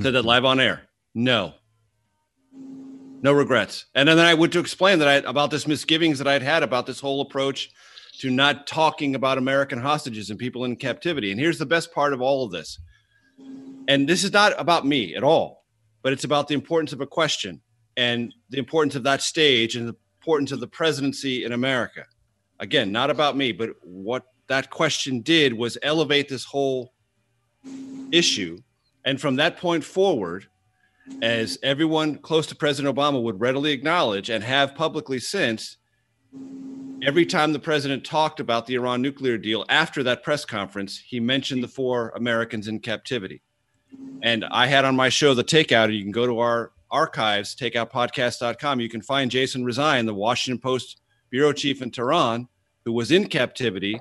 Said 0.00 0.14
that 0.14 0.24
live 0.24 0.46
on 0.46 0.58
air. 0.58 0.84
No. 1.14 1.52
No 3.20 3.32
regrets. 3.32 3.84
And 3.94 4.08
then 4.08 4.18
I 4.18 4.32
went 4.32 4.54
to 4.54 4.58
explain 4.58 5.00
that 5.00 5.08
I 5.08 5.28
about 5.28 5.50
this 5.50 5.66
misgivings 5.66 6.18
that 6.18 6.26
I'd 6.26 6.42
had 6.42 6.62
about 6.62 6.86
this 6.86 6.98
whole 6.98 7.20
approach 7.20 7.70
to 8.18 8.30
not 8.30 8.66
talking 8.66 9.14
about 9.14 9.38
American 9.38 9.80
hostages 9.80 10.30
and 10.30 10.38
people 10.38 10.64
in 10.64 10.76
captivity. 10.76 11.30
And 11.30 11.40
here's 11.40 11.58
the 11.58 11.66
best 11.66 11.92
part 11.92 12.12
of 12.12 12.20
all 12.20 12.44
of 12.44 12.52
this. 12.52 12.78
And 13.88 14.08
this 14.08 14.22
is 14.22 14.32
not 14.32 14.52
about 14.60 14.86
me 14.86 15.14
at 15.14 15.24
all, 15.24 15.64
but 16.02 16.12
it's 16.12 16.24
about 16.24 16.48
the 16.48 16.54
importance 16.54 16.92
of 16.92 17.00
a 17.00 17.06
question 17.06 17.60
and 17.96 18.32
the 18.50 18.58
importance 18.58 18.94
of 18.94 19.02
that 19.04 19.22
stage 19.22 19.76
and 19.76 19.88
the 19.88 19.96
importance 20.20 20.52
of 20.52 20.60
the 20.60 20.66
presidency 20.66 21.44
in 21.44 21.52
America. 21.52 22.04
Again, 22.60 22.92
not 22.92 23.10
about 23.10 23.36
me, 23.36 23.50
but 23.52 23.70
what 23.82 24.26
that 24.46 24.70
question 24.70 25.20
did 25.20 25.52
was 25.52 25.78
elevate 25.82 26.28
this 26.28 26.44
whole 26.44 26.92
issue. 28.12 28.58
And 29.04 29.20
from 29.20 29.36
that 29.36 29.56
point 29.56 29.82
forward, 29.82 30.46
as 31.22 31.58
everyone 31.62 32.18
close 32.18 32.46
to 32.46 32.54
President 32.54 32.94
Obama 32.94 33.20
would 33.20 33.40
readily 33.40 33.72
acknowledge 33.72 34.30
and 34.30 34.44
have 34.44 34.74
publicly 34.74 35.18
since, 35.18 35.78
every 37.02 37.26
time 37.26 37.52
the 37.52 37.58
president 37.58 38.04
talked 38.04 38.40
about 38.40 38.66
the 38.66 38.74
Iran 38.74 39.02
nuclear 39.02 39.36
deal 39.36 39.64
after 39.68 40.02
that 40.04 40.22
press 40.22 40.44
conference, 40.44 40.98
he 40.98 41.20
mentioned 41.20 41.62
the 41.62 41.68
four 41.68 42.10
Americans 42.14 42.68
in 42.68 42.78
captivity. 42.78 43.42
And 44.22 44.44
I 44.50 44.66
had 44.68 44.84
on 44.84 44.96
my 44.96 45.08
show, 45.08 45.34
The 45.34 45.44
Takeout, 45.44 45.94
you 45.94 46.02
can 46.02 46.12
go 46.12 46.26
to 46.26 46.38
our 46.38 46.72
archives, 46.90 47.56
takeoutpodcast.com. 47.56 48.80
You 48.80 48.88
can 48.88 49.02
find 49.02 49.30
Jason 49.30 49.64
Rezaian, 49.64 50.06
the 50.06 50.14
Washington 50.14 50.60
Post 50.60 51.00
bureau 51.30 51.52
chief 51.52 51.82
in 51.82 51.90
Tehran, 51.90 52.48
who 52.84 52.92
was 52.92 53.10
in 53.10 53.26
captivity, 53.26 54.00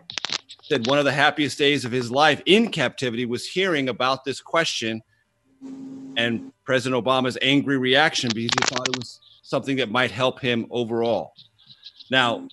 said 0.63 0.87
one 0.87 0.99
of 0.99 1.05
the 1.05 1.11
happiest 1.11 1.57
days 1.57 1.85
of 1.85 1.91
his 1.91 2.11
life 2.11 2.41
in 2.45 2.69
captivity 2.69 3.25
was 3.25 3.47
hearing 3.47 3.89
about 3.89 4.23
this 4.23 4.41
question 4.41 5.01
and 6.17 6.51
President 6.65 7.03
Obama's 7.03 7.37
angry 7.41 7.77
reaction 7.77 8.29
because 8.33 8.51
he 8.59 8.75
thought 8.75 8.87
it 8.87 8.97
was 8.97 9.19
something 9.43 9.77
that 9.77 9.89
might 9.89 10.11
help 10.11 10.39
him 10.39 10.67
overall. 10.69 11.33
Now, 12.09 12.47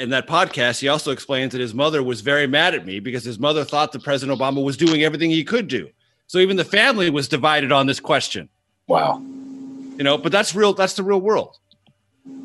in 0.00 0.08
that 0.08 0.26
podcast, 0.26 0.80
he 0.80 0.88
also 0.88 1.12
explains 1.12 1.52
that 1.52 1.60
his 1.60 1.74
mother 1.74 2.02
was 2.02 2.22
very 2.22 2.46
mad 2.46 2.74
at 2.74 2.86
me 2.86 3.00
because 3.00 3.22
his 3.22 3.38
mother 3.38 3.64
thought 3.64 3.92
that 3.92 4.02
President 4.02 4.36
Obama 4.36 4.64
was 4.64 4.78
doing 4.78 5.04
everything 5.04 5.30
he 5.30 5.44
could 5.44 5.68
do. 5.68 5.90
So 6.26 6.38
even 6.38 6.56
the 6.56 6.64
family 6.64 7.10
was 7.10 7.28
divided 7.28 7.70
on 7.70 7.86
this 7.86 8.00
question. 8.00 8.48
Wow. 8.86 9.20
You 9.20 10.02
know, 10.02 10.16
but 10.16 10.32
that's 10.32 10.54
real. 10.54 10.72
That's 10.72 10.94
the 10.94 11.02
real 11.02 11.20
world. 11.20 11.58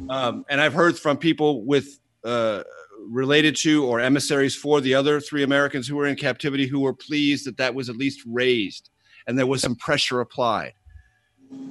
Um, 0.09 0.45
and 0.49 0.59
I've 0.59 0.73
heard 0.73 0.99
from 0.99 1.15
people 1.15 1.63
with 1.63 1.97
uh, 2.25 2.63
related 3.07 3.55
to 3.57 3.85
or 3.85 4.01
emissaries 4.01 4.53
for 4.53 4.81
the 4.81 4.93
other 4.93 5.21
three 5.21 5.43
Americans 5.43 5.87
who 5.87 5.95
were 5.95 6.07
in 6.07 6.17
captivity 6.17 6.67
who 6.67 6.81
were 6.81 6.93
pleased 6.93 7.45
that 7.45 7.55
that 7.57 7.73
was 7.73 7.89
at 7.89 7.95
least 7.95 8.21
raised 8.25 8.89
and 9.27 9.39
there 9.39 9.47
was 9.47 9.61
some 9.61 9.75
pressure 9.75 10.19
applied. 10.19 10.73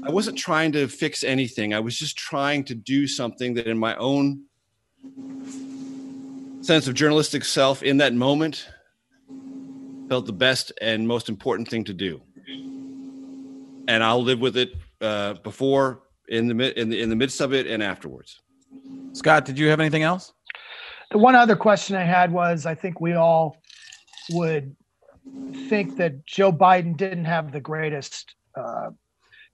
I 0.03 0.11
wasn't 0.11 0.39
trying 0.39 0.73
to 0.73 0.89
fix 0.89 1.25
anything. 1.25 1.75
I 1.75 1.81
was 1.81 1.99
just 1.99 2.17
trying 2.17 2.65
to 2.65 2.75
do 2.75 3.07
something 3.07 3.53
that, 3.55 3.67
in 3.67 3.77
my 3.77 3.95
own 3.97 4.45
sense 6.65 6.89
of 6.89 6.95
journalistic 6.95 7.45
self, 7.45 7.83
in 7.83 7.99
that 7.99 8.15
moment, 8.15 8.69
felt 10.09 10.27
the 10.27 10.33
best 10.33 10.73
and 10.81 11.07
most 11.07 11.29
important 11.29 11.69
thing 11.69 11.85
to 11.85 11.93
do. 11.93 12.23
And 13.87 14.03
I'll 14.03 14.23
live 14.23 14.41
with 14.41 14.57
it 14.57 14.73
uh, 15.01 15.35
before, 15.35 16.03
in 16.29 16.49
the, 16.49 16.81
in 16.81 16.89
the 16.89 17.01
in 17.01 17.11
the 17.11 17.17
midst 17.17 17.41
of 17.41 17.53
it, 17.53 17.67
and 17.67 17.83
afterwards. 17.83 18.41
Scott, 19.13 19.45
did 19.45 19.59
you 19.59 19.69
have 19.69 19.79
anything 19.79 20.03
else? 20.03 20.33
The 21.11 21.19
one 21.19 21.35
other 21.35 21.55
question 21.55 21.97
I 21.97 22.05
had 22.05 22.33
was 22.33 22.65
I 22.65 22.75
think 22.75 23.01
we 23.01 23.13
all 23.13 23.59
would 24.31 24.75
think 25.69 25.97
that 25.97 26.25
Joe 26.27 26.51
Biden 26.51 26.97
didn't 26.97 27.27
have 27.27 27.53
the 27.53 27.61
greatest 27.61 28.35
uh, 28.57 28.91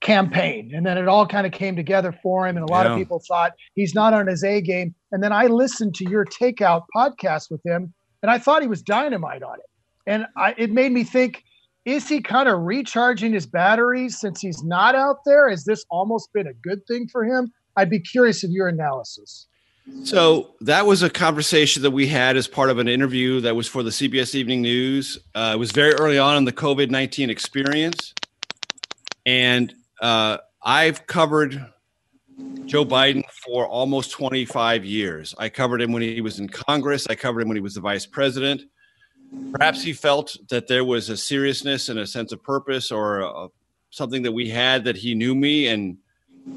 campaign. 0.01 0.73
And 0.75 0.85
then 0.85 0.97
it 0.99 1.09
all 1.09 1.27
kind 1.27 1.47
of 1.47 1.53
came 1.53 1.77
together 1.77 2.13
for 2.23 2.47
him. 2.49 2.57
And 2.57 2.69
a 2.69 2.73
lot 2.73 2.87
Yeah. 2.87 2.93
of 2.93 2.99
people 2.99 3.23
thought 3.27 3.53
he's 3.75 3.95
not 3.95 4.15
on 4.15 4.27
his 4.27 4.43
A 4.45 4.61
game. 4.61 4.95
And 5.13 5.23
then 5.23 5.33
I 5.33 5.47
listened 5.47 5.95
to 5.97 6.09
your 6.09 6.25
takeout 6.25 6.85
podcast 6.95 7.51
with 7.51 7.61
him 7.65 7.93
and 8.23 8.31
I 8.31 8.39
thought 8.39 8.63
he 8.63 8.69
was 8.69 8.83
dynamite 8.83 9.43
on 9.43 9.59
it. 9.59 9.67
And 10.07 10.27
I, 10.37 10.55
it 10.57 10.71
made 10.71 10.93
me 10.93 11.05
think, 11.05 11.45
is 11.85 12.09
he 12.09 12.21
kind 12.21 12.49
of 12.49 12.61
recharging 12.61 13.33
his 13.33 13.47
batteries 13.47 14.19
since 14.19 14.41
he's 14.41 14.63
not 14.63 14.95
out 14.95 15.19
there? 15.25 15.49
Has 15.51 15.65
this 15.65 15.85
almost 15.91 16.33
been 16.33 16.47
a 16.47 16.53
good 16.55 16.87
thing 16.87 17.09
for 17.11 17.25
him? 17.25 17.53
I'd 17.77 17.91
be 17.91 18.01
curious 18.01 18.43
of 18.45 18.51
your 18.51 18.69
analysis. 18.69 19.47
So 20.05 20.55
that 20.61 20.87
was 20.87 21.03
a 21.03 21.11
conversation 21.11 21.83
that 21.83 21.91
we 21.91 22.07
had 22.07 22.37
as 22.37 22.47
part 22.47 22.71
of 22.71 22.79
an 22.79 22.87
interview 22.87 23.41
that 23.41 23.57
was 23.57 23.67
for 23.67 23.83
the 23.83 23.91
CBS 23.91 24.35
Evening 24.35 24.63
News. 24.63 25.19
Uh, 25.35 25.53
it 25.55 25.59
was 25.59 25.73
very 25.73 25.95
early 25.95 26.19
on 26.19 26.37
in 26.37 26.45
the 26.45 26.53
COVID 26.53 26.91
19 26.91 27.29
experience. 27.31 28.15
And 29.27 29.75
uh, 30.01 30.39
I've 30.63 31.07
covered 31.07 31.65
Joe 32.67 32.85
Biden 32.85 33.23
for 33.45 33.67
almost 33.67 34.13
25 34.13 34.85
years. 34.85 35.35
I 35.39 35.49
covered 35.49 35.83
him 35.83 35.93
when 35.93 36.03
he 36.03 36.21
was 36.21 36.39
in 36.39 36.49
Congress, 36.49 37.07
I 37.09 37.15
covered 37.15 37.43
him 37.43 37.49
when 37.49 37.57
he 37.57 37.63
was 37.63 37.75
the 37.75 37.81
vice 37.81 38.07
president. 38.07 38.63
Perhaps 39.53 39.83
he 39.83 39.93
felt 39.93 40.37
that 40.49 40.67
there 40.67 40.85
was 40.85 41.09
a 41.09 41.17
seriousness 41.17 41.89
and 41.89 41.99
a 42.01 42.07
sense 42.07 42.33
of 42.33 42.43
purpose 42.43 42.91
or 42.91 43.23
uh 43.23 43.49
something 43.91 44.23
that 44.23 44.33
we 44.33 44.49
had 44.49 44.85
that 44.85 44.97
he 44.97 45.15
knew 45.15 45.35
me 45.35 45.67
and 45.67 45.99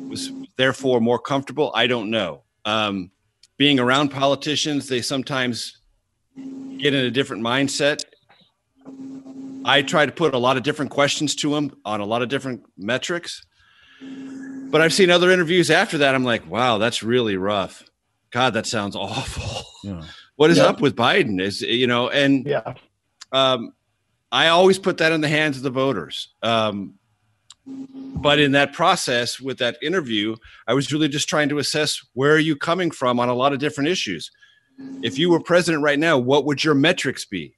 was 0.07 0.31
therefore 0.55 1.01
more 1.01 1.19
comfortable. 1.19 1.71
I 1.75 1.87
don't 1.87 2.09
know. 2.09 2.43
Um, 2.65 3.11
being 3.57 3.79
around 3.79 4.09
politicians, 4.09 4.87
they 4.87 5.01
sometimes 5.01 5.79
get 6.77 6.93
in 6.93 7.05
a 7.05 7.11
different 7.11 7.43
mindset. 7.43 8.03
I 9.65 9.81
try 9.81 10.05
to 10.05 10.11
put 10.11 10.33
a 10.33 10.37
lot 10.37 10.57
of 10.57 10.63
different 10.63 10.91
questions 10.91 11.35
to 11.35 11.55
him 11.55 11.75
on 11.85 11.99
a 12.01 12.05
lot 12.05 12.21
of 12.21 12.29
different 12.29 12.63
metrics. 12.77 13.45
But 14.01 14.81
I've 14.81 14.93
seen 14.93 15.09
other 15.09 15.31
interviews 15.31 15.69
after 15.71 15.99
that. 15.99 16.15
I'm 16.15 16.23
like, 16.23 16.49
wow, 16.49 16.77
that's 16.77 17.03
really 17.03 17.37
rough. 17.37 17.83
God, 18.31 18.53
that 18.55 18.65
sounds 18.65 18.95
awful. 18.97 19.65
Yeah. 19.83 20.03
What 20.35 20.49
is 20.49 20.57
Yeah. 20.57 20.65
up 20.65 20.81
with 20.81 20.95
Biden? 20.95 21.39
Is 21.41 21.61
you 21.61 21.87
know, 21.87 22.09
and 22.09 22.45
Yeah. 22.45 22.73
um, 23.31 23.73
I 24.31 24.47
always 24.47 24.79
put 24.79 24.97
that 24.97 25.11
in 25.11 25.21
the 25.21 25.27
hands 25.29 25.57
of 25.57 25.63
the 25.63 25.69
voters. 25.69 26.29
Um, 26.41 26.95
but 27.65 28.39
in 28.39 28.51
that 28.53 28.73
process, 28.73 29.39
with 29.39 29.59
that 29.59 29.77
interview, 29.81 30.35
I 30.67 30.73
was 30.73 30.91
really 30.91 31.07
just 31.07 31.29
trying 31.29 31.49
to 31.49 31.59
assess 31.59 32.01
where 32.13 32.33
are 32.33 32.39
you 32.39 32.55
coming 32.55 32.91
from 32.91 33.19
on 33.19 33.29
a 33.29 33.33
lot 33.35 33.53
of 33.53 33.59
different 33.59 33.89
issues. 33.89 34.31
If 35.03 35.19
you 35.19 35.29
were 35.29 35.39
president 35.39 35.83
right 35.83 35.99
now, 35.99 36.17
what 36.17 36.45
would 36.45 36.63
your 36.63 36.73
metrics 36.73 37.25
be? 37.25 37.55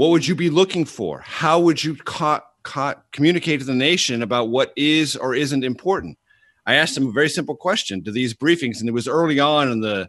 What 0.00 0.12
would 0.12 0.26
you 0.26 0.34
be 0.34 0.48
looking 0.48 0.86
for? 0.86 1.20
How 1.20 1.60
would 1.60 1.84
you 1.84 1.94
co- 1.94 2.40
co- 2.62 2.94
communicate 3.12 3.60
to 3.60 3.66
the 3.66 3.74
nation 3.74 4.22
about 4.22 4.48
what 4.48 4.72
is 4.74 5.14
or 5.14 5.34
isn't 5.34 5.62
important? 5.62 6.16
I 6.64 6.76
asked 6.76 6.96
him 6.96 7.08
a 7.08 7.12
very 7.12 7.28
simple 7.28 7.54
question 7.54 8.02
to 8.04 8.10
these 8.10 8.32
briefings, 8.32 8.80
and 8.80 8.88
it 8.88 8.92
was 8.92 9.06
early 9.06 9.38
on 9.40 9.70
in 9.70 9.80
the 9.80 10.08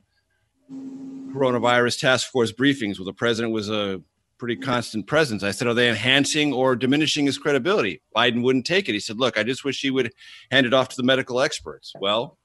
coronavirus 0.71 1.99
task 1.99 2.31
force 2.31 2.53
briefings 2.53 2.99
where 2.99 3.05
the 3.05 3.11
president 3.11 3.51
was 3.51 3.69
a 3.69 4.01
pretty 4.37 4.55
constant 4.55 5.07
presence. 5.07 5.43
I 5.43 5.51
said, 5.51 5.67
Are 5.67 5.73
they 5.73 5.89
enhancing 5.89 6.53
or 6.53 6.77
diminishing 6.77 7.25
his 7.25 7.37
credibility? 7.37 8.01
Biden 8.15 8.43
wouldn't 8.43 8.65
take 8.65 8.87
it. 8.87 8.93
He 8.93 9.01
said, 9.01 9.19
Look, 9.19 9.37
I 9.37 9.43
just 9.43 9.65
wish 9.65 9.81
he 9.81 9.91
would 9.91 10.13
hand 10.51 10.65
it 10.65 10.73
off 10.73 10.87
to 10.87 10.95
the 10.95 11.03
medical 11.03 11.41
experts. 11.41 11.91
Well, 11.99 12.37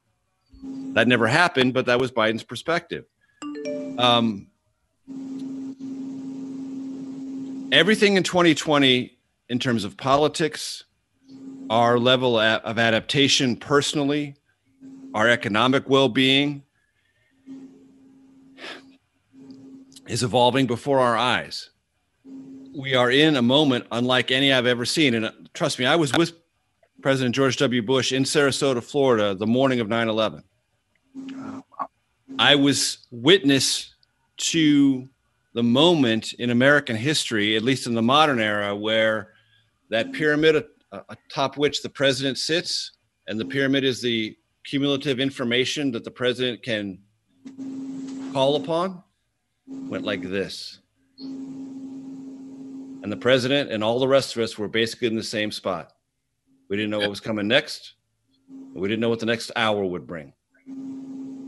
that 0.94 1.06
never 1.06 1.28
happened, 1.28 1.74
but 1.74 1.86
that 1.86 2.00
was 2.00 2.10
Biden's 2.10 2.42
perspective. 2.42 3.04
Um, 3.98 4.48
everything 7.72 8.16
in 8.16 8.22
2020, 8.22 9.18
in 9.48 9.58
terms 9.58 9.84
of 9.84 9.96
politics, 9.96 10.84
our 11.70 11.98
level 11.98 12.38
of 12.38 12.78
adaptation 12.78 13.56
personally, 13.56 14.36
our 15.14 15.28
economic 15.28 15.88
well 15.88 16.08
being, 16.08 16.62
is 20.06 20.22
evolving 20.22 20.66
before 20.66 21.00
our 21.00 21.16
eyes. 21.16 21.70
We 22.76 22.94
are 22.94 23.10
in 23.10 23.36
a 23.36 23.42
moment 23.42 23.86
unlike 23.90 24.30
any 24.30 24.52
I've 24.52 24.66
ever 24.66 24.84
seen. 24.84 25.14
And 25.14 25.26
uh, 25.26 25.32
trust 25.54 25.78
me, 25.78 25.86
I 25.86 25.96
was 25.96 26.12
with 26.12 26.32
President 27.02 27.34
George 27.34 27.56
W. 27.56 27.82
Bush 27.82 28.12
in 28.12 28.24
Sarasota, 28.24 28.82
Florida, 28.82 29.34
the 29.34 29.46
morning 29.46 29.80
of 29.80 29.88
9 29.88 30.08
11. 30.08 30.42
I 32.38 32.54
was 32.54 33.06
witness 33.10 33.94
to 34.36 35.08
the 35.56 35.62
moment 35.62 36.34
in 36.34 36.50
American 36.50 36.94
history, 36.94 37.56
at 37.56 37.62
least 37.62 37.86
in 37.86 37.94
the 37.94 38.02
modern 38.02 38.38
era, 38.38 38.76
where 38.76 39.32
that 39.88 40.12
pyramid 40.12 40.62
atop 40.92 41.56
which 41.56 41.80
the 41.80 41.88
president 41.88 42.36
sits, 42.36 42.92
and 43.26 43.40
the 43.40 43.44
pyramid 43.46 43.82
is 43.82 44.02
the 44.02 44.36
cumulative 44.64 45.18
information 45.18 45.90
that 45.92 46.04
the 46.04 46.10
president 46.10 46.62
can 46.62 46.98
call 48.34 48.56
upon 48.56 49.02
went 49.66 50.04
like 50.04 50.20
this. 50.20 50.80
And 51.18 53.10
the 53.10 53.16
president 53.16 53.72
and 53.72 53.82
all 53.82 53.98
the 53.98 54.06
rest 54.06 54.36
of 54.36 54.42
us 54.42 54.58
were 54.58 54.68
basically 54.68 55.08
in 55.08 55.16
the 55.16 55.22
same 55.22 55.50
spot. 55.50 55.90
We 56.68 56.76
didn't 56.76 56.90
know 56.90 56.98
what 56.98 57.08
was 57.08 57.20
coming 57.20 57.48
next. 57.48 57.94
We 58.74 58.88
didn't 58.88 59.00
know 59.00 59.08
what 59.08 59.20
the 59.20 59.26
next 59.26 59.50
hour 59.56 59.86
would 59.86 60.06
bring. 60.06 60.34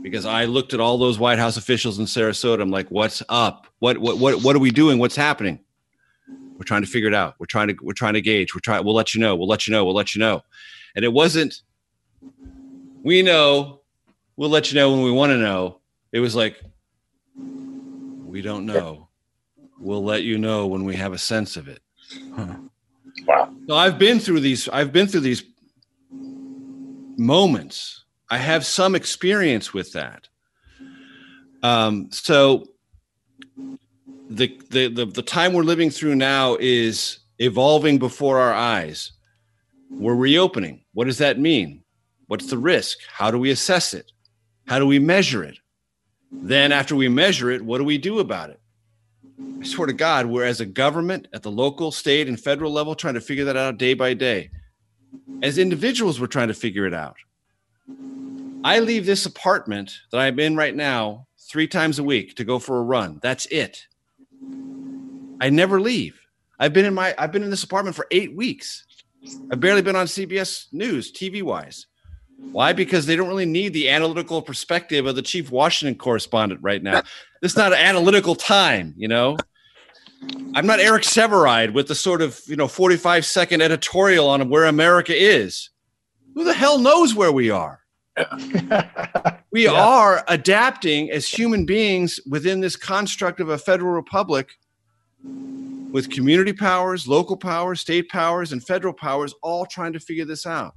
Because 0.09 0.25
I 0.25 0.45
looked 0.45 0.73
at 0.73 0.79
all 0.79 0.97
those 0.97 1.19
White 1.19 1.39
House 1.39 1.57
officials 1.57 1.99
in 1.99 2.05
Sarasota. 2.05 2.61
I'm 2.61 2.71
like, 2.71 2.89
what's 2.89 3.21
up? 3.29 3.67
What 3.79 3.97
what 3.97 4.17
what 4.17 4.43
what 4.43 4.55
are 4.55 4.59
we 4.59 4.71
doing? 4.71 4.99
What's 4.99 5.15
happening? 5.15 5.59
We're 6.57 6.65
trying 6.65 6.81
to 6.81 6.87
figure 6.87 7.07
it 7.07 7.13
out. 7.13 7.35
We're 7.39 7.45
trying 7.45 7.69
to 7.69 7.75
we're 7.81 7.93
trying 7.93 8.13
to 8.15 8.21
gauge. 8.21 8.53
We're 8.53 8.61
trying 8.61 8.83
we'll 8.83 8.95
let 8.95 9.13
you 9.13 9.21
know. 9.21 9.35
We'll 9.35 9.47
let 9.47 9.67
you 9.67 9.71
know. 9.71 9.85
We'll 9.85 9.95
let 9.95 10.15
you 10.15 10.19
know. 10.19 10.43
And 10.95 11.05
it 11.05 11.13
wasn't 11.13 11.61
we 13.03 13.21
know, 13.21 13.81
we'll 14.35 14.49
let 14.49 14.71
you 14.71 14.75
know 14.79 14.91
when 14.91 15.03
we 15.03 15.11
want 15.11 15.31
to 15.31 15.37
know. 15.37 15.79
It 16.11 16.19
was 16.19 16.35
like 16.35 16.59
we 17.35 18.41
don't 18.41 18.65
know. 18.65 19.09
We'll 19.79 20.03
let 20.03 20.23
you 20.23 20.37
know 20.37 20.67
when 20.67 20.83
we 20.83 20.95
have 20.95 21.13
a 21.13 21.17
sense 21.17 21.55
of 21.55 21.67
it. 21.67 21.79
Wow. 23.25 23.53
So 23.67 23.75
I've 23.75 23.97
been 23.97 24.19
through 24.19 24.41
these. 24.41 24.67
I've 24.69 24.91
been 24.91 25.07
through 25.07 25.21
these 25.21 25.43
moments. 27.17 27.98
I 28.29 28.37
have 28.37 28.65
some 28.65 28.95
experience 28.95 29.73
with 29.73 29.93
that. 29.93 30.27
Um, 31.63 32.09
so 32.11 32.65
the, 34.29 34.59
the 34.69 34.87
the 34.87 35.05
the 35.05 35.21
time 35.21 35.53
we're 35.53 35.63
living 35.63 35.89
through 35.89 36.15
now 36.15 36.55
is 36.59 37.19
evolving 37.39 37.97
before 37.97 38.39
our 38.39 38.53
eyes. 38.53 39.11
We're 39.89 40.15
reopening. 40.15 40.85
What 40.93 41.05
does 41.05 41.17
that 41.17 41.39
mean? 41.39 41.83
What's 42.27 42.47
the 42.47 42.57
risk? 42.59 42.99
How 43.11 43.31
do 43.31 43.39
we 43.39 43.49
assess 43.49 43.93
it? 43.93 44.11
How 44.67 44.77
do 44.77 44.85
we 44.85 44.99
measure 44.99 45.43
it? 45.43 45.57
Then, 46.31 46.71
after 46.71 46.95
we 46.95 47.09
measure 47.09 47.49
it, 47.49 47.63
what 47.63 47.79
do 47.79 47.83
we 47.83 47.97
do 47.97 48.19
about 48.19 48.51
it? 48.51 48.59
I 49.59 49.65
swear 49.65 49.87
to 49.87 49.93
God, 49.93 50.27
we're 50.27 50.45
as 50.45 50.61
a 50.61 50.65
government 50.65 51.27
at 51.33 51.41
the 51.41 51.49
local, 51.49 51.91
state, 51.91 52.27
and 52.27 52.39
federal 52.39 52.71
level 52.71 52.93
trying 52.93 53.15
to 53.15 53.21
figure 53.21 53.45
that 53.45 53.57
out 53.57 53.79
day 53.79 53.95
by 53.95 54.13
day. 54.13 54.51
As 55.41 55.57
individuals, 55.57 56.19
we're 56.19 56.27
trying 56.27 56.49
to 56.49 56.53
figure 56.53 56.85
it 56.85 56.93
out. 56.93 57.17
I 58.63 58.79
leave 58.79 59.05
this 59.05 59.25
apartment 59.25 59.93
that 60.11 60.19
I'm 60.19 60.39
in 60.39 60.55
right 60.55 60.75
now 60.75 61.27
three 61.49 61.67
times 61.67 61.99
a 61.99 62.03
week 62.03 62.35
to 62.35 62.43
go 62.43 62.59
for 62.59 62.77
a 62.77 62.83
run. 62.83 63.19
That's 63.21 63.45
it. 63.47 63.87
I 65.41 65.49
never 65.49 65.79
leave. 65.79 66.19
I've 66.59 66.73
been 66.73 66.85
in 66.85 66.93
my 66.93 67.15
I've 67.17 67.31
been 67.31 67.43
in 67.43 67.49
this 67.49 67.63
apartment 67.63 67.95
for 67.95 68.05
eight 68.11 68.35
weeks. 68.35 68.85
I've 69.51 69.59
barely 69.59 69.81
been 69.81 69.95
on 69.95 70.05
CBS 70.05 70.67
News 70.71 71.11
TV 71.11 71.41
wise. 71.41 71.87
Why? 72.51 72.73
Because 72.73 73.05
they 73.05 73.15
don't 73.15 73.27
really 73.27 73.45
need 73.45 73.73
the 73.73 73.89
analytical 73.89 74.41
perspective 74.41 75.05
of 75.05 75.15
the 75.15 75.21
chief 75.21 75.51
Washington 75.51 75.97
correspondent 75.97 76.61
right 76.63 76.81
now. 76.81 77.01
This 77.41 77.53
is 77.53 77.57
not 77.57 77.73
an 77.73 77.79
analytical 77.79 78.35
time, 78.35 78.93
you 78.97 79.07
know. 79.07 79.37
I'm 80.53 80.65
not 80.65 80.79
Eric 80.79 81.03
Sevareid 81.03 81.73
with 81.73 81.87
the 81.87 81.95
sort 81.95 82.21
of 82.21 82.41
you 82.45 82.55
know 82.55 82.67
45 82.67 83.25
second 83.25 83.61
editorial 83.61 84.29
on 84.29 84.49
where 84.49 84.65
America 84.65 85.13
is. 85.15 85.69
Who 86.39 86.45
the 86.45 86.53
hell 86.53 86.79
knows 86.79 87.13
where 87.13 87.33
we 87.33 87.49
are? 87.49 87.81
We 89.51 89.63
Yeah. 89.65 89.73
are 89.73 90.23
adapting 90.29 91.11
as 91.11 91.27
human 91.27 91.65
beings 91.65 92.17
within 92.29 92.61
this 92.61 92.77
construct 92.77 93.41
of 93.41 93.49
a 93.49 93.57
federal 93.57 93.91
republic 93.91 94.47
with 95.91 96.09
community 96.09 96.53
powers, 96.53 97.09
local 97.09 97.35
powers, 97.35 97.81
state 97.81 98.07
powers, 98.07 98.53
and 98.53 98.65
federal 98.65 98.93
powers 98.93 99.33
all 99.43 99.65
trying 99.65 99.91
to 99.91 99.99
figure 99.99 100.23
this 100.23 100.45
out. 100.45 100.75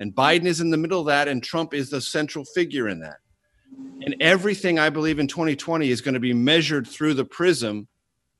And 0.00 0.12
Biden 0.12 0.46
is 0.46 0.60
in 0.60 0.70
the 0.70 0.76
middle 0.76 0.98
of 0.98 1.06
that, 1.06 1.28
and 1.28 1.40
Trump 1.44 1.74
is 1.74 1.90
the 1.90 2.00
central 2.00 2.44
figure 2.46 2.88
in 2.88 2.98
that. 2.98 3.18
And 4.04 4.16
everything 4.18 4.80
I 4.80 4.90
believe 4.90 5.20
in 5.20 5.28
2020 5.28 5.90
is 5.90 6.00
going 6.00 6.14
to 6.14 6.20
be 6.20 6.34
measured 6.34 6.88
through 6.88 7.14
the 7.14 7.24
prism, 7.24 7.86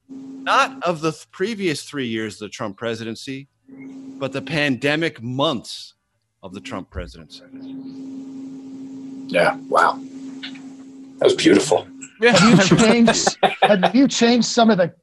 not 0.08 0.82
of 0.82 1.02
the 1.02 1.12
th- 1.12 1.30
previous 1.30 1.84
three 1.84 2.08
years 2.08 2.34
of 2.34 2.40
the 2.40 2.48
Trump 2.48 2.76
presidency, 2.76 3.46
but 4.18 4.32
the 4.32 4.42
pandemic 4.42 5.22
months 5.22 5.93
of 6.44 6.52
the 6.52 6.60
Trump 6.60 6.90
presidency. 6.90 7.42
Yeah. 9.28 9.56
Wow. 9.68 9.98
That 11.18 11.24
was 11.24 11.34
beautiful. 11.34 11.88
Have 12.22 12.70
you 12.70 12.76
changed? 12.78 13.36
have 13.62 13.94
you 13.94 14.06
changed 14.06 14.46
some 14.46 14.70
of 14.70 14.76
the? 14.78 14.94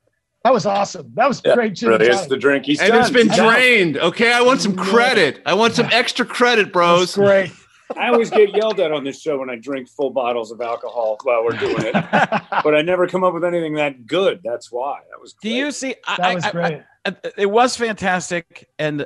That 0.44 0.54
was 0.54 0.66
awesome. 0.66 1.12
That 1.16 1.28
was 1.28 1.42
Yeah, 1.44 1.56
great, 1.56 1.76
Jim. 1.76 1.90
Really, 1.90 2.08
it's 2.08 2.28
the 2.28 2.38
drink. 2.38 2.66
He's 2.66 2.80
And 2.80 2.92
done. 2.92 3.02
it's 3.02 3.10
been 3.12 3.28
He's 3.30 3.38
drained. 3.38 3.98
Okay, 3.98 4.32
I 4.32 4.42
want 4.42 4.62
some 4.62 4.76
credit. 4.76 5.42
I 5.46 5.54
want 5.54 5.74
some 5.74 5.88
extra 5.92 6.26
credit, 6.26 6.66
That 6.66 6.74
bros. 6.74 7.00
was 7.00 7.16
great. 7.16 7.52
I 7.98 8.08
always 8.10 8.30
get 8.30 8.56
yelled 8.56 8.80
at 8.80 8.92
on 8.92 9.04
this 9.04 9.22
show 9.22 9.38
when 9.40 9.50
I 9.50 9.56
drink 9.58 9.90
full 9.90 10.12
bottles 10.12 10.52
of 10.52 10.62
alcohol 10.62 11.18
while 11.24 11.44
we're 11.44 11.58
doing 11.58 11.76
it, 11.86 11.94
but 12.64 12.74
I 12.74 12.82
never 12.82 13.06
come 13.06 13.24
up 13.24 13.34
with 13.34 13.44
anything 13.44 13.74
that 13.76 14.08
good. 14.08 14.40
That's 14.44 14.72
why. 14.72 15.00
That 15.12 15.20
was. 15.20 15.34
Do 15.42 15.50
you 15.50 15.72
see? 15.72 15.96
I, 16.08 16.16
That 16.18 16.36
was 16.36 16.44
I- 16.46 16.48
I- 16.48 16.52
great. 16.52 16.82
I- 17.06 17.16
it 17.38 17.50
was 17.52 17.76
fantastic. 17.76 18.70
And 18.80 19.06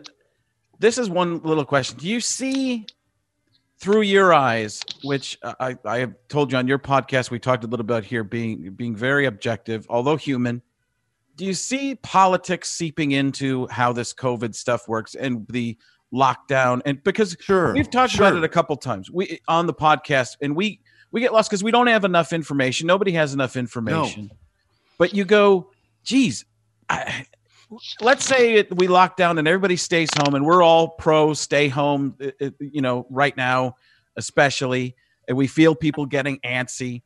this 0.80 0.98
is 0.98 1.10
one 1.10 1.40
little 1.40 1.66
question. 1.66 1.98
Do 1.98 2.08
you 2.08 2.20
see 2.20 2.86
through 3.78 4.02
your 4.02 4.34
eyes, 4.34 4.82
which 5.04 5.38
I, 5.44 5.78
I 5.86 6.00
have 6.00 6.16
told 6.28 6.52
you 6.52 6.58
on 6.58 6.68
your 6.68 6.80
podcast, 6.80 7.30
we 7.30 7.40
talked 7.40 7.64
a 7.64 7.68
little 7.68 7.84
about 7.84 8.04
here 8.04 8.24
being 8.24 8.72
being 8.72 8.96
very 8.96 9.26
objective, 9.26 9.86
although 9.90 10.16
human. 10.16 10.62
Do 11.36 11.46
you 11.46 11.54
see 11.54 11.96
politics 11.96 12.70
seeping 12.70 13.12
into 13.12 13.68
how 13.68 13.92
this 13.92 14.14
COVID 14.14 14.56
stuff 14.56 14.88
works 14.88 15.16
and 15.16 15.46
the 15.50 15.78
lockdown? 16.14 16.82
And 16.86 17.04
because 17.04 17.36
Sure. 17.42 17.74
We've 17.74 17.90
talked 17.90 18.16
about 18.16 18.36
it 18.36 18.44
a 18.44 18.50
couple 18.50 18.78
times. 18.78 19.12
We 19.12 19.40
on 19.48 19.68
the 19.68 19.74
podcast, 19.74 20.38
and 20.42 20.56
we 20.56 20.80
we 21.12 21.22
get 21.22 21.34
lost 21.34 21.50
because 21.50 21.64
we 21.64 21.72
don't 21.72 21.88
have 21.88 22.06
enough 22.06 22.32
information. 22.32 22.88
Nobody 22.88 23.12
has 23.12 23.34
enough 23.34 23.58
information. 23.58 24.28
No. 24.32 24.38
But 24.98 25.14
you 25.14 25.26
go, 25.26 25.72
geez, 26.04 26.46
I, 26.90 27.26
let's 28.02 28.26
say 28.26 28.66
we 28.76 28.88
lock 28.88 29.18
down 29.18 29.38
and 29.38 29.48
everybody 29.48 29.76
stays 29.76 30.10
home, 30.18 30.36
and 30.36 30.46
we're 30.46 30.64
all 30.64 30.90
pro 30.90 31.34
stay 31.34 31.68
home. 31.68 32.16
uh, 32.22 32.32
uh, 32.42 32.50
You 32.60 32.82
know, 32.82 33.06
right 33.10 33.36
now, 33.36 33.76
especially, 34.16 34.96
and 35.28 35.38
we 35.38 35.48
feel 35.48 35.76
people 35.76 36.06
getting 36.06 36.40
antsy. 36.40 37.02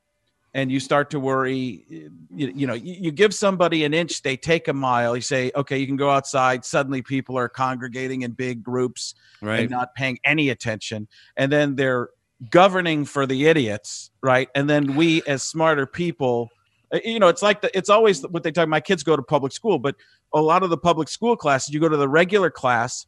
And 0.52 0.72
you 0.72 0.80
start 0.80 1.12
to 1.12 1.20
worry, 1.20 1.86
you, 1.88 2.12
you 2.32 2.66
know, 2.66 2.74
you, 2.74 2.96
you 3.00 3.12
give 3.12 3.36
somebody 3.36 3.84
an 3.84 3.94
inch, 3.94 4.24
they 4.24 4.36
take 4.36 4.68
a 4.68 4.74
mile. 4.74 5.16
You 5.16 5.22
say, 5.22 5.52
okay, 5.56 5.78
you 5.78 5.86
can 5.86 5.96
go 5.96 6.10
outside. 6.10 6.66
Suddenly, 6.66 7.04
people 7.04 7.38
are 7.38 7.48
congregating 7.48 8.24
in 8.24 8.32
big 8.32 8.64
groups 8.64 9.14
Right. 9.44 9.60
and 9.60 9.70
not 9.70 9.94
paying 9.94 10.18
any 10.24 10.50
attention. 10.50 11.08
And 11.38 11.52
then 11.52 11.76
they're 11.76 12.10
governing 12.50 13.06
for 13.06 13.28
the 13.28 13.46
idiots, 13.46 14.10
right? 14.24 14.50
And 14.56 14.68
then 14.68 14.96
we, 14.96 15.22
as 15.28 15.44
smarter 15.44 15.86
people, 15.86 16.50
Uh, 16.94 17.00
you 17.04 17.20
know, 17.20 17.28
it's 17.28 17.42
like 17.42 17.62
the, 17.62 17.76
it's 17.78 17.90
always 17.90 18.22
what 18.28 18.44
they 18.44 18.52
talk. 18.52 18.68
My 18.68 18.80
kids 18.80 19.04
go 19.04 19.16
to 19.16 19.22
public 19.22 19.52
school, 19.52 19.80
but 19.80 19.96
a 20.34 20.42
lot 20.42 20.64
of 20.64 20.70
the 20.70 20.78
public 20.78 21.10
school 21.10 21.36
classes, 21.36 21.74
you 21.74 21.80
go 21.80 21.90
to 21.90 21.98
the 21.98 22.10
regular 22.10 22.50
class, 22.50 23.06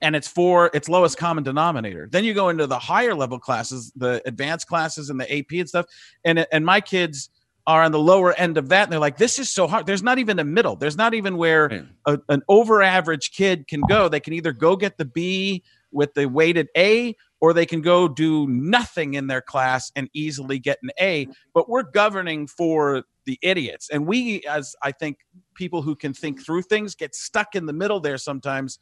and 0.00 0.16
it's 0.16 0.28
for 0.28 0.70
its 0.72 0.88
lowest 0.88 1.18
common 1.18 1.44
denominator. 1.44 2.08
Then 2.10 2.24
you 2.24 2.34
go 2.34 2.48
into 2.48 2.66
the 2.66 2.78
higher 2.78 3.14
level 3.14 3.38
classes, 3.38 3.92
the 3.96 4.22
advanced 4.26 4.66
classes 4.66 5.10
and 5.10 5.20
the 5.20 5.38
AP 5.38 5.52
and 5.52 5.68
stuff, 5.68 5.86
and 6.24 6.46
and 6.52 6.64
my 6.64 6.80
kids 6.80 7.30
are 7.66 7.82
on 7.82 7.92
the 7.92 7.98
lower 7.98 8.32
end 8.32 8.56
of 8.56 8.70
that 8.70 8.84
and 8.84 8.92
they're 8.92 8.98
like 8.98 9.18
this 9.18 9.38
is 9.38 9.50
so 9.50 9.66
hard 9.66 9.84
there's 9.84 10.02
not 10.02 10.18
even 10.18 10.38
a 10.38 10.44
middle 10.44 10.74
there's 10.74 10.96
not 10.96 11.12
even 11.12 11.36
where 11.36 11.86
a, 12.06 12.18
an 12.30 12.42
over 12.48 12.82
average 12.82 13.32
kid 13.32 13.68
can 13.68 13.82
go. 13.82 14.08
They 14.08 14.20
can 14.20 14.32
either 14.32 14.52
go 14.52 14.76
get 14.76 14.98
the 14.98 15.04
B 15.04 15.62
with 15.92 16.14
the 16.14 16.26
weighted 16.26 16.68
A, 16.76 17.14
or 17.40 17.52
they 17.52 17.66
can 17.66 17.80
go 17.80 18.06
do 18.08 18.46
nothing 18.48 19.14
in 19.14 19.26
their 19.26 19.40
class 19.40 19.90
and 19.96 20.08
easily 20.12 20.58
get 20.58 20.78
an 20.82 20.90
A. 21.00 21.26
But 21.54 21.68
we're 21.68 21.82
governing 21.84 22.46
for 22.46 23.02
the 23.26 23.38
idiots. 23.42 23.88
And 23.90 24.06
we, 24.06 24.42
as 24.42 24.74
I 24.82 24.92
think 24.92 25.18
people 25.54 25.82
who 25.82 25.94
can 25.96 26.12
think 26.14 26.44
through 26.44 26.62
things, 26.62 26.94
get 26.94 27.14
stuck 27.14 27.54
in 27.54 27.66
the 27.66 27.72
middle 27.72 28.00
there 28.00 28.18
sometimes. 28.18 28.78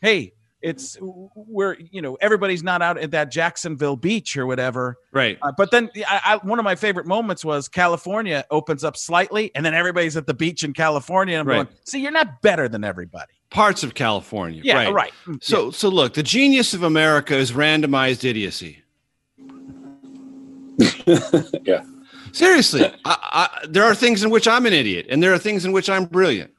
Hey, 0.00 0.32
it's 0.62 0.96
we're 1.00 1.76
you 1.90 2.00
know 2.00 2.16
everybody's 2.20 2.62
not 2.62 2.82
out 2.82 2.96
at 2.96 3.10
that 3.10 3.32
Jacksonville 3.32 3.96
beach 3.96 4.36
or 4.36 4.46
whatever. 4.46 4.96
Right. 5.12 5.36
Uh, 5.42 5.50
but 5.56 5.72
then 5.72 5.90
I, 6.08 6.20
I, 6.24 6.46
one 6.46 6.60
of 6.60 6.64
my 6.64 6.76
favorite 6.76 7.06
moments 7.06 7.44
was 7.44 7.68
California 7.68 8.44
opens 8.50 8.84
up 8.84 8.96
slightly, 8.96 9.50
and 9.56 9.66
then 9.66 9.74
everybody's 9.74 10.16
at 10.16 10.26
the 10.26 10.34
beach 10.34 10.62
in 10.62 10.72
California. 10.72 11.34
And 11.38 11.40
I'm 11.40 11.48
Right. 11.48 11.64
going, 11.66 11.76
see, 11.84 12.00
you're 12.00 12.12
not 12.12 12.42
better 12.42 12.68
than 12.68 12.84
everybody. 12.84 13.32
Parts 13.52 13.82
of 13.82 13.94
California. 13.94 14.62
Yeah, 14.64 14.84
right. 14.84 14.92
right. 14.94 15.12
Mm, 15.26 15.44
So, 15.44 15.70
so 15.70 15.90
look, 15.90 16.14
the 16.14 16.22
genius 16.22 16.72
of 16.72 16.82
America 16.82 17.36
is 17.36 17.52
randomized 17.52 18.24
idiocy. 18.24 18.78
Yeah. 21.64 21.84
Seriously, 22.32 22.84
I, 23.04 23.50
I, 23.62 23.66
there 23.68 23.84
are 23.84 23.94
things 23.94 24.24
in 24.24 24.30
which 24.30 24.48
I'm 24.48 24.64
an 24.64 24.72
idiot, 24.72 25.06
and 25.10 25.22
there 25.22 25.34
are 25.34 25.38
things 25.38 25.66
in 25.66 25.72
which 25.72 25.90
I'm 25.90 26.06
brilliant. 26.06 26.50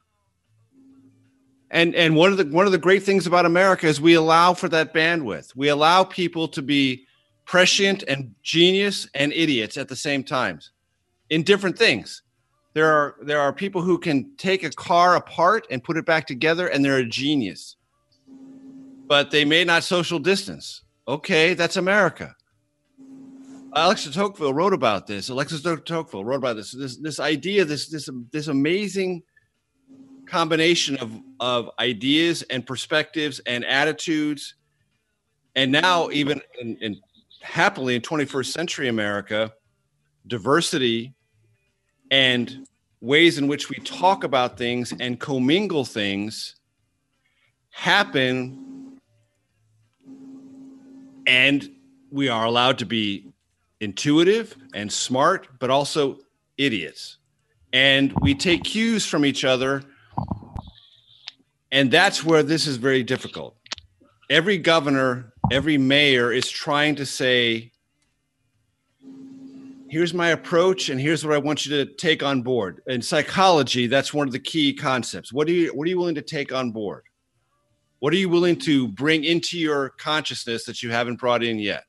And 1.70 1.96
and 1.96 2.14
one 2.14 2.30
of 2.30 2.38
the 2.38 2.44
one 2.44 2.66
of 2.66 2.72
the 2.72 2.78
great 2.78 3.02
things 3.02 3.26
about 3.26 3.44
America 3.44 3.88
is 3.88 4.00
we 4.00 4.14
allow 4.14 4.54
for 4.54 4.68
that 4.68 4.94
bandwidth. 4.94 5.56
We 5.56 5.68
allow 5.68 6.04
people 6.04 6.46
to 6.48 6.62
be 6.62 7.06
prescient 7.44 8.04
and 8.06 8.34
genius 8.42 9.08
and 9.14 9.32
idiots 9.32 9.76
at 9.76 9.88
the 9.88 9.96
same 9.96 10.22
times 10.22 10.70
in 11.28 11.42
different 11.42 11.76
things. 11.76 12.22
There 12.74 12.90
are 12.90 13.14
there 13.22 13.40
are 13.40 13.52
people 13.52 13.82
who 13.82 13.98
can 13.98 14.36
take 14.36 14.64
a 14.64 14.70
car 14.70 15.14
apart 15.14 15.66
and 15.70 15.82
put 15.82 15.96
it 15.96 16.04
back 16.04 16.26
together, 16.26 16.66
and 16.66 16.84
they're 16.84 16.98
a 16.98 17.06
genius. 17.06 17.76
But 19.06 19.30
they 19.30 19.44
may 19.44 19.64
not 19.64 19.84
social 19.84 20.18
distance. 20.18 20.82
Okay, 21.06 21.54
that's 21.54 21.76
America. 21.76 22.34
Alexa 23.74 24.12
Tocqueville 24.12 24.54
wrote 24.54 24.72
about 24.72 25.06
this. 25.06 25.28
Alexis 25.28 25.62
de 25.62 25.76
Tocqueville 25.76 26.24
wrote 26.24 26.36
about 26.36 26.56
this. 26.56 26.72
This 26.72 26.96
this 26.96 27.20
idea, 27.20 27.64
this 27.64 27.88
this 27.88 28.08
this 28.32 28.48
amazing 28.48 29.22
combination 30.26 30.96
of 30.96 31.20
of 31.38 31.70
ideas 31.78 32.42
and 32.50 32.66
perspectives 32.66 33.40
and 33.46 33.64
attitudes, 33.64 34.54
and 35.54 35.70
now 35.70 36.08
even 36.10 36.40
in, 36.60 36.76
in 36.80 37.00
happily 37.42 37.94
in 37.94 38.00
21st 38.00 38.46
century 38.46 38.88
America, 38.88 39.52
diversity 40.26 41.14
and 42.10 42.66
ways 43.00 43.38
in 43.38 43.46
which 43.46 43.68
we 43.68 43.76
talk 43.76 44.24
about 44.24 44.56
things 44.56 44.92
and 44.98 45.20
commingle 45.20 45.84
things 45.84 46.56
happen 47.70 48.98
and 51.26 51.70
we 52.10 52.28
are 52.28 52.44
allowed 52.44 52.78
to 52.78 52.86
be 52.86 53.32
intuitive 53.80 54.56
and 54.74 54.92
smart 54.92 55.48
but 55.58 55.70
also 55.70 56.18
idiots. 56.56 57.18
And 57.72 58.14
we 58.22 58.34
take 58.34 58.62
cues 58.62 59.04
from 59.04 59.24
each 59.24 59.44
other 59.44 59.82
and 61.72 61.90
that's 61.90 62.22
where 62.22 62.42
this 62.42 62.66
is 62.66 62.76
very 62.76 63.02
difficult. 63.02 63.56
Every 64.30 64.58
governor 64.58 65.34
every 65.50 65.78
mayor 65.78 66.32
is 66.32 66.48
trying 66.48 66.94
to 66.96 67.06
say 67.06 67.70
here's 69.94 70.12
my 70.12 70.30
approach 70.30 70.88
and 70.88 71.00
here's 71.00 71.24
what 71.24 71.32
i 71.32 71.38
want 71.38 71.64
you 71.64 71.70
to 71.76 71.92
take 71.94 72.20
on 72.24 72.42
board. 72.42 72.82
In 72.88 73.00
psychology 73.00 73.86
that's 73.86 74.12
one 74.12 74.26
of 74.26 74.32
the 74.32 74.40
key 74.40 74.74
concepts. 74.74 75.32
What 75.32 75.46
are 75.48 75.52
you 75.52 75.68
what 75.72 75.86
are 75.86 75.88
you 75.88 75.98
willing 75.98 76.16
to 76.16 76.28
take 76.36 76.52
on 76.52 76.72
board? 76.72 77.04
What 78.00 78.12
are 78.12 78.16
you 78.16 78.28
willing 78.28 78.56
to 78.70 78.88
bring 78.88 79.22
into 79.22 79.56
your 79.56 79.90
consciousness 79.90 80.64
that 80.64 80.82
you 80.82 80.90
haven't 80.90 81.20
brought 81.20 81.44
in 81.44 81.60
yet? 81.60 81.84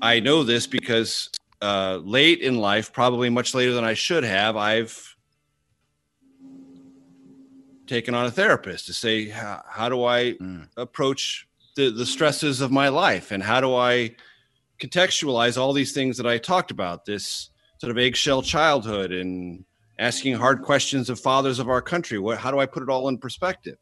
I 0.00 0.20
know 0.20 0.42
this 0.42 0.66
because 0.66 1.28
uh, 1.60 2.00
late 2.02 2.40
in 2.40 2.56
life 2.56 2.94
probably 2.94 3.28
much 3.28 3.54
later 3.54 3.72
than 3.74 3.84
i 3.84 3.94
should 3.94 4.24
have 4.24 4.56
i've 4.56 4.94
taken 7.86 8.14
on 8.14 8.24
a 8.24 8.30
therapist 8.30 8.86
to 8.86 8.94
say 8.94 9.28
how, 9.28 9.62
how 9.68 9.88
do 9.90 10.04
i 10.04 10.32
Mm. 10.32 10.66
approach 10.78 11.46
the, 11.76 11.90
the 11.90 12.06
stresses 12.06 12.60
of 12.62 12.70
my 12.70 12.88
life 12.88 13.32
and 13.32 13.42
how 13.42 13.60
do 13.60 13.74
i 13.74 14.14
contextualize 14.78 15.56
all 15.56 15.72
these 15.72 15.92
things 15.92 16.16
that 16.16 16.26
i 16.26 16.38
talked 16.38 16.70
about 16.70 17.04
this 17.04 17.50
sort 17.78 17.90
of 17.90 17.98
eggshell 17.98 18.42
childhood 18.42 19.12
and 19.12 19.64
asking 19.98 20.34
hard 20.34 20.62
questions 20.62 21.08
of 21.08 21.20
fathers 21.20 21.60
of 21.60 21.68
our 21.68 21.80
country. 21.80 22.18
What, 22.18 22.38
how 22.38 22.50
do 22.50 22.58
i 22.58 22.66
put 22.66 22.82
it 22.82 22.88
all 22.88 23.08
in 23.08 23.18
perspective? 23.18 23.76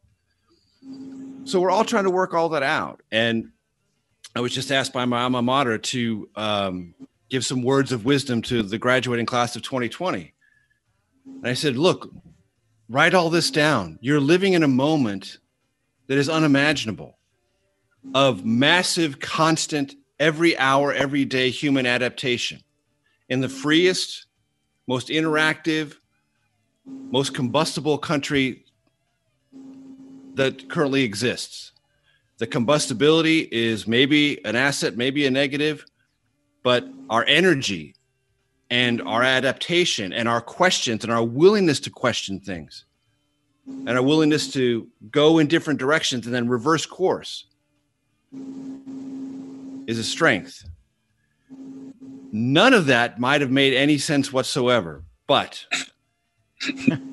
So 1.44 1.58
we're 1.58 1.70
all 1.70 1.84
trying 1.84 2.04
to 2.04 2.10
work 2.10 2.34
all 2.34 2.50
that 2.50 2.62
out. 2.62 3.02
And 3.10 3.50
i 4.34 4.40
was 4.40 4.54
just 4.54 4.70
asked 4.70 4.92
by 4.92 5.04
my 5.04 5.22
alma 5.22 5.42
mater 5.42 5.78
to 5.78 6.28
um, 6.36 6.94
give 7.28 7.44
some 7.44 7.62
words 7.62 7.92
of 7.92 8.04
wisdom 8.04 8.42
to 8.42 8.62
the 8.62 8.78
graduating 8.78 9.26
class 9.26 9.56
of 9.56 9.62
2020 9.62 10.32
and 11.24 11.46
i 11.46 11.54
said 11.54 11.76
look 11.76 12.10
write 12.92 13.14
all 13.14 13.30
this 13.30 13.50
down. 13.50 13.98
You're 14.02 14.20
living 14.20 14.52
in 14.52 14.62
a 14.62 14.68
moment 14.68 15.38
that 16.06 16.18
is 16.18 16.28
unimaginable 16.28 17.18
of 18.14 18.44
massive, 18.44 19.18
constant, 19.18 19.94
every 20.22 20.56
hour, 20.56 20.94
every 20.94 21.24
day 21.24 21.50
human 21.50 21.84
adaptation 21.84 22.60
in 23.28 23.40
the 23.40 23.48
freest, 23.48 24.26
most 24.86 25.08
interactive, 25.08 25.96
most 26.86 27.34
combustible 27.34 27.98
country 27.98 28.64
that 30.34 30.68
currently 30.70 31.02
exists. 31.02 31.72
The 32.38 32.46
combustibility 32.46 33.48
is 33.50 33.88
maybe 33.88 34.42
an 34.44 34.54
asset, 34.54 34.96
maybe 34.96 35.26
a 35.26 35.30
negative, 35.30 35.84
but 36.62 36.86
our 37.10 37.24
energy 37.26 37.96
and 38.70 39.02
our 39.02 39.24
adaptation 39.24 40.12
and 40.12 40.28
our 40.28 40.40
questions 40.40 41.02
and 41.02 41.12
our 41.12 41.24
willingness 41.24 41.80
to 41.80 41.90
question 41.90 42.38
things 42.38 42.84
and 43.66 43.90
our 43.90 44.02
willingness 44.02 44.52
to 44.52 44.86
go 45.10 45.38
in 45.38 45.48
different 45.48 45.80
directions 45.80 46.26
and 46.26 46.34
then 46.34 46.48
reverse 46.48 46.86
course 46.86 47.46
is 49.92 49.98
a 49.98 50.04
strength. 50.04 50.64
None 52.32 52.74
of 52.74 52.86
that 52.86 53.20
might 53.20 53.42
have 53.42 53.50
made 53.50 53.74
any 53.74 53.98
sense 53.98 54.32
whatsoever, 54.32 55.04
but 55.26 55.66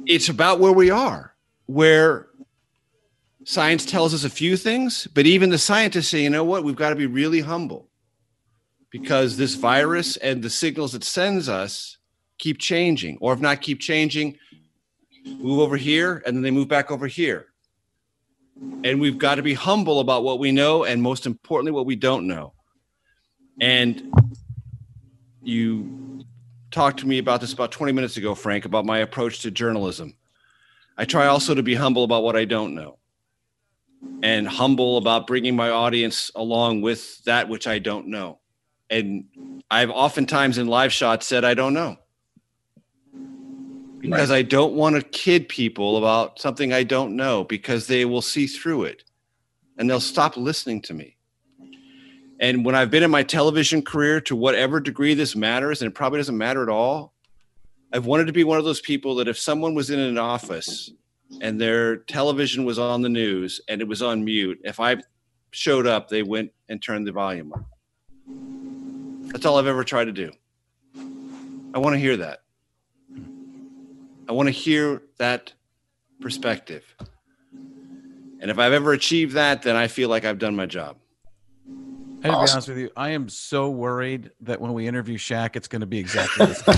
it's 0.05 0.29
about 0.29 0.59
where 0.59 0.71
we 0.71 0.89
are, 0.89 1.35
where 1.65 2.27
science 3.43 3.85
tells 3.85 4.13
us 4.13 4.23
a 4.23 4.29
few 4.29 4.55
things, 4.55 5.07
but 5.13 5.25
even 5.25 5.49
the 5.49 5.57
scientists 5.57 6.07
say, 6.07 6.23
you 6.23 6.29
know 6.29 6.43
what, 6.43 6.63
we've 6.63 6.75
got 6.75 6.91
to 6.91 6.95
be 6.95 7.05
really 7.05 7.41
humble 7.41 7.89
because 8.91 9.37
this 9.37 9.55
virus 9.55 10.17
and 10.17 10.41
the 10.41 10.49
signals 10.49 10.95
it 10.95 11.03
sends 11.03 11.49
us 11.49 11.97
keep 12.37 12.57
changing, 12.57 13.17
or 13.19 13.33
if 13.33 13.39
not 13.39 13.61
keep 13.61 13.79
changing, 13.79 14.37
move 15.25 15.59
over 15.59 15.77
here 15.77 16.23
and 16.25 16.35
then 16.35 16.43
they 16.43 16.51
move 16.51 16.67
back 16.67 16.91
over 16.91 17.07
here. 17.07 17.47
And 18.83 18.99
we've 18.99 19.17
got 19.17 19.35
to 19.35 19.41
be 19.41 19.53
humble 19.53 19.99
about 19.99 20.23
what 20.23 20.39
we 20.39 20.51
know 20.51 20.85
and 20.85 21.01
most 21.01 21.25
importantly, 21.25 21.71
what 21.71 21.85
we 21.85 21.95
don't 21.95 22.27
know. 22.27 22.53
And 23.61 24.13
you 25.41 26.25
talked 26.71 26.99
to 26.99 27.07
me 27.07 27.17
about 27.17 27.41
this 27.41 27.53
about 27.53 27.71
20 27.71 27.91
minutes 27.93 28.17
ago, 28.17 28.35
Frank, 28.35 28.65
about 28.65 28.85
my 28.85 28.99
approach 28.99 29.41
to 29.41 29.51
journalism. 29.51 30.15
I 30.97 31.05
try 31.05 31.27
also 31.27 31.55
to 31.55 31.63
be 31.63 31.75
humble 31.75 32.03
about 32.03 32.23
what 32.23 32.35
I 32.35 32.45
don't 32.45 32.75
know 32.75 32.97
and 34.23 34.47
humble 34.47 34.97
about 34.97 35.27
bringing 35.27 35.55
my 35.55 35.69
audience 35.69 36.31
along 36.35 36.81
with 36.81 37.23
that 37.25 37.49
which 37.49 37.67
I 37.67 37.79
don't 37.79 38.07
know. 38.07 38.39
And 38.89 39.25
I've 39.69 39.89
oftentimes 39.89 40.57
in 40.57 40.67
live 40.67 40.91
shots 40.91 41.27
said, 41.27 41.45
I 41.45 41.53
don't 41.53 41.73
know 41.73 41.97
because 43.99 44.31
I 44.31 44.41
don't 44.41 44.73
want 44.73 44.95
to 44.95 45.01
kid 45.01 45.49
people 45.49 45.97
about 45.97 46.39
something 46.39 46.73
I 46.73 46.83
don't 46.83 47.15
know 47.15 47.43
because 47.43 47.87
they 47.87 48.05
will 48.05 48.21
see 48.21 48.47
through 48.47 48.85
it 48.85 49.03
and 49.77 49.89
they'll 49.89 49.99
stop 49.99 50.37
listening 50.37 50.81
to 50.83 50.93
me. 50.93 51.17
And 52.39 52.63
when 52.63 52.73
I've 52.73 52.89
been 52.89 53.03
in 53.03 53.11
my 53.11 53.23
television 53.23 53.81
career, 53.81 54.21
to 54.21 54.35
whatever 54.35 54.79
degree 54.79 55.13
this 55.13 55.35
matters, 55.35 55.81
and 55.81 55.91
it 55.91 55.93
probably 55.93 56.19
doesn't 56.19 56.37
matter 56.37 56.63
at 56.63 56.69
all, 56.69 57.13
I've 57.91 58.05
wanted 58.05 58.27
to 58.27 58.33
be 58.33 58.43
one 58.43 58.57
of 58.57 58.65
those 58.65 58.79
people 58.81 59.15
that 59.15 59.27
if 59.27 59.37
someone 59.37 59.73
was 59.73 59.89
in 59.89 59.99
an 59.99 60.17
office 60.17 60.91
and 61.41 61.59
their 61.59 61.97
television 61.97 62.63
was 62.63 62.79
on 62.79 63.01
the 63.01 63.09
news 63.09 63.59
and 63.67 63.81
it 63.81 63.87
was 63.87 64.01
on 64.01 64.23
mute, 64.23 64.59
if 64.63 64.79
I 64.79 64.97
showed 65.51 65.85
up, 65.85 66.07
they 66.07 66.23
went 66.23 66.51
and 66.69 66.81
turned 66.81 67.07
the 67.07 67.11
volume 67.11 67.51
up. 67.51 67.65
That's 69.31 69.45
all 69.45 69.57
I've 69.57 69.67
ever 69.67 69.83
tried 69.83 70.05
to 70.05 70.11
do. 70.11 70.31
I 71.73 71.79
want 71.79 71.95
to 71.95 71.99
hear 71.99 72.17
that. 72.17 72.39
I 74.27 74.31
want 74.31 74.47
to 74.47 74.51
hear 74.51 75.01
that 75.17 75.53
perspective. 76.21 76.83
And 78.39 78.49
if 78.49 78.59
I've 78.59 78.73
ever 78.73 78.93
achieved 78.93 79.33
that, 79.33 79.63
then 79.63 79.75
I 79.75 79.87
feel 79.87 80.07
like 80.07 80.23
I've 80.23 80.39
done 80.39 80.55
my 80.55 80.65
job. 80.65 80.97
I 82.23 82.27
gotta 82.27 82.45
be 82.45 82.51
honest 82.51 82.67
with 82.67 82.77
you. 82.77 82.89
I 82.97 83.09
am 83.09 83.29
so 83.29 83.69
worried 83.69 84.31
that 84.41 84.59
when 84.59 84.73
we 84.73 84.87
interview 84.87 85.17
Shaq, 85.17 85.55
it's 85.55 85.67
going 85.67 85.81
to 85.81 85.87
be 85.87 85.99
exactly 85.99 86.47
the 86.47 86.53
same. 86.53 86.75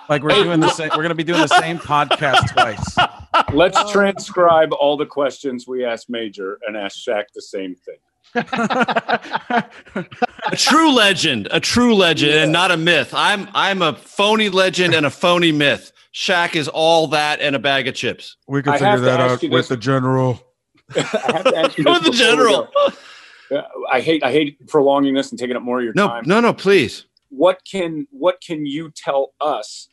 like 0.08 0.22
we're 0.22 0.42
doing 0.44 0.60
the 0.60 0.70
same. 0.70 0.90
We're 0.90 0.96
going 0.96 1.08
to 1.08 1.14
be 1.14 1.24
doing 1.24 1.40
the 1.40 1.46
same 1.48 1.78
podcast 1.78 2.52
twice. 2.52 2.96
Let's 3.54 3.90
transcribe 3.90 4.72
all 4.74 4.96
the 4.96 5.06
questions 5.06 5.66
we 5.66 5.84
asked 5.84 6.10
Major 6.10 6.58
and 6.66 6.76
ask 6.76 6.98
Shaq 6.98 7.24
the 7.34 7.42
same 7.42 7.74
thing. 7.74 7.96
A 10.52 10.56
true 10.56 10.92
legend, 10.92 11.48
a 11.50 11.58
true 11.58 11.94
legend, 11.94 12.32
and 12.32 12.52
not 12.52 12.70
a 12.70 12.76
myth. 12.76 13.12
I'm 13.14 13.48
I'm 13.54 13.82
a 13.82 13.94
phony 13.94 14.48
legend 14.48 14.94
and 14.94 15.04
a 15.06 15.10
phony 15.10 15.52
myth. 15.52 15.90
Shaq 16.14 16.54
is 16.54 16.68
all 16.68 17.08
that 17.08 17.40
and 17.40 17.56
a 17.56 17.58
bag 17.58 17.88
of 17.88 17.94
chips. 17.94 18.36
We 18.46 18.62
can 18.62 18.74
I 18.74 18.78
figure 18.78 19.00
that 19.00 19.20
out 19.20 19.42
with 19.42 19.50
this- 19.50 19.68
the 19.68 19.76
general. 19.76 20.40
I 20.94 21.00
have 21.32 21.44
to 21.44 21.56
ask 21.56 21.78
you 21.78 21.84
Go 21.84 21.92
with 21.94 22.04
the 22.04 22.10
general. 22.10 22.68
I 23.90 24.00
hate 24.00 24.22
I 24.22 24.32
hate 24.32 24.66
prolonging 24.66 25.14
this 25.14 25.30
and 25.30 25.38
taking 25.38 25.56
up 25.56 25.62
more 25.62 25.78
of 25.78 25.84
your 25.84 25.94
No, 25.94 26.08
time. 26.08 26.24
no, 26.26 26.40
no, 26.40 26.52
please. 26.52 27.06
What 27.28 27.60
can 27.70 28.06
what 28.10 28.40
can 28.40 28.66
you 28.66 28.90
tell 28.94 29.34
us 29.40 29.88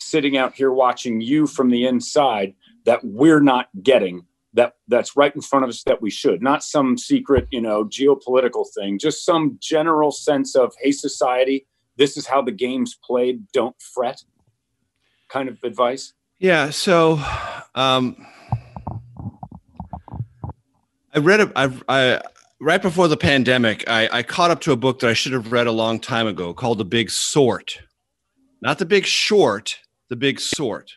sitting 0.00 0.36
out 0.36 0.54
here 0.54 0.72
watching 0.72 1.20
you 1.20 1.46
from 1.46 1.70
the 1.70 1.86
inside 1.86 2.54
that 2.84 3.04
we're 3.04 3.40
not 3.40 3.68
getting 3.82 4.24
that 4.54 4.74
that's 4.88 5.16
right 5.16 5.34
in 5.34 5.42
front 5.42 5.64
of 5.64 5.68
us 5.68 5.82
that 5.84 6.00
we 6.00 6.10
should 6.10 6.40
not 6.40 6.64
some 6.64 6.96
secret 6.96 7.46
you 7.50 7.60
know 7.60 7.84
geopolitical 7.84 8.64
thing 8.74 8.98
just 8.98 9.24
some 9.26 9.58
general 9.60 10.10
sense 10.10 10.54
of 10.56 10.72
hey 10.80 10.90
society 10.92 11.66
this 11.96 12.16
is 12.16 12.26
how 12.26 12.40
the 12.40 12.52
game's 12.52 12.94
played 13.04 13.42
don't 13.52 13.76
fret 13.82 14.22
kind 15.28 15.48
of 15.50 15.58
advice 15.64 16.14
Yeah. 16.38 16.70
So, 16.70 17.20
um, 17.74 18.24
I 21.18 21.20
read 21.20 21.40
a, 21.40 21.52
I, 21.56 21.72
I 21.88 22.22
right 22.60 22.80
before 22.80 23.08
the 23.08 23.16
pandemic, 23.16 23.82
I, 23.88 24.08
I 24.12 24.22
caught 24.22 24.52
up 24.52 24.60
to 24.60 24.70
a 24.70 24.76
book 24.76 25.00
that 25.00 25.10
I 25.10 25.14
should 25.14 25.32
have 25.32 25.50
read 25.50 25.66
a 25.66 25.72
long 25.72 25.98
time 25.98 26.28
ago 26.28 26.54
called 26.54 26.78
The 26.78 26.84
Big 26.84 27.10
Sort, 27.10 27.80
not 28.62 28.78
the 28.78 28.84
Big 28.84 29.04
Short, 29.04 29.80
the 30.10 30.14
Big 30.14 30.38
Sort, 30.38 30.92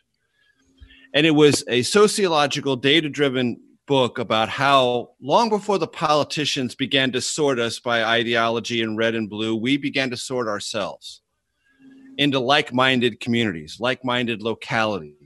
and 1.15 1.25
it 1.25 1.31
was 1.31 1.63
a 1.67 1.81
sociological, 1.81 2.75
data-driven 2.75 3.59
book 3.87 4.19
about 4.19 4.47
how 4.47 5.09
long 5.19 5.49
before 5.49 5.79
the 5.79 5.87
politicians 5.87 6.75
began 6.75 7.11
to 7.13 7.19
sort 7.19 7.57
us 7.57 7.79
by 7.79 8.03
ideology 8.03 8.83
in 8.83 8.95
red 8.95 9.15
and 9.15 9.27
blue, 9.27 9.55
we 9.55 9.75
began 9.75 10.11
to 10.11 10.17
sort 10.17 10.47
ourselves. 10.47 11.23
into 12.17 12.39
like-minded 12.39 13.19
communities, 13.19 13.77
like-minded 13.79 14.41
localities. 14.43 15.20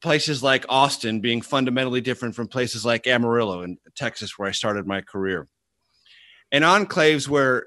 Places 0.00 0.42
like 0.42 0.64
Austin 0.68 1.20
being 1.20 1.42
fundamentally 1.42 2.00
different 2.00 2.34
from 2.34 2.46
places 2.46 2.84
like 2.84 3.06
Amarillo 3.06 3.62
in 3.62 3.78
Texas, 3.96 4.38
where 4.38 4.48
I 4.48 4.52
started 4.52 4.86
my 4.86 5.00
career, 5.00 5.48
and 6.52 6.64
enclaves 6.64 7.28
where 7.28 7.66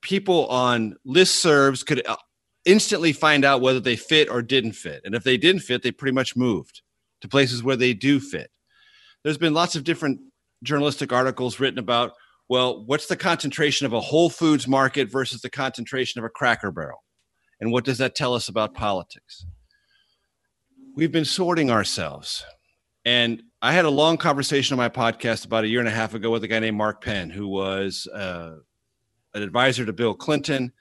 people 0.00 0.46
on 0.48 0.96
listservs 1.06 1.86
could 1.86 2.06
uh, 2.06 2.16
instantly 2.64 3.12
find 3.12 3.44
out 3.44 3.60
whether 3.60 3.80
they 3.80 3.96
fit 3.96 4.28
or 4.28 4.42
didn't 4.42 4.72
fit. 4.72 5.00
And 5.04 5.14
if 5.14 5.24
they 5.24 5.36
didn't 5.36 5.62
fit, 5.62 5.82
they 5.82 5.92
pretty 5.92 6.14
much 6.14 6.36
moved 6.36 6.82
to 7.20 7.28
places 7.28 7.62
where 7.62 7.76
they 7.76 7.94
do 7.94 8.20
fit. 8.20 8.50
There's 9.22 9.38
been 9.38 9.54
lots 9.54 9.76
of 9.76 9.84
different 9.84 10.20
journalistic 10.62 11.12
articles 11.12 11.60
written 11.60 11.78
about, 11.78 12.12
well, 12.48 12.84
what's 12.84 13.06
the 13.06 13.16
concentration 13.16 13.86
of 13.86 13.92
a 13.92 14.00
Whole 14.00 14.28
Foods 14.28 14.68
market 14.68 15.10
versus 15.10 15.40
the 15.40 15.50
concentration 15.50 16.18
of 16.18 16.24
a 16.24 16.30
cracker 16.30 16.70
barrel? 16.70 17.02
And 17.60 17.72
what 17.72 17.84
does 17.84 17.98
that 17.98 18.14
tell 18.14 18.34
us 18.34 18.48
about 18.48 18.74
politics? 18.74 19.46
We've 20.96 21.10
been 21.10 21.24
sorting 21.24 21.72
ourselves. 21.72 22.44
And 23.04 23.42
I 23.60 23.72
had 23.72 23.84
a 23.84 23.90
long 23.90 24.16
conversation 24.16 24.74
on 24.74 24.78
my 24.78 24.88
podcast 24.88 25.44
about 25.44 25.64
a 25.64 25.68
year 25.68 25.80
and 25.80 25.88
a 25.88 25.92
half 25.92 26.14
ago 26.14 26.30
with 26.30 26.44
a 26.44 26.48
guy 26.48 26.60
named 26.60 26.76
Mark 26.76 27.02
Penn, 27.02 27.30
who 27.30 27.48
was 27.48 28.06
uh, 28.14 28.58
an 29.34 29.42
advisor 29.42 29.84
to 29.84 29.92
Bill 29.92 30.14
Clinton. 30.14 30.72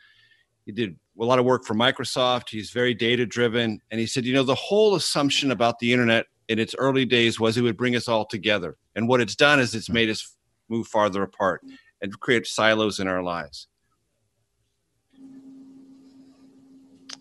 He 0.68 0.72
did 0.72 0.95
a 1.19 1.26
lot 1.26 1.40
of 1.40 1.45
work 1.45 1.65
for 1.65 1.73
Microsoft. 1.73 2.49
He's 2.49 2.69
very 2.69 2.94
data 2.94 3.26
driven. 3.26 3.81
And 3.90 3.99
he 3.99 4.06
said, 4.06 4.23
you 4.23 4.35
know, 4.35 4.44
the 4.44 4.53
whole 4.53 4.94
assumption 4.94 5.49
about 5.49 5.80
the 5.80 5.91
internet 5.91 6.27
in 6.48 6.60
its 6.60 6.76
early 6.77 7.06
days 7.06 7.40
was 7.40 7.57
it 7.57 7.61
would 7.61 7.77
bring 7.77 7.95
us 7.95 8.07
all 8.07 8.26
together. 8.26 8.77
And 8.95 9.07
what 9.07 9.19
it's 9.19 9.35
done 9.35 9.60
is 9.60 9.73
it's 9.73 9.90
made 9.90 10.11
us 10.11 10.35
move 10.69 10.85
farther 10.85 11.23
apart 11.23 11.64
and 12.03 12.19
create 12.19 12.45
silos 12.45 12.99
in 12.99 13.07
our 13.07 13.23
lives. 13.23 13.68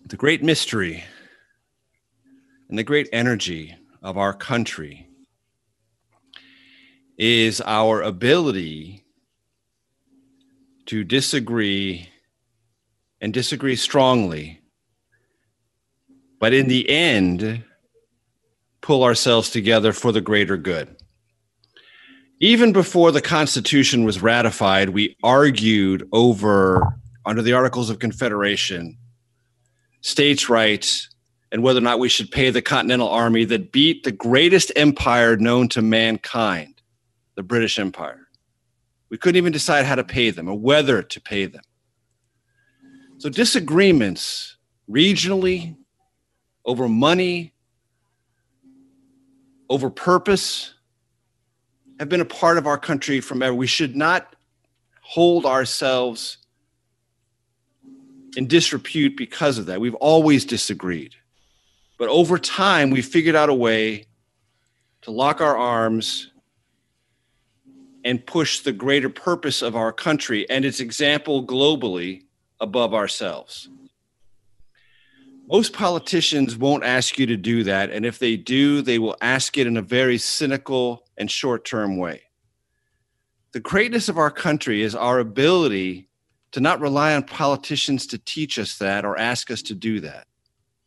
The 0.05 0.17
great 0.17 0.43
mystery 0.43 1.05
and 2.73 2.79
the 2.79 2.83
great 2.83 3.07
energy 3.13 3.75
of 4.01 4.17
our 4.17 4.33
country 4.33 5.07
is 7.19 7.61
our 7.61 8.01
ability 8.01 9.05
to 10.87 11.03
disagree 11.03 12.09
and 13.21 13.31
disagree 13.31 13.75
strongly, 13.75 14.59
but 16.39 16.51
in 16.51 16.67
the 16.67 16.89
end, 16.89 17.63
pull 18.81 19.03
ourselves 19.03 19.51
together 19.51 19.93
for 19.93 20.11
the 20.11 20.19
greater 20.19 20.57
good. 20.57 20.95
Even 22.39 22.73
before 22.73 23.11
the 23.11 23.21
Constitution 23.21 24.03
was 24.03 24.23
ratified, 24.23 24.89
we 24.89 25.15
argued 25.21 26.09
over, 26.11 26.97
under 27.23 27.43
the 27.43 27.53
Articles 27.53 27.91
of 27.91 27.99
Confederation, 27.99 28.97
states' 30.01 30.49
rights 30.49 31.12
and 31.53 31.61
whether 31.61 31.77
or 31.77 31.83
not 31.83 31.99
we 31.99 32.09
should 32.09 32.31
pay 32.31 32.49
the 32.49 32.63
Continental 32.63 33.07
Army 33.07 33.45
that 33.45 33.71
beat 33.71 34.03
the 34.03 34.11
greatest 34.11 34.71
empire 34.75 35.37
known 35.37 35.69
to 35.69 35.83
mankind, 35.83 36.81
the 37.35 37.43
British 37.43 37.77
Empire. 37.77 38.27
We 39.09 39.19
couldn't 39.19 39.37
even 39.37 39.53
decide 39.53 39.85
how 39.85 39.93
to 39.93 40.03
pay 40.03 40.31
them 40.31 40.49
or 40.49 40.57
whether 40.57 41.03
to 41.03 41.21
pay 41.21 41.45
them. 41.45 41.61
So, 43.19 43.29
disagreements 43.29 44.57
regionally 44.89 45.75
over 46.65 46.89
money, 46.89 47.53
over 49.69 49.91
purpose, 49.91 50.73
have 51.99 52.09
been 52.09 52.19
a 52.19 52.25
part 52.25 52.57
of 52.57 52.65
our 52.65 52.79
country 52.79 53.21
from 53.21 53.43
ever. 53.43 53.53
We 53.53 53.67
should 53.67 53.95
not 53.95 54.35
hold 55.01 55.45
ourselves 55.45 56.39
in 58.35 58.47
disrepute 58.47 59.15
because 59.15 59.59
of 59.59 59.67
that. 59.67 59.79
We've 59.79 59.93
always 59.95 60.45
disagreed. 60.45 61.13
But 61.97 62.09
over 62.09 62.37
time, 62.37 62.89
we 62.89 63.01
figured 63.01 63.35
out 63.35 63.49
a 63.49 63.53
way 63.53 64.07
to 65.01 65.11
lock 65.11 65.41
our 65.41 65.57
arms 65.57 66.31
and 68.03 68.25
push 68.25 68.59
the 68.59 68.71
greater 68.71 69.09
purpose 69.09 69.61
of 69.61 69.75
our 69.75 69.93
country 69.93 70.49
and 70.49 70.65
its 70.65 70.79
example 70.79 71.45
globally 71.45 72.23
above 72.59 72.93
ourselves. 72.93 73.69
Most 75.47 75.73
politicians 75.73 76.57
won't 76.57 76.83
ask 76.83 77.19
you 77.19 77.25
to 77.27 77.37
do 77.37 77.63
that. 77.65 77.89
And 77.89 78.05
if 78.05 78.17
they 78.17 78.37
do, 78.37 78.81
they 78.81 78.97
will 78.97 79.17
ask 79.21 79.57
it 79.57 79.67
in 79.67 79.77
a 79.77 79.81
very 79.81 80.17
cynical 80.17 81.05
and 81.17 81.29
short 81.29 81.65
term 81.65 81.97
way. 81.97 82.23
The 83.51 83.59
greatness 83.59 84.09
of 84.09 84.17
our 84.17 84.31
country 84.31 84.81
is 84.81 84.95
our 84.95 85.19
ability 85.19 86.09
to 86.53 86.59
not 86.59 86.79
rely 86.79 87.13
on 87.13 87.23
politicians 87.23 88.07
to 88.07 88.17
teach 88.17 88.57
us 88.57 88.77
that 88.77 89.05
or 89.05 89.17
ask 89.17 89.51
us 89.51 89.61
to 89.63 89.75
do 89.75 89.99
that, 89.99 90.27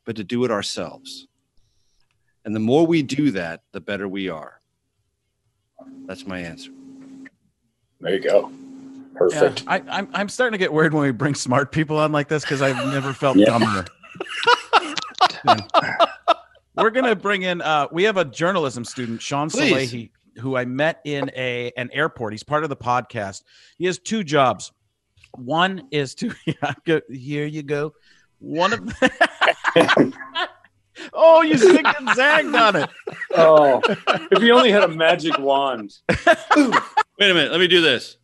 but 0.06 0.16
to 0.16 0.24
do 0.24 0.44
it 0.44 0.50
ourselves. 0.50 1.26
And 2.46 2.54
the 2.54 2.60
more 2.60 2.86
we 2.86 3.02
do 3.02 3.32
that, 3.32 3.60
the 3.72 3.80
better 3.80 4.08
we 4.08 4.30
are. 4.30 4.60
That's 6.06 6.26
my 6.26 6.38
answer. 6.38 6.70
There 8.00 8.14
you 8.14 8.20
go. 8.20 8.50
Perfect. 9.14 9.64
Yeah, 9.64 9.72
I, 9.72 9.82
I'm 9.88 10.08
I'm 10.14 10.28
starting 10.28 10.52
to 10.52 10.58
get 10.58 10.72
worried 10.72 10.92
when 10.94 11.02
we 11.02 11.10
bring 11.10 11.34
smart 11.34 11.72
people 11.72 11.98
on 11.98 12.12
like 12.12 12.28
this 12.28 12.44
because 12.44 12.62
I've 12.62 12.76
never 12.92 13.12
felt 13.12 13.36
Yeah. 13.36 13.46
dumber. 13.46 13.84
We're 16.76 16.90
gonna 16.90 17.16
bring 17.16 17.42
in. 17.42 17.62
Uh, 17.62 17.88
we 17.90 18.04
have 18.04 18.16
a 18.18 18.24
journalism 18.24 18.84
student, 18.84 19.22
Sean 19.22 19.48
Please. 19.48 19.90
Salehi, 19.90 20.10
who 20.40 20.56
I 20.56 20.66
met 20.66 21.00
in 21.04 21.30
a 21.34 21.72
an 21.76 21.88
airport. 21.92 22.34
He's 22.34 22.42
part 22.42 22.62
of 22.64 22.68
the 22.68 22.76
podcast. 22.76 23.42
He 23.78 23.86
has 23.86 23.98
two 23.98 24.22
jobs. 24.22 24.72
One 25.36 25.88
is 25.90 26.14
to 26.16 26.32
yeah, 26.46 26.74
go, 26.84 27.00
here 27.10 27.46
you 27.46 27.62
go. 27.62 27.94
One 28.38 28.74
of 28.74 28.80
oh, 31.12 31.42
you 31.42 31.54
zigged 31.54 31.94
and 31.98 32.14
zagged 32.16 32.54
on 32.54 32.76
it. 32.76 32.90
oh, 33.36 33.80
if 34.30 34.42
you 34.42 34.52
only 34.54 34.70
had 34.70 34.82
a 34.84 34.88
magic 34.88 35.38
wand. 35.38 35.96
Wait 36.08 36.26
a 36.56 37.34
minute. 37.34 37.50
Let 37.50 37.60
me 37.60 37.68
do 37.68 37.80
this. 37.80 38.16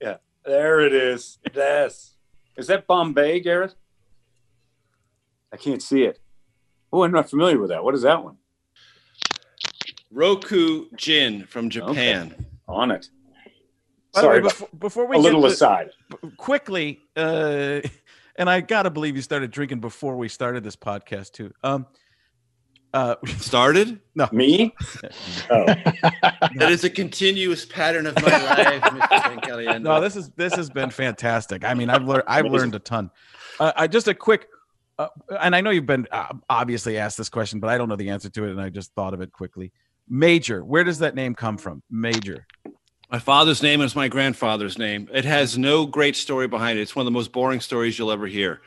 Yeah, 0.00 0.16
there 0.44 0.80
it 0.80 0.92
is. 0.92 1.38
Yes. 1.54 2.14
Is 2.56 2.66
that 2.68 2.86
Bombay, 2.86 3.40
Garrett? 3.40 3.74
I 5.52 5.56
can't 5.56 5.82
see 5.82 6.02
it. 6.04 6.18
Oh, 6.92 7.02
I'm 7.04 7.12
not 7.12 7.30
familiar 7.30 7.58
with 7.58 7.70
that. 7.70 7.84
What 7.84 7.94
is 7.94 8.02
that 8.02 8.22
one? 8.24 8.36
Roku 10.10 10.86
Gin 10.96 11.44
from 11.46 11.68
Japan. 11.70 12.46
On 12.68 12.90
it. 12.90 13.08
By 14.12 14.20
Sorry, 14.22 14.38
the 14.40 14.44
way, 14.44 14.48
before, 14.48 14.68
before 14.78 15.06
we 15.06 15.16
a 15.16 15.18
get 15.20 15.24
little 15.24 15.42
to- 15.42 15.46
aside. 15.48 15.90
quickly, 16.36 17.00
uh, 17.16 17.80
and 18.38 18.48
I 18.50 18.60
gotta 18.60 18.90
believe 18.90 19.16
you 19.16 19.22
started 19.22 19.50
drinking 19.50 19.80
before 19.80 20.16
we 20.16 20.28
started 20.28 20.64
this 20.64 20.76
podcast 20.76 21.32
too. 21.32 21.52
Um, 21.62 21.86
uh, 22.94 23.16
Started? 23.38 24.00
No, 24.14 24.28
me? 24.32 24.74
Oh, 25.50 25.64
That 26.56 26.68
is 26.70 26.84
a 26.84 26.90
continuous 26.90 27.64
pattern 27.66 28.06
of 28.06 28.14
my 28.16 28.22
life, 28.30 28.82
Mr. 28.82 29.22
Frank 29.22 29.42
Caliendo. 29.44 29.82
no, 29.82 30.00
this 30.00 30.16
is 30.16 30.30
this 30.30 30.54
has 30.54 30.70
been 30.70 30.90
fantastic. 30.90 31.64
I 31.64 31.74
mean, 31.74 31.90
I've 31.90 32.04
learned 32.04 32.24
I've 32.26 32.46
learned 32.46 32.74
a 32.74 32.78
ton. 32.78 33.10
Uh, 33.60 33.72
I 33.76 33.86
just 33.86 34.08
a 34.08 34.14
quick, 34.14 34.46
uh, 34.98 35.08
and 35.40 35.54
I 35.54 35.60
know 35.60 35.70
you've 35.70 35.86
been 35.86 36.06
uh, 36.10 36.32
obviously 36.48 36.96
asked 36.98 37.18
this 37.18 37.28
question, 37.28 37.60
but 37.60 37.68
I 37.68 37.76
don't 37.78 37.88
know 37.88 37.96
the 37.96 38.10
answer 38.10 38.30
to 38.30 38.44
it, 38.44 38.50
and 38.50 38.60
I 38.60 38.70
just 38.70 38.92
thought 38.94 39.14
of 39.14 39.20
it 39.20 39.32
quickly. 39.32 39.72
Major, 40.08 40.64
where 40.64 40.84
does 40.84 41.00
that 41.00 41.14
name 41.14 41.34
come 41.34 41.58
from? 41.58 41.82
Major. 41.90 42.46
My 43.10 43.18
father's 43.20 43.62
name 43.62 43.80
is 43.82 43.94
my 43.94 44.08
grandfather's 44.08 44.78
name. 44.78 45.08
It 45.12 45.24
has 45.24 45.56
no 45.56 45.86
great 45.86 46.16
story 46.16 46.48
behind 46.48 46.78
it. 46.78 46.82
It's 46.82 46.96
one 46.96 47.02
of 47.02 47.06
the 47.06 47.16
most 47.16 47.30
boring 47.30 47.60
stories 47.60 47.98
you'll 47.98 48.10
ever 48.10 48.26
hear. 48.26 48.60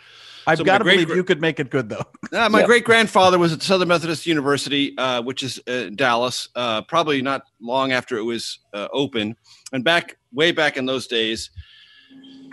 I've 0.48 0.60
So 0.60 0.64
got 0.64 0.78
to 0.78 0.86
great 0.86 1.06
believe 1.08 1.16
you 1.16 1.24
could 1.26 1.42
make 1.42 1.60
it 1.60 1.70
good 1.70 1.90
though. 1.90 2.06
Uh, 2.32 2.48
my 2.48 2.60
Yeah. 2.60 2.66
great 2.68 2.84
grandfather 2.84 3.40
was 3.40 3.52
at 3.52 3.62
Southern 3.64 3.88
Methodist 3.88 4.28
University, 4.28 4.96
uh, 5.00 5.20
which 5.24 5.42
is 5.42 5.60
uh, 5.68 5.90
Dallas, 5.96 6.48
uh, 6.56 6.84
probably 6.84 7.24
not 7.24 7.42
long 7.60 7.92
after 7.92 8.18
it 8.18 8.24
was 8.24 8.60
uh, 8.72 8.88
open. 8.94 9.36
And 9.74 9.84
back, 9.84 10.16
way 10.32 10.52
back 10.52 10.78
in 10.78 10.86
those 10.86 11.08
days, 11.08 11.50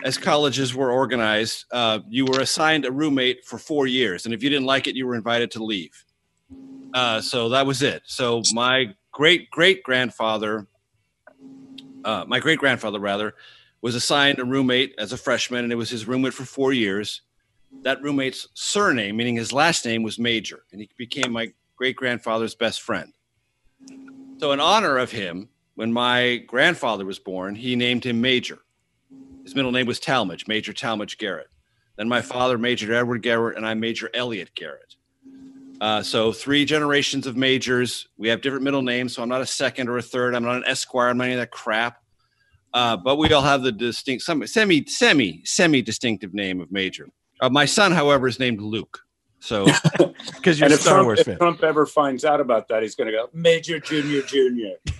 as 0.03 0.17
colleges 0.17 0.73
were 0.73 0.91
organized, 0.91 1.65
uh, 1.71 1.99
you 2.09 2.25
were 2.25 2.39
assigned 2.39 2.85
a 2.85 2.91
roommate 2.91 3.45
for 3.45 3.59
four 3.59 3.85
years. 3.85 4.25
And 4.25 4.33
if 4.33 4.41
you 4.41 4.49
didn't 4.49 4.65
like 4.65 4.87
it, 4.87 4.95
you 4.95 5.05
were 5.05 5.15
invited 5.15 5.51
to 5.51 5.63
leave. 5.63 5.91
Uh, 6.95 7.21
so 7.21 7.49
that 7.49 7.67
was 7.67 7.83
it. 7.83 8.01
So 8.05 8.41
my 8.53 8.95
great 9.11 9.49
great 9.51 9.83
grandfather, 9.83 10.65
uh, 12.07 12.25
my 12.25 12.39
great 12.39 12.57
grandfather 12.57 12.99
rather, 12.99 13.35
was 13.81 13.93
assigned 13.93 14.39
a 14.39 14.45
roommate 14.45 14.95
as 14.97 15.11
a 15.11 15.17
freshman, 15.17 15.63
and 15.63 15.71
it 15.71 15.75
was 15.75 15.89
his 15.89 16.07
roommate 16.07 16.33
for 16.33 16.45
four 16.45 16.73
years 16.73 17.21
that 17.83 18.01
roommate's 18.01 18.47
surname, 18.53 19.17
meaning 19.17 19.35
his 19.35 19.53
last 19.53 19.85
name, 19.85 20.03
was 20.03 20.17
Major, 20.17 20.63
and 20.71 20.81
he 20.81 20.89
became 20.97 21.31
my 21.31 21.51
great 21.75 21.95
grandfather's 21.95 22.55
best 22.55 22.81
friend. 22.81 23.13
So, 24.37 24.51
in 24.51 24.59
honor 24.59 24.97
of 24.97 25.11
him, 25.11 25.49
when 25.75 25.91
my 25.91 26.37
grandfather 26.47 27.05
was 27.05 27.19
born, 27.19 27.55
he 27.55 27.75
named 27.75 28.03
him 28.03 28.21
Major. 28.21 28.59
His 29.43 29.55
middle 29.55 29.71
name 29.71 29.85
was 29.85 29.99
Talmage, 29.99 30.47
Major 30.47 30.73
Talmage 30.73 31.17
Garrett. 31.17 31.49
Then 31.97 32.09
my 32.09 32.21
father, 32.21 32.57
Major 32.57 32.93
Edward 32.93 33.21
Garrett, 33.21 33.57
and 33.57 33.65
I, 33.65 33.73
Major 33.73 34.09
Elliot 34.13 34.51
Garrett. 34.55 34.95
Uh, 35.79 36.01
so, 36.01 36.31
three 36.31 36.65
generations 36.65 37.27
of 37.27 37.35
majors. 37.37 38.07
We 38.17 38.29
have 38.29 38.41
different 38.41 38.63
middle 38.63 38.81
names, 38.81 39.13
so 39.13 39.21
I'm 39.21 39.29
not 39.29 39.41
a 39.41 39.45
second 39.45 39.89
or 39.89 39.97
a 39.97 40.01
third. 40.01 40.33
I'm 40.35 40.43
not 40.43 40.55
an 40.57 40.63
esquire. 40.65 41.09
I'm 41.09 41.17
not 41.17 41.25
any 41.25 41.33
of 41.33 41.39
that 41.39 41.51
crap. 41.51 42.01
Uh, 42.73 42.97
but 42.97 43.15
we 43.17 43.31
all 43.33 43.41
have 43.41 43.61
the 43.63 43.71
distinct, 43.71 44.23
some 44.23 44.45
semi, 44.47 44.85
semi, 44.87 45.41
semi 45.45 45.81
distinctive 45.81 46.33
name 46.33 46.59
of 46.61 46.71
Major. 46.71 47.07
Uh, 47.39 47.49
my 47.49 47.65
son, 47.65 47.91
however, 47.91 48.27
is 48.27 48.39
named 48.39 48.59
Luke. 48.61 48.99
So 49.39 49.65
Because 50.35 50.59
you're 50.59 50.69
a 50.69 50.73
if 50.73 50.81
Star 50.81 50.95
Trump, 50.95 51.05
Wars 51.05 51.19
if. 51.27 51.37
Trump 51.37 51.63
ever 51.63 51.85
finds 51.85 52.25
out 52.25 52.41
about 52.41 52.67
that, 52.69 52.81
he's 52.81 52.95
going 52.95 53.05
to 53.05 53.11
go 53.15 53.29
Major, 53.33 53.79
Junior, 53.79 54.21
Junior. 54.23 54.73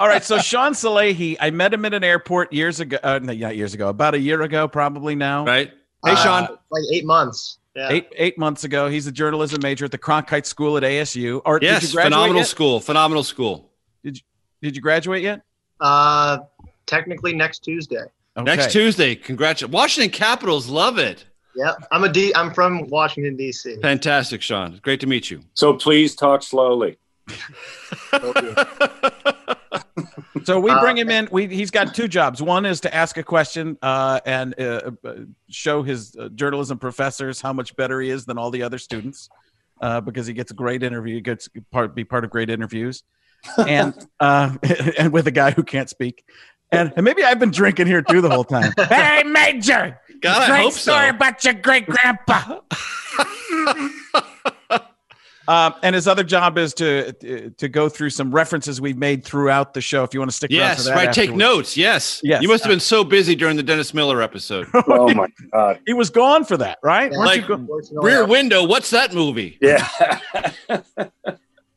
All 0.00 0.08
right, 0.08 0.24
so 0.24 0.38
Sean 0.38 0.72
Salehi, 0.72 1.36
I 1.40 1.50
met 1.50 1.72
him 1.74 1.84
at 1.84 1.94
an 1.94 2.02
airport 2.04 2.52
years 2.52 2.80
ago. 2.80 2.98
Uh, 3.02 3.18
no, 3.22 3.32
not 3.32 3.56
years 3.56 3.74
ago, 3.74 3.88
about 3.88 4.14
a 4.14 4.18
year 4.18 4.42
ago, 4.42 4.66
probably 4.68 5.14
now. 5.14 5.44
right. 5.44 5.70
Hey, 6.04 6.12
Uh, 6.12 6.16
Sean. 6.16 6.58
like 6.70 6.82
eight 6.92 7.04
months. 7.04 7.58
Yeah. 7.76 7.88
Eight 7.90 8.08
eight 8.16 8.36
months 8.38 8.64
ago, 8.64 8.88
he's 8.88 9.06
a 9.06 9.12
journalism 9.12 9.60
major 9.62 9.84
at 9.84 9.92
the 9.92 9.98
Cronkite 9.98 10.44
School 10.46 10.76
at 10.76 10.82
ASU. 10.82 11.40
Or 11.44 11.58
did 11.60 11.66
Yes, 11.66 11.82
you 11.84 11.92
graduate 11.92 12.12
phenomenal 12.12 12.36
yet? 12.38 12.46
school. 12.48 12.80
Phenomenal 12.80 13.22
school. 13.22 13.70
Did 14.02 14.20
you 14.76 14.80
graduate 14.82 15.22
yet? 15.22 15.42
Uh, 15.80 16.38
technically 16.86 17.32
next 17.34 17.60
Tuesday. 17.60 18.02
Okay. 18.36 18.44
Next 18.44 18.72
Tuesday. 18.72 19.14
Congratulations. 19.14 19.72
Washington 19.72 20.10
Capitals 20.10 20.68
love 20.68 20.98
it. 20.98 21.24
Yeah, 21.56 21.72
I'm 21.90 22.04
a 22.04 22.08
D. 22.12 22.32
I'm 22.34 22.52
from 22.52 22.86
Washington 22.88 23.36
D.C. 23.36 23.76
Fantastic, 23.82 24.40
Sean. 24.42 24.78
Great 24.82 25.00
to 25.00 25.06
meet 25.06 25.30
you. 25.30 25.40
So 25.54 25.74
please 25.74 26.14
talk 26.14 26.42
slowly. 26.42 26.96
So 30.44 30.58
we 30.58 30.70
Uh, 30.70 30.80
bring 30.80 30.96
him 30.96 31.10
in. 31.10 31.28
We 31.30 31.46
he's 31.46 31.70
got 31.70 31.94
two 31.94 32.08
jobs. 32.08 32.42
One 32.42 32.66
is 32.66 32.80
to 32.80 32.94
ask 32.94 33.16
a 33.18 33.22
question 33.22 33.76
uh, 33.82 34.20
and 34.26 34.58
uh, 34.60 34.90
uh, 35.04 35.12
show 35.48 35.82
his 35.82 36.16
uh, 36.16 36.28
journalism 36.30 36.78
professors 36.78 37.40
how 37.40 37.52
much 37.52 37.76
better 37.76 38.00
he 38.00 38.10
is 38.10 38.24
than 38.24 38.38
all 38.38 38.50
the 38.50 38.62
other 38.62 38.78
students, 38.78 39.28
uh, 39.80 40.00
because 40.00 40.26
he 40.26 40.32
gets 40.32 40.50
a 40.50 40.54
great 40.54 40.82
interview. 40.82 41.14
He 41.16 41.20
gets 41.20 41.48
part 41.70 41.94
be 41.94 42.04
part 42.04 42.24
of 42.24 42.30
great 42.30 42.50
interviews, 42.50 43.02
and 43.58 43.94
uh, 44.18 44.56
and 44.98 45.12
with 45.12 45.26
a 45.26 45.30
guy 45.32 45.50
who 45.52 45.62
can't 45.62 45.88
speak. 45.88 46.24
And, 46.72 46.92
and 46.94 47.04
maybe 47.04 47.24
I've 47.24 47.40
been 47.40 47.50
drinking 47.50 47.88
here 47.88 48.00
too 48.00 48.20
the 48.20 48.30
whole 48.30 48.44
time. 48.44 48.72
Hey, 48.88 49.24
Major! 49.24 49.98
God, 50.20 50.42
I 50.42 50.46
Great 50.48 50.62
hope 50.62 50.72
story 50.72 51.08
so. 51.08 51.14
about 51.16 51.44
your 51.44 51.54
great 51.54 51.86
grandpa. 51.86 52.60
Um, 55.48 55.74
and 55.82 55.94
his 55.94 56.06
other 56.06 56.22
job 56.22 56.58
is 56.58 56.74
to 56.74 57.12
to 57.50 57.68
go 57.68 57.88
through 57.88 58.10
some 58.10 58.30
references 58.32 58.80
we've 58.80 58.98
made 58.98 59.24
throughout 59.24 59.74
the 59.74 59.80
show. 59.80 60.04
If 60.04 60.14
you 60.14 60.20
want 60.20 60.30
to 60.30 60.36
stick 60.36 60.50
around 60.50 60.58
for 60.58 60.64
Yes, 60.64 60.84
that, 60.84 60.94
right. 60.94 61.12
Take 61.12 61.34
notes. 61.34 61.76
Yes. 61.76 62.20
Yes. 62.22 62.42
You 62.42 62.48
must 62.48 62.62
have 62.62 62.70
been 62.70 62.78
so 62.78 63.02
busy 63.02 63.34
during 63.34 63.56
the 63.56 63.62
Dennis 63.62 63.92
Miller 63.94 64.22
episode. 64.22 64.68
Oh 64.86 65.12
my 65.14 65.28
God. 65.52 65.80
He 65.86 65.92
was 65.94 66.10
gone 66.10 66.44
for 66.44 66.56
that, 66.58 66.78
right? 66.82 67.10
Yeah. 67.10 67.18
Like- 67.18 67.46
go- 67.48 67.66
Rear 67.92 68.26
Window. 68.26 68.64
What's 68.64 68.90
that 68.90 69.14
movie? 69.14 69.58
Yeah. 69.60 69.86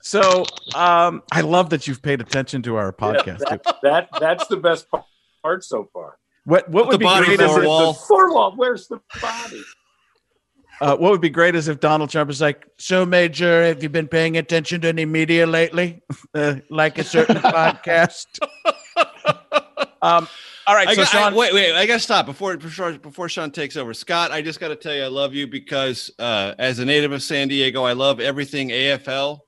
So 0.06 0.44
um, 0.76 1.24
I 1.32 1.40
love 1.42 1.70
that 1.70 1.88
you've 1.88 2.02
paid 2.02 2.20
attention 2.20 2.62
to 2.64 2.76
our 2.76 2.92
podcast. 2.92 3.40
Yeah, 3.50 3.56
that, 3.64 3.78
that 3.84 4.10
that's 4.20 4.48
the 4.48 4.58
best 4.58 4.90
part- 4.92 5.06
part 5.42 5.64
so 5.64 5.90
far. 5.94 6.18
what 6.44 6.70
what 6.70 6.84
Put 6.84 6.88
would 6.88 6.94
the 6.96 6.98
be 7.00 7.06
body 7.06 7.26
great 7.28 7.40
is 7.40 7.52
a. 7.56 7.62
The 7.62 7.94
floor 7.94 8.34
wall. 8.34 8.54
Where's 8.58 8.88
the 8.90 9.00
body? 9.22 9.62
Uh, 10.84 10.98
what 10.98 11.12
would 11.12 11.22
be 11.22 11.30
great 11.30 11.56
is 11.56 11.70
if 11.70 11.80
Donald 11.80 12.10
Trump 12.10 12.30
is 12.30 12.42
like, 12.42 12.68
"So, 12.78 13.06
Major, 13.06 13.64
have 13.64 13.82
you 13.82 13.88
been 13.88 14.10
paying 14.10 14.36
attention 14.36 14.82
to 14.82 14.90
any 14.90 15.06
media 15.06 15.48
lately, 15.48 16.04
uh, 16.36 16.56
like 16.70 16.98
a 16.98 17.06
certain 17.06 17.38
podcast?" 17.42 18.26
um, 20.02 20.28
all 20.68 20.76
right, 20.76 20.90
I 20.90 20.94
so 20.94 21.04
got, 21.04 21.08
Sean, 21.08 21.34
I, 21.34 21.36
wait, 21.38 21.54
wait. 21.54 21.74
I 21.74 21.86
got 21.86 21.94
to 21.94 22.00
stop 22.02 22.26
before 22.26 22.58
before 22.58 22.92
before 22.98 23.30
Sean 23.30 23.50
takes 23.50 23.78
over. 23.78 23.94
Scott, 23.94 24.32
I 24.34 24.42
just 24.42 24.60
got 24.60 24.68
to 24.68 24.76
tell 24.76 24.94
you, 24.94 25.04
I 25.04 25.08
love 25.08 25.34
you 25.34 25.48
because 25.48 26.12
uh, 26.20 26.54
as 26.60 26.80
a 26.80 26.86
native 26.86 27.14
of 27.14 27.24
San 27.24 27.48
Diego, 27.48 27.84
I 27.84 27.94
love 27.94 28.20
everything 28.20 28.68
AFL 28.68 29.40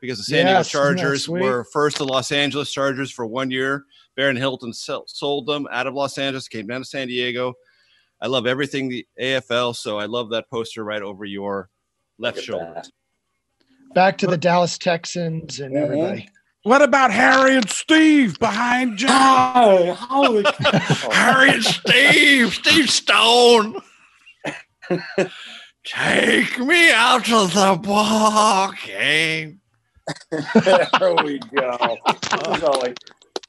because 0.00 0.18
the 0.18 0.24
San 0.24 0.46
Diego 0.46 0.58
Yes, 0.58 0.74
isn't 0.74 0.80
Chargers 0.80 1.28
were 1.28 1.66
first 1.72 1.98
the 1.98 2.04
Los 2.04 2.32
Angeles 2.32 2.72
Chargers 2.72 3.12
for 3.12 3.26
one 3.26 3.52
year. 3.52 3.84
Baron 4.16 4.36
Hilton 4.36 4.72
sold 4.72 5.46
them 5.46 5.68
out 5.70 5.86
of 5.86 5.94
Los 5.94 6.18
Angeles, 6.18 6.48
came 6.48 6.66
down 6.66 6.80
to 6.80 6.84
San 6.84 7.06
Diego. 7.06 7.54
I 8.20 8.26
love 8.26 8.46
everything 8.46 8.88
the 8.88 9.06
AFL, 9.20 9.74
so 9.76 9.98
I 9.98 10.06
love 10.06 10.30
that 10.30 10.50
poster 10.50 10.84
right 10.84 11.02
over 11.02 11.24
your 11.24 11.70
left 12.18 12.40
shoulder. 12.40 12.72
that. 12.74 12.88
Back 13.94 14.18
to 14.18 14.26
the 14.26 14.36
Dallas 14.36 14.76
Texans 14.76 15.60
and 15.60 15.74
Mhm. 15.74 15.82
everybody. 15.82 16.28
what 16.64 16.82
about 16.82 17.10
Harry 17.12 17.56
and 17.56 17.70
Steve 17.70 18.38
behind 18.38 18.98
John? 18.98 19.08
Hi, 19.10 19.86
holy 19.92 20.44
Harry 21.12 21.50
and 21.50 21.64
Steve, 21.64 22.52
Steve 22.54 22.90
Stone. 22.90 23.80
Take 25.84 26.58
me 26.58 26.90
out 26.92 27.24
to 27.26 27.46
the 27.46 27.80
ball 27.82 28.72
game. 28.86 29.60
there 30.30 31.14
we 31.24 31.38
go. 31.38 31.96
Sully. 32.58 32.94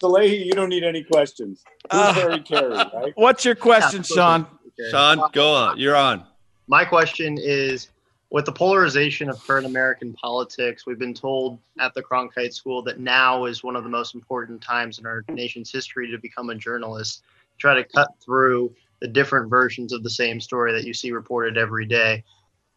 Salehi, 0.01 0.45
you 0.45 0.53
don't 0.53 0.69
need 0.69 0.83
any 0.85 1.03
questions. 1.03 1.61
Who's 1.91 1.99
Uh, 2.01 2.13
Harry 2.13 2.39
Caray, 2.39 2.69
right? 2.93 3.13
What's 3.15 3.43
your 3.43 3.55
question, 3.55 4.03
Sean? 4.03 4.47
Okay. 4.79 4.89
Sean, 4.91 5.29
go 5.33 5.53
on. 5.53 5.77
You're 5.77 5.95
on. 5.95 6.23
My 6.67 6.85
question 6.85 7.37
is 7.39 7.89
with 8.31 8.45
the 8.45 8.51
polarization 8.51 9.29
of 9.29 9.45
current 9.45 9.65
American 9.65 10.13
politics, 10.13 10.85
we've 10.85 10.99
been 10.99 11.15
told 11.15 11.57
at 11.79 11.93
the 11.95 12.03
Cronkite 12.03 12.53
School 12.53 12.83
that 12.83 12.99
now 12.99 13.45
is 13.45 13.63
one 13.63 13.75
of 13.75 13.83
the 13.83 13.89
most 13.89 14.13
important 14.13 14.61
times 14.61 14.99
in 14.99 15.05
our 15.07 15.25
nation's 15.29 15.71
history 15.71 16.11
to 16.11 16.17
become 16.19 16.51
a 16.51 16.55
journalist, 16.55 17.23
try 17.57 17.73
to 17.73 17.83
cut 17.83 18.09
through 18.23 18.73
the 19.01 19.07
different 19.07 19.49
versions 19.49 19.93
of 19.93 20.03
the 20.03 20.09
same 20.09 20.39
story 20.39 20.71
that 20.73 20.83
you 20.83 20.93
see 20.93 21.11
reported 21.11 21.57
every 21.57 21.85
day. 21.87 22.23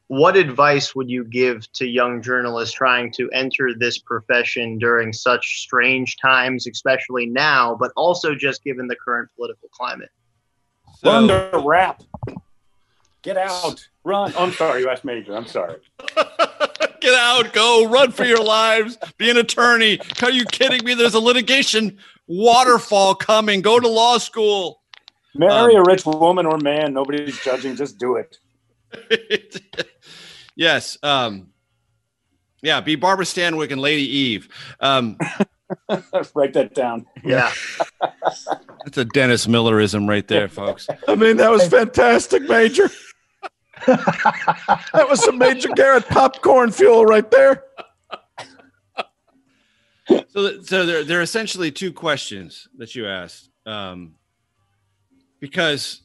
What 0.07 0.37
advice 0.37 0.95
would 0.95 1.11
you 1.11 1.25
give 1.25 1.71
to 1.73 1.87
young 1.87 2.23
journalists 2.23 2.75
trying 2.75 3.13
to 3.13 3.31
enter 3.33 3.75
this 3.75 3.99
profession 3.99 4.79
during 4.79 5.13
such 5.13 5.61
strange 5.61 6.17
times, 6.17 6.67
especially 6.67 7.27
now, 7.27 7.75
but 7.75 7.93
also 7.97 8.35
just 8.35 8.65
given 8.65 8.87
the 8.87 8.97
current 8.97 9.31
political 9.37 9.69
climate? 9.71 10.11
Run 11.05 11.29
So, 11.29 11.51
the 11.53 11.63
rap. 11.65 12.03
Get 13.23 13.37
out. 13.37 13.89
Run. 14.05 14.33
Oh, 14.37 14.45
I'm 14.45 14.53
sorry, 14.53 14.81
you 14.83 14.89
asked 14.89 15.05
Major. 15.05 15.37
I'm 15.37 15.47
sorry. 15.47 15.77
get 17.01 17.15
out, 17.15 17.53
go, 17.53 17.89
run 17.89 18.11
for 18.11 18.25
your 18.25 18.43
lives, 18.43 18.99
be 19.17 19.31
an 19.31 19.37
attorney. 19.37 20.01
Are 20.23 20.31
you 20.31 20.45
kidding 20.45 20.85
me? 20.85 20.95
There's 20.95 21.15
a 21.15 21.21
litigation 21.21 21.99
waterfall 22.27 23.15
coming. 23.15 23.63
Go 23.63 23.79
to 23.79 23.89
law 23.89 24.19
school. 24.19 24.81
Marry 25.35 25.77
Um, 25.77 25.83
a 25.83 25.85
rich 25.85 26.05
woman 26.05 26.47
or 26.47 26.59
man. 26.59 26.93
Nobody's 26.95 27.39
judging. 27.43 27.77
Just 27.77 27.99
do 27.99 28.17
it. 28.17 28.39
yes. 30.57 30.99
Um, 31.03 31.49
yeah, 32.61 32.81
be 32.81 32.97
Barbara 32.97 33.25
Stanwyck 33.25 33.71
and 33.73 33.81
Lady 33.81 34.03
Eve. 34.09 34.49
Um, 34.81 35.17
Write 36.35 36.53
that 36.55 36.75
down. 36.75 37.07
Yeah. 37.25 37.53
that's 38.85 38.99
a 38.99 39.05
Dennis 39.05 39.47
Millerism 39.47 40.09
right 40.09 40.27
there, 40.27 40.49
folks. 40.49 40.89
I 41.09 41.15
mean, 41.15 41.37
that 41.39 41.51
was 41.51 41.67
fantastic, 41.69 42.43
Major. 42.43 42.91
that 43.87 45.07
was 45.09 45.25
some 45.25 45.39
Major 45.39 45.69
Garrett 45.71 46.07
popcorn 46.07 46.71
fuel 46.71 47.05
right 47.05 47.31
there. 47.31 47.65
So, 50.29 50.63
so 50.63 50.87
there, 50.87 51.05
there 51.05 51.19
are 51.21 51.23
essentially 51.23 51.71
two 51.71 51.93
questions 51.93 52.69
that 52.77 52.95
you 52.95 53.07
asked, 53.07 53.51
um, 53.67 54.15
because 55.41 56.03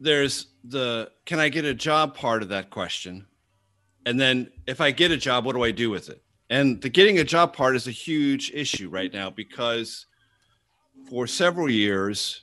there's 0.00 0.46
the 0.64 1.10
can 1.26 1.38
I 1.38 1.50
get 1.50 1.64
a 1.64 1.74
job 1.74 2.14
part 2.14 2.42
of 2.42 2.48
that 2.48 2.70
question, 2.70 3.26
and 4.06 4.18
then 4.18 4.50
if 4.66 4.80
I 4.80 4.90
get 4.92 5.10
a 5.10 5.16
job, 5.16 5.44
what 5.44 5.54
do 5.54 5.62
I 5.62 5.70
do 5.70 5.90
with 5.90 6.08
it? 6.08 6.22
And 6.50 6.80
the 6.82 6.88
getting 6.88 7.18
a 7.18 7.24
job 7.24 7.54
part 7.54 7.76
is 7.76 7.86
a 7.86 7.92
huge 7.92 8.50
issue 8.52 8.88
right 8.88 9.12
now 9.12 9.30
because 9.30 10.06
for 11.08 11.26
several 11.26 11.70
years, 11.70 12.42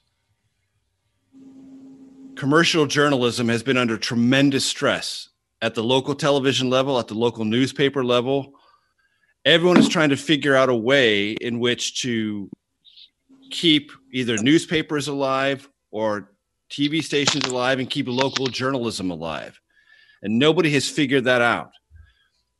commercial 2.35 2.87
journalism 2.87 3.49
has 3.49 3.61
been 3.61 3.77
under 3.77 3.97
tremendous 3.97 4.65
stress 4.65 5.29
at 5.61 5.75
the 5.75 5.83
local 5.83 6.15
television 6.15 6.69
level, 6.69 6.97
at 6.97 7.07
the 7.07 7.13
local 7.13 7.45
newspaper 7.45 8.03
level 8.03 8.53
everyone 9.47 9.77
is 9.77 9.87
trying 9.87 10.09
to 10.09 10.17
figure 10.17 10.55
out 10.55 10.67
a 10.67 10.75
way 10.75 11.31
in 11.31 11.59
which 11.59 12.01
to 12.01 12.49
keep 13.49 13.91
either 14.11 14.37
newspapers 14.37 15.07
alive 15.07 15.69
or 15.89 16.33
TV 16.69 17.01
stations 17.01 17.45
alive 17.45 17.79
and 17.79 17.89
keep 17.89 18.07
local 18.09 18.47
journalism 18.47 19.09
alive. 19.09 19.57
And 20.21 20.37
nobody 20.37 20.69
has 20.71 20.89
figured 20.89 21.23
that 21.23 21.41
out. 21.41 21.71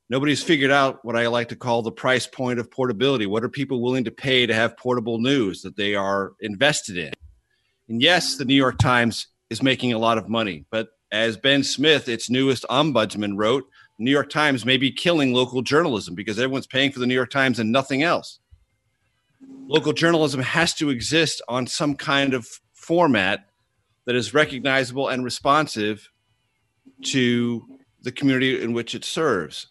Nobody's 0.09 0.41
figured 0.41 0.71
out 0.71 1.03
what 1.03 1.17
I 1.17 1.27
like 1.27 1.49
to 1.49 1.55
call 1.55 1.81
the 1.81 1.91
price 1.91 2.25
point 2.25 2.59
of 2.59 2.71
portability. 2.71 3.25
What 3.25 3.43
are 3.43 3.49
people 3.49 3.81
willing 3.81 4.05
to 4.05 4.11
pay 4.11 4.45
to 4.45 4.53
have 4.53 4.77
portable 4.77 5.19
news 5.19 5.61
that 5.63 5.75
they 5.75 5.95
are 5.95 6.33
invested 6.39 6.97
in? 6.97 7.11
And 7.89 8.01
yes, 8.01 8.37
the 8.37 8.45
New 8.45 8.55
York 8.55 8.77
Times 8.77 9.27
is 9.49 9.61
making 9.61 9.91
a 9.91 9.97
lot 9.97 10.17
of 10.17 10.29
money, 10.29 10.65
but 10.71 10.89
as 11.11 11.37
Ben 11.37 11.63
Smith, 11.63 12.09
its 12.09 12.29
newest 12.29 12.65
ombudsman, 12.69 13.37
wrote, 13.37 13.65
New 13.99 14.11
York 14.11 14.29
Times 14.29 14.65
may 14.65 14.77
be 14.77 14.91
killing 14.91 15.33
local 15.33 15.61
journalism 15.61 16.15
because 16.15 16.37
everyone's 16.37 16.67
paying 16.67 16.91
for 16.91 16.99
the 16.99 17.07
New 17.07 17.13
York 17.13 17.31
Times 17.31 17.59
and 17.59 17.71
nothing 17.71 18.03
else. 18.03 18.39
Local 19.67 19.93
journalism 19.93 20.41
has 20.41 20.73
to 20.75 20.89
exist 20.89 21.41
on 21.47 21.67
some 21.67 21.95
kind 21.95 22.33
of 22.33 22.47
format 22.73 23.49
that 24.05 24.15
is 24.15 24.33
recognizable 24.33 25.07
and 25.09 25.23
responsive 25.23 26.09
to 27.05 27.65
the 28.01 28.11
community 28.11 28.61
in 28.61 28.73
which 28.73 28.93
it 28.95 29.03
serves. 29.03 29.67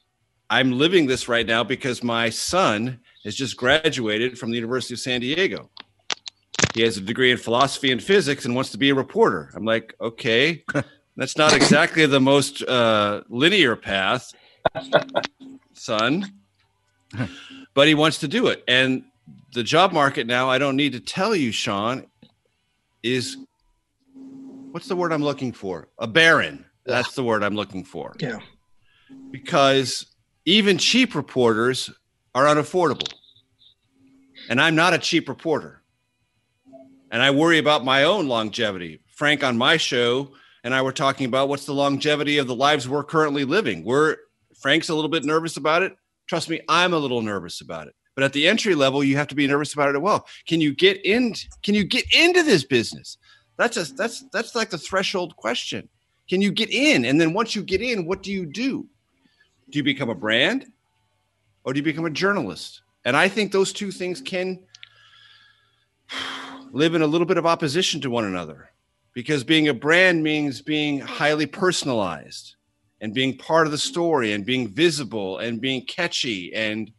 I'm 0.48 0.73
living 0.73 1.06
this 1.06 1.28
right 1.28 1.47
now 1.47 1.64
because 1.64 2.02
my 2.02 2.31
son 2.31 3.01
has 3.24 3.35
just 3.35 3.56
graduated 3.56 4.39
from 4.39 4.51
the 4.51 4.56
University 4.56 4.94
of 4.94 5.01
San 5.01 5.20
Diego. 5.20 5.70
he 6.74 6.82
has 6.82 6.97
a 6.97 7.01
degree 7.01 7.32
in 7.32 7.39
philosophy 7.39 7.90
and 7.90 8.02
physics 8.02 8.44
and 8.44 8.55
wants 8.55 8.70
to 8.70 8.78
be 8.78 8.90
a 8.90 8.94
reporter. 8.94 9.51
I'm 9.55 9.64
like, 9.64 9.94
okay, 10.01 10.64
that's 11.16 11.36
not 11.36 11.52
exactly 11.52 12.06
the 12.06 12.20
most 12.20 12.62
uh, 12.62 13.23
linear 13.28 13.74
path, 13.74 14.32
son. 15.73 16.32
but 17.74 17.89
he 17.89 17.94
wants 17.94 18.18
to 18.18 18.28
do 18.28 18.47
it. 18.48 18.62
And 18.68 19.05
the 19.52 19.62
job 19.64 19.93
market 19.93 20.27
now, 20.27 20.48
I 20.48 20.59
don't 20.59 20.77
need 20.77 20.93
to 20.93 21.01
tell 21.01 21.35
you, 21.35 21.51
Sean, 21.51 22.06
is 23.02 23.36
what's 24.70 24.86
the 24.86 24.97
word 24.97 25.12
I'm 25.12 25.23
looking 25.23 25.52
for? 25.52 25.89
A 25.98 26.06
barren. 26.06 26.64
That's 26.85 27.14
the 27.14 27.24
word 27.24 27.43
I'm 27.43 27.56
looking 27.56 27.82
for. 27.82 28.14
Yeah. 28.20 28.39
Because 29.32 30.06
even 30.47 30.78
cheap 30.78 31.14
reporters 31.14 31.90
are 32.35 32.44
unaffordable. 32.44 33.12
And 34.48 34.60
I'm 34.60 34.77
not 34.77 34.94
a 34.94 34.98
cheap 34.98 35.28
reporter. 35.28 35.82
And 37.10 37.20
I 37.20 37.31
worry 37.32 37.59
about 37.59 37.85
my 37.85 38.05
own 38.05 38.28
longevity. 38.28 39.01
Frank 39.09 39.43
on 39.43 39.59
my 39.59 39.77
show 39.77 40.31
and 40.62 40.74
I 40.74 40.82
were 40.82 40.93
talking 40.93 41.27
about 41.27 41.48
what's 41.48 41.66
the 41.66 41.74
longevity 41.74 42.39
of 42.39 42.47
the 42.47 42.55
lives 42.55 42.89
we're 42.89 43.05
currently 43.05 43.44
living. 43.44 43.85
We're 43.85 44.16
Frank's 44.60 44.89
a 44.89 44.94
little 44.94 45.10
bit 45.10 45.24
nervous 45.24 45.56
about 45.56 45.82
it. 45.82 45.94
Trust 46.27 46.48
me, 46.48 46.60
I'm 46.68 46.93
a 46.93 46.98
little 46.98 47.23
nervous 47.23 47.60
about 47.60 47.89
it. 47.89 47.94
But 48.14 48.24
at 48.24 48.32
the 48.32 48.48
entry 48.48 48.74
level, 48.74 49.05
you 49.05 49.16
have 49.16 49.28
to 49.28 49.35
be 49.35 49.47
nervous 49.47 49.74
about 49.74 49.90
it 49.90 49.97
as 49.97 50.02
well. 50.02 50.27
Can 50.48 50.60
you 50.60 50.74
get 50.74 51.05
in? 51.05 51.35
Can 51.62 51.74
you 51.74 51.85
get 51.85 52.05
into 52.14 52.43
this 52.43 52.64
business? 52.64 53.18
That's 53.59 53.77
a 53.77 53.85
that's 53.94 54.24
that's 54.32 54.55
like 54.55 54.70
the 54.70 54.78
threshold 54.78 55.36
question. 55.36 55.89
Can 56.28 56.40
you 56.40 56.51
get 56.51 56.70
in? 56.70 57.05
And 57.05 57.20
then 57.20 57.32
once 57.32 57.55
you 57.55 57.62
get 57.62 57.82
in, 57.82 58.06
what 58.06 58.23
do 58.23 58.32
you 58.32 58.47
do? 58.47 58.89
Do 59.68 59.78
you 59.78 59.82
become 59.82 60.09
a 60.10 60.14
brand, 60.14 60.66
or 61.64 61.72
do 61.72 61.78
you 61.78 61.84
become 61.84 62.05
a 62.05 62.10
journalist? 62.10 62.82
And 63.05 63.16
I 63.16 63.28
think 63.28 63.51
those 63.51 63.72
two 63.72 63.90
things 63.90 64.20
can 64.20 64.60
live 66.70 66.94
in 66.94 67.02
a 67.02 67.06
little 67.06 67.26
bit 67.26 67.36
of 67.36 67.47
opposition 67.47 68.01
to 68.02 68.10
one 68.10 68.24
another, 68.24 68.70
because 69.12 69.43
being 69.43 69.68
a 69.68 69.74
brand 69.74 70.22
means 70.22 70.62
being 70.62 71.01
highly 71.01 71.47
personalized 71.47 72.55
and 73.01 73.12
being 73.12 73.36
part 73.36 73.66
of 73.66 73.72
the 73.72 73.78
story 73.78 74.32
and 74.32 74.47
being 74.47 74.68
visible 74.68 75.38
and 75.38 75.60
being 75.60 75.84
catchy 75.84 76.55
and 76.55 76.93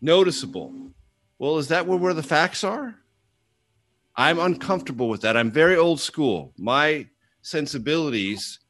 noticeable. 0.00 0.72
Well, 1.38 1.58
is 1.58 1.68
that 1.68 1.86
where, 1.86 1.98
where 1.98 2.14
the 2.14 2.22
facts 2.22 2.62
are? 2.62 2.94
I'm 4.16 4.38
uncomfortable 4.38 5.08
with 5.08 5.22
that. 5.22 5.36
I'm 5.36 5.50
very 5.50 5.76
old 5.76 6.00
school. 6.00 6.52
My 6.56 7.08
sensibilities 7.42 8.60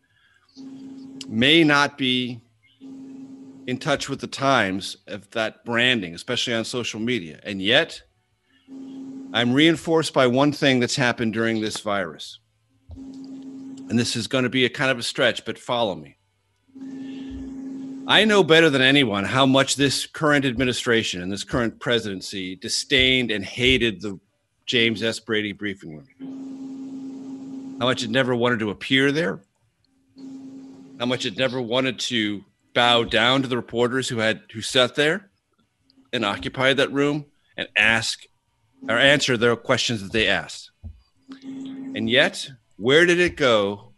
may 1.29 1.63
not 1.65 1.99
be 1.99 2.41
in 3.67 3.79
touch 3.79 4.09
with 4.09 4.21
the 4.21 4.27
times 4.27 4.97
of 5.07 5.31
that 5.31 5.65
branding, 5.65 6.15
especially 6.15 6.55
on 6.55 6.65
social 6.65 7.01
media. 7.01 7.41
And 7.43 7.63
yet, 7.63 8.03
I'm 9.33 9.53
reinforced 9.53 10.13
by 10.13 10.27
one 10.27 10.53
thing 10.53 10.81
that's 10.81 10.97
happened 10.97 11.33
during 11.33 11.61
this 11.61 11.79
virus. 11.79 12.39
And 12.97 13.99
this 13.99 14.17
is 14.17 14.27
going 14.27 14.45
to 14.45 14.51
be 14.51 14.65
a 14.65 14.71
kind 14.71 14.91
of 14.91 14.99
a 14.99 15.03
stretch, 15.03 15.45
but 15.45 15.59
follow 15.59 15.95
me. 15.95 16.17
I 18.07 18.27
know 18.27 18.45
better 18.45 18.69
than 18.69 18.83
anyone 18.83 19.25
how 19.25 19.47
much 19.47 19.77
this 19.77 20.05
current 20.07 20.45
administration 20.45 21.23
and 21.23 21.33
this 21.33 21.45
current 21.45 21.81
presidency 21.81 22.55
disdained 22.55 23.31
and 23.31 23.43
hated 23.43 24.03
the 24.03 24.21
James 24.67 25.03
S. 25.03 25.21
Brady 25.21 25.53
briefing 25.53 25.97
room. 25.97 27.77
How 27.81 27.87
much 27.87 28.03
it 28.03 28.11
never 28.11 28.35
wanted 28.35 28.59
to 28.61 28.71
appear 28.71 29.11
there. 29.11 29.41
How 30.99 31.07
much 31.07 31.25
it 31.25 31.37
never 31.39 31.61
wanted 31.61 31.99
to 32.01 32.45
bow 32.75 33.05
down 33.05 33.43
to 33.43 33.49
the 33.49 33.57
reporters 33.57 34.09
who 34.09 34.19
had 34.19 34.43
who 34.53 34.61
sat 34.61 34.95
there 34.95 35.31
and 36.13 36.25
occupied 36.25 36.77
that 36.77 36.93
room 36.93 37.27
and 37.57 37.69
ask 37.77 38.21
or 38.89 38.99
answer 38.99 39.37
their 39.37 39.57
questions 39.57 40.03
that 40.03 40.13
they 40.13 40.29
asked. 40.29 40.71
And 41.43 42.11
yet, 42.11 42.51
where 42.77 43.07
did 43.07 43.21
it 43.21 43.37
go 43.37 43.93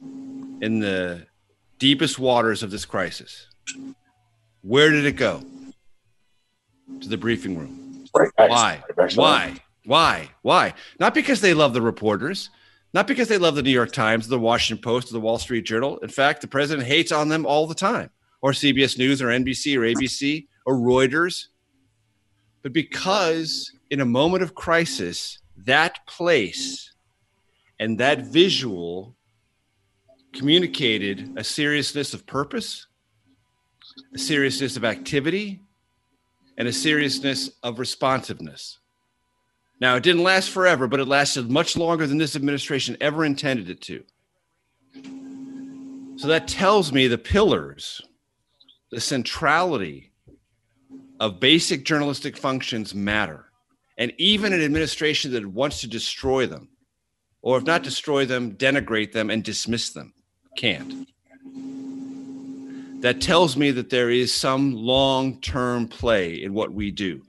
in 0.00 0.80
the 0.80 1.26
deepest 1.78 2.18
waters 2.18 2.62
of 2.62 2.70
this 2.70 2.84
crisis? 2.84 3.46
Where 4.62 4.90
did 4.90 5.04
it 5.04 5.12
go? 5.12 5.42
To 7.00 7.08
the 7.08 7.18
briefing 7.18 7.58
room. 7.58 8.06
Right 8.14 8.30
Why? 8.36 8.82
right 8.96 9.14
Why? 9.14 9.54
Why? 9.84 10.30
Why? 10.42 10.74
Not 10.98 11.14
because 11.14 11.40
they 11.40 11.54
love 11.54 11.74
the 11.74 11.82
reporters, 11.82 12.50
not 12.92 13.06
because 13.06 13.28
they 13.28 13.38
love 13.38 13.54
the 13.54 13.62
New 13.62 13.70
York 13.70 13.92
Times, 13.92 14.28
the 14.28 14.38
Washington 14.38 14.82
Post, 14.82 15.10
or 15.10 15.14
the 15.14 15.20
Wall 15.20 15.38
Street 15.38 15.66
Journal. 15.66 15.98
In 15.98 16.08
fact, 16.08 16.40
the 16.40 16.48
president 16.48 16.86
hates 16.86 17.12
on 17.12 17.28
them 17.28 17.44
all 17.44 17.66
the 17.66 17.74
time, 17.74 18.10
or 18.40 18.52
CBS 18.52 18.98
News, 18.98 19.20
or 19.20 19.26
NBC, 19.26 19.76
or 19.76 19.80
ABC, 19.80 20.46
or 20.64 20.76
Reuters. 20.76 21.48
But 22.62 22.72
because 22.72 23.72
in 23.90 24.00
a 24.00 24.06
moment 24.06 24.42
of 24.42 24.54
crisis, 24.54 25.38
that 25.56 26.06
place 26.06 26.92
and 27.78 27.98
that 27.98 28.26
visual 28.26 29.14
communicated 30.32 31.32
a 31.36 31.44
seriousness 31.44 32.14
of 32.14 32.26
purpose, 32.26 32.86
a 34.14 34.18
seriousness 34.18 34.76
of 34.76 34.84
activity, 34.84 35.60
and 36.58 36.68
a 36.68 36.72
seriousness 36.72 37.50
of 37.62 37.78
responsiveness. 37.78 38.78
Now, 39.80 39.96
it 39.96 40.02
didn't 40.02 40.22
last 40.22 40.50
forever, 40.50 40.86
but 40.86 41.00
it 41.00 41.08
lasted 41.08 41.50
much 41.50 41.76
longer 41.76 42.06
than 42.06 42.18
this 42.18 42.34
administration 42.34 42.96
ever 43.00 43.24
intended 43.24 43.68
it 43.68 43.80
to. 43.82 44.04
So 46.16 46.28
that 46.28 46.48
tells 46.48 46.92
me 46.92 47.08
the 47.08 47.18
pillars, 47.18 48.00
the 48.90 49.00
centrality 49.00 50.12
of 51.20 51.40
basic 51.40 51.84
journalistic 51.84 52.38
functions 52.38 52.94
matter. 52.94 53.50
And 53.98 54.12
even 54.16 54.52
an 54.52 54.62
administration 54.62 55.32
that 55.32 55.46
wants 55.46 55.82
to 55.82 55.88
destroy 55.88 56.46
them, 56.46 56.70
or 57.42 57.58
if 57.58 57.64
not 57.64 57.82
destroy 57.82 58.24
them, 58.24 58.52
denigrate 58.52 59.12
them 59.12 59.28
and 59.28 59.44
dismiss 59.44 59.90
them, 59.90 60.14
can't. 60.56 61.06
That 63.02 63.20
tells 63.20 63.56
me 63.58 63.70
that 63.72 63.90
there 63.90 64.10
is 64.10 64.34
some 64.34 64.74
long 64.74 65.38
term 65.40 65.86
play 65.86 66.42
in 66.42 66.54
what 66.54 66.72
we 66.72 66.90
do 66.90 67.25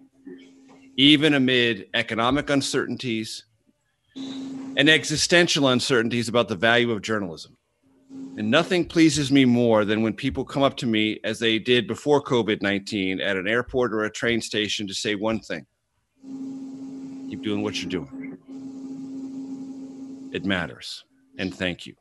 even 0.98 1.36
amid 1.36 1.88
economic 1.94 2.49
uncertainties 2.49 3.45
and 4.15 4.90
existential 4.90 5.69
uncertainties 5.69 6.28
about 6.28 6.48
the 6.48 6.56
value 6.56 6.91
of 6.91 7.02
journalism. 7.02 7.56
And 8.10 8.52
nothing 8.52 8.86
pleases 8.86 9.32
me 9.32 9.45
more 9.45 9.86
than 9.86 10.02
when 10.02 10.14
people 10.14 10.44
come 10.44 10.64
up 10.64 10.78
to 10.78 10.86
me, 10.86 11.19
as 11.24 11.40
they 11.40 11.57
did 11.57 11.88
before 11.88 12.24
COVID 12.24 12.61
19, 12.61 13.22
at 13.22 13.38
an 13.38 13.48
airport 13.48 13.94
or 13.94 14.03
a 14.03 14.11
train 14.11 14.41
station 14.41 14.88
to 14.88 14.94
say 14.94 15.15
one 15.15 15.40
thing 15.40 15.65
keep 17.30 17.44
doing 17.44 17.61
what 17.61 17.82
you're 17.82 17.90
doing. 17.90 18.38
It 20.34 20.45
matters. 20.45 21.03
And 21.38 21.53
thank 21.53 21.86
you. 21.86 21.95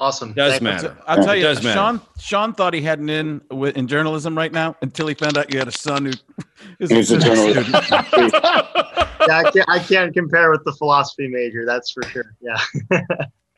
Awesome. 0.00 0.32
Does 0.32 0.52
Thank- 0.52 0.62
matter. 0.62 0.96
I'll 1.06 1.24
tell 1.24 1.34
you, 1.36 1.42
does 1.42 1.62
matter. 1.62 1.74
Sean. 1.74 2.00
Sean 2.18 2.52
thought 2.54 2.72
he 2.74 2.80
had 2.80 2.98
an 3.00 3.08
in 3.10 3.38
wi- 3.50 3.72
in 3.74 3.86
journalism 3.88 4.36
right 4.36 4.52
now 4.52 4.76
until 4.82 5.06
he 5.08 5.14
found 5.14 5.36
out 5.36 5.52
you 5.52 5.58
had 5.58 5.68
a 5.68 5.72
son 5.72 6.06
who 6.06 6.12
is 6.80 6.90
He's 6.90 7.10
a 7.10 7.18
journalist. 7.18 7.68
student. 7.68 8.34
Yeah, 9.26 9.38
I, 9.44 9.50
can't, 9.50 9.68
I 9.68 9.78
can't 9.80 10.14
compare 10.14 10.50
with 10.50 10.64
the 10.64 10.72
philosophy 10.72 11.26
major. 11.28 11.66
That's 11.66 11.90
for 11.90 12.02
sure. 12.04 12.34
Yeah. 12.40 12.56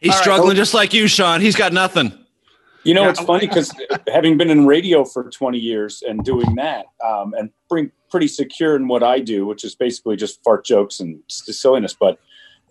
He's 0.00 0.10
All 0.10 0.16
right. 0.16 0.22
struggling 0.22 0.56
just 0.56 0.72
like 0.74 0.92
you, 0.94 1.06
Sean. 1.06 1.40
He's 1.42 1.54
got 1.54 1.72
nothing. 1.72 2.12
You 2.82 2.94
know, 2.94 3.02
Yeah. 3.02 3.10
it's 3.10 3.20
funny 3.20 3.46
because 3.46 3.70
having 4.12 4.38
been 4.38 4.48
in 4.50 4.66
radio 4.66 5.04
for 5.04 5.28
20 5.30 5.58
years 5.58 6.02
and 6.08 6.24
doing 6.24 6.54
that, 6.56 6.86
um, 7.06 7.34
and 7.38 7.50
being 7.72 7.92
pretty 8.10 8.26
secure 8.26 8.74
in 8.74 8.88
what 8.88 9.02
I 9.02 9.20
do, 9.20 9.46
which 9.46 9.62
is 9.62 9.74
basically 9.74 10.16
just 10.16 10.42
fart 10.42 10.64
jokes 10.64 10.98
and 10.98 11.20
silliness. 11.28 11.94
But 11.94 12.18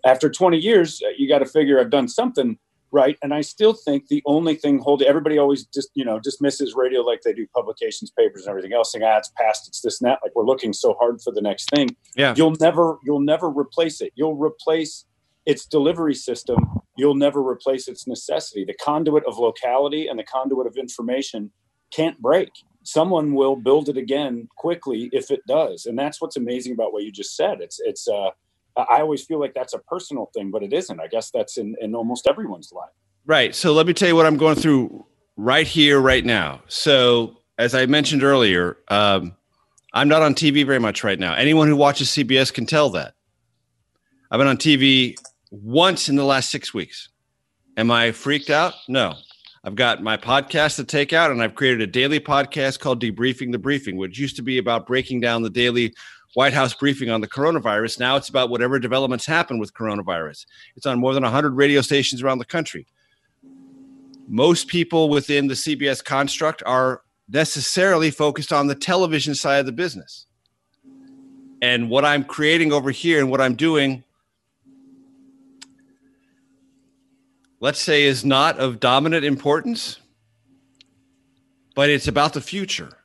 after 0.04 0.28
20 0.28 0.58
years, 0.58 1.00
uh, 1.06 1.10
you 1.16 1.28
got 1.28 1.38
to 1.38 1.46
figure 1.46 1.80
I've 1.80 1.90
done 1.90 2.08
something 2.08 2.58
right. 2.92 3.16
And 3.22 3.32
I 3.32 3.40
still 3.40 3.72
think 3.72 4.08
the 4.08 4.22
only 4.26 4.54
thing 4.54 4.78
holding 4.78 5.08
everybody 5.08 5.38
always 5.38 5.64
just 5.66 5.90
you 5.94 6.04
know 6.04 6.18
dismisses 6.18 6.74
radio 6.74 7.00
like 7.00 7.20
they 7.22 7.32
do 7.32 7.46
publications, 7.54 8.10
papers, 8.10 8.42
and 8.42 8.50
everything 8.50 8.72
else. 8.72 8.92
Saying, 8.92 9.04
ah, 9.04 9.18
it's 9.18 9.30
past, 9.36 9.68
it's 9.68 9.80
this 9.80 10.00
and 10.00 10.10
that. 10.10 10.20
Like 10.22 10.32
we're 10.34 10.46
looking 10.46 10.72
so 10.72 10.94
hard 10.98 11.20
for 11.22 11.32
the 11.32 11.42
next 11.42 11.70
thing. 11.70 11.96
Yeah. 12.16 12.34
You'll 12.36 12.56
never, 12.60 12.98
you'll 13.04 13.20
never 13.20 13.48
replace 13.48 14.00
it. 14.00 14.12
You'll 14.14 14.36
replace 14.36 15.04
its 15.46 15.64
delivery 15.66 16.14
system 16.14 16.58
you'll 17.00 17.14
never 17.14 17.40
replace 17.40 17.88
its 17.88 18.06
necessity. 18.06 18.64
The 18.64 18.74
conduit 18.74 19.24
of 19.26 19.38
locality 19.38 20.06
and 20.06 20.18
the 20.18 20.24
conduit 20.24 20.66
of 20.66 20.76
information 20.76 21.50
can't 21.90 22.20
break. 22.20 22.50
Someone 22.84 23.34
will 23.34 23.56
build 23.56 23.88
it 23.88 23.96
again 23.96 24.48
quickly 24.56 25.08
if 25.12 25.30
it 25.30 25.40
does, 25.48 25.86
and 25.86 25.98
that's 25.98 26.20
what's 26.20 26.36
amazing 26.36 26.74
about 26.74 26.92
what 26.92 27.02
you 27.02 27.10
just 27.10 27.36
said. 27.36 27.60
It's 27.60 27.80
it's. 27.80 28.06
Uh, 28.06 28.30
I 28.90 29.00
always 29.00 29.24
feel 29.24 29.40
like 29.40 29.54
that's 29.54 29.74
a 29.74 29.78
personal 29.78 30.30
thing, 30.34 30.50
but 30.50 30.62
it 30.62 30.72
isn't. 30.72 31.00
I 31.00 31.06
guess 31.06 31.30
that's 31.30 31.58
in 31.58 31.76
in 31.80 31.94
almost 31.94 32.26
everyone's 32.28 32.72
life. 32.72 32.90
Right. 33.26 33.54
So 33.54 33.72
let 33.72 33.86
me 33.86 33.92
tell 33.92 34.08
you 34.08 34.16
what 34.16 34.26
I'm 34.26 34.36
going 34.36 34.56
through 34.56 35.06
right 35.36 35.66
here, 35.66 36.00
right 36.00 36.24
now. 36.24 36.62
So, 36.68 37.36
as 37.58 37.74
I 37.74 37.86
mentioned 37.86 38.22
earlier, 38.22 38.78
um, 38.88 39.36
I'm 39.92 40.08
not 40.08 40.22
on 40.22 40.34
TV 40.34 40.64
very 40.64 40.78
much 40.78 41.04
right 41.04 41.18
now. 41.18 41.34
Anyone 41.34 41.68
who 41.68 41.76
watches 41.76 42.08
CBS 42.08 42.52
can 42.52 42.66
tell 42.66 42.90
that. 42.90 43.14
I've 44.30 44.38
been 44.38 44.46
on 44.46 44.56
TV 44.56 45.16
once 45.50 46.08
in 46.08 46.16
the 46.16 46.24
last 46.24 46.50
six 46.50 46.72
weeks. 46.72 47.08
Am 47.76 47.90
I 47.90 48.12
freaked 48.12 48.50
out? 48.50 48.74
No. 48.88 49.14
I've 49.62 49.74
got 49.74 50.02
my 50.02 50.16
podcast 50.16 50.76
to 50.76 50.84
take 50.84 51.12
out, 51.12 51.30
and 51.30 51.42
I've 51.42 51.54
created 51.54 51.82
a 51.82 51.86
daily 51.86 52.18
podcast 52.18 52.78
called 52.78 53.02
Debriefing 53.02 53.52
the 53.52 53.58
Briefing, 53.58 53.96
which 53.96 54.18
used 54.18 54.36
to 54.36 54.42
be 54.42 54.56
about 54.56 54.86
breaking 54.86 55.20
down 55.20 55.42
the 55.42 55.50
daily 55.50 55.92
White 56.34 56.52
House 56.52 56.74
briefing 56.74 57.10
on 57.10 57.20
the 57.20 57.28
coronavirus. 57.28 57.98
Now 57.98 58.16
it's 58.16 58.28
about 58.28 58.50
whatever 58.50 58.78
developments 58.78 59.26
happen 59.26 59.58
with 59.58 59.74
coronavirus. 59.74 60.46
It's 60.76 60.86
on 60.86 60.98
more 60.98 61.12
than 61.12 61.24
100 61.24 61.54
radio 61.54 61.80
stations 61.80 62.22
around 62.22 62.38
the 62.38 62.44
country. 62.44 62.86
Most 64.28 64.68
people 64.68 65.08
within 65.08 65.48
the 65.48 65.54
CBS 65.54 66.04
construct 66.04 66.62
are 66.64 67.02
necessarily 67.28 68.10
focused 68.10 68.52
on 68.52 68.68
the 68.68 68.74
television 68.76 69.34
side 69.34 69.58
of 69.58 69.66
the 69.66 69.72
business. 69.72 70.26
And 71.62 71.90
what 71.90 72.04
I'm 72.04 72.24
creating 72.24 72.72
over 72.72 72.90
here 72.90 73.18
and 73.18 73.30
what 73.30 73.40
I'm 73.40 73.54
doing, 73.54 74.04
let's 77.58 77.80
say, 77.80 78.04
is 78.04 78.24
not 78.24 78.58
of 78.58 78.80
dominant 78.80 79.24
importance, 79.24 79.98
but 81.74 81.90
it's 81.90 82.08
about 82.08 82.32
the 82.32 82.40
future. 82.40 82.99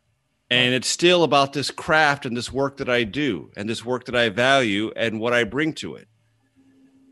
And 0.49 0.73
it's 0.75 0.87
still 0.87 1.23
about 1.23 1.53
this 1.53 1.71
craft 1.71 2.25
and 2.25 2.37
this 2.37 2.51
work 2.51 2.77
that 2.77 2.89
I 2.89 3.03
do 3.03 3.51
and 3.57 3.67
this 3.67 3.83
work 3.83 4.05
that 4.05 4.15
I 4.15 4.29
value 4.29 4.91
and 4.95 5.19
what 5.19 5.33
I 5.33 5.43
bring 5.43 5.73
to 5.75 5.95
it. 5.95 6.07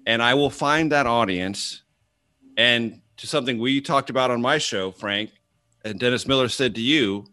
And 0.05 0.21
I 0.21 0.35
will 0.35 0.51
find 0.51 0.91
that 0.91 1.07
audience. 1.07 1.81
And 2.57 3.01
to 3.17 3.27
something 3.27 3.57
we 3.57 3.81
talked 3.81 4.09
about 4.09 4.29
on 4.29 4.41
my 4.41 4.59
show, 4.59 4.91
Frank, 4.91 5.31
and 5.83 5.99
Dennis 5.99 6.27
Miller 6.27 6.47
said 6.47 6.75
to 6.75 6.81
you, 6.81 7.25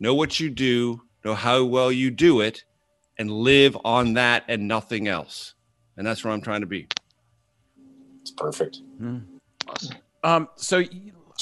know 0.00 0.14
what 0.14 0.40
you 0.40 0.48
do, 0.48 1.02
know 1.24 1.34
how 1.34 1.64
well 1.64 1.92
you 1.92 2.10
do 2.10 2.40
it, 2.40 2.64
and 3.18 3.30
live 3.30 3.76
on 3.84 4.14
that 4.14 4.44
and 4.48 4.66
nothing 4.66 5.08
else. 5.08 5.54
And 5.96 6.06
that's 6.06 6.24
where 6.24 6.32
I'm 6.32 6.40
trying 6.40 6.62
to 6.62 6.66
be. 6.66 6.88
It's 8.22 8.30
perfect. 8.30 8.80
Um, 10.24 10.48
so 10.56 10.82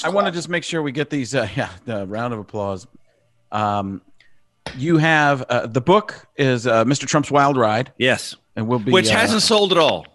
I 0.03 0.09
want 0.09 0.27
to 0.27 0.31
just 0.31 0.49
make 0.49 0.63
sure 0.63 0.81
we 0.81 0.91
get 0.91 1.09
these. 1.09 1.33
Uh, 1.33 1.47
yeah, 1.55 1.69
the 1.85 2.05
round 2.07 2.33
of 2.33 2.39
applause. 2.39 2.87
Um, 3.51 4.01
you 4.77 4.97
have 4.97 5.41
uh, 5.43 5.67
the 5.67 5.81
book 5.81 6.27
is 6.37 6.67
uh, 6.67 6.85
Mr. 6.85 7.05
Trump's 7.07 7.31
Wild 7.31 7.57
Ride, 7.57 7.91
Yes. 7.97 8.35
and 8.55 8.67
we'll 8.67 8.79
be 8.79 8.91
Which 8.91 9.09
uh, 9.09 9.15
hasn't 9.17 9.41
sold 9.41 9.71
at 9.71 9.77
all. 9.77 10.05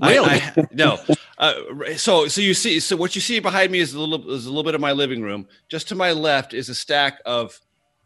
I- 0.00 0.10
Really? 0.12 0.28
I- 0.30 0.66
no. 0.72 0.98
Uh, 1.38 1.54
so 1.96 2.26
so 2.28 2.40
you 2.40 2.54
see 2.54 2.80
so 2.80 2.96
what 2.96 3.14
you 3.14 3.20
see 3.20 3.40
behind 3.40 3.70
me 3.72 3.78
is 3.78 3.94
a 3.94 4.00
little 4.00 4.30
is 4.32 4.46
a 4.46 4.48
little 4.48 4.62
bit 4.64 4.74
of 4.74 4.80
my 4.80 4.92
living 4.92 5.22
room. 5.22 5.46
Just 5.68 5.88
to 5.88 5.94
my 5.94 6.12
left 6.12 6.54
is 6.54 6.68
a 6.68 6.74
stack 6.74 7.18
of 7.26 7.58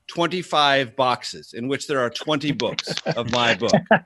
25 0.08 0.96
boxes 0.96 1.52
in 1.52 1.68
which 1.68 1.86
there 1.86 2.00
are 2.00 2.10
20 2.10 2.52
books 2.52 2.94
of 3.16 3.30
my 3.32 3.54
book. 3.54 3.72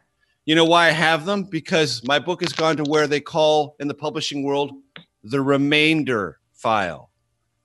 You 0.46 0.56
know 0.56 0.64
why 0.64 0.88
I 0.88 0.90
have 0.90 1.26
them? 1.26 1.44
Because 1.44 2.02
my 2.02 2.18
book 2.18 2.40
has 2.40 2.52
gone 2.54 2.76
to 2.78 2.82
where 2.84 3.06
they 3.06 3.20
call 3.20 3.76
in 3.78 3.86
the 3.86 3.94
publishing 3.94 4.42
world 4.42 4.72
the 5.22 5.40
remainder 5.40 6.40
file. 6.54 7.10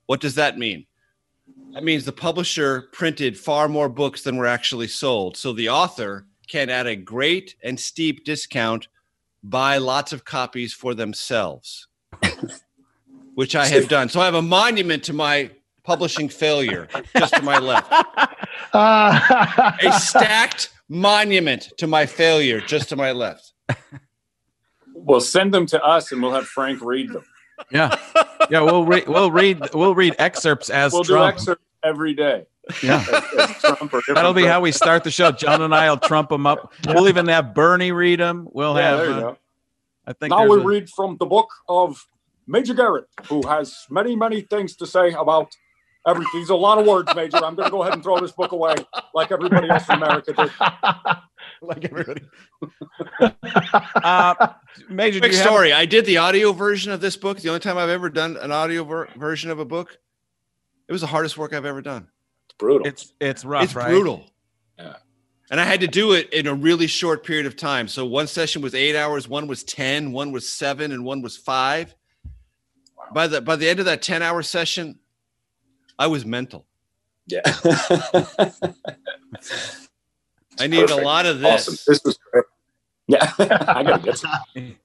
What 0.04 0.20
does 0.20 0.34
that 0.36 0.56
mean? 0.58 0.86
That 1.76 1.84
means 1.84 2.06
the 2.06 2.12
publisher 2.12 2.88
printed 2.90 3.36
far 3.36 3.68
more 3.68 3.90
books 3.90 4.22
than 4.22 4.38
were 4.38 4.46
actually 4.46 4.88
sold. 4.88 5.36
So 5.36 5.52
the 5.52 5.68
author 5.68 6.26
can, 6.48 6.70
at 6.70 6.86
a 6.86 6.96
great 6.96 7.54
and 7.62 7.78
steep 7.78 8.24
discount, 8.24 8.88
buy 9.42 9.76
lots 9.76 10.14
of 10.14 10.24
copies 10.24 10.72
for 10.72 10.94
themselves, 10.94 11.86
which 13.34 13.54
I 13.54 13.66
have 13.66 13.88
done. 13.88 14.08
So 14.08 14.22
I 14.22 14.24
have 14.24 14.34
a 14.34 14.40
monument 14.40 15.04
to 15.04 15.12
my 15.12 15.50
publishing 15.84 16.30
failure 16.30 16.88
just 17.14 17.34
to 17.34 17.42
my 17.42 17.58
left. 17.58 17.92
Uh, 18.72 19.72
A 19.82 19.92
stacked 20.00 20.70
monument 20.88 21.74
to 21.76 21.86
my 21.86 22.06
failure 22.06 22.62
just 22.62 22.88
to 22.88 22.96
my 22.96 23.12
left. 23.12 23.52
Well, 24.94 25.20
send 25.20 25.52
them 25.52 25.66
to 25.66 25.84
us, 25.84 26.10
and 26.10 26.22
we'll 26.22 26.32
have 26.32 26.46
Frank 26.46 26.80
read 26.80 27.12
them. 27.12 27.26
Yeah, 27.70 27.96
yeah. 28.50 28.60
We'll 28.60 28.84
read. 28.84 29.08
We'll 29.08 29.30
read. 29.30 29.60
We'll 29.74 29.94
read 29.94 30.14
excerpts 30.18 30.70
as 30.70 30.92
We'll 30.92 31.02
do 31.02 31.14
Trump. 31.14 31.34
excerpts 31.34 31.64
every 31.84 32.14
day. 32.14 32.46
Yeah. 32.82 33.04
as- 33.12 33.50
as 33.50 33.60
Trump 33.60 33.92
That'll 34.14 34.32
be 34.34 34.44
how 34.44 34.60
we 34.60 34.72
start 34.72 35.04
the 35.04 35.10
show. 35.10 35.30
John 35.32 35.62
and 35.62 35.74
I 35.74 35.88
will 35.88 35.98
trump 35.98 36.30
them 36.30 36.46
up. 36.46 36.72
We'll 36.86 37.08
even 37.08 37.26
have 37.28 37.54
Bernie 37.54 37.92
read 37.92 38.18
them. 38.20 38.48
We'll 38.50 38.76
Yeah, 38.76 38.96
have. 38.96 39.22
uh. 39.24 39.34
I 40.06 40.12
think 40.12 40.30
Now 40.30 40.46
we 40.46 40.60
a- 40.60 40.64
read 40.64 40.88
from 40.90 41.16
the 41.18 41.26
book 41.26 41.48
of 41.68 42.06
Major 42.46 42.74
Garrett, 42.74 43.06
who 43.28 43.46
has 43.46 43.86
many, 43.90 44.14
many 44.16 44.40
things 44.40 44.76
to 44.76 44.86
say 44.86 45.12
about 45.12 45.48
everything. 46.06 46.44
Are 46.48 46.52
a 46.52 46.56
lot 46.56 46.78
of 46.78 46.86
words, 46.86 47.12
Major. 47.14 47.38
I'm 47.38 47.54
going 47.56 47.66
to 47.66 47.70
go 47.70 47.82
ahead 47.82 47.94
and 47.94 48.02
throw 48.02 48.18
this 48.20 48.32
book 48.32 48.52
away, 48.52 48.74
like 49.14 49.32
everybody 49.32 49.68
else 49.68 49.88
in 49.88 49.96
America 49.96 50.32
did. 50.32 50.50
like 51.62 51.84
everybody. 51.84 52.22
uh, 53.20 54.48
Major, 54.88 55.14
do 55.14 55.20
Quick 55.20 55.32
you 55.32 55.38
have- 55.38 55.46
story. 55.46 55.72
I 55.72 55.86
did 55.86 56.06
the 56.06 56.18
audio 56.18 56.52
version 56.52 56.92
of 56.92 57.00
this 57.00 57.16
book. 57.16 57.40
The 57.40 57.48
only 57.48 57.60
time 57.60 57.78
I've 57.78 57.88
ever 57.88 58.10
done 58.10 58.36
an 58.36 58.52
audio 58.52 58.84
ver- 58.84 59.08
version 59.16 59.50
of 59.50 59.58
a 59.58 59.64
book. 59.64 59.98
It 60.88 60.92
was 60.92 61.00
the 61.00 61.06
hardest 61.08 61.36
work 61.36 61.52
I've 61.52 61.64
ever 61.64 61.82
done. 61.82 62.08
It's 62.48 62.54
brutal. 62.58 62.86
It's 62.86 63.12
it's 63.20 63.44
rough, 63.44 63.64
it's 63.64 63.74
right? 63.74 63.88
brutal. 63.88 64.24
Yeah. 64.78 64.96
And 65.50 65.60
I 65.60 65.64
had 65.64 65.80
to 65.80 65.88
do 65.88 66.12
it 66.12 66.32
in 66.32 66.46
a 66.46 66.54
really 66.54 66.86
short 66.86 67.24
period 67.24 67.46
of 67.46 67.56
time. 67.56 67.88
So 67.88 68.04
one 68.06 68.26
session 68.26 68.62
was 68.62 68.74
eight 68.74 68.96
hours, 68.96 69.28
one 69.28 69.46
was 69.46 69.64
ten, 69.64 70.12
one 70.12 70.32
was 70.32 70.48
seven, 70.48 70.92
and 70.92 71.04
one 71.04 71.22
was 71.22 71.36
five. 71.36 71.94
By 73.12 73.26
the 73.28 73.40
by 73.40 73.56
the 73.56 73.68
end 73.68 73.78
of 73.78 73.86
that 73.86 74.02
10 74.02 74.22
hour 74.22 74.42
session, 74.42 74.98
I 75.98 76.08
was 76.08 76.26
mental. 76.26 76.66
yeah. 77.28 77.42
I 80.58 80.66
needed 80.66 80.90
a 80.90 80.96
lot 80.96 81.26
of 81.26 81.40
this. 81.40 81.68
awesome. 81.68 81.76
This 81.86 82.00
was 82.04 82.18
great. 82.30 82.44
Yeah, 83.06 83.32
I 83.38 83.82
got 83.82 83.98
to 83.98 84.04
get 84.04 84.18
some. 84.18 84.30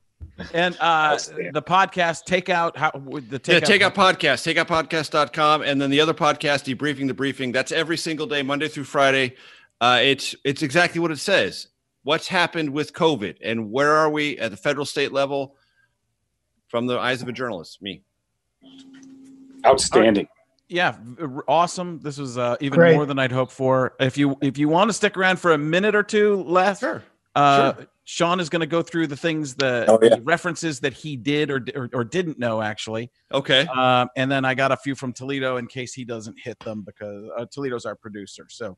And 0.53 0.75
uh, 0.79 1.19
the 1.53 1.61
podcast 1.61 2.23
take 2.23 2.49
out 2.49 2.75
how 2.75 2.91
with 2.95 3.29
the 3.29 3.39
yeah, 3.45 3.59
take, 3.59 3.65
take 3.65 3.81
out 3.83 3.93
podcast, 3.93 4.51
takeoutpodcast.com. 4.51 5.61
And 5.61 5.79
then 5.79 5.91
the 5.91 6.01
other 6.01 6.15
podcast, 6.15 6.63
debriefing 6.65 7.05
the 7.05 7.13
briefing. 7.13 7.51
That's 7.51 7.71
every 7.71 7.97
single 7.97 8.25
day, 8.25 8.41
Monday 8.41 8.67
through 8.67 8.85
Friday. 8.85 9.35
Uh, 9.79 9.99
it's 10.01 10.33
it's 10.43 10.63
exactly 10.63 10.99
what 10.99 11.11
it 11.11 11.19
says. 11.19 11.67
What's 12.03 12.27
happened 12.27 12.71
with 12.71 12.93
COVID 12.93 13.37
and 13.43 13.71
where 13.71 13.91
are 13.91 14.09
we 14.09 14.39
at 14.39 14.49
the 14.49 14.57
federal 14.57 14.85
state 14.85 15.11
level 15.11 15.57
from 16.69 16.87
the 16.87 16.97
eyes 16.97 17.21
of 17.21 17.27
a 17.27 17.33
journalist, 17.33 17.81
me. 17.81 18.01
Outstanding. 19.65 20.27
Yeah, 20.71 20.95
awesome. 21.47 21.99
This 21.99 22.17
was 22.17 22.37
uh, 22.37 22.55
even 22.61 22.79
Great. 22.79 22.95
more 22.95 23.05
than 23.05 23.19
I'd 23.19 23.31
hoped 23.31 23.51
for. 23.51 23.93
If 23.99 24.17
you 24.17 24.37
if 24.41 24.57
you 24.57 24.69
want 24.69 24.89
to 24.89 24.93
stick 24.93 25.17
around 25.17 25.37
for 25.37 25.51
a 25.51 25.57
minute 25.57 25.95
or 25.95 26.03
two 26.03 26.43
left, 26.43 26.79
Sure. 26.79 27.03
uh, 27.35 27.73
Sean 28.05 28.39
is 28.39 28.49
going 28.49 28.61
to 28.61 28.65
go 28.67 28.81
through 28.81 29.07
the 29.07 29.15
things 29.17 29.53
the, 29.55 29.85
Oh, 29.87 29.99
yeah. 30.01 30.15
the 30.15 30.21
references 30.21 30.79
that 30.79 30.93
he 30.93 31.15
did 31.17 31.51
or, 31.51 31.63
or 31.75 31.89
or 31.93 32.03
didn't 32.05 32.39
know 32.39 32.61
actually. 32.61 33.11
Okay. 33.33 33.67
Um, 33.67 34.07
and 34.15 34.31
then 34.31 34.45
I 34.45 34.53
got 34.53 34.71
a 34.71 34.77
few 34.77 34.95
from 34.95 35.11
Toledo 35.13 35.57
in 35.57 35.67
case 35.67 35.93
he 35.93 36.05
doesn't 36.05 36.37
hit 36.41 36.57
them 36.59 36.83
because 36.83 37.29
uh, 37.37 37.45
Toledo's 37.53 37.85
our 37.85 37.95
producer. 37.95 38.47
So 38.49 38.77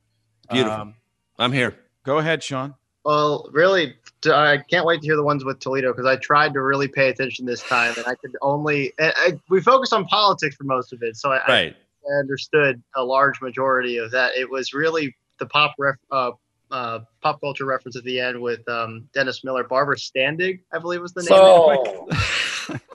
Beautiful. 0.51 0.73
um, 0.81 0.95
I'm 1.37 1.51
here. 1.51 1.75
go 2.03 2.17
ahead, 2.17 2.41
Sean. 2.43 2.73
Well, 3.05 3.49
really, 3.51 3.95
I 4.25 4.59
can't 4.69 4.85
wait 4.85 5.01
to 5.01 5.07
hear 5.07 5.17
the 5.17 5.23
ones 5.23 5.43
with 5.43 5.59
Toledo 5.59 5.91
because 5.91 6.05
I 6.05 6.15
tried 6.15 6.53
to 6.53 6.61
really 6.61 6.87
pay 6.87 7.09
attention 7.09 7.45
this 7.45 7.61
time, 7.63 7.93
and 7.97 8.05
I 8.07 8.15
could 8.15 8.31
only. 8.41 8.93
I, 8.97 9.13
I, 9.17 9.39
we 9.49 9.59
focused 9.61 9.91
on 9.91 10.05
politics 10.05 10.55
for 10.55 10.63
most 10.63 10.93
of 10.93 11.03
it, 11.03 11.17
so 11.17 11.31
I, 11.33 11.41
Right. 11.49 11.75
I 12.09 12.19
understood 12.19 12.81
a 12.95 13.03
large 13.03 13.41
majority 13.41 13.97
of 13.97 14.11
that. 14.11 14.35
It 14.37 14.49
was 14.49 14.73
really 14.73 15.15
the 15.39 15.45
pop 15.45 15.73
ref, 15.79 15.95
uh, 16.11 16.31
uh, 16.71 16.99
pop 17.21 17.39
culture 17.41 17.65
reference 17.65 17.95
at 17.95 18.03
the 18.03 18.19
end 18.19 18.39
with 18.41 18.67
um, 18.67 19.07
Dennis 19.13 19.43
Miller, 19.43 19.63
Barbara 19.63 19.95
Standig, 19.95 20.61
I 20.73 20.79
believe 20.79 21.01
was 21.01 21.13
the 21.13 21.21
name. 21.23 21.29
So, 21.29 22.77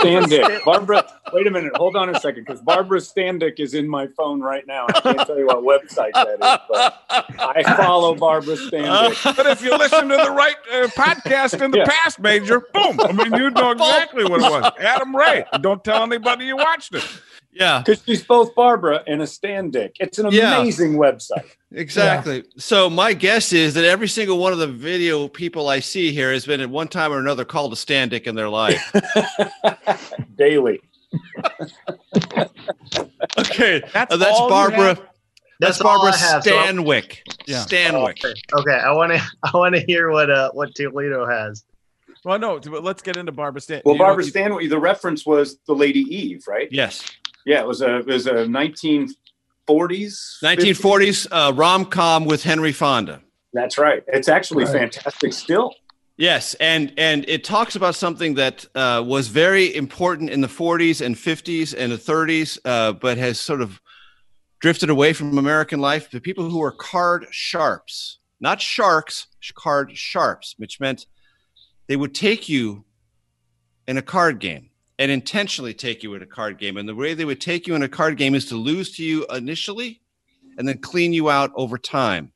Standick. 0.00 0.64
Barbara, 0.64 1.04
wait 1.32 1.46
a 1.46 1.50
minute. 1.50 1.76
Hold 1.76 1.94
on 1.94 2.08
a 2.14 2.18
second, 2.18 2.44
because 2.44 2.60
Barbara 2.60 3.00
Standick 3.00 3.60
is 3.60 3.74
in 3.74 3.88
my 3.88 4.08
phone 4.16 4.40
right 4.40 4.66
now. 4.66 4.86
I 4.88 5.00
can't 5.00 5.18
tell 5.26 5.38
you 5.38 5.46
what 5.46 5.62
website 5.62 6.12
that 6.14 6.28
is, 6.34 6.58
but 6.68 7.04
I 7.38 7.62
follow 7.76 8.14
Barbara 8.16 8.56
Standick. 8.56 9.16
But 9.36 9.46
if 9.46 9.62
you 9.62 9.76
listen 9.76 10.08
to 10.08 10.16
the 10.16 10.30
right 10.30 10.56
uh, 10.72 10.88
podcast 10.88 11.62
in 11.62 11.70
the 11.70 11.78
Yeah. 11.78 11.84
past, 11.86 12.18
Major, 12.18 12.60
boom. 12.74 12.98
I 13.00 13.12
mean, 13.12 13.32
you 13.34 13.50
know 13.50 13.70
exactly 13.70 14.24
what 14.24 14.40
it 14.40 14.50
was. 14.50 14.72
Adam 14.80 15.14
Ray. 15.14 15.44
Don't 15.60 15.82
tell 15.84 16.02
anybody 16.02 16.46
you 16.46 16.56
watched 16.56 16.94
it. 16.94 17.04
Yeah, 17.52 17.82
Because 17.84 18.02
she's 18.06 18.24
both 18.24 18.54
Barbara 18.54 19.02
and 19.06 19.20
a 19.22 19.26
Standick. 19.26 19.96
It's 20.00 20.18
an 20.18 20.30
Yeah. 20.32 20.58
amazing 20.60 20.94
website. 20.94 21.44
exactly. 21.70 22.44
So 22.56 22.88
my 22.90 23.12
guess 23.14 23.52
is 23.52 23.74
that 23.74 23.84
every 23.84 24.08
single 24.08 24.38
one 24.38 24.52
of 24.52 24.58
the 24.58 24.66
video 24.66 25.28
people 25.28 25.68
I 25.68 25.80
see 25.80 26.12
here 26.12 26.32
has 26.32 26.46
been 26.46 26.60
at 26.60 26.70
one 26.70 26.88
time 26.88 27.12
or 27.12 27.18
another 27.18 27.44
called 27.44 27.72
a 27.72 27.76
standick 27.76 28.26
in 28.26 28.34
their 28.34 28.48
life. 28.48 28.80
Daily. 30.36 30.80
Okay. 33.38 33.82
That's 33.92 34.12
Uh, 34.14 34.16
that's 34.16 34.38
Barbara. 34.38 34.94
That's, 35.60 35.78
That's 35.78 35.82
Barbara 35.82 36.12
I 36.12 36.16
have, 36.16 36.42
so- 36.44 36.50
Stanwyck. 36.50 37.18
Yeah. 37.46 37.64
Stanwyck. 37.64 38.24
Okay, 38.24 38.34
okay. 38.58 38.72
I 38.84 38.92
want 38.92 39.12
to. 39.12 39.20
I 39.44 39.56
want 39.56 39.74
to 39.74 39.80
hear 39.80 40.10
what 40.10 40.30
uh 40.30 40.50
what 40.52 40.74
Toledo 40.74 41.26
has. 41.26 41.64
Well, 42.24 42.38
no, 42.38 42.58
but 42.60 42.82
let's 42.84 43.02
get 43.02 43.16
into 43.16 43.32
Barbara 43.32 43.60
Stan. 43.60 43.82
Well, 43.84 43.94
you 43.94 43.98
know, 43.98 44.04
Barbara 44.06 44.24
you- 44.24 44.32
Stanwyck, 44.32 44.68
the 44.70 44.78
reference 44.78 45.24
was 45.24 45.58
the 45.66 45.74
Lady 45.74 46.00
Eve, 46.00 46.44
right? 46.48 46.68
Yes. 46.70 47.04
Yeah, 47.44 47.60
it 47.60 47.66
was 47.66 47.82
a 47.82 47.98
it 47.98 48.06
was 48.06 48.26
a 48.26 48.46
1940s. 49.68 50.42
1940s 50.42 51.26
uh, 51.30 51.52
rom 51.54 51.84
com 51.86 52.24
with 52.24 52.42
Henry 52.42 52.72
Fonda. 52.72 53.22
That's 53.52 53.78
right. 53.78 54.02
It's 54.08 54.28
actually 54.28 54.64
Right. 54.64 54.72
fantastic 54.92 55.32
still. 55.32 55.74
Yes, 56.16 56.54
and 56.54 56.92
and 56.96 57.24
it 57.28 57.42
talks 57.42 57.74
about 57.74 57.94
something 57.94 58.34
that 58.34 58.64
uh, 58.74 59.02
was 59.04 59.28
very 59.28 59.74
important 59.74 60.30
in 60.30 60.40
the 60.40 60.46
40s 60.48 61.04
and 61.04 61.16
50s 61.16 61.74
and 61.76 61.90
the 61.90 61.96
30s, 61.96 62.58
uh, 62.64 62.92
but 62.92 63.18
has 63.18 63.40
sort 63.40 63.60
of 63.60 63.80
drifted 64.60 64.90
away 64.90 65.12
from 65.12 65.36
American 65.38 65.80
life. 65.80 66.10
The 66.10 66.20
people 66.20 66.48
who 66.48 66.62
are 66.62 66.70
card 66.70 67.26
sharps. 67.30 68.18
not 68.40 68.60
sharks, 68.60 69.26
card 69.54 69.96
sharps, 69.96 70.54
which 70.58 70.78
meant 70.80 71.06
they 71.88 71.96
would 71.96 72.14
take 72.14 72.48
you 72.48 72.84
in 73.88 73.96
a 73.96 74.02
card 74.02 74.38
game 74.38 74.70
and 75.02 75.10
intentionally 75.10 75.74
take 75.74 76.04
you 76.04 76.14
in 76.14 76.22
a 76.22 76.26
card 76.26 76.58
game. 76.58 76.76
And 76.76 76.88
the 76.88 76.94
way 76.94 77.12
they 77.12 77.24
would 77.24 77.40
take 77.40 77.66
you 77.66 77.74
in 77.74 77.82
a 77.82 77.88
card 77.88 78.16
game 78.16 78.36
is 78.36 78.46
to 78.46 78.54
lose 78.54 78.92
to 78.92 79.04
you 79.04 79.26
initially 79.30 80.00
and 80.56 80.68
then 80.68 80.78
clean 80.78 81.12
you 81.12 81.28
out 81.28 81.50
over 81.56 81.76
time. 81.76 82.30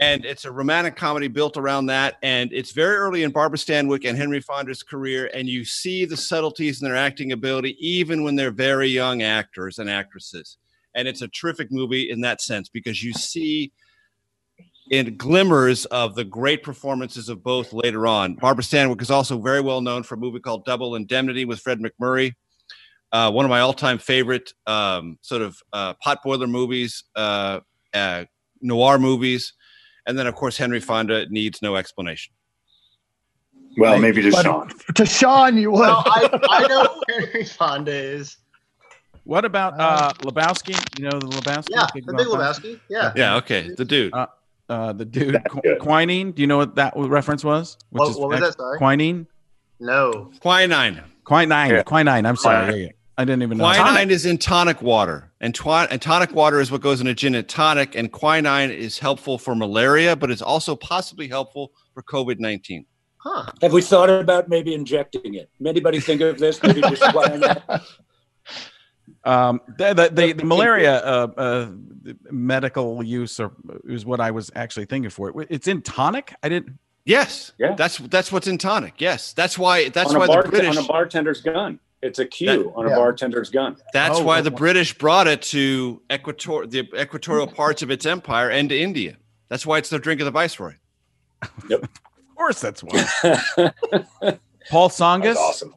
And 0.00 0.24
it's 0.24 0.44
a 0.44 0.50
romantic 0.50 0.96
comedy 0.96 1.28
built 1.28 1.56
around 1.56 1.86
that. 1.86 2.16
And 2.24 2.52
it's 2.52 2.72
very 2.72 2.96
early 2.96 3.22
in 3.22 3.30
Barbara 3.30 3.56
Stanwyck 3.56 4.04
and 4.04 4.18
Henry 4.18 4.40
Fonda's 4.40 4.82
career. 4.82 5.30
And 5.32 5.48
you 5.48 5.64
see 5.64 6.04
the 6.04 6.16
subtleties 6.16 6.82
in 6.82 6.88
their 6.88 6.96
acting 6.96 7.30
ability, 7.30 7.76
even 7.78 8.24
when 8.24 8.34
they're 8.34 8.50
very 8.50 8.88
young 8.88 9.22
actors 9.22 9.78
and 9.78 9.88
actresses. 9.88 10.56
And 10.96 11.06
it's 11.06 11.22
a 11.22 11.28
terrific 11.28 11.70
movie 11.70 12.10
in 12.10 12.20
that 12.22 12.40
sense 12.40 12.68
because 12.68 13.04
you 13.04 13.12
see 13.12 13.70
in 14.90 15.16
glimmers 15.16 15.84
of 15.86 16.16
the 16.16 16.24
great 16.24 16.62
performances 16.64 17.28
of 17.28 17.42
both 17.42 17.72
later 17.72 18.06
on. 18.06 18.34
Barbara 18.34 18.64
Stanwyck 18.64 19.00
is 19.00 19.10
also 19.10 19.38
very 19.38 19.60
well 19.60 19.80
known 19.80 20.02
for 20.02 20.16
a 20.16 20.18
movie 20.18 20.40
called 20.40 20.64
Double 20.64 20.96
Indemnity 20.96 21.44
with 21.44 21.60
Fred 21.60 21.78
MacMurray. 21.78 22.32
Uh, 23.12 23.30
one 23.30 23.44
of 23.44 23.48
my 23.48 23.60
all-time 23.60 23.98
favorite 23.98 24.52
um, 24.66 25.18
sort 25.22 25.42
of 25.42 25.56
uh, 25.72 25.94
potboiler 26.04 26.48
movies, 26.48 27.04
uh, 27.16 27.60
uh, 27.94 28.24
noir 28.60 28.98
movies, 28.98 29.52
and 30.06 30.18
then 30.18 30.26
of 30.26 30.34
course 30.34 30.56
Henry 30.56 30.80
Fonda 30.80 31.26
needs 31.28 31.62
no 31.62 31.76
explanation. 31.76 32.32
Well, 33.78 33.98
maybe 34.00 34.22
to 34.22 34.30
But- 34.32 34.44
Sean. 34.44 34.70
To 34.96 35.06
Sean, 35.06 35.56
you 35.56 35.70
would. 35.70 35.80
Well, 35.80 36.02
I, 36.06 36.28
I 36.50 36.66
know 36.66 36.82
who 36.84 37.02
Henry 37.14 37.44
Fonda 37.44 37.92
is. 37.92 38.36
What 39.24 39.44
about 39.44 39.74
uh, 39.78 40.12
Lebowski? 40.24 40.74
You 40.98 41.04
know 41.04 41.18
the 41.18 41.26
Lebowski? 41.26 41.68
Yeah, 41.70 41.86
the 41.94 42.00
Big 42.12 42.26
Lebowski? 42.26 42.60
Lebowski. 42.74 42.80
Yeah. 42.88 43.12
Yeah, 43.14 43.36
okay, 43.36 43.70
the 43.76 43.84
dude. 43.84 44.12
Uh, 44.12 44.26
Uh, 44.70 44.92
the 44.92 45.04
dude 45.04 45.36
Qu- 45.48 45.76
quinine. 45.80 46.30
Do 46.30 46.40
you 46.42 46.46
know 46.46 46.56
what 46.58 46.76
that 46.76 46.92
reference 46.96 47.42
was? 47.44 47.76
Which 47.90 48.00
What, 48.00 48.20
what 48.20 48.28
was 48.30 48.40
that? 48.40 48.56
Sorry. 48.56 48.78
Quinine. 48.78 49.26
No. 49.80 50.30
Quinine. 50.40 51.02
Quinine. 51.24 51.70
Yeah. 51.70 51.82
Quinine. 51.82 52.24
I'm 52.24 52.36
sorry. 52.36 52.66
Quinine. 52.66 52.80
Yeah, 52.80 52.86
yeah. 52.86 52.92
I 53.18 53.24
didn't 53.24 53.42
even 53.42 53.58
know. 53.58 53.64
Quinine 53.64 54.10
is 54.10 54.24
in 54.24 54.38
tonic 54.38 54.80
water, 54.80 55.30
and, 55.40 55.54
twi- 55.54 55.86
and 55.90 56.00
tonic 56.00 56.32
water 56.34 56.60
is 56.60 56.70
what 56.70 56.80
goes 56.80 57.00
in 57.00 57.06
a 57.08 57.14
gin 57.14 57.34
and 57.34 57.46
tonic. 57.48 57.94
And 57.96 58.10
quinine 58.12 58.70
is 58.70 58.98
helpful 58.98 59.36
for 59.38 59.54
malaria, 59.54 60.14
but 60.16 60.30
it's 60.30 60.40
also 60.40 60.76
possibly 60.76 61.26
helpful 61.28 61.72
for 61.92 62.02
COVID 62.04 62.38
nineteen. 62.38 62.86
Huh. 63.18 63.50
Have 63.60 63.72
we 63.74 63.82
thought 63.82 64.08
about 64.08 64.48
maybe 64.48 64.72
injecting 64.72 65.34
it? 65.34 65.50
Anybody 65.66 66.00
think 66.00 66.22
of 66.22 66.38
this? 66.38 66.62
Maybe 66.62 66.80
just 66.80 67.02
applying 67.06 67.40
that? 67.40 67.82
Um, 69.24 69.60
the, 69.76 69.92
the, 69.92 70.08
the, 70.12 70.32
the 70.32 70.44
malaria 70.44 70.96
uh, 71.04 71.28
uh, 71.36 71.70
medical 72.30 73.02
use 73.02 73.38
or 73.38 73.52
is 73.84 74.06
what 74.06 74.18
I 74.20 74.30
was 74.30 74.50
actually 74.54 74.86
thinking 74.86 75.10
for 75.10 75.28
it. 75.28 75.46
It's 75.50 75.68
in 75.68 75.82
tonic. 75.82 76.34
I 76.42 76.48
didn't. 76.48 76.78
Yes, 77.04 77.52
Yeah. 77.58 77.74
that's 77.74 77.98
that's 77.98 78.30
what's 78.30 78.46
in 78.46 78.56
tonic. 78.58 78.94
Yes, 78.98 79.32
that's 79.32 79.58
why 79.58 79.88
that's 79.88 80.10
on, 80.12 80.18
why 80.18 80.24
a 80.24 80.28
bar- 80.28 80.42
the 80.44 80.48
British 80.50 80.76
on 80.76 80.84
a 80.84 80.86
bartender's 80.86 81.40
gun. 81.40 81.78
It's 82.02 82.18
a 82.18 82.24
cue 82.26 82.46
That- 82.64 82.72
on 82.74 82.86
a 82.86 82.90
Yeah. 82.90 82.96
bartender's 82.96 83.50
gun. 83.50 83.76
that's 83.92 84.18
Oh, 84.18 84.24
why 84.24 84.40
the 84.40 84.50
well- 84.50 84.58
British 84.58 84.96
brought 84.96 85.26
it 85.26 85.42
to 85.42 86.00
equator 86.08 86.66
the 86.66 86.88
equatorial 86.98 87.46
parts 87.46 87.82
of 87.82 87.90
its 87.90 88.06
empire 88.06 88.48
and 88.50 88.68
to 88.70 88.78
India. 88.78 89.16
That's 89.48 89.66
why 89.66 89.78
it's 89.78 89.90
the 89.90 89.98
drink 89.98 90.20
of 90.20 90.24
the 90.26 90.30
viceroy. 90.30 90.74
Yep. 91.68 91.84
Of 92.30 92.36
course, 92.46 92.60
that's 92.62 92.82
why. 92.82 92.92
Paul 94.70 94.88
Tsongas. 94.88 95.22
That's 95.24 95.38
awesome. 95.38 95.74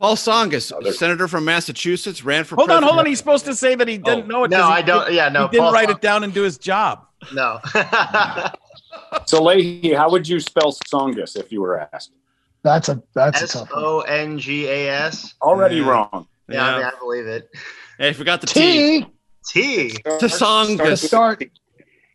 Paul 0.00 0.14
Tsongas, 0.16 0.72
Other- 0.72 0.92
senator 0.92 1.26
from 1.26 1.44
Massachusetts, 1.44 2.22
ran 2.24 2.44
for 2.44 2.54
Hold 2.56 2.70
on, 2.70 2.82
hold 2.84 2.98
on. 2.98 3.06
He's 3.06 3.18
supposed 3.18 3.44
to 3.46 3.54
say 3.54 3.74
that 3.74 3.88
he 3.88 3.98
didn't 3.98 4.24
Oh. 4.24 4.26
know 4.26 4.44
it. 4.44 4.50
No, 4.50 4.58
he 4.66 4.72
I 4.74 4.82
don't. 4.82 5.12
Yeah, 5.12 5.28
no. 5.28 5.46
he 5.46 5.52
didn't 5.52 5.64
Paul 5.64 5.72
write 5.72 5.88
Son- 5.88 5.96
it 5.96 6.00
down 6.02 6.24
and 6.24 6.32
do 6.32 6.42
his 6.42 6.58
job. 6.58 7.06
No. 7.34 7.58
So, 9.26 9.42
Leahy, 9.42 9.94
how 9.94 10.10
would 10.10 10.28
you 10.28 10.38
spell 10.40 10.72
Tsongas 10.72 11.36
if 11.36 11.50
you 11.50 11.60
were 11.62 11.88
asked? 11.92 12.12
That's 12.62 12.88
a 12.88 13.02
that's 13.14 13.40
a 13.40 13.44
S 13.44 13.52
tough 13.52 13.70
one. 13.72 13.82
O 13.84 14.00
N 14.00 14.38
G 14.38 14.66
A 14.66 14.90
S. 14.90 15.34
Already 15.40 15.76
Yeah. 15.76 15.88
wrong. 15.88 16.26
Yeah, 16.48 16.64
I 16.66 16.76
mean, 16.76 16.86
I 16.86 16.92
believe 16.98 17.26
it. 17.26 17.48
Hey, 17.98 18.08
I 18.08 18.12
forgot 18.12 18.40
the 18.42 18.46
T. 18.48 19.00
T. 19.00 19.06
T. 19.46 19.90
To 20.02 20.26
Tsongas. 20.26 21.06
Start. 21.06 21.42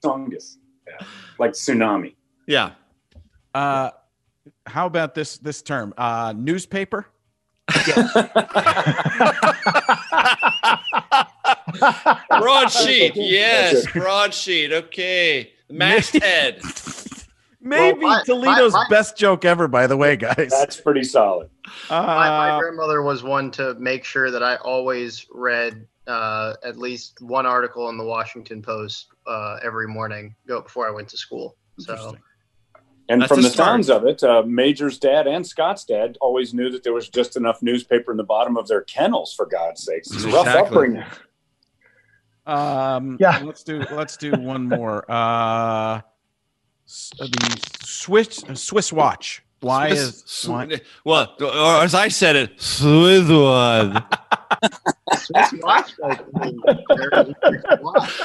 Tsongas. 0.03 0.57
Yeah. 0.87 1.05
Like 1.39 1.51
tsunami. 1.51 2.15
Yeah. 2.47 2.71
Uh, 3.55 3.91
how 4.67 4.85
about 4.85 5.15
this 5.15 5.37
this 5.39 5.61
term? 5.61 5.93
Uh, 5.97 6.33
newspaper. 6.35 7.07
Broadsheet. 12.29 13.13
Yes, 13.15 13.85
broadsheet. 13.93 14.71
Okay. 14.71 15.51
Masthead. 15.69 16.61
Maybe 17.61 17.99
Well, 17.99 18.17
my- 18.17 18.23
Toledo's 18.25 18.73
my- 18.73 18.79
my- 18.79 18.87
best 18.89 19.17
joke 19.17 19.45
ever, 19.45 19.67
by 19.67 19.87
the 19.87 19.95
way, 19.95 20.17
guys. 20.17 20.49
That's 20.49 20.79
pretty 20.79 21.03
solid. 21.03 21.49
My, 21.89 22.01
my 22.05 22.49
Uh, 22.51 22.59
grandmother 22.59 23.01
was 23.01 23.23
one 23.23 23.51
to 23.51 23.73
make 23.75 24.03
sure 24.03 24.29
that 24.31 24.43
I 24.43 24.57
always 24.57 25.25
read 25.31 25.87
uh, 26.07 26.55
at 26.65 26.77
least 26.77 27.21
one 27.21 27.45
article 27.45 27.87
in 27.89 27.97
the 27.97 28.03
Washington 28.03 28.61
Post 28.61 29.07
uh, 29.25 29.59
every 29.63 29.87
morning 29.87 30.35
go 30.45 30.61
before 30.61 30.85
I 30.87 30.91
went 30.91 31.07
to 31.09 31.17
school. 31.17 31.55
So 31.79 31.93
Interesting. 31.93 32.19
And 33.09 33.21
That's 33.21 33.29
from 33.33 33.41
the 33.41 33.49
start. 33.49 33.67
sounds 33.67 33.89
of 33.89 34.05
it, 34.05 34.23
uh, 34.23 34.43
Major's 34.45 34.97
dad 34.97 35.27
and 35.27 35.45
Scott's 35.45 35.83
dad 35.83 36.17
always 36.21 36.53
knew 36.53 36.69
that 36.71 36.83
there 36.83 36.93
was 36.93 37.09
just 37.09 37.35
enough 37.35 37.61
newspaper 37.61 38.11
in 38.11 38.17
the 38.17 38.23
bottom 38.23 38.55
of 38.55 38.67
their 38.69 38.81
kennels, 38.81 39.33
for 39.33 39.45
God's 39.45 39.83
sakes. 39.83 40.09
It's 40.11 40.23
a 40.23 40.29
rough 40.29 40.47
upbringing. 40.47 41.03
Um, 42.45 43.17
Yeah. 43.19 43.41
Let's 43.43 43.63
do 43.63 43.83
let's 43.91 44.17
do 44.17 44.31
one 44.31 44.67
more. 44.67 45.03
Uh, 45.09 46.01
the 47.17 47.61
Swiss 47.83 48.43
Swiss 48.53 48.91
watch. 48.93 49.43
Why 49.61 49.87
is 49.89 50.23
Swiss- 50.25 50.47
why, 50.47 50.81
well, 51.05 51.35
or 51.41 51.83
as 51.83 51.95
I 51.95 52.09
said 52.09 52.35
it, 52.35 52.61
Switzerland. 52.61 54.03
Swiss 55.17 55.53
watch, 55.61 55.91
like, 55.99 56.21
I 56.35 56.45
mean, 56.45 56.59
very 56.97 57.23
interesting 57.27 57.77
watch. 57.81 58.17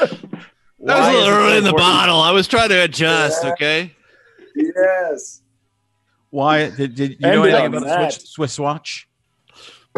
That 0.80 0.98
was 0.98 1.08
a 1.08 1.12
little 1.12 1.28
early 1.28 1.58
in 1.58 1.64
the 1.64 1.72
bottle. 1.72 2.20
I 2.20 2.32
was 2.32 2.48
trying 2.48 2.68
to 2.70 2.82
adjust. 2.84 3.44
Yeah. 3.44 3.52
Okay. 3.52 3.94
Yes. 4.58 5.42
Why 6.30 6.70
did, 6.70 6.94
did 6.94 7.10
you 7.12 7.16
And 7.22 7.34
know 7.36 7.44
anything 7.44 7.66
about 7.66 7.82
a 7.82 7.84
that- 7.86 8.12
Swiss, 8.12 8.30
Swiss 8.30 8.58
watch? 8.58 9.08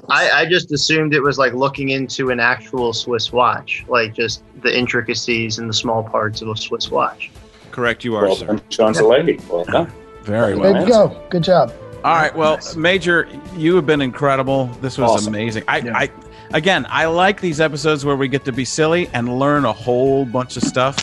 I, 0.09 0.31
I 0.31 0.47
just 0.49 0.73
assumed 0.73 1.13
it 1.15 1.21
was 1.21 1.37
like 1.37 1.53
looking 1.53 1.91
into 1.91 2.31
an 2.31 2.41
actual 2.41 2.93
Swiss 2.93 3.33
watch, 3.33 3.85
like 3.89 4.15
just 4.15 4.43
the 4.63 4.77
intricacies 4.77 5.59
and 5.59 5.69
the 5.69 5.75
small 5.75 6.03
parts 6.03 6.41
of 6.43 6.49
a 6.49 6.57
Swiss 6.57 6.91
watch. 6.91 7.31
Correct. 7.71 8.05
You 8.05 8.15
are, 8.17 8.25
Well 8.27 8.37
sir. 8.37 8.47
done, 8.47 8.63
Sean 8.71 8.95
Zalegi. 8.95 9.47
Well 9.49 9.65
done. 9.65 9.93
Very 10.23 10.55
well. 10.57 10.73
Way 10.75 10.81
to 10.81 10.87
go. 10.87 11.23
Good 11.29 11.43
job. 11.45 11.73
All 12.03 12.15
right. 12.15 12.35
Well, 12.35 12.59
Major, 12.77 13.29
you 13.57 13.77
have 13.77 13.85
been 13.85 14.01
incredible. 14.01 14.67
This 14.81 14.97
was 14.97 15.11
Awesome. 15.11 15.35
amazing. 15.35 15.65
I, 15.69 15.79
Yeah. 15.79 15.97
I, 15.99 16.11
again, 16.55 16.87
I 16.89 17.05
like 17.07 17.41
these 17.41 17.61
episodes 17.61 18.05
where 18.05 18.17
we 18.17 18.27
get 18.29 18.45
to 18.47 18.53
be 18.53 18.65
silly 18.65 19.09
and 19.13 19.39
learn 19.39 19.67
a 19.67 19.73
whole 19.73 20.25
bunch 20.25 20.57
of 20.57 20.63
stuff 20.63 20.97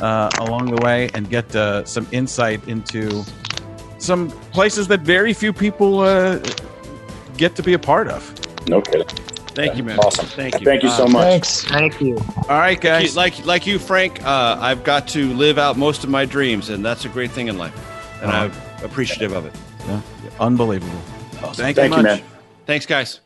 uh, 0.00 0.30
along 0.40 0.74
the 0.74 0.80
way 0.82 1.08
and 1.14 1.28
get 1.28 1.54
uh, 1.54 1.84
some 1.84 2.06
insight 2.12 2.66
into 2.68 3.22
some 3.98 4.30
places 4.52 4.88
that 4.88 5.00
very 5.00 5.32
few 5.32 5.52
people 5.52 6.00
uh, 6.00 6.38
get 7.36 7.56
to 7.56 7.62
be 7.62 7.72
a 7.74 7.78
part 7.78 8.08
of. 8.08 8.32
No 8.68 8.80
kidding. 8.80 9.06
Thank 9.54 9.76
you, 9.76 9.82
man. 9.82 9.98
Awesome. 9.98 10.26
Thank 10.26 10.60
you. 10.60 10.64
Thank 10.64 10.84
you 10.84 10.90
so 10.90 11.06
much. 11.08 11.24
Thanks. 11.24 11.64
Thank 11.64 12.00
you. 12.00 12.16
All 12.48 12.58
right, 12.60 12.80
guys. 12.80 13.16
Like 13.16 13.44
like 13.44 13.66
you, 13.66 13.80
Frank. 13.80 14.24
Uh, 14.24 14.56
I've 14.60 14.84
got 14.84 15.08
to 15.08 15.32
live 15.34 15.58
out 15.58 15.76
most 15.76 16.04
of 16.04 16.10
my 16.10 16.24
dreams, 16.24 16.68
and 16.68 16.84
that's 16.84 17.04
a 17.04 17.08
great 17.08 17.32
thing 17.32 17.48
in 17.48 17.58
life, 17.58 17.74
and 18.22 18.30
Uh-huh. 18.30 18.50
I'm 18.80 18.84
appreciative 18.84 19.32
of 19.32 19.46
it. 19.46 19.54
Unbelievable. 20.38 20.92
Thank, 21.54 21.76
Thank 21.76 21.92
you 21.92 21.96
you, 21.98 22.02
man. 22.04 22.22
Thanks, 22.66 22.86
guys. 22.86 23.20